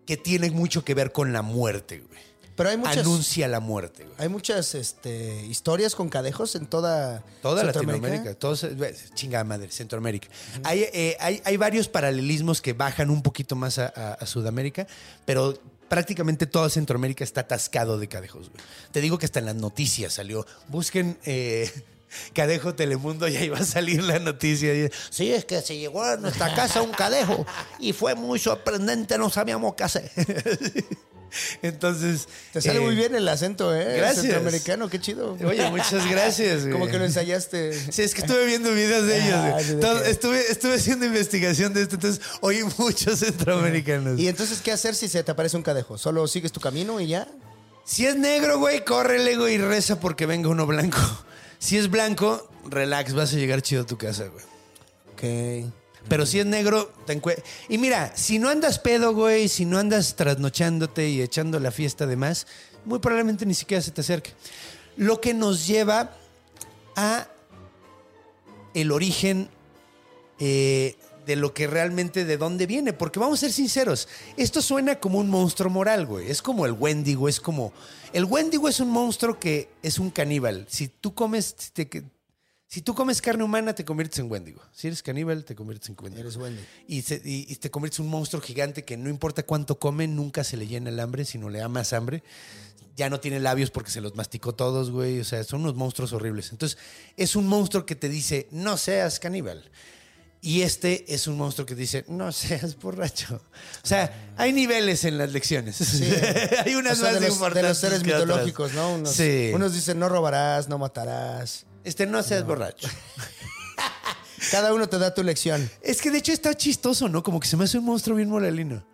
que 0.07 0.17
tiene 0.17 0.49
mucho 0.49 0.83
que 0.83 0.95
ver 0.95 1.11
con 1.11 1.31
la 1.33 1.43
muerte, 1.43 1.99
güey. 1.99 2.25
Pero 2.55 2.69
hay 2.71 2.77
muchas, 2.77 2.97
Anuncia 2.97 3.47
la 3.47 3.59
muerte, 3.59 4.03
güey. 4.05 4.15
hay 4.17 4.29
muchas 4.29 4.73
este, 4.73 5.45
historias 5.45 5.93
con 5.93 6.09
cadejos 6.09 6.55
en 6.55 6.65
toda, 6.65 7.23
Toda. 7.43 7.63
Latinoamérica, 7.63 8.33
todos, 8.33 8.65
chingada 9.13 9.43
madre, 9.43 9.69
Centroamérica. 9.69 10.27
hay, 10.63 10.85
eh, 10.91 11.15
hay, 11.19 11.39
hay 11.45 11.55
varios 11.57 11.87
paralelismos 11.87 12.59
que 12.63 12.73
bajan 12.73 13.11
un 13.11 13.21
poquito 13.21 13.55
más 13.55 13.77
a, 13.77 13.93
a- 13.95 14.13
a 14.13 14.25
Sudamérica, 14.25 14.87
pero 15.25 15.53
prácticamente 15.87 16.47
toda 16.47 16.67
Centroamérica 16.71 17.23
está 17.23 17.41
atascado 17.41 17.99
de 17.99 18.07
cadejos. 18.07 18.49
güey. 18.49 18.63
Te 18.91 19.01
digo 19.01 19.19
que 19.19 19.25
hasta 19.27 19.37
en 19.37 19.45
las 19.45 19.55
noticias 19.55 20.13
salió. 20.13 20.43
Busquen 20.67 21.19
eh, 21.25 21.71
Cadejo 22.33 22.73
Telemundo 22.75 23.27
y 23.27 23.35
ahí 23.37 23.49
va 23.49 23.59
a 23.59 23.65
salir 23.65 24.03
la 24.03 24.19
noticia. 24.19 24.73
Y, 24.73 24.89
Sí, 25.09 25.31
es 25.31 25.45
que 25.45 25.61
se 25.61 25.77
llegó 25.77 26.03
a 26.03 26.17
nuestra 26.17 26.53
casa 26.55 26.81
un 26.81 26.91
cadejo 26.91 27.45
y 27.79 27.93
fue 27.93 28.15
muy 28.15 28.39
sorprendente, 28.39 29.17
no 29.17 29.29
sabíamos 29.29 29.75
qué 29.75 29.83
hacer. 29.83 30.11
Entonces. 31.61 32.27
Te 32.53 32.61
sale 32.61 32.79
eh, 32.79 32.81
muy 32.81 32.95
bien 32.95 33.15
el 33.15 33.27
acento, 33.27 33.75
¿eh? 33.75 33.97
gracias. 33.97 34.21
Centroamericano, 34.21 34.89
qué 34.89 34.99
chido. 34.99 35.37
Oye, 35.45 35.69
muchas 35.69 36.09
gracias. 36.09 36.61
güey. 36.61 36.71
Como 36.73 36.87
que 36.87 36.97
lo 36.97 37.05
ensayaste. 37.05 37.73
Sí, 37.91 38.01
es 38.01 38.13
que 38.13 38.21
estuve 38.21 38.45
viendo 38.45 38.71
videos 38.71 39.05
de 39.05 39.17
ellos. 39.17 39.35
Ah, 39.35 39.57
sí, 39.61 39.75
Todo- 39.79 40.01
que- 40.03 40.09
estuve, 40.09 40.51
estuve 40.51 40.75
haciendo 40.75 41.05
investigación 41.05 41.73
de 41.73 41.81
esto, 41.81 41.95
entonces 41.95 42.23
oí 42.41 42.63
muchos 42.77 43.19
centroamericanos. 43.19 44.19
Y 44.19 44.27
entonces, 44.27 44.61
¿qué 44.61 44.71
hacer 44.71 44.95
si 44.95 45.07
se 45.09 45.23
te 45.23 45.31
aparece 45.31 45.57
un 45.57 45.63
cadejo? 45.63 45.97
¿Solo 45.97 46.27
sigues 46.27 46.51
tu 46.51 46.59
camino 46.59 46.99
y 46.99 47.07
ya? 47.07 47.27
si 47.83 48.05
es 48.05 48.17
negro, 48.17 48.59
güey, 48.59 48.83
córrele, 48.83 49.37
güey, 49.37 49.55
y 49.55 49.57
reza 49.59 49.97
porque 49.97 50.25
venga 50.25 50.49
uno 50.49 50.65
blanco. 50.65 50.99
Si 51.59 51.77
es 51.77 51.89
blanco, 51.89 52.49
relax, 52.69 53.13
vas 53.13 53.33
a 53.33 53.37
llegar 53.37 53.61
chido 53.61 53.83
a 53.83 53.85
tu 53.85 53.97
casa, 53.97 54.27
güey. 54.27 54.45
Ok. 55.13 55.71
Pero 56.07 56.25
si 56.25 56.39
es 56.39 56.45
negro, 56.45 56.93
te 57.05 57.19
encue- 57.19 57.41
Y 57.67 57.77
mira, 57.77 58.13
si 58.15 58.39
no 58.39 58.49
andas 58.49 58.79
pedo, 58.79 59.13
güey, 59.13 59.49
si 59.49 59.65
no 59.65 59.77
andas 59.77 60.15
trasnochándote 60.15 61.09
y 61.09 61.21
echando 61.21 61.59
la 61.59 61.71
fiesta 61.71 62.05
de 62.05 62.15
más, 62.15 62.47
muy 62.85 62.99
probablemente 62.99 63.45
ni 63.45 63.53
siquiera 63.53 63.81
se 63.81 63.91
te 63.91 64.01
acerque. 64.01 64.31
Lo 64.95 65.19
que 65.19 65.33
nos 65.33 65.67
lleva 65.67 66.11
a 66.95 67.27
el 68.73 68.91
origen 68.91 69.49
eh, 70.39 70.95
de 71.27 71.35
lo 71.35 71.53
que 71.53 71.67
realmente 71.67 72.25
de 72.25 72.37
dónde 72.37 72.65
viene. 72.65 72.93
Porque 72.93 73.19
vamos 73.19 73.37
a 73.37 73.41
ser 73.41 73.51
sinceros, 73.51 74.07
esto 74.37 74.61
suena 74.63 74.99
como 74.99 75.19
un 75.19 75.29
monstruo 75.29 75.69
moral, 75.69 76.07
güey. 76.07 76.31
Es 76.31 76.41
como 76.41 76.65
el 76.65 76.71
Wendigo, 76.71 77.29
es 77.29 77.39
como... 77.39 77.71
El 78.13 78.25
Wendigo 78.25 78.67
es 78.69 78.79
un 78.79 78.89
monstruo 78.89 79.37
que 79.37 79.69
es 79.83 79.99
un 79.99 80.09
caníbal. 80.09 80.65
Si 80.69 80.87
tú 80.87 81.13
comes... 81.13 81.53
Si, 81.57 81.69
te- 81.71 82.03
si 82.69 82.81
tú 82.81 82.93
comes 82.95 83.21
carne 83.21 83.43
humana, 83.45 83.73
te 83.73 83.85
conviertes 83.85 84.19
en 84.19 84.29
Wendigo. 84.29 84.61
Si 84.73 84.87
eres 84.87 85.01
caníbal, 85.01 85.45
te 85.45 85.55
conviertes 85.55 85.87
en 85.89 85.95
Wendigo. 86.01 86.21
Eres. 86.27 86.37
Y, 86.87 87.01
se- 87.01 87.21
y- 87.23 87.45
y 87.47 87.55
te 87.55 87.69
conviertes 87.71 87.99
en 87.99 88.05
un 88.05 88.11
monstruo 88.11 88.41
gigante 88.41 88.83
que 88.83 88.97
no 88.97 89.09
importa 89.09 89.43
cuánto 89.43 89.79
come, 89.79 90.05
nunca 90.07 90.43
se 90.43 90.57
le 90.57 90.67
llena 90.67 90.89
el 90.89 90.99
hambre, 90.99 91.23
sino 91.23 91.49
le 91.49 91.59
da 91.59 91.69
más 91.69 91.93
hambre. 91.93 92.23
Ya 92.97 93.09
no 93.09 93.19
tiene 93.21 93.39
labios 93.39 93.69
porque 93.71 93.91
se 93.91 94.01
los 94.01 94.15
masticó 94.15 94.53
todos, 94.55 94.91
güey. 94.91 95.19
O 95.19 95.23
sea, 95.23 95.43
son 95.45 95.61
unos 95.61 95.75
monstruos 95.75 96.11
horribles. 96.13 96.51
Entonces, 96.51 96.77
es 97.15 97.35
un 97.37 97.47
monstruo 97.47 97.85
que 97.85 97.95
te 97.95 98.09
dice, 98.09 98.47
no 98.51 98.75
seas 98.75 99.19
caníbal. 99.19 99.69
Y 100.41 100.61
este 100.61 101.13
es 101.13 101.27
un 101.27 101.37
monstruo 101.37 101.65
que 101.65 101.75
dice, 101.75 102.05
no 102.07 102.31
seas 102.31 102.77
borracho. 102.77 103.41
O 103.83 103.87
sea, 103.87 104.33
hay 104.37 104.53
niveles 104.53 105.03
en 105.03 105.17
las 105.17 105.31
lecciones. 105.31 105.81
hay 106.65 106.75
unas 106.75 106.99
O 106.99 107.01
sea, 107.01 107.11
más 107.11 107.19
de 107.19 107.27
los, 107.27 107.29
de 107.29 107.33
importantes. 107.35 107.69
los 107.69 107.77
seres 107.77 108.03
que 108.03 108.13
otras. 108.13 108.27
mitológicos, 108.27 108.73
¿no? 108.73 108.93
Unos, 108.93 109.11
sí. 109.11 109.51
unos 109.53 109.73
dicen 109.73 109.99
no 109.99 110.09
robarás, 110.09 110.69
no 110.69 110.77
matarás. 110.77 111.65
Este, 111.83 112.05
no 112.05 112.21
seas 112.21 112.45
borracho. 112.45 112.87
Cada 114.51 114.73
uno 114.73 114.87
te 114.87 114.99
da 114.99 115.13
tu 115.13 115.23
lección. 115.23 115.69
Es 115.81 116.01
que 116.01 116.11
de 116.11 116.19
hecho 116.19 116.31
está 116.31 116.53
chistoso, 116.55 117.09
¿no? 117.09 117.23
Como 117.23 117.39
que 117.39 117.47
se 117.47 117.57
me 117.57 117.63
hace 117.65 117.79
un 117.79 117.85
monstruo 117.85 118.15
bien 118.15 118.29
moralino. 118.29 118.85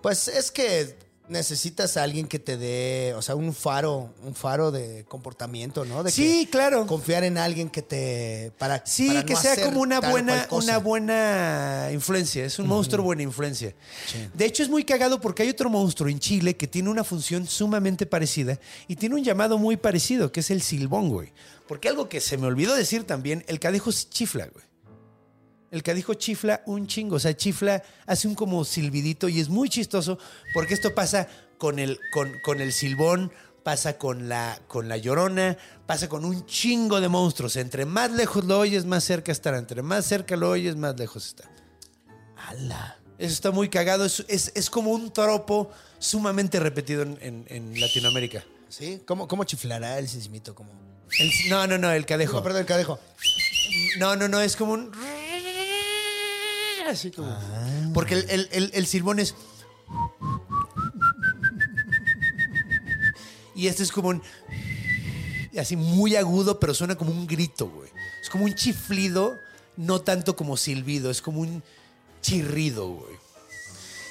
Pues 0.00 0.28
es 0.28 0.50
que 0.50 0.96
necesitas 1.32 1.96
a 1.96 2.02
alguien 2.04 2.28
que 2.28 2.38
te 2.38 2.56
dé, 2.56 3.14
o 3.16 3.22
sea, 3.22 3.34
un 3.34 3.52
faro, 3.52 4.14
un 4.22 4.34
faro 4.34 4.70
de 4.70 5.04
comportamiento, 5.08 5.84
¿no? 5.84 6.02
De 6.02 6.10
Sí, 6.10 6.44
que 6.44 6.50
claro. 6.50 6.86
Confiar 6.86 7.24
en 7.24 7.38
alguien 7.38 7.68
que 7.68 7.82
te 7.82 8.52
para 8.58 8.84
Sí, 8.86 9.08
para 9.08 9.24
que 9.24 9.34
no 9.34 9.40
sea 9.40 9.64
como 9.64 9.80
una 9.80 10.00
buena, 10.00 10.46
una 10.50 10.78
buena 10.78 11.88
influencia. 11.92 12.44
Es 12.44 12.58
un 12.58 12.68
monstruo 12.68 13.04
buena 13.04 13.22
influencia. 13.22 13.74
De 14.34 14.44
hecho, 14.44 14.62
es 14.62 14.68
muy 14.68 14.84
cagado 14.84 15.20
porque 15.20 15.42
hay 15.42 15.48
otro 15.48 15.68
monstruo 15.68 16.08
en 16.08 16.20
Chile 16.20 16.56
que 16.56 16.68
tiene 16.68 16.88
una 16.90 17.04
función 17.04 17.46
sumamente 17.46 18.06
parecida 18.06 18.58
y 18.86 18.96
tiene 18.96 19.14
un 19.16 19.24
llamado 19.24 19.58
muy 19.58 19.76
parecido, 19.76 20.30
que 20.30 20.40
es 20.40 20.50
el 20.50 20.62
silbón, 20.62 21.08
güey. 21.08 21.32
Porque 21.66 21.88
algo 21.88 22.08
que 22.08 22.20
se 22.20 22.36
me 22.36 22.46
olvidó 22.46 22.74
decir 22.74 23.04
también, 23.04 23.44
el 23.48 23.58
cadejo 23.58 23.90
chifla, 23.90 24.46
güey. 24.46 24.71
El 25.72 25.82
cadijo 25.82 26.14
chifla 26.14 26.62
un 26.66 26.86
chingo, 26.86 27.16
o 27.16 27.18
sea, 27.18 27.34
chifla, 27.36 27.82
hace 28.06 28.28
un 28.28 28.34
como 28.34 28.64
silbidito 28.64 29.28
y 29.28 29.40
es 29.40 29.48
muy 29.48 29.68
chistoso 29.68 30.18
porque 30.54 30.74
esto 30.74 30.94
pasa 30.94 31.26
con 31.58 31.78
el, 31.78 31.98
con, 32.12 32.30
con 32.44 32.60
el 32.60 32.72
silbón, 32.74 33.32
pasa 33.62 33.96
con 33.96 34.28
la, 34.28 34.60
con 34.68 34.88
la 34.88 34.98
llorona, 34.98 35.56
pasa 35.86 36.08
con 36.10 36.24
un 36.26 36.44
chingo 36.46 37.00
de 37.00 37.08
monstruos. 37.08 37.56
Entre 37.56 37.86
más 37.86 38.10
lejos 38.12 38.44
lo 38.44 38.58
oyes, 38.58 38.84
más 38.84 39.02
cerca 39.04 39.32
estará. 39.32 39.56
Entre 39.58 39.80
más 39.82 40.04
cerca 40.04 40.36
lo 40.36 40.50
oyes, 40.50 40.76
más 40.76 40.98
lejos 40.98 41.26
está. 41.26 41.50
¡Hala! 42.36 42.98
Eso 43.18 43.32
está 43.32 43.50
muy 43.50 43.68
cagado, 43.68 44.04
es, 44.04 44.24
es- 44.28 44.52
es 44.54 44.68
como 44.68 44.90
un 44.90 45.12
tropo 45.12 45.70
sumamente 45.98 46.58
repetido 46.60 47.02
en, 47.02 47.16
en- 47.22 47.44
en 47.48 47.80
Latinoamérica. 47.80 48.44
¿Sí? 48.68 49.00
¿Cómo, 49.06 49.26
cómo 49.28 49.44
chiflará 49.44 49.98
el 49.98 50.08
sismito? 50.08 50.54
Como... 50.54 50.70
El- 51.18 51.30
no, 51.50 51.66
no, 51.66 51.78
no, 51.78 51.90
el 51.92 52.04
cadejo. 52.04 52.38
No, 52.38 52.42
perdón, 52.42 52.60
el 52.62 52.66
cadejo. 52.66 52.98
No, 53.98 54.16
no, 54.16 54.28
no, 54.28 54.40
es 54.40 54.56
como 54.56 54.72
un. 54.72 54.90
Como. 57.14 57.36
Porque 57.94 58.14
el, 58.14 58.30
el- 58.30 58.48
el- 58.52 58.70
el 58.74 58.86
silbón 58.86 59.18
es. 59.18 59.34
Y 63.54 63.66
este 63.66 63.82
es 63.82 63.92
como 63.92 64.08
un. 64.08 64.22
Así 65.58 65.76
muy 65.76 66.16
agudo, 66.16 66.58
pero 66.58 66.72
suena 66.74 66.96
como 66.96 67.10
un 67.12 67.26
grito, 67.26 67.68
güey. 67.68 67.90
Es 68.22 68.30
como 68.30 68.44
un 68.44 68.54
chiflido, 68.54 69.36
no 69.76 70.00
tanto 70.00 70.34
como 70.34 70.56
silbido, 70.56 71.10
es 71.10 71.20
como 71.20 71.40
un 71.40 71.62
chirrido, 72.22 72.88
güey. 72.88 73.16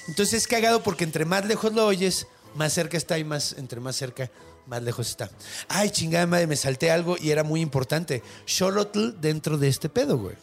Entonces 0.07 0.35
es 0.35 0.47
cagado 0.47 0.83
porque 0.83 1.03
entre 1.03 1.25
más 1.25 1.45
lejos 1.45 1.73
lo 1.73 1.85
oyes, 1.87 2.27
más 2.55 2.73
cerca 2.73 2.97
está 2.97 3.17
y 3.17 3.23
más, 3.23 3.53
entre 3.57 3.79
más 3.79 3.95
cerca, 3.95 4.29
más 4.67 4.83
lejos 4.83 5.09
está. 5.09 5.31
Ay, 5.67 5.89
chingada 5.89 6.27
madre, 6.27 6.45
me 6.45 6.55
salté 6.55 6.91
algo 6.91 7.15
y 7.19 7.31
era 7.31 7.43
muy 7.43 7.61
importante. 7.61 8.21
Xolotl 8.45 9.19
dentro 9.19 9.57
de 9.57 9.67
este 9.69 9.89
pedo, 9.89 10.17
güey. 10.19 10.35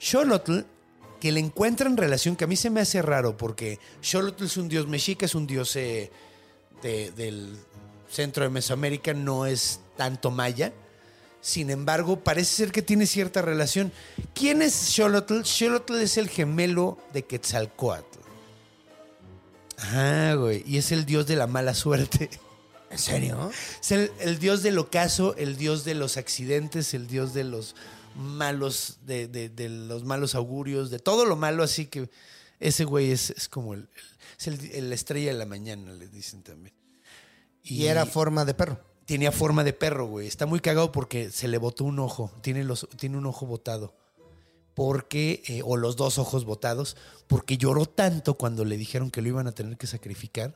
Xolotl, 0.00 0.60
que 1.22 1.30
le 1.30 1.38
encuentran 1.38 1.96
relación, 1.96 2.34
que 2.34 2.42
a 2.42 2.46
mí 2.48 2.56
se 2.56 2.68
me 2.68 2.80
hace 2.80 3.00
raro 3.00 3.36
porque 3.36 3.78
Xolotl 4.02 4.42
es 4.42 4.56
un 4.56 4.68
dios 4.68 4.88
mexica, 4.88 5.24
es 5.24 5.36
un 5.36 5.46
dios 5.46 5.76
eh, 5.76 6.10
de- 6.82 7.12
del 7.12 7.56
centro 8.10 8.42
de 8.42 8.50
Mesoamérica, 8.50 9.14
no 9.14 9.46
es 9.46 9.78
tanto 9.96 10.32
maya. 10.32 10.72
Sin 11.40 11.70
embargo, 11.70 12.18
parece 12.18 12.56
ser 12.56 12.72
que 12.72 12.82
tiene 12.82 13.06
cierta 13.06 13.40
relación. 13.40 13.92
¿Quién 14.34 14.62
es 14.62 14.74
Xolotl? 14.96 15.42
Xolotl 15.44 15.94
es 16.00 16.16
el 16.16 16.28
gemelo 16.28 16.98
de 17.12 17.22
Quetzalcoatl. 17.22 18.18
Ah, 19.78 20.34
güey. 20.36 20.64
Y 20.66 20.78
es 20.78 20.90
el 20.90 21.04
dios 21.06 21.28
de 21.28 21.36
la 21.36 21.46
mala 21.46 21.74
suerte. 21.74 22.30
¿En 22.90 22.98
serio? 22.98 23.52
Es 23.80 23.92
el, 23.92 24.10
el 24.18 24.40
dios 24.40 24.64
del 24.64 24.76
ocaso, 24.78 25.36
el 25.36 25.56
dios 25.56 25.84
de 25.84 25.94
los 25.94 26.16
accidentes, 26.16 26.94
el 26.94 27.06
dios 27.06 27.32
de 27.32 27.44
los 27.44 27.76
malos, 28.16 28.98
de, 29.06 29.28
de- 29.28 29.48
de 29.48 29.68
los 29.68 30.04
malos 30.04 30.34
augurios, 30.34 30.90
de 30.90 30.98
todo 30.98 31.24
lo 31.26 31.36
malo. 31.36 31.62
Así 31.62 31.86
que 31.86 32.10
ese 32.60 32.84
güey 32.84 33.10
es, 33.10 33.30
es 33.30 33.48
como 33.48 33.74
el, 33.74 33.80
el- 33.80 33.88
es 34.38 34.46
el- 34.46 34.70
el 34.72 34.92
estrella 34.92 35.32
de 35.32 35.38
la 35.38 35.46
mañana, 35.46 35.92
le 35.92 36.08
dicen 36.08 36.42
también. 36.42 36.74
Y, 37.62 37.86
era 37.86 38.06
forma 38.06 38.44
de 38.44 38.54
perro. 38.54 38.80
tenía 39.06 39.30
forma 39.32 39.62
de 39.64 39.72
perro, 39.72 40.06
güey. 40.06 40.26
Está 40.26 40.46
muy 40.46 40.58
cagado 40.60 40.90
porque 40.92 41.30
se 41.30 41.46
le 41.48 41.58
botó 41.58 41.84
un 41.84 41.98
ojo. 42.00 42.32
Tiene, 42.42 42.64
los, 42.64 42.88
tiene 42.96 43.16
un 43.18 43.26
ojo 43.26 43.46
botado. 43.46 43.94
Porque, 44.74 45.42
eh, 45.48 45.60
o 45.64 45.76
los 45.76 45.96
dos 45.96 46.18
ojos 46.18 46.44
botados, 46.46 46.96
porque 47.26 47.58
lloró 47.58 47.84
tanto 47.84 48.34
cuando 48.38 48.64
le 48.64 48.78
dijeron 48.78 49.10
que 49.10 49.20
lo 49.20 49.28
iban 49.28 49.46
a 49.46 49.52
tener 49.52 49.76
que 49.76 49.86
sacrificar, 49.86 50.54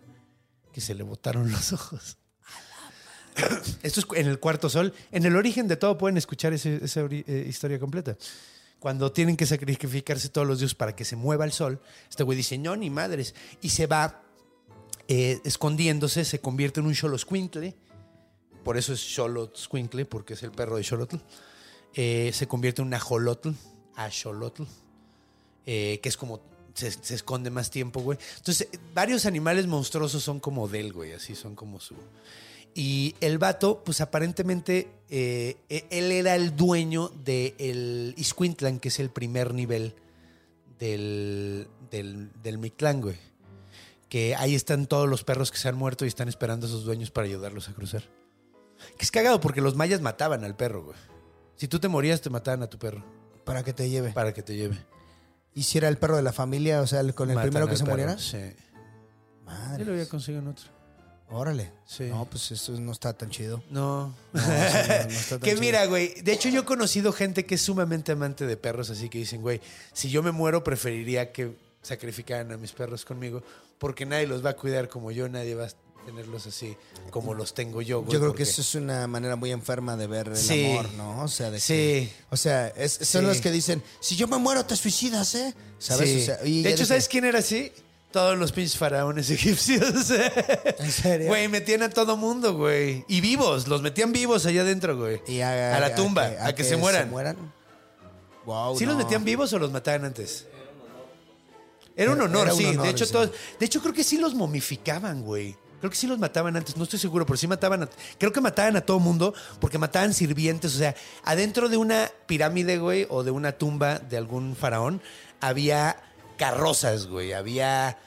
que 0.73 0.81
se 0.81 0.95
le 0.95 1.03
botaron 1.03 1.51
los 1.53 1.73
ojos. 1.75 2.17
Esto 3.83 4.01
es 4.01 4.07
en 4.15 4.27
el 4.27 4.39
cuarto 4.39 4.69
sol. 4.69 4.93
En 5.13 5.25
el 5.25 5.37
origen 5.37 5.69
de 5.69 5.77
todo 5.77 5.99
pueden 5.99 6.17
escuchar 6.17 6.53
esa 6.53 6.69
eh, 7.11 7.47
historia 7.49 7.79
completa. 7.79 8.17
Cuando 8.79 9.11
tienen 9.13 9.37
que 9.37 9.47
sacrificarse 9.47 10.29
todos 10.29 10.47
los 10.47 10.59
dioses 10.59 10.75
para 10.75 10.95
que 10.95 11.05
se 11.05 11.17
mueva 11.17 11.45
el 11.45 11.53
sol, 11.53 11.81
este 12.09 12.23
güey 12.23 12.37
dice, 12.37 12.59
no, 12.59 12.77
ni 12.77 12.91
madres. 12.91 13.35
Y 13.63 13.71
se 13.71 13.87
va 13.87 14.23
eh, 15.09 15.41
escondiéndose, 15.45 16.25
se 16.25 16.41
convierte 16.41 16.81
en 16.81 16.87
un 16.87 16.95
Xoloscuincle. 16.95 17.75
Por 18.65 18.77
eso 18.77 18.93
es 18.93 19.01
Xolotzcuincle, 19.01 20.05
porque 20.05 20.35
es 20.35 20.43
el 20.43 20.51
perro 20.51 20.77
de 20.77 20.85
Xolotl. 20.85 21.17
Eh, 21.95 22.31
se 22.35 22.47
convierte 22.47 22.83
en 22.83 22.89
un 22.89 22.95
ajolotl, 22.95 23.51
axolotl, 23.95 24.65
que 25.65 26.01
es 26.03 26.17
como 26.17 26.43
se, 26.75 26.91
se 26.91 27.15
esconde 27.15 27.51
más 27.51 27.71
tiempo, 27.71 28.01
güey. 28.01 28.19
Entonces, 28.37 28.69
varios 28.95 29.25
animales 29.25 29.67
monstruosos 29.67 30.23
son 30.23 30.41
como 30.41 30.69
del, 30.69 30.93
güey, 30.93 31.13
así 31.13 31.35
son 31.35 31.55
como 31.55 31.81
su. 31.81 31.95
Y 32.79 33.15
el 33.23 33.39
vato, 33.39 33.83
pues 33.85 34.03
aparentemente, 34.03 34.91
eh, 35.09 35.57
e- 35.71 35.87
él 35.91 36.13
era 36.13 36.35
el 36.37 36.55
dueño 36.57 37.09
del 37.25 38.13
Iscuintlan, 38.19 38.81
que 38.81 38.89
es 38.89 39.01
el 39.01 39.09
primer 39.09 39.55
nivel 39.55 39.95
del, 40.79 41.69
del, 41.91 42.31
del 42.43 42.59
Mictlán, 42.59 43.01
güey. 43.01 43.17
Que 44.11 44.35
ahí 44.37 44.55
están 44.55 44.87
todos 44.87 45.09
los 45.09 45.25
perros 45.25 45.51
que 45.51 45.57
se 45.59 45.69
han 45.69 45.77
muerto 45.77 46.05
y 46.05 46.09
están 46.09 46.29
esperando 46.29 46.67
a 46.67 46.69
sus 46.71 46.85
dueños 46.85 47.11
para 47.11 47.27
ayudarlos 47.27 47.69
a 47.71 47.73
cruzar. 47.73 48.03
Que 48.99 49.05
es 49.07 49.11
cagado 49.11 49.41
porque 49.41 49.63
los 49.63 49.75
mayas 49.75 50.03
mataban 50.03 50.45
al 50.45 50.55
perro, 50.55 50.85
güey. 50.85 50.99
Si 51.57 51.69
tú 51.69 51.79
te 51.81 51.89
morías, 51.89 52.21
te 52.21 52.29
mataban 52.29 52.63
a 52.63 52.67
tu 52.67 52.79
perro 52.79 53.03
Para 53.45 53.65
que 53.65 53.73
te 53.73 53.89
lleve. 53.89 54.13
para 54.13 54.35
que 54.35 54.43
te 54.43 54.55
lleve. 54.55 54.77
¿Y 55.55 55.63
si 55.63 55.79
era 55.79 55.89
el 55.89 55.97
perro 55.97 56.17
de 56.17 56.23
la 56.23 56.35
familia, 56.35 56.83
o 56.83 56.87
sea, 56.87 57.01
el- 57.01 57.15
con 57.15 57.31
el 57.31 57.37
Matan 57.37 57.49
primero 57.51 57.67
que 57.69 57.77
se 57.77 57.85
perro, 57.85 57.93
muriera? 57.97 58.19
Sí. 58.19 58.37
Madre. 59.47 59.79
Yo 59.79 59.85
lo 59.87 59.93
había 59.93 60.09
conseguido 60.09 60.43
en 60.43 60.49
otro. 60.49 60.76
Órale. 61.29 61.73
Sí. 61.87 62.05
No, 62.05 62.25
pues 62.25 62.51
eso 62.53 62.73
no 62.73 62.93
está 62.93 63.13
tan 63.13 63.31
chido. 63.31 63.63
No. 63.71 64.15
No, 64.33 64.41
sí, 64.41 64.47
no, 64.49 64.53
no 64.53 64.55
está 65.11 65.29
tan 65.31 65.41
que 65.41 65.51
chido. 65.51 65.61
mira, 65.61 65.87
güey. 65.87 66.15
De 66.23 66.33
hecho, 66.33 66.49
yo 66.49 66.61
he 66.61 66.65
conocido 66.65 67.13
gente 67.13 67.45
que 67.45 67.57
es 67.57 67.63
sumamente 67.63 68.13
amante 68.13 68.47
de 68.47 68.57
perros, 68.57 68.91
así 68.91 69.09
que 69.09 69.19
dicen, 69.19 69.43
güey, 69.43 69.61
si 69.93 70.09
yo 70.09 70.23
me 70.23 70.31
muero, 70.31 70.63
preferiría 70.63 71.33
que 71.33 71.57
sacrificaran 71.83 72.53
a 72.53 72.57
mis 72.57 72.73
perros 72.73 73.05
conmigo, 73.05 73.43
porque 73.79 74.07
nadie 74.07 74.27
los 74.27 74.45
va 74.45 74.51
a 74.51 74.57
cuidar 74.57 74.89
como 74.89 75.11
yo, 75.11 75.29
nadie 75.29 75.55
va 75.55 75.67
a 75.67 75.71
tenerlos 76.05 76.47
así 76.47 76.77
como 77.11 77.35
los 77.35 77.53
tengo 77.55 77.83
yo, 77.83 78.01
güey. 78.03 78.13
Yo 78.13 78.19
creo 78.21 78.31
porque- 78.31 78.45
que 78.45 78.51
eso 78.51 78.61
es 78.61 78.75
una 78.77 79.07
manera 79.09 79.35
muy 79.35 79.51
enferma 79.51 79.97
de 79.97 80.07
ver 80.07 80.29
el 80.29 80.37
Sí. 80.37 80.65
amor, 80.67 80.93
¿no? 80.93 81.23
O 81.25 81.29
sea, 81.29 81.51
de 81.51 81.59
Sí. 81.59 81.73
que- 81.75 82.13
o 82.31 82.37
sea, 82.37 82.69
es- 82.69 82.93
son 83.03 83.23
Sí. 83.23 83.27
los 83.27 83.41
que 83.41 83.51
dicen, 83.51 83.83
si 84.01 84.15
yo 84.15 84.29
me 84.29 84.39
muero 84.39 84.65
te 84.65 84.77
suicidas, 84.77 85.35
¿eh? 85.35 85.53
¿Sabes? 85.81 86.09
Sí. 86.09 86.23
O 86.23 86.25
sea, 86.25 86.47
y 86.47 86.63
de 86.63 86.71
hecho, 86.73 86.87
¿sabes 86.87 87.09
quién 87.09 87.25
era 87.25 87.41
así? 87.41 87.73
Todos 88.17 88.39
los 88.39 88.51
pinches 88.51 88.79
faraones 88.79 89.29
egipcios. 89.39 90.11
¿En 90.11 90.91
serio? 90.91 91.27
Güey, 91.27 91.49
metían 91.49 91.83
a 91.83 91.91
todo 91.91 92.17
mundo, 92.17 92.55
güey. 92.55 93.05
Y 93.09 93.21
vivos, 93.21 93.69
los 93.69 93.83
metían 93.83 94.11
vivos 94.11 94.47
allá 94.47 94.63
adentro, 94.63 94.97
güey. 94.97 95.21
Y 95.29 95.43
a, 95.43 95.79
la 95.79 95.95
tumba, 95.95 96.31
que- 96.31 96.39
a, 96.39 96.55
que, 96.55 96.65
se 96.65 96.79
mueran. 96.79 97.11
Wow, 98.47 98.79
¿Sí 98.79 98.87
los 98.87 98.97
metían 98.97 99.23
vivos 99.23 99.53
o 99.53 99.59
los 99.59 99.71
mataban 99.71 100.07
antes? 100.07 100.47
Era 101.95 102.11
un 102.13 102.17
Era- 102.17 102.25
honor, 102.25 102.47
era 102.47 102.55
un 102.55 102.59
sí. 102.59 102.65
honor, 102.69 102.85
de 102.87 102.91
hecho, 102.91 103.05
sí. 103.05 103.13
todos. 103.13 103.33
De 103.61 103.67
hecho, 103.67 103.83
creo 103.83 103.93
que 103.93 104.03
sí 104.03 104.17
los 104.17 104.35
momificaban, 104.35 105.21
güey. 105.21 105.55
Creo 105.81 105.91
que 105.91 105.97
sí 105.99 106.07
los 106.07 106.19
mataban 106.19 106.57
antes, 106.57 106.75
no 106.79 106.85
estoy 106.85 106.99
seguro, 106.99 107.27
pero 107.27 107.37
sí 107.37 107.47
mataban 107.47 107.83
a, 107.83 107.89
Creo 108.17 108.33
que 108.33 108.41
mataban 108.41 108.77
a 108.77 108.81
todo 108.81 108.99
mundo 108.99 109.35
porque 109.61 109.77
mataban 109.77 110.15
sirvientes. 110.15 110.75
O 110.75 110.79
sea, 110.79 110.95
adentro 111.23 111.69
de 111.69 111.77
una 111.77 112.11
pirámide, 112.27 112.79
güey, 112.79 113.07
o 113.11 113.23
de 113.25 113.31
una 113.31 113.53
tumba 113.53 113.99
de 113.99 114.17
algún 114.17 114.57
faraón, 114.57 115.03
había 115.39 116.01
carrozas, 116.39 117.09
güey. 117.09 117.35
Había 117.35 117.99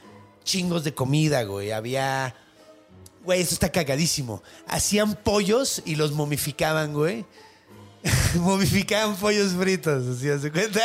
chingos 0.49 0.83
de 0.83 0.93
comida, 0.93 1.43
güey. 1.43 1.71
Había. 1.71 2.35
Güey, 3.23 3.41
esto 3.41 3.53
está 3.53 3.71
cagadísimo. 3.71 4.41
Hacían 4.67 5.13
pollos 5.15 5.81
y 5.85 5.95
los 5.95 6.11
momificaban, 6.13 6.93
güey. 6.93 7.25
momificaban 8.35 9.15
pollos 9.17 9.53
fritos, 9.53 10.17
¿así 10.17 10.41
se 10.41 10.51
cuenta? 10.51 10.79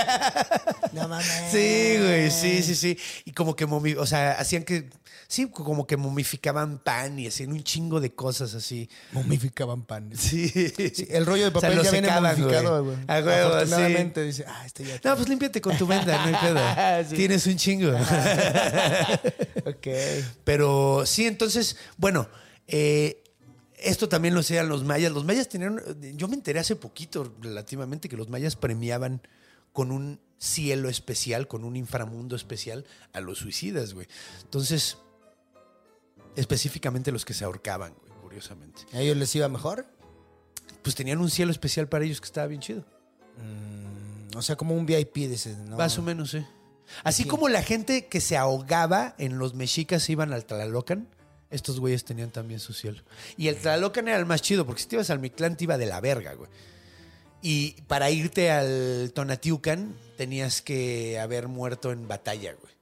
No 0.93 1.09
mames. 1.09 1.27
Sí, 1.53 1.95
güey, 1.99 2.31
sí, 2.31 2.63
sí, 2.63 2.75
sí. 2.75 2.99
Y 3.25 3.33
como 3.33 3.55
que, 3.55 3.67
momi- 3.67 3.97
o 3.97 4.05
sea, 4.05 4.33
hacían 4.33 4.65
que, 4.65 4.91
sí, 5.35 5.49
como 5.51 5.87
que 5.87 5.97
momificaban 5.97 6.79
pan 6.79 7.19
y 7.19 7.27
hacían 7.27 7.53
un 7.53 7.63
chingo 7.63 8.01
de 8.01 8.15
cosas 8.15 8.55
así. 8.55 8.89
Momificaban 9.13 9.83
pan. 9.83 10.11
Sí. 10.17 10.49
Sí, 10.49 11.07
el 11.11 11.27
rollo 11.27 11.51
de 11.51 11.57
O 11.57 11.61
sea, 11.61 11.71
papel 11.71 11.85
ya 11.85 11.91
viene 11.91 12.09
secaban, 12.09 12.39
momificado, 12.39 12.85
güey. 12.85 12.97
A 13.09 13.19
huevo, 13.21 13.67
sí. 13.67 14.21
Dice, 14.23 14.45
ah, 14.47 14.63
este 14.65 14.85
ya. 14.85 15.01
No, 15.03 15.17
pues 15.17 15.29
límpiate 15.29 15.61
con 15.61 15.77
tu 15.77 15.87
venda, 15.87 16.27
no 16.27 16.37
hay 16.37 16.43
pedo. 16.43 16.61
Sí. 17.11 17.17
Tienes 17.17 17.47
un 17.47 17.57
chingo. 17.57 17.93
Ok. 19.67 19.89
Pero 20.45 21.05
sí, 21.07 21.27
entonces, 21.27 21.77
bueno, 21.97 22.29
eh, 22.67 23.23
esto 23.79 24.09
también 24.09 24.35
lo 24.35 24.41
hacían 24.41 24.69
los 24.69 24.85
mayas. 24.85 25.11
Los 25.13 25.25
mayas 25.25 25.49
tenían, 25.49 25.81
yo 26.17 26.29
me 26.29 26.35
enteré 26.35 26.61
hace 26.61 26.77
poquito 26.77 27.35
relativamente 27.41 28.09
que 28.09 28.17
los 28.17 28.29
mayas 28.29 28.57
premiaban 28.57 29.23
con 29.73 29.91
un 29.91 30.21
cielo 30.39 30.89
especial, 30.89 31.49
con 31.49 31.65
un 31.65 31.77
inframundo 31.77 32.37
especial 32.37 32.85
a 33.13 33.21
los 33.21 33.39
suicidas, 33.39 33.95
güey. 33.95 34.07
Entonces, 34.43 34.99
específicamente 36.37 37.13
los 37.13 37.25
que 37.25 37.35
se 37.35 37.45
ahorcaban, 37.45 37.95
güey, 37.95 38.13
curiosamente. 38.23 38.83
¿A 38.93 39.01
ellos 39.01 39.17
les 39.17 39.35
iba 39.35 39.49
mejor? 39.49 39.87
Pues 40.83 40.95
tenían 40.95 41.19
un 41.21 41.31
cielo 41.31 41.51
especial 41.53 41.89
para 41.89 42.05
ellos 42.05 42.21
que 42.21 42.27
estaba 42.27 42.47
bien 42.47 42.61
chido. 42.61 42.85
Mm, 43.39 44.37
O 44.37 44.43
sea, 44.43 44.57
como 44.57 44.75
un 44.75 44.85
VIP, 44.87 45.15
dices, 45.29 45.57
¿no? 45.59 45.77
Más 45.77 45.99
o 45.99 46.03
menos, 46.03 46.31
sí. 46.33 46.45
Así 47.03 47.25
como 47.25 47.49
la 47.49 47.63
gente 47.63 48.07
que 48.07 48.21
se 48.21 48.37
ahogaba 48.37 49.15
en 49.19 49.39
los 49.39 49.55
mexicas 49.55 50.09
iban 50.11 50.33
al 50.33 50.45
Tlalocan, 50.45 51.09
estos 51.51 51.81
güeyes 51.81 52.05
tenían 52.05 52.31
también 52.31 52.61
su 52.61 52.73
cielo. 52.75 53.03
Y 53.37 53.49
el 53.49 53.57
Tlalocan 53.57 54.09
era 54.09 54.19
el 54.19 54.27
más 54.27 54.43
chido, 54.43 54.67
porque 54.67 54.83
si 54.83 54.89
te 54.89 54.97
ibas 54.97 55.09
al 55.11 55.21
Mictlán 55.21 55.57
te 55.57 55.65
iba 55.65 55.79
de 55.79 55.87
la 55.87 56.01
verga, 56.01 56.35
güey. 56.35 56.51
Y 57.43 57.81
para 57.87 58.11
irte 58.11 58.51
al 58.51 59.13
Tonatiucan 59.15 59.95
tenías 60.17 60.63
que 60.63 61.19
haber 61.21 61.49
muerto 61.49 61.93
en 61.93 62.09
batalla, 62.09 62.55
güey. 62.61 62.74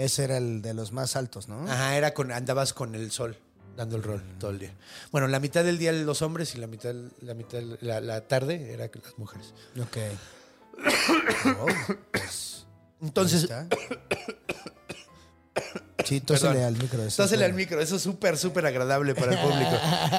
Ese 0.00 0.24
era 0.24 0.38
el 0.38 0.62
de 0.62 0.72
los 0.72 0.92
más 0.92 1.14
altos, 1.14 1.46
¿no? 1.46 1.70
Ajá, 1.70 1.94
era 1.94 2.14
con, 2.14 2.32
andabas 2.32 2.72
con 2.72 2.94
el 2.94 3.10
sol, 3.10 3.36
dando 3.76 3.96
el 3.96 4.02
rol 4.02 4.22
todo 4.38 4.50
el 4.50 4.58
día. 4.58 4.72
Bueno, 5.12 5.28
la 5.28 5.40
mitad 5.40 5.62
del 5.62 5.76
día 5.76 5.92
los 5.92 6.22
hombres 6.22 6.54
y 6.54 6.58
la 6.58 6.66
mitad, 6.66 6.94
la 7.20 7.34
mitad, 7.34 7.60
la, 7.82 8.00
la 8.00 8.22
tarde 8.22 8.72
era 8.72 8.88
las 8.92 9.18
mujeres. 9.18 9.52
Ok. 9.78 9.96
Oh, 11.58 11.66
pues, 12.12 12.66
Entonces. 13.02 13.46
Sí, 16.04 16.20
tósele 16.20 16.64
al 16.64 16.76
micro. 16.76 17.02
eso 17.02 17.22
Tósele 17.22 17.44
al 17.44 17.52
micro, 17.52 17.80
eso 17.80 17.96
es 17.96 18.02
súper, 18.02 18.38
súper 18.38 18.64
agradable 18.64 19.14
para 19.14 19.32
el 19.32 19.38
público. 19.38 19.72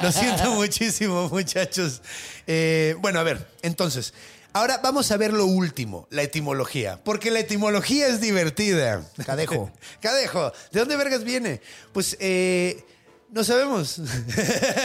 Lo 0.03 0.11
siento 0.11 0.51
muchísimo, 0.55 1.27
muchachos. 1.29 2.01
Eh, 2.45 2.95
bueno, 2.99 3.19
a 3.19 3.23
ver, 3.23 3.47
entonces, 3.63 4.13
ahora 4.53 4.77
vamos 4.83 5.11
a 5.11 5.17
ver 5.17 5.33
lo 5.33 5.45
último, 5.45 6.07
la 6.09 6.21
etimología, 6.23 6.99
porque 7.03 7.31
la 7.31 7.39
etimología 7.39 8.07
es 8.07 8.21
divertida. 8.21 9.03
Cadejo. 9.25 9.71
Cadejo, 10.01 10.51
¿de 10.71 10.79
dónde 10.79 10.95
vergas 10.95 11.23
viene? 11.23 11.61
Pues, 11.93 12.17
eh, 12.19 12.83
no 13.29 13.43
sabemos. 13.43 14.01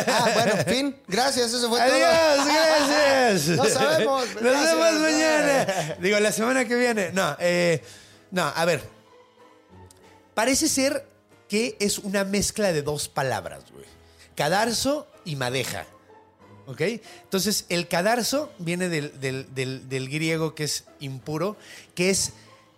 Ah, 0.09 0.31
bueno, 0.35 0.53
fin. 0.67 0.97
Gracias, 1.09 1.53
eso 1.53 1.69
fue 1.69 1.81
Adiós, 1.81 2.37
todo. 2.37 2.47
gracias. 2.47 3.49
No 3.57 3.65
sabemos. 3.67 4.27
Nos 4.35 4.43
Gracias. 4.43 4.77
vemos 4.77 5.01
mañana. 5.01 5.97
Digo, 6.01 6.21
la 6.21 6.33
semana 6.33 6.65
que 6.65 6.75
viene. 6.77 7.11
No, 7.13 7.37
eh, 7.41 7.83
no, 8.31 8.45
a 8.55 8.65
ver. 8.65 8.83
Parece 10.35 10.69
ser 10.69 11.07
que 11.49 11.77
es 11.81 11.99
una 11.99 12.25
mezcla 12.25 12.73
de 12.73 12.83
dos 12.83 13.09
palabras, 13.09 13.65
güey. 13.73 13.85
Cadarzo 14.37 15.07
y 15.25 15.37
madeja. 15.37 15.87
¿Ok? 16.67 16.81
Entonces, 17.23 17.65
el 17.69 17.87
cadarzo 17.89 18.53
viene 18.59 18.89
del, 18.89 19.21
del- 19.21 19.55
del- 19.55 19.89
del 19.89 20.09
griego 20.09 20.55
que 20.55 20.65
es 20.65 20.85
impuro, 21.01 21.57
que 21.95 22.11
es 22.11 22.33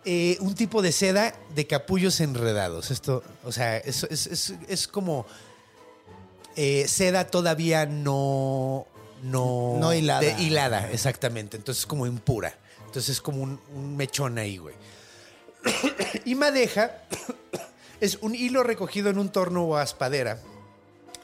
eh, 0.05 0.37
un 0.41 0.55
tipo 0.55 0.83
de 0.83 0.93
seda 0.93 1.35
de 1.55 1.67
capullos 1.67 2.21
enredados. 2.21 2.91
Esto, 2.91 3.23
o 3.45 3.53
sea, 3.53 3.77
es, 3.79 4.05
es- 4.05 4.27
es- 4.27 4.55
es 4.69 4.89
como 4.89 5.27
eh, 6.57 6.87
seda 6.89 7.27
todavía 7.29 7.87
no. 7.87 8.87
No, 9.23 9.77
No 9.81 9.93
hilada. 9.95 10.21
de- 10.21 10.41
hilada, 10.43 10.91
exactamente. 10.93 11.57
Entonces 11.57 11.81
es 11.83 11.87
como 11.87 12.07
impura. 12.07 12.57
Entonces 12.87 13.09
es 13.17 13.21
como 13.21 13.43
un, 13.43 13.61
un 13.75 13.97
mechón 13.97 14.39
ahí, 14.39 14.59
güey. 14.59 14.77
y 16.25 16.35
madeja 16.37 16.93
es 18.01 18.19
un 18.21 18.35
hilo 18.35 18.63
recogido 18.63 19.11
en 19.11 19.19
un 19.19 19.31
torno 19.31 19.65
o 19.65 19.77
aspadera 19.77 20.39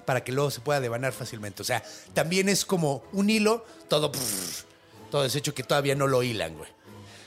para 0.05 0.25
que 0.25 0.33
luego 0.33 0.51
se 0.51 0.61
pueda 0.61 0.81
devanar 0.81 1.13
fácilmente. 1.13 1.63
O 1.63 1.65
sea, 1.65 1.83
también 2.13 2.49
es 2.49 2.65
como 2.65 3.03
un 3.13 3.31
hilo, 3.31 3.65
todo, 3.89 4.13
todo 5.11 5.23
deshecho 5.23 5.55
que 5.55 5.63
todavía 5.63 5.95
no 5.95 6.07
lo 6.07 6.23
hilan, 6.23 6.57
güey. 6.57 6.71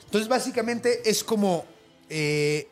Entonces, 0.05 0.29
básicamente 0.29 1.09
es 1.09 1.23
como 1.23 1.65
eh, 2.09 2.69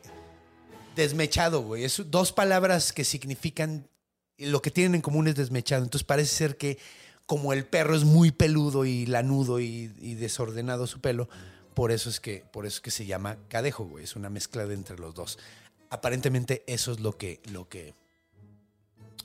desmechado, 0.94 1.62
güey. 1.62 1.84
Es 1.84 2.02
dos 2.06 2.32
palabras 2.32 2.92
que 2.92 3.04
significan 3.04 3.88
lo 4.38 4.60
que 4.60 4.70
tienen 4.70 4.96
en 4.96 5.00
común 5.00 5.28
es 5.28 5.36
desmechado. 5.36 5.82
Entonces 5.82 6.04
parece 6.04 6.34
ser 6.34 6.56
que 6.56 6.78
como 7.26 7.52
el 7.52 7.66
perro 7.66 7.96
es 7.96 8.04
muy 8.04 8.30
peludo 8.30 8.84
y 8.84 9.06
lanudo 9.06 9.60
y, 9.60 9.92
y 9.98 10.14
desordenado 10.14 10.86
su 10.86 11.00
pelo, 11.00 11.28
por 11.74 11.90
eso 11.90 12.08
es 12.08 12.20
que 12.20 12.44
por 12.52 12.66
eso 12.66 12.76
es 12.76 12.80
que 12.80 12.90
se 12.90 13.06
llama 13.06 13.38
cadejo, 13.48 13.84
güey. 13.84 14.04
Es 14.04 14.16
una 14.16 14.30
mezcla 14.30 14.66
de 14.66 14.74
entre 14.74 14.98
los 14.98 15.14
dos. 15.14 15.38
Aparentemente 15.90 16.64
eso 16.66 16.92
es 16.92 17.00
lo 17.00 17.16
que 17.16 17.40
lo 17.50 17.68
que 17.68 17.94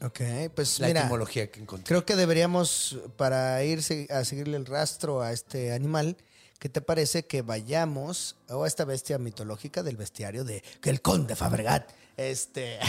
Ok, 0.04 0.20
pues 0.56 0.80
la 0.80 0.88
mira, 0.88 1.02
etimología 1.02 1.52
que 1.52 1.60
encontré. 1.60 1.88
creo 1.88 2.06
que 2.06 2.16
deberíamos, 2.16 2.97
para 3.18 3.64
ir 3.64 3.82
a 4.10 4.26
seguirle 4.26 4.58
el 4.58 4.66
rastro 4.66 5.22
a 5.22 5.32
este 5.32 5.74
animal, 5.74 6.18
¿qué 6.58 6.70
te 6.70 6.82
parece 6.82 7.26
que 7.26 7.43
vayamos 7.43 8.36
a 8.49 8.66
esta 8.66 8.84
bestia 8.84 9.20
mitológica 9.20 9.84
del 9.84 9.97
bestiario 9.97 10.43
de 10.43 10.64
que 10.82 10.89
el 10.89 11.02
conde 11.02 11.36
Fabregat, 11.36 11.88
este, 12.18 12.80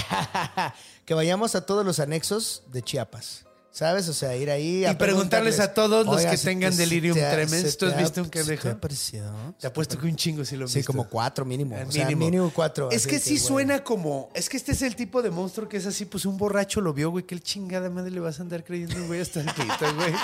que 1.05 1.15
vayamos 1.15 1.55
a 1.55 1.67
todos 1.67 1.85
los 1.85 2.01
anexos 2.01 2.63
de 2.73 2.83
Chiapas? 2.83 3.45
¿Sabes? 3.75 4.07
O 4.09 4.13
sea, 4.13 4.37
ir 4.37 4.51
ahí 4.51 4.87
Y 4.87 4.95
preguntarles 4.97 5.59
a 5.59 5.73
todos 5.73 6.05
los 6.05 6.21
que 6.27 6.37
¿se 6.37 6.45
tengan 6.45 6.73
te- 6.73 6.77
delirium 6.77 7.15
te 7.17 7.23
tremens, 7.31 7.79
¿tú 7.79 7.87
has 7.87 7.97
visto 7.97 8.21
un 8.21 8.31
se 8.31 8.57
te 8.59 8.75
parecido? 8.75 9.55
Te 9.59 9.67
apuesto 9.67 9.99
que 9.99 10.07
un 10.07 10.15
chingo 10.15 10.45
sí 10.45 10.57
lo 10.57 10.69
Sí, 10.69 10.81
visto. 10.81 10.93
como 10.93 11.09
cuatro 11.09 11.47
mínimo. 11.47 11.75
Eh, 11.79 11.85
O 11.89 11.91
sea, 11.91 12.07
mínimo, 12.15 12.53
cuatro. 12.55 12.91
Es 12.91 13.07
que 13.07 13.19
sí 13.19 13.39
suena 13.39 13.83
como. 13.83 14.29
Es 14.35 14.51
que 14.51 14.59
este 14.59 14.73
es 14.73 14.83
el 14.83 14.95
tipo 14.95 15.23
de 15.23 15.31
monstruo 15.31 15.71
que 15.71 15.79
es 15.79 15.87
así, 15.87 16.05
pues 16.05 16.27
un 16.27 16.37
borracho 16.37 16.83
lo 16.83 16.93
vio, 16.93 17.11
güey. 17.11 17.25
¿Qué 17.25 17.41
chingada 17.41 17.89
madre 17.89 18.11
le 18.11 18.21
vas 18.21 18.39
a 18.41 18.43
andar 18.43 18.63
creyendo, 18.63 19.07
güey, 19.07 19.23
hasta 19.23 19.41
el 19.41 19.47
pito, 19.47 19.95
güey? 19.97 20.13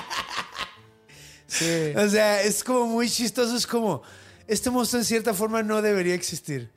Sí. 1.47 1.93
O 1.97 2.07
sea, 2.11 2.43
es 2.43 2.63
como 2.63 2.87
muy 2.87 3.09
chistoso. 3.09 3.57
Es 3.57 3.67
como. 3.67 4.03
Este 4.47 4.71
monstruo 4.71 5.01
en 5.01 5.05
cierta 5.07 5.33
forma 5.35 5.63
no 5.63 5.81
debería 5.83 6.15
existir. 6.15 6.71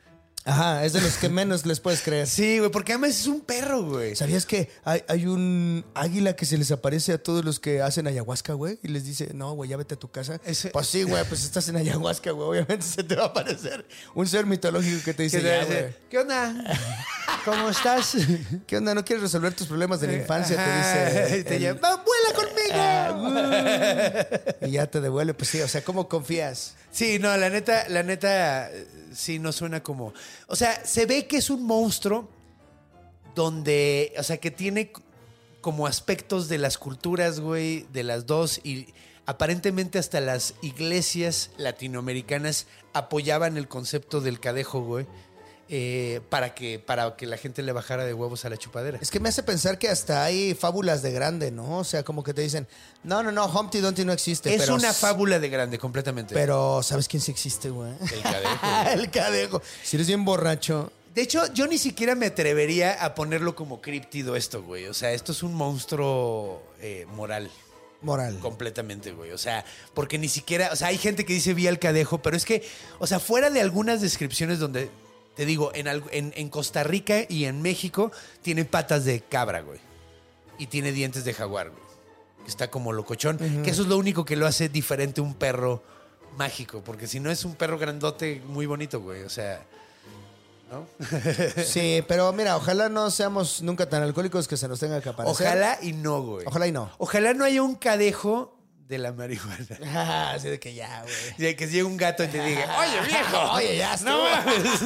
Ajá, 0.43 0.83
es 0.85 0.93
de 0.93 1.01
los 1.01 1.17
que 1.17 1.29
menos 1.29 1.67
les 1.67 1.79
puedes 1.79 2.01
creer. 2.01 2.25
Sí, 2.27 2.57
güey, 2.57 2.71
porque 2.71 2.93
además 2.93 3.11
es 3.11 3.27
un 3.27 3.41
perro, 3.41 3.83
güey. 3.83 4.15
¿Sabías 4.15 4.47
que 4.47 4.69
hay, 4.83 5.03
hay 5.07 5.27
un 5.27 5.85
águila 5.93 6.35
que 6.35 6.47
se 6.47 6.57
les 6.57 6.71
aparece 6.71 7.13
a 7.13 7.21
todos 7.21 7.45
los 7.45 7.59
que 7.59 7.81
hacen 7.83 8.07
ayahuasca, 8.07 8.53
güey? 8.53 8.79
Y 8.81 8.87
les 8.87 9.05
dice, 9.05 9.29
no, 9.35 9.53
güey, 9.53 9.69
ya 9.69 9.77
vete 9.77 9.93
a 9.93 9.99
tu 9.99 10.09
casa. 10.09 10.39
Ese- 10.43 10.69
Pues 10.71 10.87
sí, 10.87 11.03
güey, 11.03 11.23
pues 11.25 11.43
estás 11.43 11.67
en 11.69 11.75
ayahuasca, 11.75 12.31
güey. 12.31 12.49
Obviamente 12.49 12.85
se 12.85 13.03
te 13.03 13.15
va 13.15 13.25
a 13.25 13.27
aparecer 13.27 13.85
un 14.15 14.27
ser 14.27 14.47
mitológico 14.47 15.03
que 15.05 15.13
te 15.13 15.23
dice, 15.23 15.43
ya, 15.43 15.63
güey. 15.65 15.95
¿Qué 16.09 16.17
onda? 16.17 16.55
¿Cómo 17.45 17.69
estás? 17.69 18.15
¿Qué 18.67 18.77
onda? 18.77 18.95
¿No 18.95 19.05
quieres 19.05 19.21
resolver 19.21 19.53
tus 19.53 19.67
problemas 19.67 20.01
de 20.01 20.07
la 20.07 20.13
infancia? 20.13 20.59
Ajá, 20.59 21.05
te 21.05 21.21
dice. 21.23 21.37
y 21.37 21.43
te 21.43 21.55
el- 21.57 21.61
llama, 21.61 21.79
"Va, 21.83 22.03
vuela 22.03 22.33
conmigo. 22.35 23.61
y 24.67 24.71
ya 24.71 24.87
te 24.87 25.01
devuelve. 25.01 25.33
Pues 25.35 25.49
sí, 25.51 25.61
o 25.61 25.67
sea, 25.67 25.83
¿cómo 25.83 26.07
confías? 26.09 26.73
Sí, 26.91 27.19
no, 27.19 27.35
la 27.37 27.49
neta, 27.49 27.87
la 27.87 28.03
neta, 28.03 28.69
sí, 29.13 29.39
no 29.39 29.51
suena 29.51 29.81
como. 29.81 30.13
O 30.47 30.55
sea, 30.55 30.85
se 30.85 31.05
ve 31.05 31.25
que 31.25 31.37
es 31.37 31.49
un 31.49 31.63
monstruo 31.63 32.29
donde, 33.33 34.13
o 34.17 34.23
sea, 34.23 34.37
que 34.37 34.51
tiene 34.51 34.91
como 35.61 35.87
aspectos 35.87 36.49
de 36.49 36.57
las 36.57 36.77
culturas, 36.77 37.39
güey, 37.39 37.85
de 37.93 38.03
las 38.03 38.25
dos, 38.25 38.59
y 38.63 38.87
aparentemente 39.25 39.99
hasta 39.99 40.19
las 40.19 40.55
iglesias 40.61 41.51
latinoamericanas 41.57 42.67
apoyaban 42.93 43.55
el 43.57 43.67
concepto 43.67 44.19
del 44.19 44.39
cadejo, 44.39 44.81
güey, 44.81 45.07
eh, 45.73 46.19
para, 46.27 46.53
que, 46.53 46.79
para 46.79 47.15
que 47.15 47.25
la 47.25 47.37
gente 47.37 47.63
le 47.63 47.71
bajara 47.71 48.03
de 48.03 48.13
huevos 48.13 48.43
a 48.43 48.49
la 48.49 48.57
chupadera. 48.57 48.99
Es 49.01 49.09
que 49.09 49.21
me 49.21 49.29
hace 49.29 49.41
pensar 49.41 49.79
que 49.79 49.87
hasta 49.87 50.21
hay 50.21 50.53
fábulas 50.53 51.01
de 51.01 51.11
grande, 51.11 51.49
¿no? 51.49 51.77
O 51.77 51.83
sea, 51.85 52.03
como 52.03 52.23
que 52.23 52.33
te 52.33 52.41
dicen, 52.41 52.67
no, 53.05 53.23
no, 53.23 53.31
no, 53.31 53.45
Humpty 53.45 53.79
Dumpty 53.79 54.03
no 54.03 54.11
existe. 54.11 54.53
Es 54.53 54.63
pero 54.63 54.75
una 54.75 54.91
fábula 54.91 55.39
de 55.39 55.47
grande, 55.47 55.79
completamente. 55.79 56.33
Pero, 56.33 56.83
¿sabes 56.83 57.07
quién 57.07 57.21
sí 57.21 57.31
existe, 57.31 57.69
güey? 57.69 57.93
el 58.01 58.21
cadejo. 58.21 58.89
el 58.91 59.11
cadejo. 59.11 59.61
Si 59.81 59.95
eres 59.95 60.07
bien 60.07 60.25
borracho. 60.25 60.91
De 61.15 61.21
hecho, 61.21 61.41
yo 61.53 61.67
ni 61.67 61.77
siquiera 61.77 62.15
me 62.15 62.25
atrevería 62.25 63.01
a 63.01 63.15
ponerlo 63.15 63.55
como 63.55 63.79
críptido 63.79 64.35
esto, 64.35 64.63
güey. 64.63 64.87
O 64.87 64.93
sea, 64.93 65.13
esto 65.13 65.31
es 65.31 65.41
un 65.41 65.53
monstruo 65.53 66.61
eh, 66.81 67.05
moral. 67.13 67.49
Moral. 68.01 68.39
Completamente, 68.39 69.13
güey. 69.13 69.31
O 69.31 69.37
sea, 69.37 69.63
porque 69.93 70.17
ni 70.17 70.27
siquiera. 70.27 70.69
O 70.73 70.75
sea, 70.75 70.87
hay 70.87 70.97
gente 70.97 71.23
que 71.23 71.31
dice 71.31 71.53
vi 71.53 71.67
al 71.67 71.79
cadejo, 71.79 72.21
pero 72.21 72.35
es 72.35 72.43
que, 72.43 72.67
o 72.99 73.07
sea, 73.07 73.21
fuera 73.21 73.49
de 73.49 73.61
algunas 73.61 74.01
descripciones 74.01 74.59
donde. 74.59 74.89
Te 75.35 75.45
digo, 75.45 75.71
en, 75.73 75.87
en, 75.87 76.33
en 76.35 76.49
Costa 76.49 76.83
Rica 76.83 77.21
y 77.27 77.45
en 77.45 77.61
México 77.61 78.11
tiene 78.41 78.65
patas 78.65 79.05
de 79.05 79.21
cabra, 79.21 79.61
güey. 79.61 79.79
Y 80.57 80.67
tiene 80.67 80.91
dientes 80.91 81.23
de 81.23 81.33
jaguar, 81.33 81.69
güey. 81.69 81.81
Está 82.47 82.69
como 82.69 82.91
locochón. 82.91 83.37
Que 83.63 83.69
eso 83.69 83.83
es 83.83 83.87
lo 83.87 83.97
único 83.97 84.25
que 84.25 84.35
lo 84.35 84.45
hace 84.45 84.69
diferente 84.69 85.21
un 85.21 85.33
perro 85.35 85.83
mágico. 86.37 86.81
Porque 86.83 87.07
si 87.07 87.19
no 87.19 87.31
es 87.31 87.45
un 87.45 87.55
perro 87.55 87.77
grandote 87.77 88.41
muy 88.47 88.65
bonito, 88.65 88.99
güey. 88.99 89.23
O 89.23 89.29
sea. 89.29 89.63
¿No? 90.71 90.87
Sí, 91.65 92.03
pero 92.07 92.31
mira, 92.33 92.55
ojalá 92.57 92.89
no 92.89 93.11
seamos 93.11 93.61
nunca 93.61 93.89
tan 93.89 94.03
alcohólicos 94.03 94.47
que 94.47 94.57
se 94.57 94.67
nos 94.67 94.79
tenga 94.79 95.01
que 95.01 95.09
aparecer. 95.09 95.47
Ojalá 95.47 95.77
y 95.81 95.93
no, 95.93 96.21
güey. 96.23 96.45
Ojalá 96.45 96.67
y 96.67 96.71
no. 96.71 96.89
Ojalá 96.97 97.33
no 97.33 97.43
haya 97.43 97.61
un 97.61 97.75
cadejo 97.75 98.57
de 98.91 98.97
la 98.99 99.11
marihuana. 99.13 99.65
Ah, 99.93 100.33
Así 100.35 100.49
de 100.49 100.59
que 100.59 100.73
ya, 100.73 101.01
güey. 101.01 101.13
De 101.37 101.55
que 101.55 101.65
llegue 101.67 101.83
un 101.83 101.95
gato 101.97 102.23
y 102.23 102.27
te 102.27 102.41
diga, 102.43 102.65
oye 102.79 103.07
viejo, 103.07 103.51
Oye, 103.53 103.77
ya 103.77 103.93
estuvo. 103.93 104.11
no 104.11 104.23
mames. 104.23 104.81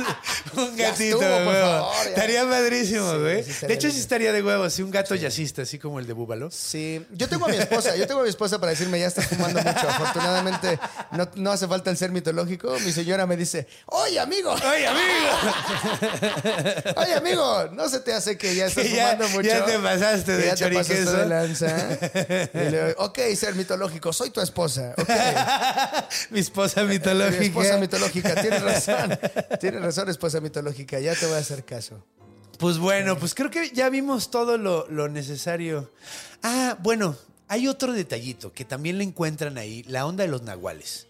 un 0.56 0.77
Ya 0.77 0.90
gatito, 0.91 1.22
estuvo, 1.22 1.36
por 1.38 1.44
güey. 1.45 1.61
favor, 1.61 1.94
ya. 2.03 2.10
Estaría 2.10 2.49
padrísimo, 2.49 3.11
Sí, 3.11 3.18
güey. 3.18 3.44
sí 3.44 3.65
de 3.68 3.73
hecho, 3.73 3.91
sí 3.91 3.99
estaría 3.99 4.32
de 4.32 4.41
huevo, 4.44 4.64
así 4.64 4.82
un 4.84 4.91
gato 4.91 5.15
yacista, 5.15 5.64
así 5.64 5.80
como 5.80 5.99
el 5.99 6.06
de 6.07 6.14
Búbalo. 6.14 6.49
Sí, 6.52 7.06
yo 7.11 7.27
tengo 7.27 7.45
a 7.45 7.49
mi 7.49 7.57
esposa, 7.57 7.95
yo 7.95 8.06
tengo 8.07 8.19
a 8.22 8.23
mi 8.23 8.30
esposa 8.30 8.60
para 8.60 8.69
decirme, 8.72 8.99
ya 8.99 9.07
estás 9.07 9.26
fumando 9.27 9.60
mucho. 9.61 9.90
Afortunadamente, 9.90 10.80
no, 11.11 11.27
no 11.36 11.52
hace 11.52 11.68
falta 11.68 11.90
el 11.90 11.98
ser 11.98 12.11
mitológico. 12.11 12.77
Mi 12.86 12.91
señora 12.91 13.26
me 13.26 13.36
dice, 13.38 13.68
oye, 13.88 14.19
amigo, 14.19 14.52
Oye, 14.53 14.88
amigo. 14.88 15.36
oye, 16.98 17.14
amigo, 17.15 17.69
no 17.73 17.90
se 17.90 17.99
te 17.99 18.14
hace 18.14 18.38
que 18.38 18.56
ya 18.56 18.68
estás 18.68 18.84
Que 18.86 18.91
ya- 18.95 19.11
fumando 19.11 19.30
mucho. 19.30 19.48
ya 19.49 19.65
te 19.65 19.80
pasaste 19.80 20.32
de 20.38 20.44
Que 20.52 20.56
ya 20.56 20.69
te 20.69 20.76
pasaste 20.76 21.03
choriqueso. 21.06 21.18
de 21.18 21.26
lanza. 21.26 22.94
Ok, 22.98 23.19
ser 23.36 23.56
mitológico, 23.56 23.94
soy 24.11 24.30
tu 24.30 24.41
esposa. 24.41 24.93
Ok. 24.97 25.09
Mi 26.31 26.39
esposa 26.39 26.84
mitológica. 26.84 27.39
Mi 27.39 27.45
esposa 27.47 27.77
mitológica, 27.77 28.41
tienes 28.41 28.61
razón. 28.61 29.19
Tienes 29.59 29.81
razón, 29.81 30.09
esposa 30.09 30.41
mitológica, 30.41 30.99
ya 30.99 31.15
te 31.15 31.26
voy 31.26 31.35
a 31.35 31.39
hacer 31.39 31.65
caso. 31.65 32.03
Pues 32.57 32.77
bueno, 32.77 33.17
pues 33.17 33.35
creo 33.35 33.49
que 33.49 33.69
ya 33.72 33.89
vimos 33.89 34.31
todo 34.31 34.57
lo, 34.57 34.88
lo 34.89 35.09
necesario. 35.09 35.91
Ah, 36.41 36.77
bueno, 36.81 37.17
hay 37.47 37.67
otro 37.67 37.93
detallito 37.93 38.53
que 38.53 38.65
también 38.65 38.97
le 38.97 39.03
encuentran 39.03 39.57
ahí, 39.57 39.84
la 39.84 40.05
onda 40.05 40.23
de 40.23 40.30
los 40.30 40.43
nahuales. 40.43 41.07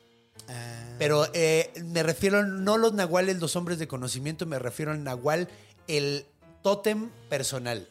Pero 0.99 1.27
eh, 1.33 1.71
me 1.83 2.03
refiero 2.03 2.45
no 2.45 2.77
los 2.77 2.93
nahuales, 2.93 3.39
los 3.39 3.55
hombres 3.55 3.79
de 3.79 3.87
conocimiento, 3.87 4.45
me 4.45 4.59
refiero 4.59 4.91
al 4.91 5.03
nahual, 5.03 5.49
el 5.87 6.25
tótem 6.61 7.09
personal. 7.29 7.87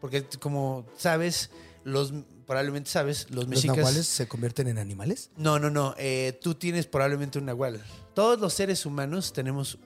Porque 0.00 0.24
como 0.38 0.86
sabes, 0.96 1.50
los 1.84 2.12
probablemente 2.52 2.90
sabes, 2.90 3.28
los 3.30 3.44
¿Los 3.44 3.48
mexicas... 3.48 3.78
nahuales 3.78 4.06
se 4.06 4.28
convierten 4.28 4.68
en 4.68 4.76
animales? 4.76 5.30
No, 5.38 5.58
no, 5.58 5.70
no. 5.70 5.94
eh, 5.96 6.38
tú 6.42 6.54
tienes 6.54 6.86
probablemente 6.86 7.38
un 7.38 7.46
nahual. 7.46 7.82
Todos 8.14 8.38
los 8.38 8.52
seres 8.52 8.84
humanos 8.84 9.32
tenemos. 9.32 9.78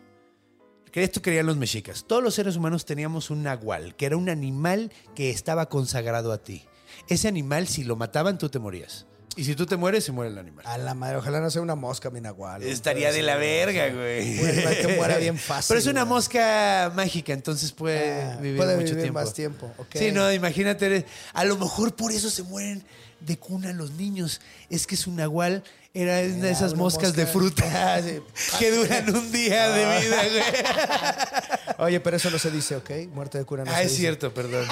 Esto 0.93 1.23
querían 1.23 1.47
los 1.47 1.57
mexicas. 1.59 2.05
Todos 2.09 2.25
los 2.25 2.35
seres 2.35 2.57
humanos 2.57 2.85
teníamos 2.85 3.31
un 3.31 3.45
nahual, 3.45 3.95
que 3.95 4.07
era 4.07 4.17
un 4.17 4.29
animal 4.29 4.91
que 5.15 5.31
estaba 5.31 5.69
consagrado 5.69 6.33
a 6.33 6.39
ti. 6.39 6.65
Ese 7.09 7.29
animal, 7.29 7.69
si 7.69 7.85
lo 7.85 7.95
mataban, 7.95 8.37
tú 8.39 8.49
te 8.49 8.59
morías. 8.59 9.07
Y 9.39 9.45
si 9.45 9.55
tú 9.55 9.67
te 9.67 9.77
mueres, 9.77 10.03
se 10.03 10.13
muere 10.13 10.31
el 10.33 10.39
animal. 10.39 10.65
A 10.67 10.79
la 10.79 10.95
madre, 10.95 11.17
ojalá 11.19 11.41
no 11.41 11.51
sea 11.51 11.61
una 11.61 11.75
mosca, 11.75 12.09
mi 12.09 12.23
nahual. 12.23 12.63
Estaría 12.63 13.13
de 13.13 13.23
la 13.23 13.37
verga, 13.37 13.89
güey. 13.91 14.35
Que 14.81 14.95
muera 14.97 15.19
bien 15.19 15.37
fácil. 15.39 15.67
Pero 15.69 15.81
es 15.81 15.87
una 15.87 16.03
güey. 16.05 16.15
mosca 16.15 16.91
mágica, 16.95 17.35
entonces 17.35 17.71
puede 17.71 18.23
Ah, 18.23 18.39
vivir 18.41 18.57
puede 18.57 18.77
mucho 18.77 18.89
vivir 18.89 19.03
tiempo. 19.03 19.21
más 19.21 19.35
tiempo. 19.35 19.75
Sí, 19.95 20.11
no, 20.11 20.33
imagínate. 20.33 20.87
eres- 20.87 21.05
A 21.35 21.45
lo 21.45 21.57
mejor 21.59 21.95
por 21.95 22.13
eso 22.13 22.31
se 22.31 22.43
mueren 22.45 22.83
de 23.21 23.39
cuna 23.39 23.73
los 23.75 23.91
niños. 23.93 24.41
Es 24.71 24.87
que 24.87 24.97
su 24.97 25.13
nahual 25.13 25.63
era 25.93 26.15
una 26.21 26.47
de 26.47 26.51
esas 26.51 26.73
una 26.73 26.83
moscas 26.83 27.15
de 27.15 27.27
fruta 27.27 27.63
Ah, 27.97 28.01
sí. 28.03 28.21
que 28.59 28.71
duran 28.71 29.15
un 29.15 29.33
día 29.33 29.69
de 29.69 30.01
vida, 30.01 30.17
güey. 30.29 31.87
Oye, 31.89 32.01
pero 32.01 32.17
eso 32.17 32.31
no 32.31 32.39
se 32.39 32.51
dice, 32.51 32.77
¿ok? 32.77 32.91
Muerte 33.13 33.37
de 33.37 33.45
cura 33.45 33.65
no 33.65 33.71
Ah, 33.71 33.77
se 33.77 33.83
es 33.83 33.89
dice. 33.91 34.01
cierto, 34.01 34.33
perdón. 34.33 34.67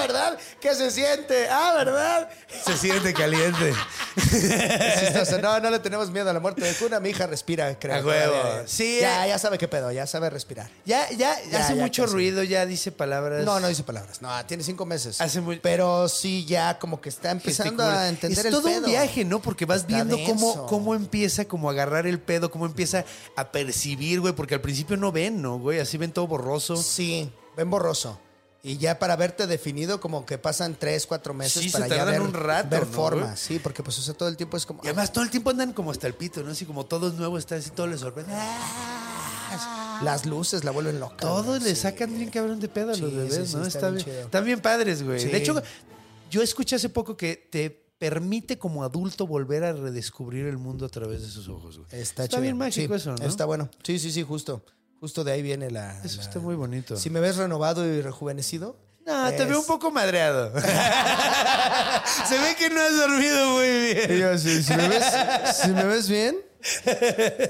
¿Verdad? 0.00 0.38
¿Qué 0.60 0.74
se 0.74 0.90
siente? 0.90 1.48
Ah, 1.48 1.74
¿verdad? 1.76 2.28
Se 2.64 2.76
siente 2.76 3.12
caliente. 3.14 3.72
No, 5.42 5.60
no 5.60 5.70
le 5.70 5.78
tenemos 5.78 6.10
miedo 6.10 6.28
a 6.30 6.32
la 6.32 6.40
muerte 6.40 6.62
de 6.64 6.74
cuna. 6.74 7.00
Mi 7.00 7.10
hija 7.10 7.26
respira, 7.26 7.78
creo. 7.78 7.96
A 7.96 8.00
huevo. 8.06 8.32
todavía. 8.34 8.68
Sí, 8.68 8.98
Ya, 9.00 9.26
eh. 9.26 9.28
ya 9.30 9.38
sabe 9.38 9.58
qué 9.58 9.68
pedo, 9.68 9.90
ya 9.92 10.06
sabe 10.06 10.30
respirar. 10.30 10.68
Ya, 10.84 11.08
ya, 11.10 11.36
Ya, 11.50 11.60
hace 11.64 11.76
ya 11.76 11.82
mucho 11.82 12.02
casi. 12.02 12.14
ruido, 12.14 12.42
ya 12.42 12.66
dice 12.66 12.92
palabras. 12.92 13.44
No, 13.44 13.60
no 13.60 13.68
dice 13.68 13.82
palabras. 13.82 14.20
No, 14.22 14.44
tiene 14.46 14.62
cinco 14.62 14.86
meses. 14.86 15.20
Hace 15.20 15.40
muy- 15.40 15.58
Pero 15.60 16.08
sí, 16.08 16.44
ya 16.44 16.78
como 16.78 17.00
que 17.00 17.08
está 17.08 17.30
empezando 17.30 17.70
gesticula. 17.84 18.02
a 18.02 18.08
entender 18.08 18.38
es 18.38 18.44
el 18.46 18.50
todo 18.52 18.62
pedo. 18.64 18.78
un 18.78 18.84
viaje, 18.86 19.24
¿no? 19.24 19.40
Porque 19.40 19.64
vas 19.64 19.80
Está 19.82 19.94
viendo 19.94 20.18
cómo, 20.24 20.66
cómo 20.66 20.94
empieza 20.94 21.44
como 21.44 21.68
a 21.68 21.72
agarrar 21.72 22.06
el 22.06 22.18
pedo, 22.20 22.50
cómo 22.50 22.66
empieza 22.66 23.04
a 23.36 23.50
percibir, 23.52 24.20
güey, 24.20 24.32
porque 24.34 24.54
al 24.54 24.60
principio 24.60 24.96
no 24.96 25.12
ven, 25.12 25.40
¿no, 25.42 25.58
güey? 25.58 25.80
Así 25.80 25.96
ven 25.98 26.12
todo 26.12 26.26
borroso. 26.26 26.76
Sí, 26.76 27.32
ven 27.56 27.70
borroso. 27.70 28.18
Y 28.62 28.76
ya 28.76 28.98
para 28.98 29.16
verte 29.16 29.46
definido, 29.46 30.00
como 30.00 30.26
que 30.26 30.36
pasan 30.36 30.76
tres, 30.78 31.06
cuatro 31.06 31.32
meses 31.32 31.62
Sí, 31.62 31.70
se 31.70 31.78
para 31.78 31.88
ya 31.96 32.04
ver, 32.04 32.20
un 32.20 32.34
rato, 32.34 32.68
ver 32.68 32.86
¿no, 32.86 32.92
forma. 32.92 33.22
güey? 33.26 33.36
Sí, 33.36 33.58
porque 33.58 33.82
pues 33.82 33.98
o 33.98 34.02
sea, 34.02 34.12
todo 34.12 34.28
el 34.28 34.36
tiempo 34.36 34.56
es 34.58 34.66
como... 34.66 34.82
Y 34.84 34.88
además 34.88 35.12
todo 35.12 35.24
el 35.24 35.30
tiempo 35.30 35.48
andan 35.48 35.72
como 35.72 35.90
hasta 35.90 36.06
el 36.06 36.14
pito, 36.14 36.42
¿no? 36.42 36.50
Así 36.50 36.66
como 36.66 36.84
todo 36.84 37.08
es 37.08 37.14
nuevo, 37.14 37.38
está 37.38 37.54
así, 37.56 37.70
todo 37.70 37.86
les 37.86 38.00
sorprende. 38.00 38.32
"Ah", 38.34 40.00
Las 40.04 40.26
luces 40.26 40.62
la 40.64 40.70
vuelven 40.70 41.00
loca. 41.00 41.16
Todos 41.16 41.46
güey, 41.46 41.60
le 41.60 41.74
sí. 41.74 41.80
sacan 41.82 42.14
bien 42.16 42.30
cabrón 42.30 42.60
de 42.60 42.68
pedo 42.68 42.90
a 42.92 42.94
Sí, 42.94 43.00
los 43.00 43.14
bebés, 43.14 43.54
¿no? 43.54 43.64
está 43.64 43.78
Está 43.78 43.90
bien 43.90 44.04
bien, 44.04 44.18
están 44.24 44.44
bien 44.44 44.60
padres, 44.60 45.02
güey. 45.02 45.24
De 45.24 45.36
hecho, 45.38 45.62
yo 46.30 46.42
escuché 46.42 46.76
hace 46.76 46.88
poco 46.88 47.16
que 47.16 47.36
te 47.50 47.70
permite 47.98 48.58
como 48.58 48.82
adulto 48.84 49.26
volver 49.26 49.64
a 49.64 49.72
redescubrir 49.72 50.46
el 50.46 50.56
mundo 50.58 50.86
a 50.86 50.88
través 50.88 51.20
de 51.22 51.28
sus 51.28 51.48
ojos, 51.48 51.78
güey. 51.78 51.88
Está, 51.92 52.24
Está 52.24 52.40
bien 52.40 52.56
mágico 52.56 52.94
eso, 52.94 53.14
¿no? 53.14 53.24
Está 53.26 53.44
bueno. 53.44 53.68
Sí, 53.82 53.98
sí, 53.98 54.10
sí, 54.10 54.22
justo. 54.22 54.62
Justo 55.00 55.24
de 55.24 55.32
ahí 55.32 55.42
viene 55.42 55.70
la... 55.70 55.98
Eso 56.04 56.18
la- 56.18 56.22
está 56.24 56.38
muy 56.40 56.54
bonito. 56.54 56.96
Si 56.96 57.08
me 57.10 57.20
ves 57.20 57.36
renovado 57.36 57.86
y 57.86 58.02
rejuvenecido, 58.02 58.76
No, 59.06 59.30
te 59.32 59.44
veo 59.46 59.60
un 59.60 59.66
poco 59.66 59.90
madreado. 59.90 60.52
Se 62.28 62.38
ve 62.38 62.54
que 62.58 62.70
no 62.70 62.80
has 62.80 62.96
dormido 62.96 63.50
muy 63.54 63.66
bien. 63.94 64.10
yo, 64.18 64.38
si, 64.38 64.62
si 64.62 64.74
me 64.74 64.88
ves, 64.88 65.04
si 65.62 65.68
me 65.70 65.84
ves 65.84 66.08
bien, 66.08 66.36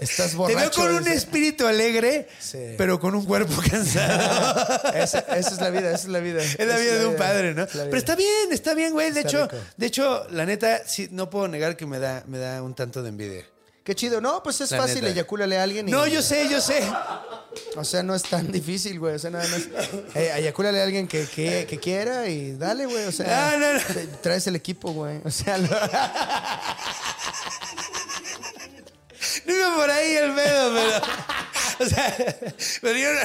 estás 0.01 0.31
Te 0.31 0.37
borracho. 0.37 0.59
veo 0.59 0.71
con 0.71 0.95
un 0.95 1.09
espíritu 1.09 1.67
alegre, 1.67 2.29
Sí. 2.39 2.75
pero 2.79 3.01
con 3.01 3.15
un 3.17 3.25
cuerpo 3.25 3.61
cansado. 3.71 4.93
Esa, 4.95 5.19
esa 5.19 5.51
es 5.51 5.61
la 5.61 5.71
vida, 5.71 5.89
esa 5.91 5.97
es 6.05 6.09
la 6.09 6.21
vida. 6.21 6.43
Es 6.43 6.67
la 6.67 6.77
vida 6.79 6.99
de 6.99 7.07
un 7.07 7.17
padre, 7.17 7.55
¿no? 7.55 7.67
Pero 7.67 7.97
está 7.97 8.15
bien, 8.15 8.53
está 8.53 8.75
bien, 8.75 8.93
güey. 8.93 9.11
De 9.11 9.21
Está 9.21 9.29
hecho, 9.29 9.45
rico. 9.49 9.57
de 9.77 9.87
hecho, 9.87 10.27
la 10.31 10.47
neta, 10.47 10.83
sí, 10.87 11.09
no 11.11 11.29
puedo 11.31 11.49
negar 11.49 11.77
que 11.77 11.87
me 11.87 11.99
da, 11.99 12.23
me 12.27 12.39
da 12.39 12.63
un 12.63 12.75
tanto 12.75 13.03
de 13.03 13.09
envidia. 13.09 13.45
Qué 13.85 13.95
chido. 13.95 14.21
No, 14.21 14.43
pues 14.43 14.61
es 14.61 14.71
La 14.73 14.79
fácil, 14.79 14.97
neta. 15.03 15.09
eyacúlale 15.09 15.59
a 15.59 15.63
alguien. 15.63 15.89
y- 15.89 15.91
No, 15.93 16.07
yo 16.07 16.21
sé, 16.23 16.49
yo 16.49 16.61
sé. 16.61 16.83
O 17.77 17.83
sea, 17.85 18.03
no 18.03 18.15
es 18.15 18.23
tan 18.23 18.53
difícil, 18.53 18.99
güey. 19.01 19.15
O 19.15 19.19
sea, 19.19 19.31
nada 19.31 19.49
más. 19.49 19.63
Eh, 20.15 20.33
eyacúlale 20.37 20.81
a 20.81 20.85
alguien 20.85 21.09
que, 21.09 21.27
que, 21.27 21.67
que 21.69 21.79
quiera 21.79 22.29
y 22.29 22.53
dale, 22.57 22.87
güey. 22.87 23.07
O 23.07 23.13
sea, 23.13 23.53
No, 23.53 23.59
no, 23.59 23.73
no. 23.75 23.81
te- 23.81 24.07
traes 24.23 24.47
el 24.47 24.57
equipo, 24.57 24.93
güey. 24.93 25.21
O 25.25 25.31
sea, 25.31 25.57
lo- 25.59 25.69
No 29.47 29.55
iba 29.55 29.75
por 29.75 29.91
ahí 29.91 30.15
el 30.17 30.33
pedo, 30.35 30.73
pero. 30.75 31.03
O 31.81 31.87
sea, 31.87 32.17
pero 32.83 32.99
yo 32.99 33.09
no, 33.13 33.21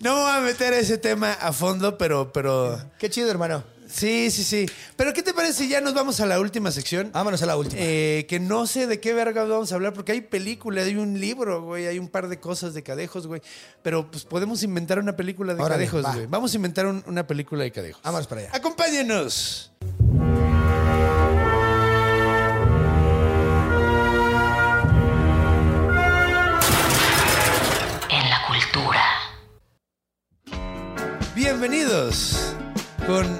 no 0.00 0.14
me 0.16 0.20
voy 0.22 0.30
a 0.32 0.40
meter 0.40 0.72
a 0.72 0.78
ese 0.78 0.96
tema 0.98 1.32
a 1.34 1.52
fondo, 1.52 1.98
pero, 1.98 2.32
pero. 2.32 2.82
qué 2.98 3.10
chido, 3.10 3.30
hermano. 3.30 3.62
Sí, 3.90 4.30
sí, 4.30 4.44
sí. 4.44 4.66
Pero 4.96 5.12
¿qué 5.14 5.22
te 5.22 5.32
parece 5.32 5.54
si 5.64 5.68
ya 5.68 5.80
nos 5.80 5.94
vamos 5.94 6.20
a 6.20 6.26
la 6.26 6.38
última 6.40 6.70
sección? 6.70 7.10
Vámonos 7.12 7.42
a 7.42 7.46
la 7.46 7.56
última. 7.56 7.80
Eh, 7.82 8.26
que 8.28 8.38
no 8.38 8.66
sé 8.66 8.86
de 8.86 9.00
qué 9.00 9.14
verga 9.14 9.44
vamos 9.44 9.72
a 9.72 9.76
hablar, 9.76 9.94
porque 9.94 10.12
hay 10.12 10.20
película, 10.20 10.82
hay 10.82 10.96
un 10.96 11.18
libro, 11.20 11.62
güey, 11.62 11.86
hay 11.86 11.98
un 11.98 12.08
par 12.08 12.28
de 12.28 12.38
cosas 12.38 12.74
de 12.74 12.82
cadejos, 12.82 13.26
güey. 13.26 13.40
Pero 13.82 14.10
pues 14.10 14.24
podemos 14.24 14.62
inventar 14.62 14.98
una 14.98 15.16
película 15.16 15.54
de 15.54 15.62
Órale, 15.62 15.86
cadejos, 15.86 16.04
va. 16.04 16.14
güey. 16.14 16.26
Vamos 16.26 16.52
a 16.52 16.56
inventar 16.56 16.86
un- 16.86 17.02
una 17.06 17.26
película 17.26 17.64
de 17.64 17.72
cadejos. 17.72 18.02
Vámonos 18.02 18.26
para 18.26 18.42
allá. 18.42 18.50
Acompáñenos. 18.52 19.72
En 28.10 28.30
la 28.30 28.38
cultura. 28.46 29.04
Bienvenidos 31.34 32.54
con 33.06 33.38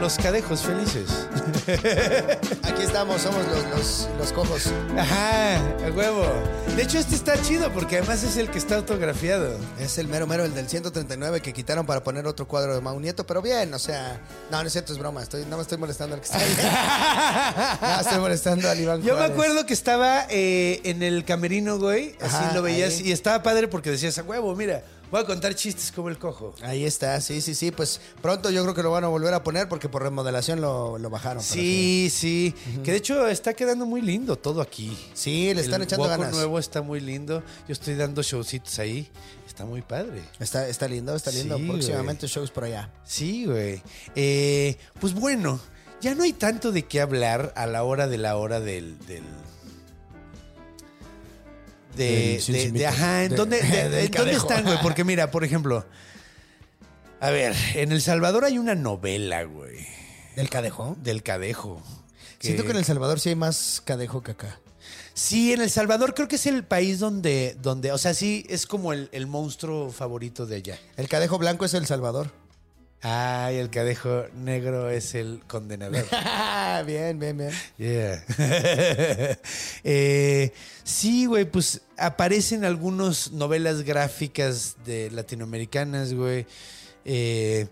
los 0.00 0.16
cadejos 0.16 0.62
felices. 0.62 1.08
Aquí 2.62 2.82
estamos, 2.82 3.22
somos 3.22 3.46
los, 3.48 3.64
los, 3.76 4.08
los 4.18 4.32
cojos. 4.32 4.66
Ajá, 4.96 5.56
a 5.56 5.90
huevo. 5.94 6.24
De 6.76 6.82
hecho, 6.82 6.98
este 6.98 7.14
está 7.14 7.40
chido 7.42 7.72
porque 7.72 7.98
además 7.98 8.22
es 8.22 8.36
el 8.36 8.50
que 8.50 8.58
está 8.58 8.76
autografiado. 8.76 9.56
Es 9.80 9.98
el 9.98 10.08
mero 10.08 10.26
mero, 10.26 10.44
el 10.44 10.54
del 10.54 10.68
139 10.68 11.40
que 11.40 11.52
quitaron 11.52 11.86
para 11.86 12.02
poner 12.02 12.26
otro 12.26 12.46
cuadro 12.46 12.74
de 12.74 12.80
Mau 12.80 12.98
Nieto, 13.00 13.26
pero 13.26 13.40
bien, 13.40 13.72
o 13.72 13.78
sea, 13.78 14.20
no, 14.50 14.60
no 14.60 14.66
es 14.66 14.72
cierto, 14.72 14.92
es 14.92 14.98
broma, 14.98 15.22
estoy, 15.22 15.44
no 15.46 15.56
me 15.56 15.62
estoy 15.62 15.78
molestando 15.78 16.14
al 16.14 16.20
que 16.20 16.26
está 16.26 16.38
ahí. 16.38 17.76
No, 17.96 18.00
estoy 18.00 18.18
molestando 18.18 18.68
al 18.70 18.80
Iván 18.80 19.02
Yo 19.02 19.16
me 19.16 19.24
acuerdo 19.24 19.66
que 19.66 19.72
estaba 19.72 20.26
eh, 20.28 20.80
en 20.84 21.02
el 21.02 21.24
camerino, 21.24 21.78
güey. 21.78 22.16
Así 22.20 22.36
Ajá, 22.36 22.52
lo 22.54 22.62
veías. 22.62 22.94
ahí. 22.94 23.08
Y 23.08 23.12
estaba 23.12 23.42
padre 23.42 23.68
porque 23.68 23.90
decías, 23.90 24.18
a 24.18 24.22
huevo, 24.22 24.54
mira, 24.54 24.82
voy 25.10 25.20
a 25.20 25.24
contar 25.24 25.54
chistes 25.54 25.92
como 25.92 26.08
el 26.08 26.18
cojo. 26.18 26.54
Ahí 26.62 26.84
está, 26.84 27.20
sí, 27.20 27.40
sí, 27.40 27.54
sí, 27.54 27.70
pues 27.70 28.00
pronto 28.22 28.50
yo 28.50 28.62
creo 28.62 28.74
que 28.74 28.82
lo 28.82 28.90
van 28.90 29.04
a 29.04 29.08
volver 29.08 29.32
a 29.34 29.42
poner 29.42 29.68
porque 29.68 29.88
por 29.88 30.02
remodelación 30.02 30.60
lo, 30.60 30.98
lo 30.98 31.10
bajaron. 31.10 31.42
Sí, 31.42 32.10
sí. 32.12 32.54
Que 32.84 32.92
de 32.92 32.96
hecho 32.98 33.26
está 33.28 33.54
quedando 33.54 33.86
muy 33.86 34.02
lindo 34.02 34.36
todo 34.36 34.60
aquí. 34.60 34.96
Sí, 35.14 35.52
le 35.54 35.60
están 35.60 35.80
el 35.80 35.86
echando 35.86 36.08
ganas. 36.08 36.32
nuevo 36.32 36.58
está 36.58 36.82
muy 36.82 37.00
lindo. 37.00 37.42
Yo 37.66 37.72
estoy 37.72 37.94
dando 37.94 38.22
showcitos 38.22 38.78
ahí. 38.78 39.10
Está 39.46 39.64
muy 39.64 39.82
padre. 39.82 40.22
Está, 40.38 40.68
está 40.68 40.86
lindo, 40.88 41.14
está 41.14 41.30
lindo. 41.30 41.56
Sí, 41.56 41.64
Próximamente 41.66 42.26
shows 42.26 42.50
por 42.50 42.64
allá. 42.64 42.90
Sí, 43.04 43.46
güey. 43.46 43.82
Eh, 44.14 44.76
pues 45.00 45.14
bueno, 45.14 45.58
ya 46.00 46.14
no 46.14 46.24
hay 46.24 46.32
tanto 46.34 46.72
de 46.72 46.84
qué 46.84 47.00
hablar 47.00 47.52
a 47.56 47.66
la 47.66 47.82
hora 47.84 48.06
de 48.06 48.18
la 48.18 48.36
hora 48.36 48.60
del. 48.60 48.98
del 49.06 49.22
de, 51.96 52.42
de- 52.46 52.70
de- 52.72 52.86
ajá, 52.86 53.24
¿en 53.24 53.30
De- 53.30 53.36
dónde, 53.36 53.60
de- 53.62 54.08
¿dónde 54.16 54.32
están, 54.32 54.64
güey? 54.64 54.78
Porque 54.82 55.02
mira, 55.04 55.30
por 55.30 55.42
ejemplo, 55.44 55.84
a 57.20 57.30
ver, 57.30 57.54
en 57.74 57.92
El 57.92 58.00
Salvador 58.02 58.44
hay 58.44 58.58
una 58.58 58.74
novela, 58.74 59.42
güey, 59.44 59.86
¿Del 60.36 60.50
cadejo? 60.50 60.96
del 61.02 61.22
Cadejo. 61.22 61.82
Siento 62.38 62.64
que 62.64 62.70
en 62.72 62.76
El 62.76 62.84
Salvador 62.84 63.18
sí 63.18 63.30
hay 63.30 63.34
más 63.34 63.80
cadejo 63.84 64.22
que 64.22 64.32
acá. 64.32 64.60
Sí, 65.14 65.52
en 65.54 65.62
El 65.62 65.70
Salvador 65.70 66.14
creo 66.14 66.28
que 66.28 66.36
es 66.36 66.44
el 66.46 66.62
país 66.62 66.98
donde, 66.98 67.56
donde 67.62 67.90
o 67.90 67.98
sea, 67.98 68.12
sí, 68.12 68.44
es 68.50 68.66
como 68.66 68.92
el, 68.92 69.08
el 69.12 69.26
monstruo 69.26 69.90
favorito 69.90 70.44
de 70.46 70.56
allá. 70.56 70.78
El 70.98 71.08
cadejo 71.08 71.38
blanco 71.38 71.64
es 71.64 71.72
El 71.72 71.86
Salvador. 71.86 72.30
Ay, 73.02 73.56
el 73.58 73.70
Cadejo 73.70 74.24
negro 74.34 74.90
es 74.90 75.14
el 75.14 75.42
condenador. 75.46 76.04
bien, 76.86 77.18
bien, 77.18 77.36
bien. 77.36 77.50
Yeah. 77.78 78.24
Eh, 79.84 80.52
sí, 80.82 81.26
güey, 81.26 81.44
pues 81.44 81.82
aparecen 81.96 82.64
algunas 82.64 83.30
novelas 83.30 83.82
gráficas 83.82 84.76
de 84.84 85.10
latinoamericanas, 85.12 86.14
güey. 86.14 86.46
Eh, 87.04 87.68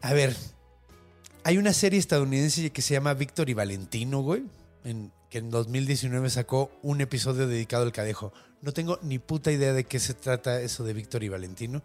a 0.00 0.12
ver, 0.12 0.34
hay 1.44 1.58
una 1.58 1.72
serie 1.72 2.00
estadounidense 2.00 2.70
que 2.70 2.82
se 2.82 2.94
llama 2.94 3.14
Víctor 3.14 3.48
y 3.50 3.54
Valentino, 3.54 4.20
güey, 4.22 4.42
en- 4.84 5.12
que 5.30 5.38
en 5.38 5.50
2019 5.50 6.28
sacó 6.30 6.70
un 6.82 7.00
episodio 7.00 7.46
dedicado 7.46 7.84
al 7.84 7.92
cadejo. 7.92 8.32
No 8.60 8.72
tengo 8.72 8.98
ni 9.02 9.18
puta 9.18 9.50
idea 9.52 9.72
de 9.72 9.84
qué 9.84 9.98
se 10.00 10.14
trata 10.14 10.60
eso 10.60 10.82
de 10.84 10.92
Víctor 10.92 11.22
y 11.22 11.28
Valentino. 11.28 11.82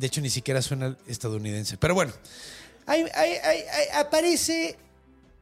De 0.00 0.06
hecho, 0.06 0.22
ni 0.22 0.30
siquiera 0.30 0.62
suena 0.62 0.96
estadounidense. 1.06 1.76
Pero 1.76 1.94
bueno, 1.94 2.12
hay- 2.86 3.02
hay- 3.14 3.34
hay- 3.34 3.88
aparece 3.94 4.78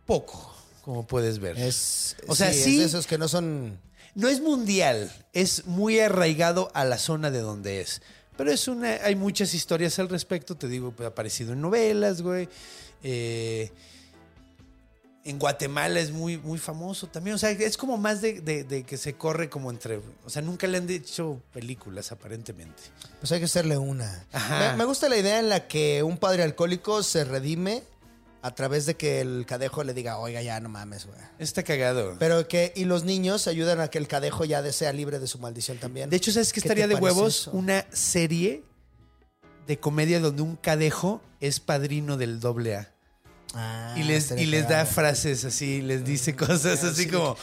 poco, 0.05 0.53
como 0.83 1.07
puedes 1.07 1.39
ver. 1.39 1.57
Es, 1.57 2.17
O 2.27 2.35
sea, 2.35 2.53
sí, 2.53 2.63
sí. 2.65 2.71
Es 2.75 2.79
de 2.81 2.85
esos 2.87 3.07
que 3.07 3.19
no 3.19 3.29
son. 3.29 3.79
No 4.17 4.29
es 4.29 4.41
mundial, 4.41 5.13
es 5.33 5.67
muy 5.67 6.01
arraigado 6.01 6.73
a 6.75 6.85
la 6.85 6.99
zona 6.99 7.31
de 7.31 7.39
donde 7.39 7.81
es. 7.81 8.03
Pero 8.37 8.51
es 8.51 8.67
una, 8.67 8.95
hay 9.05 9.15
muchas 9.15 9.55
historias 9.55 9.97
al 10.01 10.09
respecto, 10.09 10.57
te 10.57 10.67
digo, 10.67 10.91
pues, 10.91 11.05
ha 11.07 11.11
aparecido 11.11 11.53
en 11.53 11.61
novelas, 11.61 12.23
güey. 12.23 12.49
Eh, 13.05 13.71
en 15.31 15.39
Guatemala 15.39 16.01
es 16.01 16.11
muy, 16.11 16.39
muy 16.39 16.59
famoso 16.59 17.07
también. 17.07 17.35
O 17.35 17.39
sea, 17.39 17.51
es 17.51 17.77
como 17.77 17.97
más 17.97 18.21
de, 18.21 18.41
de- 18.41 18.65
de 18.65 18.83
que 18.85 18.97
se 18.97 19.15
corre 19.15 19.49
como 19.49 19.71
entre. 19.71 20.01
O 20.25 20.31
sea, 20.31 20.43
nunca 20.43 20.67
le 20.67 20.79
han 20.79 20.89
hecho 20.91 21.41
películas, 21.53 22.11
aparentemente. 22.13 22.83
Pues 23.21 23.31
hay 23.33 23.39
que 23.39 23.45
hacerle 23.47 23.77
una. 23.79 24.25
Ajá. 24.33 24.71
Me, 24.73 24.79
me 24.79 24.85
gusta 24.85 25.09
la 25.09 25.17
idea 25.17 25.39
en 25.39 25.49
la 25.49 25.69
que 25.69 26.03
un 26.03 26.17
padre 26.19 26.43
alcohólico 26.43 27.03
se 27.03 27.25
redime 27.25 27.83
a 28.41 28.55
través 28.55 28.87
de 28.87 28.95
que 28.97 29.21
el 29.21 29.45
cadejo 29.47 29.83
le 29.83 29.93
diga, 29.95 30.19
oiga, 30.19 30.41
ya 30.41 30.61
no 30.61 30.69
mames, 30.69 31.07
güey. 31.07 31.19
Está 31.41 31.65
cagado. 31.65 32.15
Pero 32.21 32.47
que, 32.47 32.73
y 32.77 32.85
los 32.85 33.03
niños 33.05 33.49
ayudan 33.49 33.81
a 33.81 33.89
que 33.89 33.99
el 33.99 34.07
cadejo 34.07 34.45
ya 34.45 34.63
sea 34.73 34.93
libre 34.93 35.19
de 35.19 35.27
su 35.27 35.39
maldición 35.41 35.79
también. 35.79 36.09
De 36.09 36.17
hecho, 36.17 36.31
¿sabes 36.31 36.53
qué 36.53 36.61
¿Qué 36.61 36.69
estaría 36.69 36.87
de 36.87 36.95
huevos? 36.95 37.41
eso? 37.41 37.51
Una 37.51 37.85
serie 37.93 38.63
de 39.67 39.79
comedia 39.81 40.21
donde 40.21 40.43
un 40.43 40.57
cadejo 40.57 41.21
es 41.41 41.61
padrino 41.61 42.17
del 42.17 42.41
doble 42.41 42.77
A. 42.77 42.93
Ah, 43.55 43.95
Y 43.97 44.03
les, 44.03 44.31
y 44.33 44.45
les 44.45 44.69
da 44.69 44.85
frases 44.85 45.45
así, 45.45 45.81
les 45.81 46.05
dice 46.05 46.37
cosas 46.37 46.85
así 46.85 47.05
sí. 47.05 47.09
como. 47.09 47.37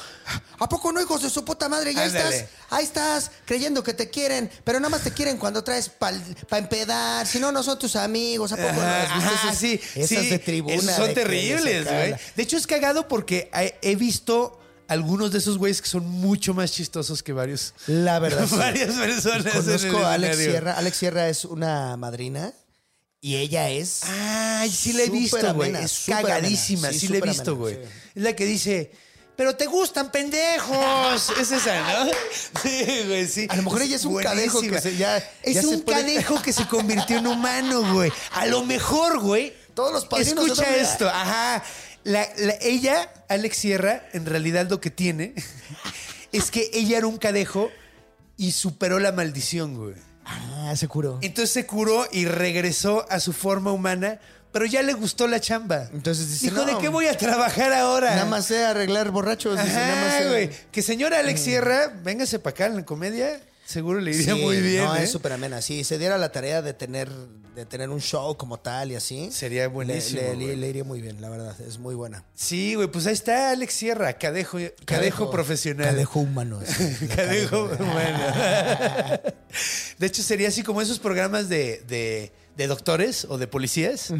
¿A 0.60 0.69
poco 0.69 0.91
no, 0.91 1.02
hijos 1.02 1.23
de 1.23 1.30
su 1.30 1.44
puta 1.44 1.68
madre? 1.68 1.94
Ya 1.94 2.03
Ándale. 2.03 2.38
estás, 2.38 2.49
ahí 2.69 2.84
estás, 2.84 3.32
creyendo 3.45 3.82
que 3.84 3.94
te 3.94 4.10
quieren, 4.10 4.49
pero 4.64 4.80
nada 4.80 4.90
más 4.90 5.02
te 5.02 5.11
quieren 5.11 5.38
cuando 5.38 5.64
traes 5.64 5.90
para 5.90 6.18
empedar, 6.57 7.26
si 7.26 7.40
no, 7.40 7.52
no 7.52 7.64
son 7.64 7.80
tus 7.80 7.95
amigos, 7.95 8.52
¿a 8.52 8.57
poco 8.57 8.73
no? 8.73 8.82
Ajá, 8.82 9.03
¿Has 9.03 9.15
visto 9.15 9.48
ajá, 9.48 9.56
sí, 9.56 9.82
esas 9.95 10.23
sí, 10.23 10.30
de 10.30 10.40
tribuna? 10.40 10.76
esos 10.76 10.95
son 10.95 11.07
de 11.07 11.14
terribles, 11.15 11.86
güey. 11.86 12.15
De 12.36 12.44
hecho, 12.44 12.57
es 12.57 12.68
cagado 12.68 13.07
porque 13.07 13.49
he, 13.82 13.95
visto 13.95 14.60
algunos 14.88 15.32
de 15.32 15.40
esos 15.40 15.57
güeyes 15.57 15.82
que 15.82 15.90
son 15.90 16.07
mucho 16.07 16.53
más 16.53 16.72
chistosos 16.72 17.23
que 17.23 17.34
varios. 17.34 17.73
La 17.88 18.19
verdad. 18.19 18.45
sí. 18.49 18.56
varias 18.56 18.94
personas. 18.94 19.53
Conozco 19.53 19.98
a 20.06 20.14
Alex. 20.14 20.38
Sierra. 20.38 20.73
Alex 20.73 20.98
Sierra 20.98 21.30
es 21.30 21.45
una 21.45 21.98
madrina 21.98 22.53
y 23.28 23.38
ella 23.38 23.70
es. 23.72 24.02
Ay, 24.04 24.70
sí 24.72 24.94
la 24.94 25.02
he 25.02 25.10
visto, 25.10 25.52
güey. 25.56 25.74
Es 25.76 26.04
cagadísima, 26.06 26.92
sí, 26.92 27.00
Sí, 27.00 27.08
la 27.08 27.18
he 27.18 27.22
visto, 27.22 27.56
güey. 27.56 27.74
sí. 27.74 27.82
Es 28.14 28.22
la 28.24 28.36
que 28.36 28.46
dice, 28.46 28.92
pero 29.36 29.56
te 29.56 29.66
gustan, 29.66 30.12
pendejos. 30.12 31.32
es 31.42 31.52
esa, 31.52 32.06
¿no? 32.06 32.12
Sí, 32.62 32.86
güey, 33.08 33.28
sí. 33.28 33.48
A 33.50 33.56
lo 33.56 33.64
mejor 33.64 33.82
ella 33.82 33.96
es 33.96 34.06
un 34.06 34.22
cadejo 34.22 34.62
que 34.62 34.70
buenísima. 34.70 34.80
se- 34.92 34.98
ya- 34.98 35.18
Es 35.42 35.56
ya 35.56 35.62
se 35.62 35.68
un 35.70 35.82
puede- 35.82 36.02
cadejo 36.02 36.40
que 36.44 36.54
se 36.54 36.68
convirtió 36.68 37.18
en 37.18 37.26
humano, 37.26 37.94
güey. 37.94 38.12
A 38.34 38.46
lo 38.46 38.64
mejor, 38.64 39.20
güey. 39.20 39.54
Todos 39.74 39.92
los 39.92 40.06
padrinos 40.06 40.46
Escucha 40.46 40.76
esto, 40.76 41.10
ajá. 41.10 41.64
La- 42.04 42.30
la- 42.38 42.58
ella, 42.62 43.12
Alex 43.28 43.58
Sierra, 43.58 44.08
en 44.14 44.28
realidad 44.28 44.68
lo 44.70 44.80
que 44.80 44.92
tiene 44.92 45.34
es 46.32 46.52
que 46.52 46.70
ella 46.74 47.00
era 47.00 47.08
un 47.08 47.18
cadejo 47.18 47.72
y 48.38 48.52
superó 48.52 49.00
la 49.00 49.12
maldición, 49.12 49.76
güey. 49.76 49.96
Ah, 50.26 50.74
se 50.76 50.88
curó. 50.88 51.20
Entonces 51.22 51.52
se 51.52 51.66
curó 51.66 52.08
y 52.12 52.26
regresó 52.26 53.06
a 53.10 53.20
su 53.20 53.32
forma 53.34 53.72
humana, 53.72 54.20
pero 54.52 54.66
ya 54.66 54.82
le 54.82 54.94
gustó 54.94 55.28
la 55.28 55.40
chamba. 55.40 55.90
Entonces 55.94 56.30
dice, 56.30 56.46
Dijo, 56.50 56.58
"No, 56.58 56.66
¿de 56.66 56.78
qué 56.82 56.88
voy 56.90 57.08
a 57.08 57.18
trabajar 57.18 57.72
ahora? 57.74 58.12
Nada 58.12 58.26
más 58.26 58.46
sé 58.46 58.66
arreglar 58.66 59.12
borrachos. 59.12 59.62
dice, 59.62 59.74
nada 59.76 60.06
más 60.06 60.14
sé- 60.18 60.28
güey. 60.30 60.50
Que 60.72 60.82
señora 60.82 61.20
Alex 61.20 61.42
Sierra, 61.42 61.94
véngase 62.04 62.40
para 62.40 62.52
acá 62.54 62.66
en 62.68 62.78
la 62.78 62.86
comedia. 62.86 63.40
Seguro 63.66 64.00
le 64.00 64.12
iría 64.12 64.34
Sí, 64.36 64.42
muy 64.42 64.62
bien. 64.62 64.84
No, 64.86 64.96
¿eh? 64.96 65.04
es 65.04 65.12
súper 65.12 65.34
amena. 65.34 65.62
Si 65.62 65.84
se 65.84 65.98
diera 65.98 66.18
la 66.20 66.32
tarea 66.32 66.62
de 66.62 66.74
tener, 66.74 67.10
de 67.56 67.66
tener 67.66 67.90
un 67.90 68.00
show 68.00 68.38
como 68.38 68.60
tal 68.60 68.92
y 68.92 68.96
así. 68.96 69.30
Sería 69.32 69.68
buenísimo, 69.68 70.22
Le, 70.38 70.56
le- 70.56 70.70
iría 70.70 70.84
muy 70.84 71.02
bien, 71.02 71.20
la 71.20 71.30
verdad. 71.30 71.60
Es 71.62 71.80
muy 71.80 71.96
buena. 71.96 72.24
Sí, 72.36 72.76
güey, 72.76 72.88
pues 72.90 73.08
ahí 73.08 73.14
está 73.14 73.50
Alex 73.52 73.74
Sierra, 73.74 74.14
cadejo, 74.20 74.60
cadejo, 74.86 75.32
profesional. 75.32 75.88
Cadejo 75.88 76.20
humano. 76.20 76.60
sí. 76.66 77.08
Cadejo, 77.16 77.68
bueno. 77.68 78.20
De 79.98 80.08
hecho, 80.08 80.22
sería 80.22 80.50
así 80.50 80.62
como 80.64 80.82
esos 80.82 81.00
programas 81.00 81.50
de, 81.50 81.82
de- 81.88 82.32
de 82.58 82.68
doctores 82.68 83.26
o 83.30 83.38
de 83.38 83.48
policías. 83.48 84.12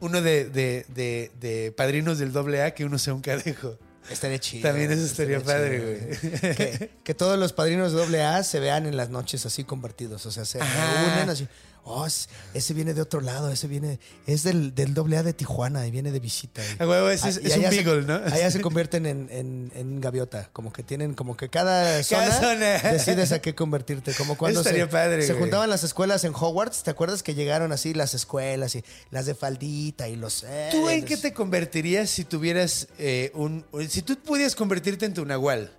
Uno 0.00 0.22
de, 0.22 0.46
de- 0.48 0.86
de- 0.88 1.30
de 1.40 1.72
padrinos 1.72 2.18
del 2.18 2.32
doble 2.32 2.62
A, 2.62 2.72
que 2.74 2.84
uno 2.84 2.98
sea 2.98 3.14
un 3.14 3.20
cadejo. 3.20 3.78
Estaría 4.10 4.38
chido. 4.38 4.68
También 4.68 4.90
eso 4.92 5.04
estaría 5.04 5.40
padre, 5.40 5.80
güey. 5.80 6.54
Que, 6.56 6.90
que 7.02 7.14
todos 7.14 7.38
los 7.38 7.52
padrinos 7.52 7.92
de 7.92 7.98
doble 7.98 8.22
A 8.24 8.42
se 8.42 8.60
vean 8.60 8.86
en 8.86 8.96
las 8.96 9.10
noches 9.10 9.44
así 9.46 9.64
convertidos. 9.64 10.26
O 10.26 10.30
sea, 10.30 10.44
se 10.44 10.60
Ajá. 10.60 11.02
reúnen 11.04 11.30
así. 11.30 11.48
Oh, 11.88 12.04
es- 12.04 12.28
ese 12.52 12.74
viene 12.74 12.94
de 12.94 13.00
otro 13.00 13.20
lado, 13.20 13.48
ese 13.48 13.68
viene, 13.68 14.00
es 14.26 14.42
del, 14.42 14.74
del 14.74 14.92
doble 14.92 15.18
A 15.18 15.22
de 15.22 15.32
Tijuana 15.32 15.86
y 15.86 15.92
viene 15.92 16.10
de 16.10 16.18
visita. 16.18 16.60
Y- 16.60 16.82
A 16.82 16.86
huevo, 16.88 17.08
ese 17.10 17.28
es- 17.28 17.40
y 17.40 17.46
es 17.46 17.52
un 17.56 17.60
allá 17.60 17.70
se- 17.70 17.82
beagle, 17.84 18.02
¿no? 18.06 18.14
Allá 18.14 18.50
se 18.50 18.60
convierten 18.60 19.06
en, 19.06 19.28
en- 19.30 19.70
en 19.72 20.00
gaviota, 20.00 20.50
como 20.52 20.72
que 20.72 20.82
tienen, 20.82 21.14
como 21.14 21.36
que 21.36 21.48
cada 21.48 22.02
zona, 22.02 22.24
Cada 22.26 22.40
zona. 22.40 22.90
decides 22.92 23.30
a 23.30 23.38
qué 23.40 23.54
convertirte. 23.54 24.12
Como 24.14 24.36
cuando 24.36 24.64
se, 24.64 24.84
padre, 24.88 25.24
se 25.24 25.34
juntaban 25.34 25.70
las 25.70 25.84
escuelas 25.84 26.24
en 26.24 26.32
Hogwarts, 26.34 26.82
¿te 26.82 26.90
acuerdas 26.90 27.22
que 27.22 27.34
llegaron 27.36 27.70
así 27.70 27.94
las 27.94 28.14
escuelas 28.14 28.74
y 28.74 28.82
las 29.12 29.26
de 29.26 29.36
faldita 29.36 30.08
y 30.08 30.16
los... 30.16 30.42
eh, 30.44 30.70
¿Tú 30.72 30.88
en 30.90 31.02
los- 31.02 31.08
qué 31.08 31.16
te 31.16 31.32
convertirías 31.32 32.10
si 32.10 32.24
tuvieras 32.24 32.88
eh, 32.98 33.30
un... 33.34 33.64
Si 33.88 34.02
tú 34.02 34.16
pudieras 34.16 34.56
convertirte 34.56 35.06
en 35.06 35.14
tu 35.14 35.24
nahual, 35.24 35.70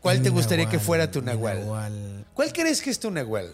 ¿cuál 0.00 0.22
te 0.22 0.30
gustaría 0.30 0.68
que 0.68 0.78
fuera 0.78 1.10
tu 1.10 1.22
nahual? 1.22 1.58
nahual. 1.60 2.24
¿Cuál 2.34 2.52
crees 2.52 2.80
que 2.82 2.90
es 2.90 3.00
tu 3.00 3.10
nahual? 3.10 3.52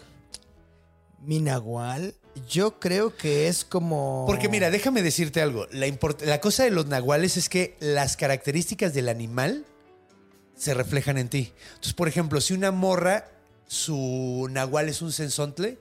Mi 1.23 1.39
nahual, 1.39 2.15
yo 2.49 2.79
creo 2.79 3.15
que 3.15 3.47
es 3.47 3.63
como. 3.63 4.25
Porque 4.27 4.49
mira, 4.49 4.69
déjame 4.69 5.03
decirte 5.03 5.41
algo. 5.41 5.67
La, 5.71 5.87
la 6.25 6.41
cosa 6.41 6.63
de 6.63 6.71
los 6.71 6.87
nahuales 6.87 7.37
es 7.37 7.49
que 7.49 7.75
las 7.79 8.17
características 8.17 8.93
del 8.93 9.09
animal 9.09 9.65
se 10.55 10.73
reflejan 10.73 11.17
en 11.17 11.29
ti. 11.29 11.53
Entonces, 11.69 11.93
por 11.93 12.07
ejemplo, 12.07 12.39
si 12.41 12.53
una 12.53 12.71
morra, 12.71 13.29
su 13.67 14.47
nahual 14.51 14.89
es 14.89 15.01
un 15.01 15.11
sensontle, 15.11 15.79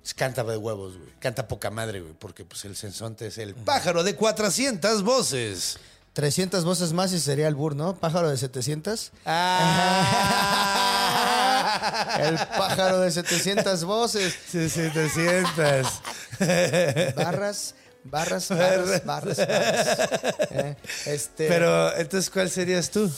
pues 0.00 0.14
canta 0.14 0.44
de 0.44 0.56
huevos, 0.56 0.96
güey. 0.96 1.10
Canta 1.18 1.48
poca 1.48 1.70
madre, 1.70 2.00
güey, 2.00 2.14
porque 2.18 2.44
pues 2.44 2.64
el 2.64 2.76
sensonte 2.76 3.26
es 3.26 3.38
el 3.38 3.54
pájaro 3.54 4.02
de 4.02 4.16
400 4.16 5.02
voces. 5.02 5.78
300 6.12 6.64
voces 6.64 6.92
más 6.92 7.12
y 7.12 7.20
sería 7.20 7.46
el 7.48 7.54
bur, 7.54 7.76
¿no? 7.76 7.94
Pájaro 7.96 8.28
de 8.30 8.36
700. 8.36 9.12
Ah. 9.26 10.66
El 12.20 12.36
pájaro 12.58 13.00
de 13.00 13.10
700 13.10 13.84
voces. 13.84 14.34
Sí, 14.50 14.68
700. 14.68 15.86
Barras, 17.16 17.74
barras, 18.04 18.48
barras, 18.48 19.04
barras. 19.04 19.36
barras. 19.36 19.38
Eh, 20.50 20.76
Este, 21.06 21.48
Pero, 21.48 21.94
entonces, 21.96 22.30
¿cuál 22.30 22.50
serías 22.50 22.90
tú? 22.90 23.10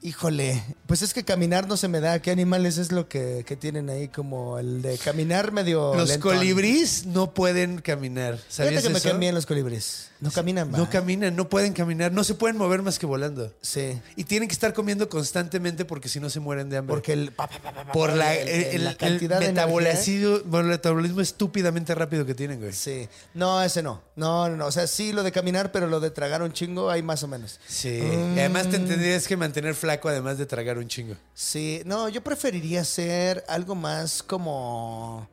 Híjole, 0.00 0.62
pues 0.86 1.02
es 1.02 1.12
que 1.12 1.24
caminar 1.24 1.66
no 1.66 1.76
se 1.76 1.88
me 1.88 1.98
da. 2.00 2.20
¿Qué 2.22 2.30
animales 2.30 2.78
es 2.78 2.92
lo 2.92 3.08
que, 3.08 3.42
que 3.46 3.56
tienen 3.56 3.90
ahí? 3.90 4.06
Como 4.08 4.58
el 4.60 4.80
de 4.80 4.96
caminar 4.98 5.50
medio. 5.50 5.92
Los 5.96 6.08
lentón. 6.10 6.36
colibríes 6.36 7.06
no 7.06 7.34
pueden 7.34 7.80
caminar. 7.80 8.34
Fíjate 8.36 8.54
¿Sabías 8.54 8.82
que 8.84 8.90
me 8.90 8.98
eso? 8.98 9.18
bien 9.18 9.34
los 9.34 9.44
colibríes. 9.46 10.10
No 10.20 10.30
caminan, 10.32 10.72
va. 10.72 10.78
No 10.78 10.90
caminan, 10.90 11.36
no 11.36 11.48
pueden 11.48 11.72
caminar, 11.72 12.10
no 12.12 12.24
se 12.24 12.34
pueden 12.34 12.56
mover 12.56 12.82
más 12.82 12.98
que 12.98 13.06
volando. 13.06 13.54
Sí. 13.60 14.00
Y 14.16 14.24
tienen 14.24 14.48
que 14.48 14.52
estar 14.52 14.72
comiendo 14.74 15.08
constantemente 15.08 15.84
porque 15.84 16.08
si 16.08 16.18
no 16.18 16.28
se 16.28 16.40
mueren 16.40 16.68
de 16.68 16.76
hambre. 16.78 16.92
Porque 16.94 17.12
el. 17.12 17.30
pa, 17.32 17.48
por 17.92 18.12
la, 18.12 18.34
el- 18.34 18.48
el, 18.48 18.62
el- 18.74 18.84
la 18.84 18.90
el 18.90 18.96
cantidad 18.96 19.38
de 19.38 19.48
metabolismo, 19.48 20.40
metabolismo 20.64 21.20
estúpidamente 21.20 21.94
rápido 21.94 22.26
que 22.26 22.34
tienen, 22.34 22.58
güey. 22.60 22.72
Sí. 22.72 23.08
No, 23.34 23.62
ese 23.62 23.82
no. 23.82 24.02
No, 24.16 24.48
no, 24.48 24.56
no. 24.56 24.66
O 24.66 24.72
sea, 24.72 24.86
sí 24.88 25.12
lo 25.12 25.22
de 25.22 25.30
caminar, 25.30 25.70
pero 25.70 25.86
lo 25.86 26.00
de 26.00 26.10
tragar 26.10 26.42
un 26.42 26.52
chingo, 26.52 26.90
hay 26.90 27.02
más 27.02 27.22
o 27.22 27.28
menos. 27.28 27.60
Sí. 27.68 28.00
Y 28.34 28.38
además 28.40 28.68
te 28.68 28.78
tendrías 28.78 29.28
que 29.28 29.36
mantener 29.36 29.74
flaco 29.74 30.08
además 30.08 30.36
de 30.38 30.46
tragar 30.46 30.78
un 30.78 30.88
chingo. 30.88 31.14
Sí. 31.34 31.82
No, 31.84 32.08
yo 32.08 32.24
preferiría 32.24 32.84
ser 32.84 33.44
algo 33.48 33.74
más 33.76 34.22
como. 34.22 35.28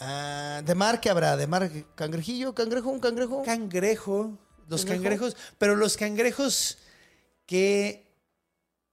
Ah, 0.00 0.62
de 0.64 0.74
mar 0.74 1.00
que 1.00 1.10
habrá, 1.10 1.36
de 1.36 1.46
mar. 1.46 1.70
Cangrejillo, 1.94 2.54
cangrejo, 2.54 2.90
un 2.90 3.00
cangrejo. 3.00 3.42
Cangrejo. 3.44 4.38
Los 4.68 4.84
¿Cangrejo? 4.84 5.02
cangrejos. 5.02 5.36
Pero 5.58 5.76
los 5.76 5.96
cangrejos 5.96 6.78
que. 7.46 8.08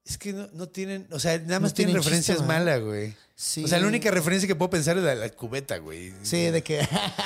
Es 0.05 0.17
que 0.17 0.33
no, 0.33 0.47
no 0.53 0.69
tienen. 0.69 1.07
O 1.11 1.19
sea, 1.19 1.37
nada 1.39 1.59
más 1.59 1.73
tienen, 1.73 1.93
tienen 1.93 2.03
referencias 2.03 2.45
malas, 2.45 2.81
güey. 2.81 3.15
Sí. 3.39 3.63
O 3.63 3.67
sea, 3.67 3.77
la 3.79 3.85
única 3.85 4.09
referencia 4.09 4.47
que 4.47 4.55
puedo 4.55 4.71
pensar 4.71 4.97
es 4.97 5.03
la 5.03 5.29
cubeta, 5.29 5.77
güey. 5.77 6.11
Sí, 6.23 6.45
de 6.49 6.63
que. 6.63 6.79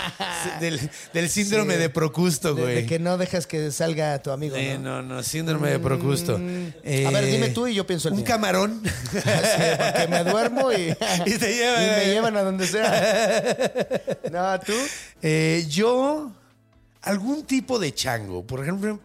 Del, 0.59 0.77
del 1.13 1.29
síndrome 1.29 1.75
Sí. 1.75 1.79
de 1.79 1.89
Procusto, 1.89 2.53
güey. 2.53 2.75
de 2.75 2.85
que 2.85 2.99
no 2.99 3.17
dejas 3.17 3.47
que 3.47 3.71
salga 3.71 4.21
tu 4.21 4.31
amigo. 4.31 4.57
Eh, 4.57 4.77
¿no? 4.77 5.01
no, 5.01 5.15
no, 5.15 5.23
síndrome 5.23 5.69
de 5.69 5.79
Procusto. 5.79 6.37
Eh, 6.83 7.05
A 7.07 7.11
ver, 7.11 7.25
dime 7.27 7.49
tú 7.51 7.65
y 7.67 7.75
yo 7.75 7.87
pienso 7.87 8.09
el 8.09 8.15
Un 8.15 8.19
mío. 8.19 8.27
camarón. 8.27 8.81
Sí, 9.11 9.19
porque 9.77 10.07
me 10.09 10.23
duermo 10.25 10.71
y, 10.73 10.89
Y 11.27 11.37
te 11.37 11.53
llevan, 11.55 11.83
y 11.83 11.87
me 11.87 12.05
llevan 12.07 12.35
a 12.35 12.41
donde 12.43 12.67
sea. 12.67 13.71
No, 14.31 14.59
tú. 14.59 14.73
Eh, 15.21 15.65
yo, 15.69 16.33
algún 17.03 17.45
tipo 17.45 17.79
de 17.79 17.93
chango. 17.93 18.45
Por 18.45 18.61
ejemplo, 18.61 18.99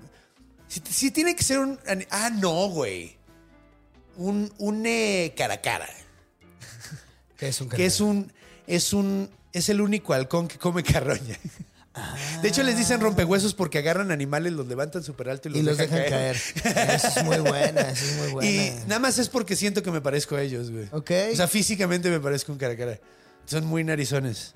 si, 0.66 0.80
si 0.90 1.10
tiene 1.12 1.36
que 1.36 1.44
ser 1.44 1.60
un. 1.60 1.78
Ah, 2.10 2.30
no, 2.30 2.68
güey. 2.70 3.16
Un, 4.16 4.52
un 4.58 4.82
eh, 4.86 5.32
caracara. 5.36 5.86
Que 7.36 7.48
es 7.48 7.60
un 7.60 7.68
Que 7.68 7.86
es 7.86 8.00
un. 8.00 8.32
Es 8.66 8.92
un. 8.92 9.28
Es 9.52 9.68
el 9.68 9.80
único 9.80 10.12
halcón 10.12 10.48
que 10.48 10.58
come 10.58 10.82
carroña. 10.82 11.38
De 12.42 12.48
hecho, 12.48 12.62
les 12.62 12.76
dicen 12.76 13.00
rompehuesos 13.00 13.54
porque 13.54 13.78
agarran 13.78 14.10
animales, 14.10 14.52
los 14.52 14.66
levantan 14.66 15.02
súper 15.02 15.30
alto 15.30 15.48
y 15.48 15.52
los, 15.52 15.60
Y 15.60 15.62
los 15.62 15.78
dejan, 15.78 15.96
dejan 15.98 16.10
caer. 16.10 16.36
Eso 16.94 17.08
es 17.08 17.24
muy 17.24 17.38
buena, 17.38 17.80
eso 17.90 18.04
es 18.04 18.16
muy 18.18 18.32
buena. 18.32 18.50
Y 18.50 18.70
nada 18.86 18.98
más 18.98 19.18
es 19.18 19.30
porque 19.30 19.56
siento 19.56 19.82
que 19.82 19.90
me 19.90 20.02
parezco 20.02 20.36
a 20.36 20.42
ellos, 20.42 20.70
güey. 20.70 20.88
Ok. 20.92 21.10
O 21.32 21.36
sea, 21.36 21.48
físicamente 21.48 22.10
me 22.10 22.20
parezco 22.20 22.52
un 22.52 22.58
caracara. 22.58 23.00
Son 23.46 23.64
muy 23.64 23.82
narizones. 23.82 24.52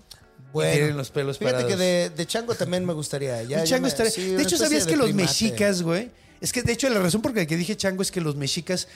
Bueno, 0.52 0.72
tienen 0.72 0.96
los 0.98 1.10
pelos 1.10 1.38
Fíjate 1.38 1.54
parados. 1.62 1.72
que 1.72 1.82
de, 1.82 2.10
de 2.10 2.26
chango 2.26 2.54
también 2.54 2.84
me 2.84 2.92
gustaría. 2.92 3.42
Ya, 3.44 3.58
ya 3.60 3.64
chango 3.64 3.82
me- 3.84 3.88
estaría- 3.88 4.12
sí, 4.12 4.32
de 4.34 4.42
hecho, 4.42 4.58
¿sabías 4.58 4.84
de 4.84 4.90
que 4.90 4.96
los 4.98 5.14
mexicas, 5.14 5.80
güey? 5.82 6.10
Es 6.42 6.52
que, 6.52 6.62
de 6.62 6.72
hecho, 6.72 6.90
la 6.90 7.00
razón 7.00 7.22
por 7.22 7.34
la 7.34 7.46
que 7.46 7.56
dije 7.56 7.74
chango 7.74 8.02
es 8.02 8.10
que 8.10 8.20
los 8.20 8.36
mexicas 8.36 8.86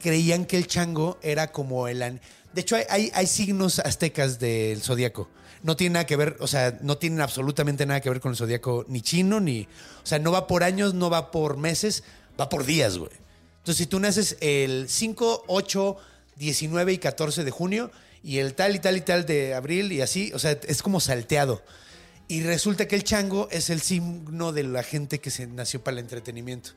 creían 0.00 0.46
que 0.46 0.56
el 0.56 0.66
chango 0.66 1.18
era 1.22 1.48
como 1.52 1.86
el... 1.88 2.02
an- 2.02 2.20
De 2.52 2.60
hecho, 2.62 2.76
hay, 2.76 3.10
hay, 3.14 3.26
signos 3.26 3.78
aztecas 3.78 4.38
del 4.38 4.82
zodiaco. 4.82 5.28
No 5.62 5.76
tiene 5.76 5.94
nada 5.94 6.06
que 6.06 6.16
ver, 6.16 6.36
o 6.40 6.46
sea, 6.46 6.78
no 6.82 6.98
tienen 6.98 7.20
absolutamente 7.20 7.86
nada 7.86 8.00
que 8.00 8.10
ver 8.10 8.20
con 8.20 8.32
el 8.32 8.36
zodiaco 8.36 8.84
ni 8.88 9.02
chino, 9.02 9.40
ni... 9.40 9.68
O 10.02 10.06
sea, 10.06 10.18
no 10.18 10.32
va 10.32 10.46
por 10.46 10.64
años, 10.64 10.94
no 10.94 11.10
va 11.10 11.30
por 11.30 11.56
meses, 11.56 12.02
va 12.40 12.48
por 12.48 12.64
días, 12.64 12.98
güey. 12.98 13.12
Entonces, 13.58 13.76
si 13.76 13.86
tú 13.86 14.00
naces 14.00 14.36
el 14.40 14.88
5, 14.88 15.44
8, 15.46 15.96
19 16.36 16.92
y 16.94 16.98
14 16.98 17.44
de 17.44 17.50
junio 17.50 17.90
y 18.22 18.38
el 18.38 18.54
tal 18.54 18.74
y 18.74 18.78
tal 18.78 18.96
y 18.96 19.02
tal 19.02 19.26
de 19.26 19.54
abril 19.54 19.92
y 19.92 20.00
así, 20.00 20.32
o 20.34 20.38
sea, 20.38 20.58
es 20.66 20.82
como 20.82 20.98
salteado. 20.98 21.62
Y 22.26 22.42
resulta 22.42 22.86
que 22.86 22.96
el 22.96 23.04
chango 23.04 23.48
es 23.50 23.70
el 23.70 23.80
signo 23.80 24.52
de 24.52 24.62
la 24.62 24.82
gente 24.82 25.20
que 25.20 25.30
se 25.30 25.46
nació 25.46 25.82
para 25.82 25.94
el 25.94 25.98
entretenimiento. 25.98 26.70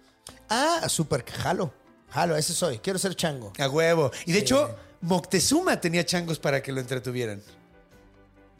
Ah, 0.50 0.90
súper, 0.90 1.24
jalo. 1.26 1.74
Jalo, 2.10 2.36
ese 2.36 2.54
soy. 2.54 2.80
Quiero 2.80 3.00
ser 3.00 3.16
chango. 3.16 3.54
A 3.60 3.70
huevo. 3.70 4.12
Y 4.26 4.34
de 4.34 4.40
hecho, 4.40 4.76
Moctezuma 5.04 5.80
tenía 5.82 6.06
changos 6.06 6.40
para 6.40 6.62
que 6.64 6.72
lo 6.72 6.80
entretuvieran. 6.80 7.42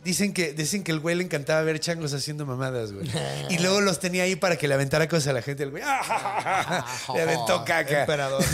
Dicen 0.04 0.34
que, 0.34 0.52
dicen 0.52 0.84
que 0.84 0.92
el 0.92 1.00
güey 1.00 1.16
le 1.16 1.24
encantaba 1.24 1.62
ver 1.62 1.80
changos 1.80 2.14
haciendo 2.14 2.46
mamadas, 2.46 2.92
güey. 2.92 3.10
Y 3.50 3.58
luego 3.60 3.80
los 3.80 4.02
tenía 4.02 4.24
ahí 4.24 4.36
para 4.36 4.58
que 4.58 4.68
le 4.68 4.74
aventara 4.74 5.08
cosas 5.08 5.28
a 5.30 5.34
la 5.34 5.42
gente. 5.42 5.64
El 5.64 5.72
güey 5.72 5.82
¡ah! 5.86 6.86
le 7.16 7.22
aventó 7.22 7.64
caca. 7.66 8.02
Emperador. 8.02 8.44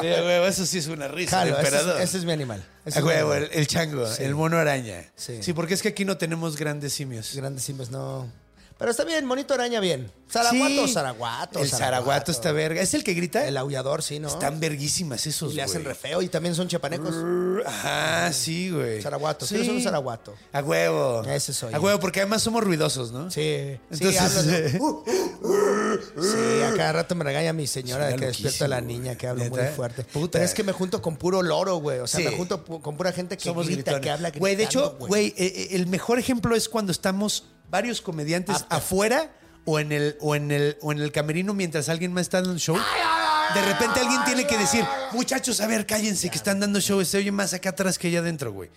Sí, 0.00 0.06
eso 0.06 0.64
sí 0.66 0.78
es 0.78 0.86
una 0.86 1.06
risa. 1.08 1.42
el 1.42 1.50
Jalo, 1.52 1.58
ese 1.60 1.60
es, 1.60 1.74
emperador. 1.74 2.00
ese 2.00 2.16
es 2.18 2.24
mi 2.24 2.32
animal. 2.32 2.64
Ese 2.86 2.98
A 2.98 3.00
es 3.00 3.04
mi 3.04 3.10
huevo, 3.12 3.32
animal. 3.32 3.50
el, 3.52 3.58
el 3.60 3.66
chango, 3.66 4.06
Sí. 4.06 4.22
el 4.24 4.34
mono 4.34 4.56
araña. 4.56 5.04
Sí. 5.14 5.42
sí, 5.42 5.52
porque 5.52 5.74
es 5.74 5.82
que 5.82 5.88
aquí 5.88 6.06
no 6.06 6.16
tenemos 6.16 6.56
grandes 6.56 6.94
simios. 6.94 7.34
Grandes 7.34 7.62
simbas, 7.64 7.90
no. 7.90 8.26
Pero 8.80 8.90
está 8.90 9.04
bien, 9.04 9.24
monito 9.26 9.54
araña, 9.54 9.78
bien. 9.78 10.10
Zaraguato, 10.30 10.86
Sí. 10.86 10.92
zaraguato. 10.94 11.58
El 11.58 11.68
zaraguato 11.68 12.30
está 12.32 12.50
verga. 12.52 12.80
¿Es 12.80 12.94
el 12.94 13.04
que 13.04 13.14
grita? 13.14 13.46
El 13.46 13.56
aullador, 13.56 14.02
sí, 14.02 14.18
¿no? 14.20 14.28
Están 14.28 14.58
verguísimas 14.58 15.26
esos, 15.26 15.52
y 15.52 15.56
le 15.56 15.62
hacen 15.62 15.82
güey. 15.82 15.92
re 15.92 15.94
feo 16.00 16.22
y 16.22 16.28
también 16.28 16.54
son 16.54 16.66
chapanecos. 16.66 17.14
Ajá, 17.66 18.32
sí, 18.32 18.70
güey. 18.70 19.02
Zaraguato. 19.02 19.44
Sí. 19.46 19.56
¿Quieres 19.56 19.70
un 19.70 19.82
zaraguato? 19.82 20.34
A 20.52 20.60
huevo. 20.62 21.22
Ese 21.24 21.52
soy. 21.52 21.74
A 21.74 21.78
huevo, 21.80 22.00
porque 22.00 22.20
además 22.20 22.42
somos 22.42 22.64
ruidosos, 22.64 23.12
¿no? 23.12 23.30
Sí. 23.30 23.76
Entonces, 23.90 24.32
sí, 24.44 24.50
eh, 24.50 24.78
Uh, 24.80 25.02
uh, 25.46 26.22
sí, 26.22 26.62
a 26.62 26.72
cada 26.76 26.92
rato 26.92 27.14
me 27.14 27.24
regaña 27.24 27.52
mi 27.52 27.66
señora 27.66 28.06
de 28.06 28.16
que 28.16 28.26
despierta 28.26 28.64
a 28.64 28.68
la 28.68 28.80
niña 28.80 29.16
que 29.16 29.26
habla 29.26 29.48
muy 29.48 29.60
fuerte. 29.76 30.04
Puta. 30.04 30.32
Pero 30.38 30.44
es 30.44 30.54
que 30.54 30.62
me 30.64 30.72
junto 30.72 31.02
con 31.02 31.16
puro 31.16 31.42
loro, 31.42 31.76
güey. 31.76 31.98
O 31.98 32.06
sea, 32.06 32.20
Sí. 32.20 32.26
me 32.26 32.36
junto 32.36 32.64
con 32.64 32.96
pura 32.96 33.12
gente 33.12 33.36
que 33.36 33.44
somos 33.44 33.66
grita, 33.66 33.82
gritones. 33.82 34.00
que 34.00 34.10
habla 34.10 34.28
gritando, 34.30 34.40
Güey, 34.40 34.56
de 34.56 34.64
hecho, 34.64 34.96
güey, 35.00 35.26
eh, 35.28 35.34
eh, 35.38 35.68
el 35.72 35.86
mejor 35.88 36.18
ejemplo 36.18 36.54
es 36.54 36.68
cuando 36.68 36.92
estamos 36.92 37.44
varios 37.70 38.00
comediantes 38.00 38.56
After. 38.56 38.78
afuera 38.78 39.30
o 39.64 39.78
en 39.78 39.92
el 39.92 40.16
o 40.20 40.34
en 40.34 40.50
el 40.50 40.76
o 40.82 40.92
en 40.92 41.00
el 41.00 41.12
camerino 41.12 41.54
mientras 41.54 41.88
alguien 41.88 42.12
más 42.12 42.22
está 42.22 42.38
dando 42.38 42.52
un 42.52 42.58
show. 42.58 42.76
de 43.54 43.62
repente 43.62 44.00
alguien 44.00 44.20
tiene 44.24 44.46
que 44.46 44.56
decir, 44.56 44.84
muchachos, 45.12 45.60
a 45.60 45.66
ver, 45.66 45.86
cállense, 45.86 46.30
que 46.30 46.36
están 46.36 46.60
dando 46.60 46.80
show, 46.80 47.04
se 47.04 47.18
oye 47.18 47.32
más 47.32 47.52
acá 47.52 47.70
atrás 47.70 47.98
que 47.98 48.08
allá 48.08 48.20
adentro, 48.20 48.52
güey. 48.52 48.70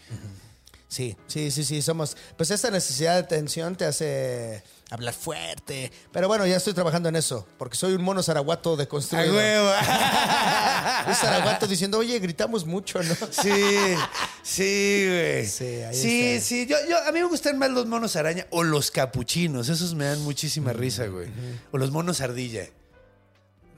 Sí, 0.94 1.18
sí, 1.26 1.49
sí, 1.49 1.64
sí, 1.64 1.82
somos. 1.82 2.15
Pues 2.38 2.52
esa 2.52 2.70
necesidad 2.70 3.14
de 3.14 3.20
atención 3.22 3.76
te 3.76 3.86
hace 3.86 4.61
hablar 4.91 5.15
fuerte. 5.15 5.91
Pero 6.11 6.28
bueno, 6.28 6.45
ya 6.45 6.56
estoy 6.57 6.74
trabajando 6.74 7.10
en 7.10 7.15
eso, 7.15 7.48
porque 7.57 7.76
soy 7.76 7.94
un 7.94 8.03
mono 8.03 8.22
zaraguato 8.22 8.76
de 8.78 8.84
A 8.84 8.88
construido. 8.88 9.34
huevo. 9.34 9.70
Un 11.07 11.15
zaraguato 11.15 11.65
diciendo, 11.65 11.98
oye, 11.98 12.20
gritamos 12.20 12.65
mucho, 12.68 13.02
¿no? 13.02 13.15
Sí, 13.32 13.95
sí, 14.44 15.06
güey. 15.07 15.45
Sí, 15.48 15.65
ahí 15.82 15.95
sí, 15.95 16.22
está. 16.34 16.48
sí. 16.48 16.65
Yo, 16.68 16.78
yo- 16.88 16.98
a 17.07 17.11
mí 17.11 17.20
me 17.22 17.26
gustan 17.26 17.57
más 17.57 17.72
los 17.72 17.88
monos 17.88 18.15
araña 18.15 18.45
o 18.52 18.61
los 18.64 18.91
capuchinos. 18.91 19.70
Esos 19.70 19.95
me 19.95 20.06
dan 20.06 20.22
muchísima 20.22 20.74
risa, 20.74 21.07
güey. 21.07 21.28
O 21.72 21.78
los 21.80 21.90
monos 21.91 22.22
ardilla. 22.22 22.68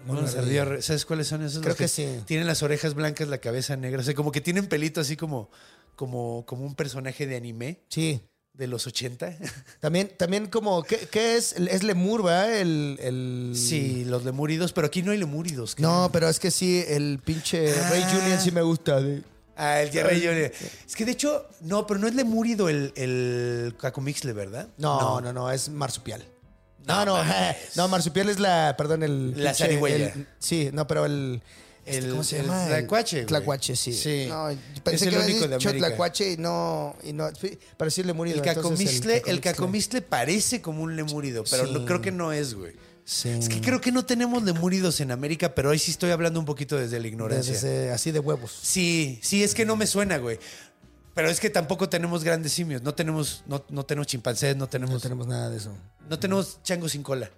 Monos 0.06 0.36
ardilla. 0.36 0.82
¿Sabes 0.82 1.06
cuáles 1.06 1.28
son 1.28 1.44
esos? 1.44 1.60
Creo 1.60 1.70
Los 1.70 1.78
que 1.78 1.88
sí. 1.88 2.22
Tienen 2.26 2.46
las 2.46 2.62
orejas 2.62 2.94
blancas, 2.94 3.28
la 3.30 3.38
cabeza 3.40 3.76
negra. 3.78 4.02
O 4.02 4.04
sea, 4.04 4.14
como 4.14 4.32
que 4.32 4.42
tienen 4.42 4.68
pelito 4.68 5.00
así 5.02 5.16
como, 5.18 5.50
como, 5.96 6.46
como 6.46 6.66
un 6.66 6.76
personaje 6.76 7.26
de 7.28 7.36
anime 7.36 7.82
Sí. 7.90 8.22
de 8.54 8.68
los 8.68 8.88
80. 8.88 9.38
También, 9.80 10.12
también 10.18 10.48
como, 10.48 10.84
¿qué, 10.84 11.08
qué 11.12 11.36
es? 11.38 11.54
Es 11.54 11.84
lemur, 11.84 12.24
¿verdad? 12.24 12.54
El, 12.60 12.98
el... 13.02 13.54
Sí, 13.56 14.06
los 14.06 14.24
lemúridos, 14.26 14.72
pero 14.74 14.88
aquí 14.88 15.02
no 15.04 15.12
hay 15.12 15.18
lemúridos. 15.18 15.76
No, 15.80 16.10
pero 16.12 16.30
es 16.30 16.40
que 16.40 16.52
sí, 16.52 16.84
el 16.88 17.20
pinche 17.24 17.74
Ray 17.90 18.02
Ah. 18.04 18.10
Julian 18.14 18.42
sí 18.42 18.52
me 18.52 18.62
gusta. 18.62 19.02
de- 19.02 19.24
Ah, 19.58 19.82
el 19.82 19.90
Jerry 19.90 20.18
Junior. 20.20 20.52
Es 20.86 20.96
que 20.98 21.06
de 21.06 21.14
hecho, 21.14 21.48
no, 21.62 21.88
pero 21.88 21.98
no 22.00 22.08
es 22.10 22.16
lemúrido 22.16 22.68
el, 22.68 22.92
el 22.98 23.74
cacomixle, 23.80 24.34
¿verdad? 24.34 24.68
No, 24.78 25.22
no, 25.22 25.32
no, 25.32 25.50
es 25.50 25.70
marsupial. 25.70 26.26
No, 26.86 27.06
No 27.06 27.24
no, 27.78 27.88
marsupial 27.88 28.28
es 28.30 28.38
la, 28.40 28.76
perdón, 28.78 29.02
el... 29.04 29.42
La 29.44 29.54
zarigüeya. 29.54 30.08
el- 30.14 30.28
Sí, 30.40 30.70
no, 30.74 30.86
pero 30.88 31.06
el... 31.06 31.42
este, 31.86 31.98
El- 32.06 32.10
¿Cómo 32.12 32.24
se 32.24 32.40
el 32.40 32.46
llama? 32.48 32.66
tlacuache, 32.68 33.16
güey. 33.18 33.26
Tlacuache, 33.28 33.76
sí. 33.76 33.94
Sí. 33.94 34.26
No, 34.28 34.50
Es 34.50 34.58
pensé 34.84 35.06
el 35.06 35.12
que 35.12 35.16
había 35.18 35.28
único 35.36 35.48
de 35.48 35.56
América. 35.56 35.88
tlacuache 35.88 36.32
y 36.34 36.38
no, 36.38 36.96
y 37.04 37.14
no, 37.14 37.30
sí 37.90 38.04
lemurido. 38.04 38.38
El 38.38 38.42
cacomixle, 38.44 39.24
el 39.28 39.40
cacomixle 39.42 40.02
parece 40.02 40.62
como 40.62 40.82
un 40.84 40.96
lemúrido, 40.96 41.44
pero 41.50 41.66
Sí. 41.68 41.74
no, 41.74 41.86
creo 41.86 42.02
que 42.02 42.12
no 42.12 42.32
es, 42.34 42.54
güey. 42.56 42.74
Sí. 43.08 43.30
Es 43.30 43.50
que 43.50 43.62
creo 43.62 43.80
que 43.82 43.92
no 43.92 44.04
tenemos 44.04 44.42
lemúridos 44.42 45.00
en 45.00 45.12
América, 45.12 45.54
pero 45.54 45.70
hoy 45.70 45.78
sí 45.78 45.92
estoy 45.92 46.10
hablando 46.10 46.40
un 46.40 46.46
poquito 46.48 46.76
desde 46.76 47.00
la 47.00 47.08
ignorancia. 47.08 47.54
Desde- 47.54 47.92
así 47.92 48.10
de 48.12 48.20
huevos. 48.20 48.52
Sí, 48.64 49.20
sí, 49.22 49.44
es 49.44 49.54
que 49.54 49.64
no 49.64 49.76
me 49.76 49.86
suena, 49.86 50.18
güey. 50.18 50.40
Pero 51.14 51.30
es 51.30 51.40
que 51.40 51.50
tampoco 51.50 51.88
tenemos 51.88 52.24
grandes 52.24 52.52
simios. 52.52 52.82
No 52.82 52.94
tenemos, 52.96 53.44
no, 53.46 53.64
no 53.70 53.86
tenemos 53.86 54.08
chimpancés, 54.08 54.58
no 54.58 54.68
tenemos, 54.68 54.96
No 54.96 55.00
tenemos 55.00 55.28
nada 55.28 55.50
de 55.52 55.58
eso. 55.58 55.72
no 56.10 56.18
tenemos 56.20 56.62
changos 56.64 56.92
sin 56.94 57.04
cola. 57.04 57.30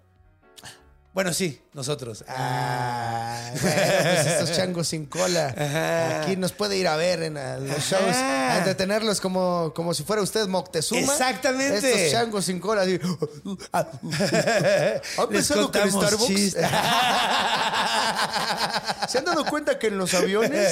Bueno, 1.18 1.34
sí, 1.34 1.60
nosotros. 1.74 2.24
Ah, 2.28 3.50
bueno, 3.60 3.82
pues 4.04 4.28
estos 4.28 4.56
changos 4.56 4.88
sin 4.88 5.08
cola. 5.08 5.48
Ajá. 5.58 6.22
Aquí 6.22 6.36
nos 6.36 6.52
puede 6.52 6.78
ir 6.78 6.88
a 6.88 6.96
ver 6.96 7.24
en 7.24 7.38
a 7.38 7.58
los 7.58 7.72
Ajá. 7.72 8.06
shows, 8.06 8.16
a 8.16 8.60
entretenerlos 8.60 9.20
como, 9.20 9.74
como 9.76 9.96
si 9.96 10.04
fuera 10.04 10.22
usted 10.22 10.46
Moctezuma. 10.46 11.02
Exactamente. 11.02 11.78
Estos 11.78 12.12
changos 12.12 12.46
sin 12.46 12.60
cola. 12.60 12.84
así. 12.84 13.00
¿Ha 13.74 13.82
Les 13.82 15.28
pensado 15.28 15.72
que 15.72 15.80
en 15.80 15.92
Starbucks? 15.92 16.52
¿Se 19.10 19.18
han 19.18 19.26
dado 19.26 19.44
cuenta 19.46 19.80
que 19.80 19.88
en 19.88 19.98
los 19.98 20.14
aviones? 20.14 20.68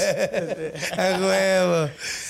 A 0.95 1.17
huevo, 1.19 1.89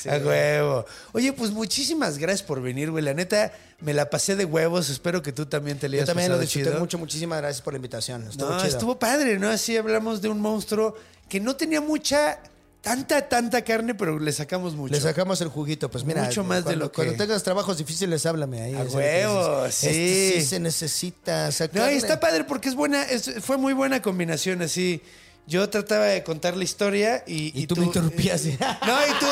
a 0.10 0.18
huevo. 0.26 0.86
Oye, 1.12 1.34
pues 1.34 1.52
muchísimas 1.52 2.18
gracias 2.18 2.44
por 2.44 2.62
venir, 2.62 2.92
güey. 2.92 3.04
La 3.04 3.14
neta, 3.14 3.52
me 3.82 3.94
la 3.94 4.10
pasé 4.10 4.36
de 4.36 4.46
huevos. 4.46 4.90
Espero 4.90 5.22
que 5.22 5.32
tú 5.32 5.46
también 5.46 5.78
te 5.78 5.90
le 5.90 5.98
Yo 6.00 6.06
también 6.06 6.32
lo 6.32 6.40
disfruté 6.40 6.70
chido. 6.70 6.80
mucho. 6.80 6.98
Muchísimas 6.98 7.40
gracias 7.40 7.62
por 7.62 7.74
la 7.74 7.78
invitación. 7.78 8.28
Estuvo 8.30 8.50
No, 8.50 8.58
chido. 8.58 8.70
estuvo 8.70 9.00
padre, 9.00 9.38
¿no? 9.40 9.50
Así 9.50 9.76
hablamos 9.78 10.22
de 10.22 10.30
un 10.30 10.40
monstruo 10.42 10.96
que 11.30 11.40
no 11.40 11.56
tenía 11.56 11.82
mucha, 11.82 12.40
tanta, 12.82 13.28
tanta 13.28 13.64
carne, 13.64 13.96
pero 13.96 14.20
le 14.20 14.32
sacamos 14.32 14.76
mucho. 14.76 14.94
Le 14.94 15.02
sacamos 15.02 15.42
el 15.42 15.48
juguito, 15.50 15.90
pues 15.90 16.04
mira. 16.04 16.24
Mucho 16.24 16.44
más 16.44 16.64
de 16.66 16.76
lo 16.76 16.92
que- 16.92 16.96
Cuando 16.98 17.16
tengas 17.16 17.42
trabajos 17.44 17.78
difíciles, 17.78 18.26
háblame 18.26 18.62
ahí. 18.62 18.74
A 18.76 18.82
es 18.84 18.86
lo 18.86 18.92
que 18.92 18.98
huevo, 18.98 19.66
dices. 19.66 19.76
sí. 19.76 19.88
Este 19.88 20.42
sí 20.42 20.46
se 20.48 20.60
necesita 20.60 21.46
No, 21.48 21.52
sacar. 21.52 21.94
y 21.94 21.96
está 21.98 22.20
padre 22.20 22.44
porque 22.44 22.70
es 22.70 22.76
buena, 22.76 23.04
es- 23.04 23.32
fue 23.42 23.58
muy 23.58 23.74
buena 23.74 24.02
combinación 24.02 24.62
así. 24.62 25.02
Yo 25.48 25.70
trataba 25.70 26.06
de 26.06 26.24
contar 26.24 26.58
la 26.58 26.64
historia 26.64 27.24
y... 27.28 27.52
Y 27.60 27.68
tú 27.68 27.76
me 27.76 27.86
interrumpías. 27.86 28.44
No, 28.86 29.02
y 29.08 29.20
tú... 29.20 29.28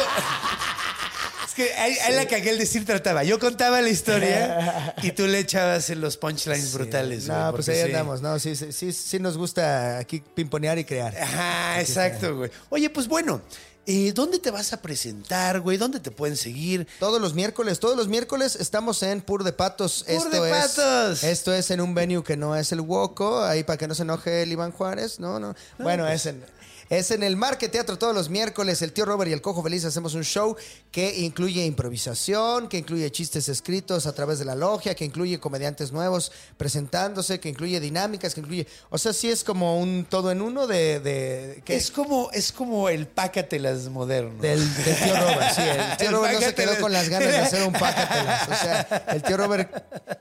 Es 1.54 1.68
que 1.68 1.74
ahí, 1.76 1.96
ahí 2.00 2.16
la 2.16 2.26
cagué 2.26 2.50
el 2.50 2.58
decir 2.58 2.84
trataba. 2.84 3.24
Yo 3.24 3.38
contaba 3.38 3.80
la 3.80 3.90
historia 3.90 4.96
y 5.04 5.12
tú 5.12 5.28
le 5.28 5.38
echabas 5.38 5.88
en 5.92 6.02
los 6.02 6.18
punchlines 6.18 6.74
brutales. 6.74 7.28
No, 7.28 7.34
güey, 7.34 7.52
pues 7.52 7.66
porque 7.68 7.80
ahí 7.80 7.86
sí. 7.86 7.94
andamos. 7.94 8.22
No, 8.24 8.40
sí, 8.40 8.56
sí, 8.56 8.72
sí, 8.72 8.92
sí 8.92 9.20
nos 9.20 9.38
gusta 9.38 10.00
aquí 10.00 10.24
pimponear 10.34 10.80
y 10.80 10.84
crear. 10.84 11.16
Ajá, 11.16 11.80
exacto, 11.80 12.38
güey. 12.38 12.50
Oye, 12.70 12.90
pues 12.90 13.08
bueno, 13.08 13.40
eh, 13.86 14.14
¿dónde 14.16 14.40
te 14.40 14.50
vas 14.50 14.74
a 14.74 14.82
presentar, 14.82 15.60
güey? 15.60 15.78
¿Dónde 15.78 16.00
te 16.00 16.10
pueden 16.10 16.38
seguir? 16.38 16.88
Todos 17.00 17.22
los 17.22 17.36
miércoles, 17.36 17.80
todos 17.80 17.96
los 17.96 18.08
miércoles 18.08 18.56
estamos 18.60 19.04
en 19.04 19.22
Pur 19.22 19.44
de 19.44 19.54
Patos. 19.54 20.06
Pur 20.08 20.16
esto 20.16 20.42
de 20.42 20.50
es, 20.50 20.58
Patos. 20.58 21.24
Esto 21.24 21.54
es 21.54 21.70
en 21.70 21.82
un 21.82 21.94
venue 21.94 22.24
que 22.24 22.36
no 22.36 22.56
es 22.56 22.72
el 22.72 22.82
Woco, 22.82 23.44
ahí 23.44 23.64
para 23.64 23.78
que 23.78 23.88
no 23.88 23.94
se 23.94 24.02
enoje 24.02 24.42
el 24.42 24.52
Iván 24.52 24.72
Juárez. 24.72 25.20
No, 25.20 25.40
no. 25.40 25.54
Bueno, 25.78 26.06
pues. 26.06 26.16
es 26.16 26.26
en. 26.26 26.44
Es 26.90 27.12
en 27.12 27.24
el 27.24 27.36
Market 27.36 27.72
Teatro 27.72 27.98
todos 27.98 28.14
los 28.14 28.30
miércoles. 28.30 28.82
El 28.82 28.94
tío 28.94 29.06
Robert 29.06 29.30
y 29.30 29.34
el 29.34 29.42
Cojo 29.42 29.64
Feliz 29.64 29.84
hacemos 29.86 30.14
un 30.14 30.24
show 30.24 30.56
que 30.94 31.22
incluye 31.22 31.66
improvisación, 31.66 32.68
que 32.70 32.78
incluye 32.78 33.12
chistes 33.12 33.50
escritos 33.50 34.06
a 34.06 34.14
través 34.14 34.38
de 34.38 34.46
la 34.46 34.54
logia, 34.54 34.94
que 34.94 35.04
incluye 35.04 35.40
comediantes 35.40 35.92
nuevos 35.92 36.32
presentándose, 36.56 37.40
que 37.40 37.50
incluye 37.50 37.80
dinámicas, 37.80 38.36
que 38.36 38.42
incluye. 38.42 38.68
O 38.92 39.00
sea, 39.00 39.12
sí 39.12 39.28
es 39.32 39.44
como 39.44 39.80
un 39.80 40.06
todo 40.08 40.30
en 40.30 40.40
uno 40.40 40.68
de. 40.68 41.64
Es 41.66 41.90
como, 41.90 42.30
es 42.32 42.52
como 42.52 42.90
el 42.90 43.08
pácatelas 43.08 43.90
moderno. 43.90 44.40
Del, 44.40 44.60
del 44.84 44.96
tío 44.96 45.16
Robert, 45.16 45.56
sí. 45.56 45.62
El 45.64 45.98
tío 45.98 46.08
El 46.10 46.14
Robert 46.14 46.34
no 46.36 46.42
se 46.42 46.54
quedó 46.54 46.80
con 46.80 46.94
las 46.94 47.10
ganas 47.10 47.28
de 47.32 47.38
hacer 47.40 47.64
un 47.68 47.74
pácatelas. 47.74 48.50
O 48.50 48.56
sea, 48.56 49.06
el 49.08 49.24
tío 49.24 49.36
Robert 49.36 49.74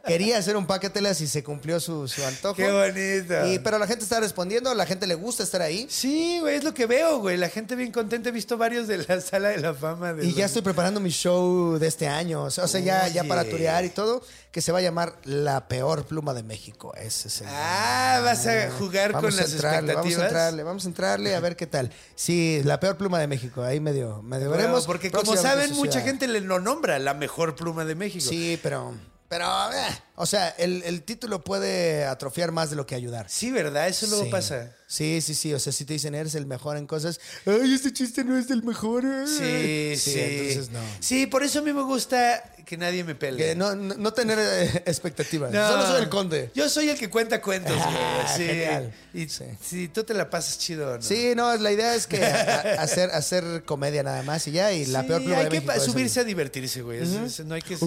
quería 0.07 0.39
hacer 0.39 0.57
un 0.57 0.67
pácatelas 0.67 1.21
y 1.21 1.27
se 1.27 1.45
cumplió 1.45 1.81
su, 1.81 2.09
su 2.09 2.25
antojo. 2.25 2.55
Qué 2.55 2.73
bonito. 2.73 3.47
Y, 3.53 3.59
pero 3.59 3.79
la 3.79 3.87
gente 3.87 4.05
está 4.05 4.21
respondiendo, 4.21 4.73
la 4.75 4.87
gente 4.87 5.07
le 5.07 5.17
gusta 5.17 5.43
estar 5.43 5.61
ahí. 5.61 5.87
Sí, 5.91 6.39
güey, 6.41 6.57
es 6.57 6.65
lo 6.65 6.73
que 6.73 6.87
veo, 6.87 7.19
güey. 7.19 7.37
La 7.37 7.51
gente 7.51 7.77
bien 7.77 7.93
contenta. 7.93 8.31
He 8.31 8.33
visto 8.33 8.57
varios 8.57 8.89
de 8.89 9.05
la 9.07 9.21
sala 9.21 9.51
de 9.51 9.59
la 9.59 9.75
fama. 9.75 10.15
De 10.15 10.25
Y 10.25 10.33
ya 10.33 10.45
los- 10.45 10.62
estoy 10.63 10.73
preparando 10.73 11.01
mi 11.01 11.11
show 11.11 11.77
de 11.79 11.87
este 11.89 12.07
año. 12.07 12.45
O 12.45 12.51
sea, 12.51 12.65
o 12.65 12.69
sea, 12.69 12.81
ya, 12.81 13.09
ya 13.09 13.25
para 13.25 13.45
turear 13.45 13.85
y 13.85 13.91
todo, 13.91 14.23
que 14.53 14.61
se 14.63 14.71
va 14.71 14.79
a 14.79 14.83
llamar 14.83 15.17
La 15.25 15.67
Peor 15.67 16.05
Pluma 16.05 16.35
de 16.35 16.43
México. 16.45 16.95
Ese 16.95 17.29
es 17.29 17.41
el 17.41 17.49
Ah, 17.51 18.21
vas 18.25 18.47
a 18.47 18.71
jugar 18.71 19.13
Vamos 19.13 19.31
con 19.31 19.39
a 19.39 19.43
las 19.43 19.53
entrarle, 19.53 19.93
expectativas. 19.93 20.05
Vamos 20.05 20.19
a 20.19 20.25
entrarle, 20.27 20.63
vamos 20.63 20.85
a 20.85 20.89
entrarle 20.89 21.35
a 21.35 21.41
ver 21.41 21.57
qué 21.57 21.67
tal. 21.67 21.91
Sí, 22.15 22.61
La 22.65 22.79
Peor 22.79 22.97
Pluma 22.97 23.19
de 23.19 23.27
México. 23.27 23.63
Ahí 23.63 23.81
medio, 23.81 24.23
medio 24.23 24.49
Bueno, 24.49 24.63
veremos. 24.63 24.87
porque 24.87 25.11
como 25.11 25.37
saben, 25.37 25.73
mucha 25.75 26.01
gente 26.01 26.29
le 26.29 26.41
lo 26.41 26.61
nombra 26.61 26.99
la 27.01 27.15
mejor 27.15 27.57
pluma 27.57 27.85
de 27.85 27.95
México. 27.97 28.25
Sí, 28.29 28.59
pero. 28.63 28.95
Pero, 29.29 29.47
eh, 29.73 30.03
o 30.17 30.27
sea, 30.27 30.51
el, 30.51 30.83
el 30.85 31.03
título 31.05 31.43
puede 31.43 32.05
atrofiar 32.05 32.53
más 32.53 32.69
de 32.69 32.77
lo 32.77 32.87
que 32.87 32.95
ayudar. 32.95 33.31
Sí, 33.31 33.51
¿verdad? 33.51 33.89
Eso 33.89 34.07
luego 34.07 34.25
Sí. 34.25 34.31
pasa. 34.31 34.71
Sí, 34.93 35.23
sí, 35.23 35.35
sí. 35.35 35.55
O 35.55 35.59
sea, 35.59 35.73
si 35.73 35.87
te 35.87 35.95
dicen 35.95 36.15
eres 36.15 36.35
el 36.35 36.45
mejor 36.45 36.77
en 36.77 36.87
cosas, 36.87 37.19
ay, 37.47 37.73
este 37.73 37.95
chiste 37.95 38.25
no 38.25 38.37
es 38.37 38.47
del 38.47 38.63
mejor. 38.63 39.05
eh". 39.07 39.25
Sí, 39.97 40.11
sí. 40.13 40.21
Entonces, 40.21 40.71
no. 40.71 40.81
Sí, 41.01 41.27
por 41.27 41.43
eso 41.43 41.61
a 41.61 41.63
mí 41.63 41.73
me 41.73 41.83
gusta 41.83 42.45
que 42.67 42.77
nadie 42.77 43.03
me 43.03 43.15
pele. 43.15 43.39
Que 43.39 43.55
no, 43.55 43.75
no, 43.75 43.95
no 43.95 44.13
tener 44.13 44.39
eh, 44.39 44.83
expectativas. 44.85 45.51
No. 45.51 45.67
Solo 45.67 45.87
soy 45.87 46.03
el 46.03 46.09
conde. 46.11 46.51
Yo 46.55 46.69
soy 46.69 46.91
el 46.91 46.99
que 46.99 47.09
cuenta 47.09 47.41
cuentos, 47.41 47.75
güey. 47.75 47.87
Ah, 47.89 48.35
Sí. 48.37 48.45
genial. 48.45 48.93
Y 49.15 49.29
Sí. 49.31 49.45
si 49.63 49.89
tú 49.89 50.05
te 50.05 50.13
la 50.13 50.29
pasas 50.29 50.59
chido, 50.59 50.97
¿no? 50.97 51.03
Sí, 51.03 51.33
no, 51.35 51.57
la 51.57 51.73
idea 51.73 51.95
es 51.95 52.07
que 52.07 52.23
a- 52.23 52.61
a- 52.79 52.83
hacer, 52.83 53.11
hacer 53.13 53.65
comedia 53.65 54.03
nada 54.03 54.23
más 54.23 54.47
y 54.47 54.53
ya. 54.53 54.73
Y 54.75 54.85
la 54.87 55.01
Sí, 55.03 55.09
peor 55.09 55.23
pluma 55.23 55.39
hay 55.39 55.45
de 55.45 55.51
que 55.51 55.61
México 55.63 55.73
el- 55.73 55.81
subirse 55.81 56.21
a 56.21 56.25
divertirse, 56.25 56.83
güey. 56.83 56.99
Es- 57.03 57.39
es- 57.41 57.47
no 57.47 57.55
hay 57.55 57.63
que. 57.63 57.79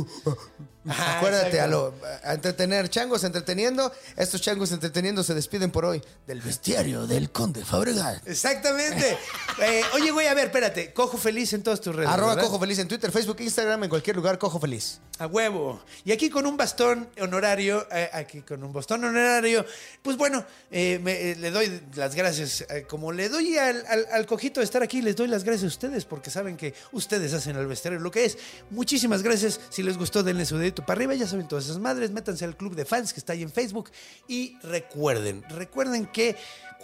Ajá, 0.87 1.17
Acuérdate, 1.17 1.59
a, 1.59 1.65
lo, 1.67 1.95
a 2.23 2.33
entretener. 2.35 2.89
Changos 2.89 3.23
entreteniendo. 3.23 3.91
Estos 4.17 4.39
changos 4.41 4.71
entreteniendo 4.71 5.23
se 5.23 5.33
despiden 5.33 5.71
por 5.71 5.83
hoy 5.83 5.99
del 6.27 6.41
bestiario 6.41 6.94
del 7.07 7.29
conde 7.31 7.63
Fabregat. 7.65 8.27
Exactamente. 8.27 9.17
Eh, 9.57 9.81
oye, 9.93 10.11
güey, 10.11 10.27
a 10.27 10.33
ver, 10.33 10.47
espérate. 10.47 10.91
Cojo 10.91 11.17
feliz 11.17 11.53
en 11.53 11.63
todas 11.63 11.79
tus 11.79 11.95
redes. 11.95 12.09
Arroba 12.09 12.35
¿verdad? 12.35 12.43
Cojo 12.49 12.59
Feliz 12.59 12.77
en 12.79 12.89
Twitter, 12.89 13.09
Facebook, 13.09 13.37
Instagram, 13.39 13.85
en 13.85 13.89
cualquier 13.89 14.17
lugar, 14.17 14.37
Cojo 14.37 14.59
Feliz. 14.59 14.99
A 15.17 15.27
huevo. 15.27 15.81
Y 16.03 16.11
aquí 16.11 16.29
con 16.29 16.45
un 16.45 16.57
bastón 16.57 17.07
honorario, 17.21 17.87
eh, 17.89 18.09
aquí 18.11 18.41
con 18.41 18.61
un 18.65 18.73
bastón 18.73 19.05
honorario, 19.05 19.65
pues 20.01 20.17
bueno, 20.17 20.43
eh, 20.71 20.99
me- 21.01 21.35
le 21.37 21.51
doy 21.51 21.81
las 21.95 22.15
gracias. 22.15 22.65
como 22.89 23.13
le 23.13 23.29
doy 23.29 23.57
al, 23.57 23.85
al- 23.87 24.07
al 24.11 24.25
cojito 24.25 24.59
de 24.59 24.65
estar 24.65 24.83
aquí, 24.83 25.01
les 25.01 25.15
doy 25.15 25.29
las 25.29 25.45
gracias 25.45 25.63
a 25.63 25.67
ustedes 25.67 26.03
porque 26.03 26.29
saben 26.29 26.57
que 26.57 26.73
ustedes 26.91 27.31
hacen 27.33 27.55
al 27.55 27.65
bestiario 27.67 28.01
lo 28.01 28.11
que 28.11 28.25
es. 28.25 28.37
Muchísimas 28.71 29.23
gracias. 29.23 29.61
Si 29.69 29.83
les 29.83 29.97
gustó, 29.97 30.21
denle 30.21 30.45
su 30.45 30.57
dedito 30.57 30.85
para 30.85 30.97
arriba. 30.97 31.13
Ya 31.13 31.27
saben 31.27 31.47
todas 31.47 31.63
esas 31.63 31.79
madres. 31.79 32.11
Métanse 32.11 32.43
al 32.43 32.57
club 32.57 32.75
de 32.75 32.83
fans 32.83 33.13
que 33.13 33.21
está 33.21 33.31
ahí 33.31 33.41
en 33.41 33.53
Facebook. 33.53 33.89
Y 34.27 34.57
recuerden, 34.63 35.43
recuerden 35.47 36.07
que 36.07 36.35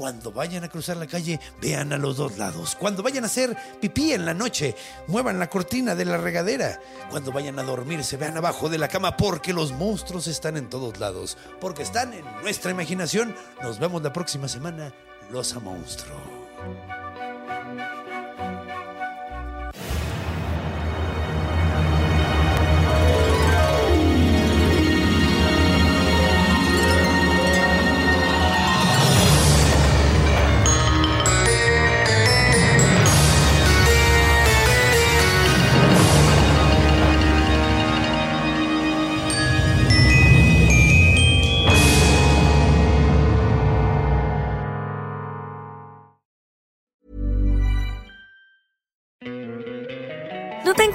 cuando 0.01 0.31
vayan 0.31 0.63
a 0.63 0.67
cruzar 0.67 0.97
la 0.97 1.05
calle, 1.05 1.39
vean 1.61 1.93
a 1.93 1.97
los 1.99 2.17
dos 2.17 2.35
lados. 2.39 2.75
Cuando 2.75 3.03
vayan 3.03 3.23
a 3.23 3.27
hacer 3.27 3.55
pipí 3.79 4.13
en 4.13 4.25
la 4.25 4.33
noche, 4.33 4.75
muevan 5.05 5.37
la 5.37 5.47
cortina 5.47 5.93
de 5.93 6.05
la 6.05 6.17
regadera. 6.17 6.81
Cuando 7.11 7.31
vayan 7.31 7.59
a 7.59 7.63
dormir, 7.63 8.03
se 8.03 8.17
vean 8.17 8.35
abajo 8.35 8.67
de 8.67 8.79
la 8.79 8.87
cama 8.87 9.15
porque 9.15 9.53
los 9.53 9.73
monstruos 9.73 10.25
están 10.25 10.57
en 10.57 10.71
todos 10.71 10.99
lados. 10.99 11.37
Porque 11.59 11.83
están 11.83 12.15
en 12.15 12.25
nuestra 12.41 12.71
imaginación. 12.71 13.35
Nos 13.61 13.77
vemos 13.77 14.01
la 14.01 14.11
próxima 14.11 14.47
semana. 14.47 14.91
fabulosa 15.21 15.59
monstruo. 15.59 17.00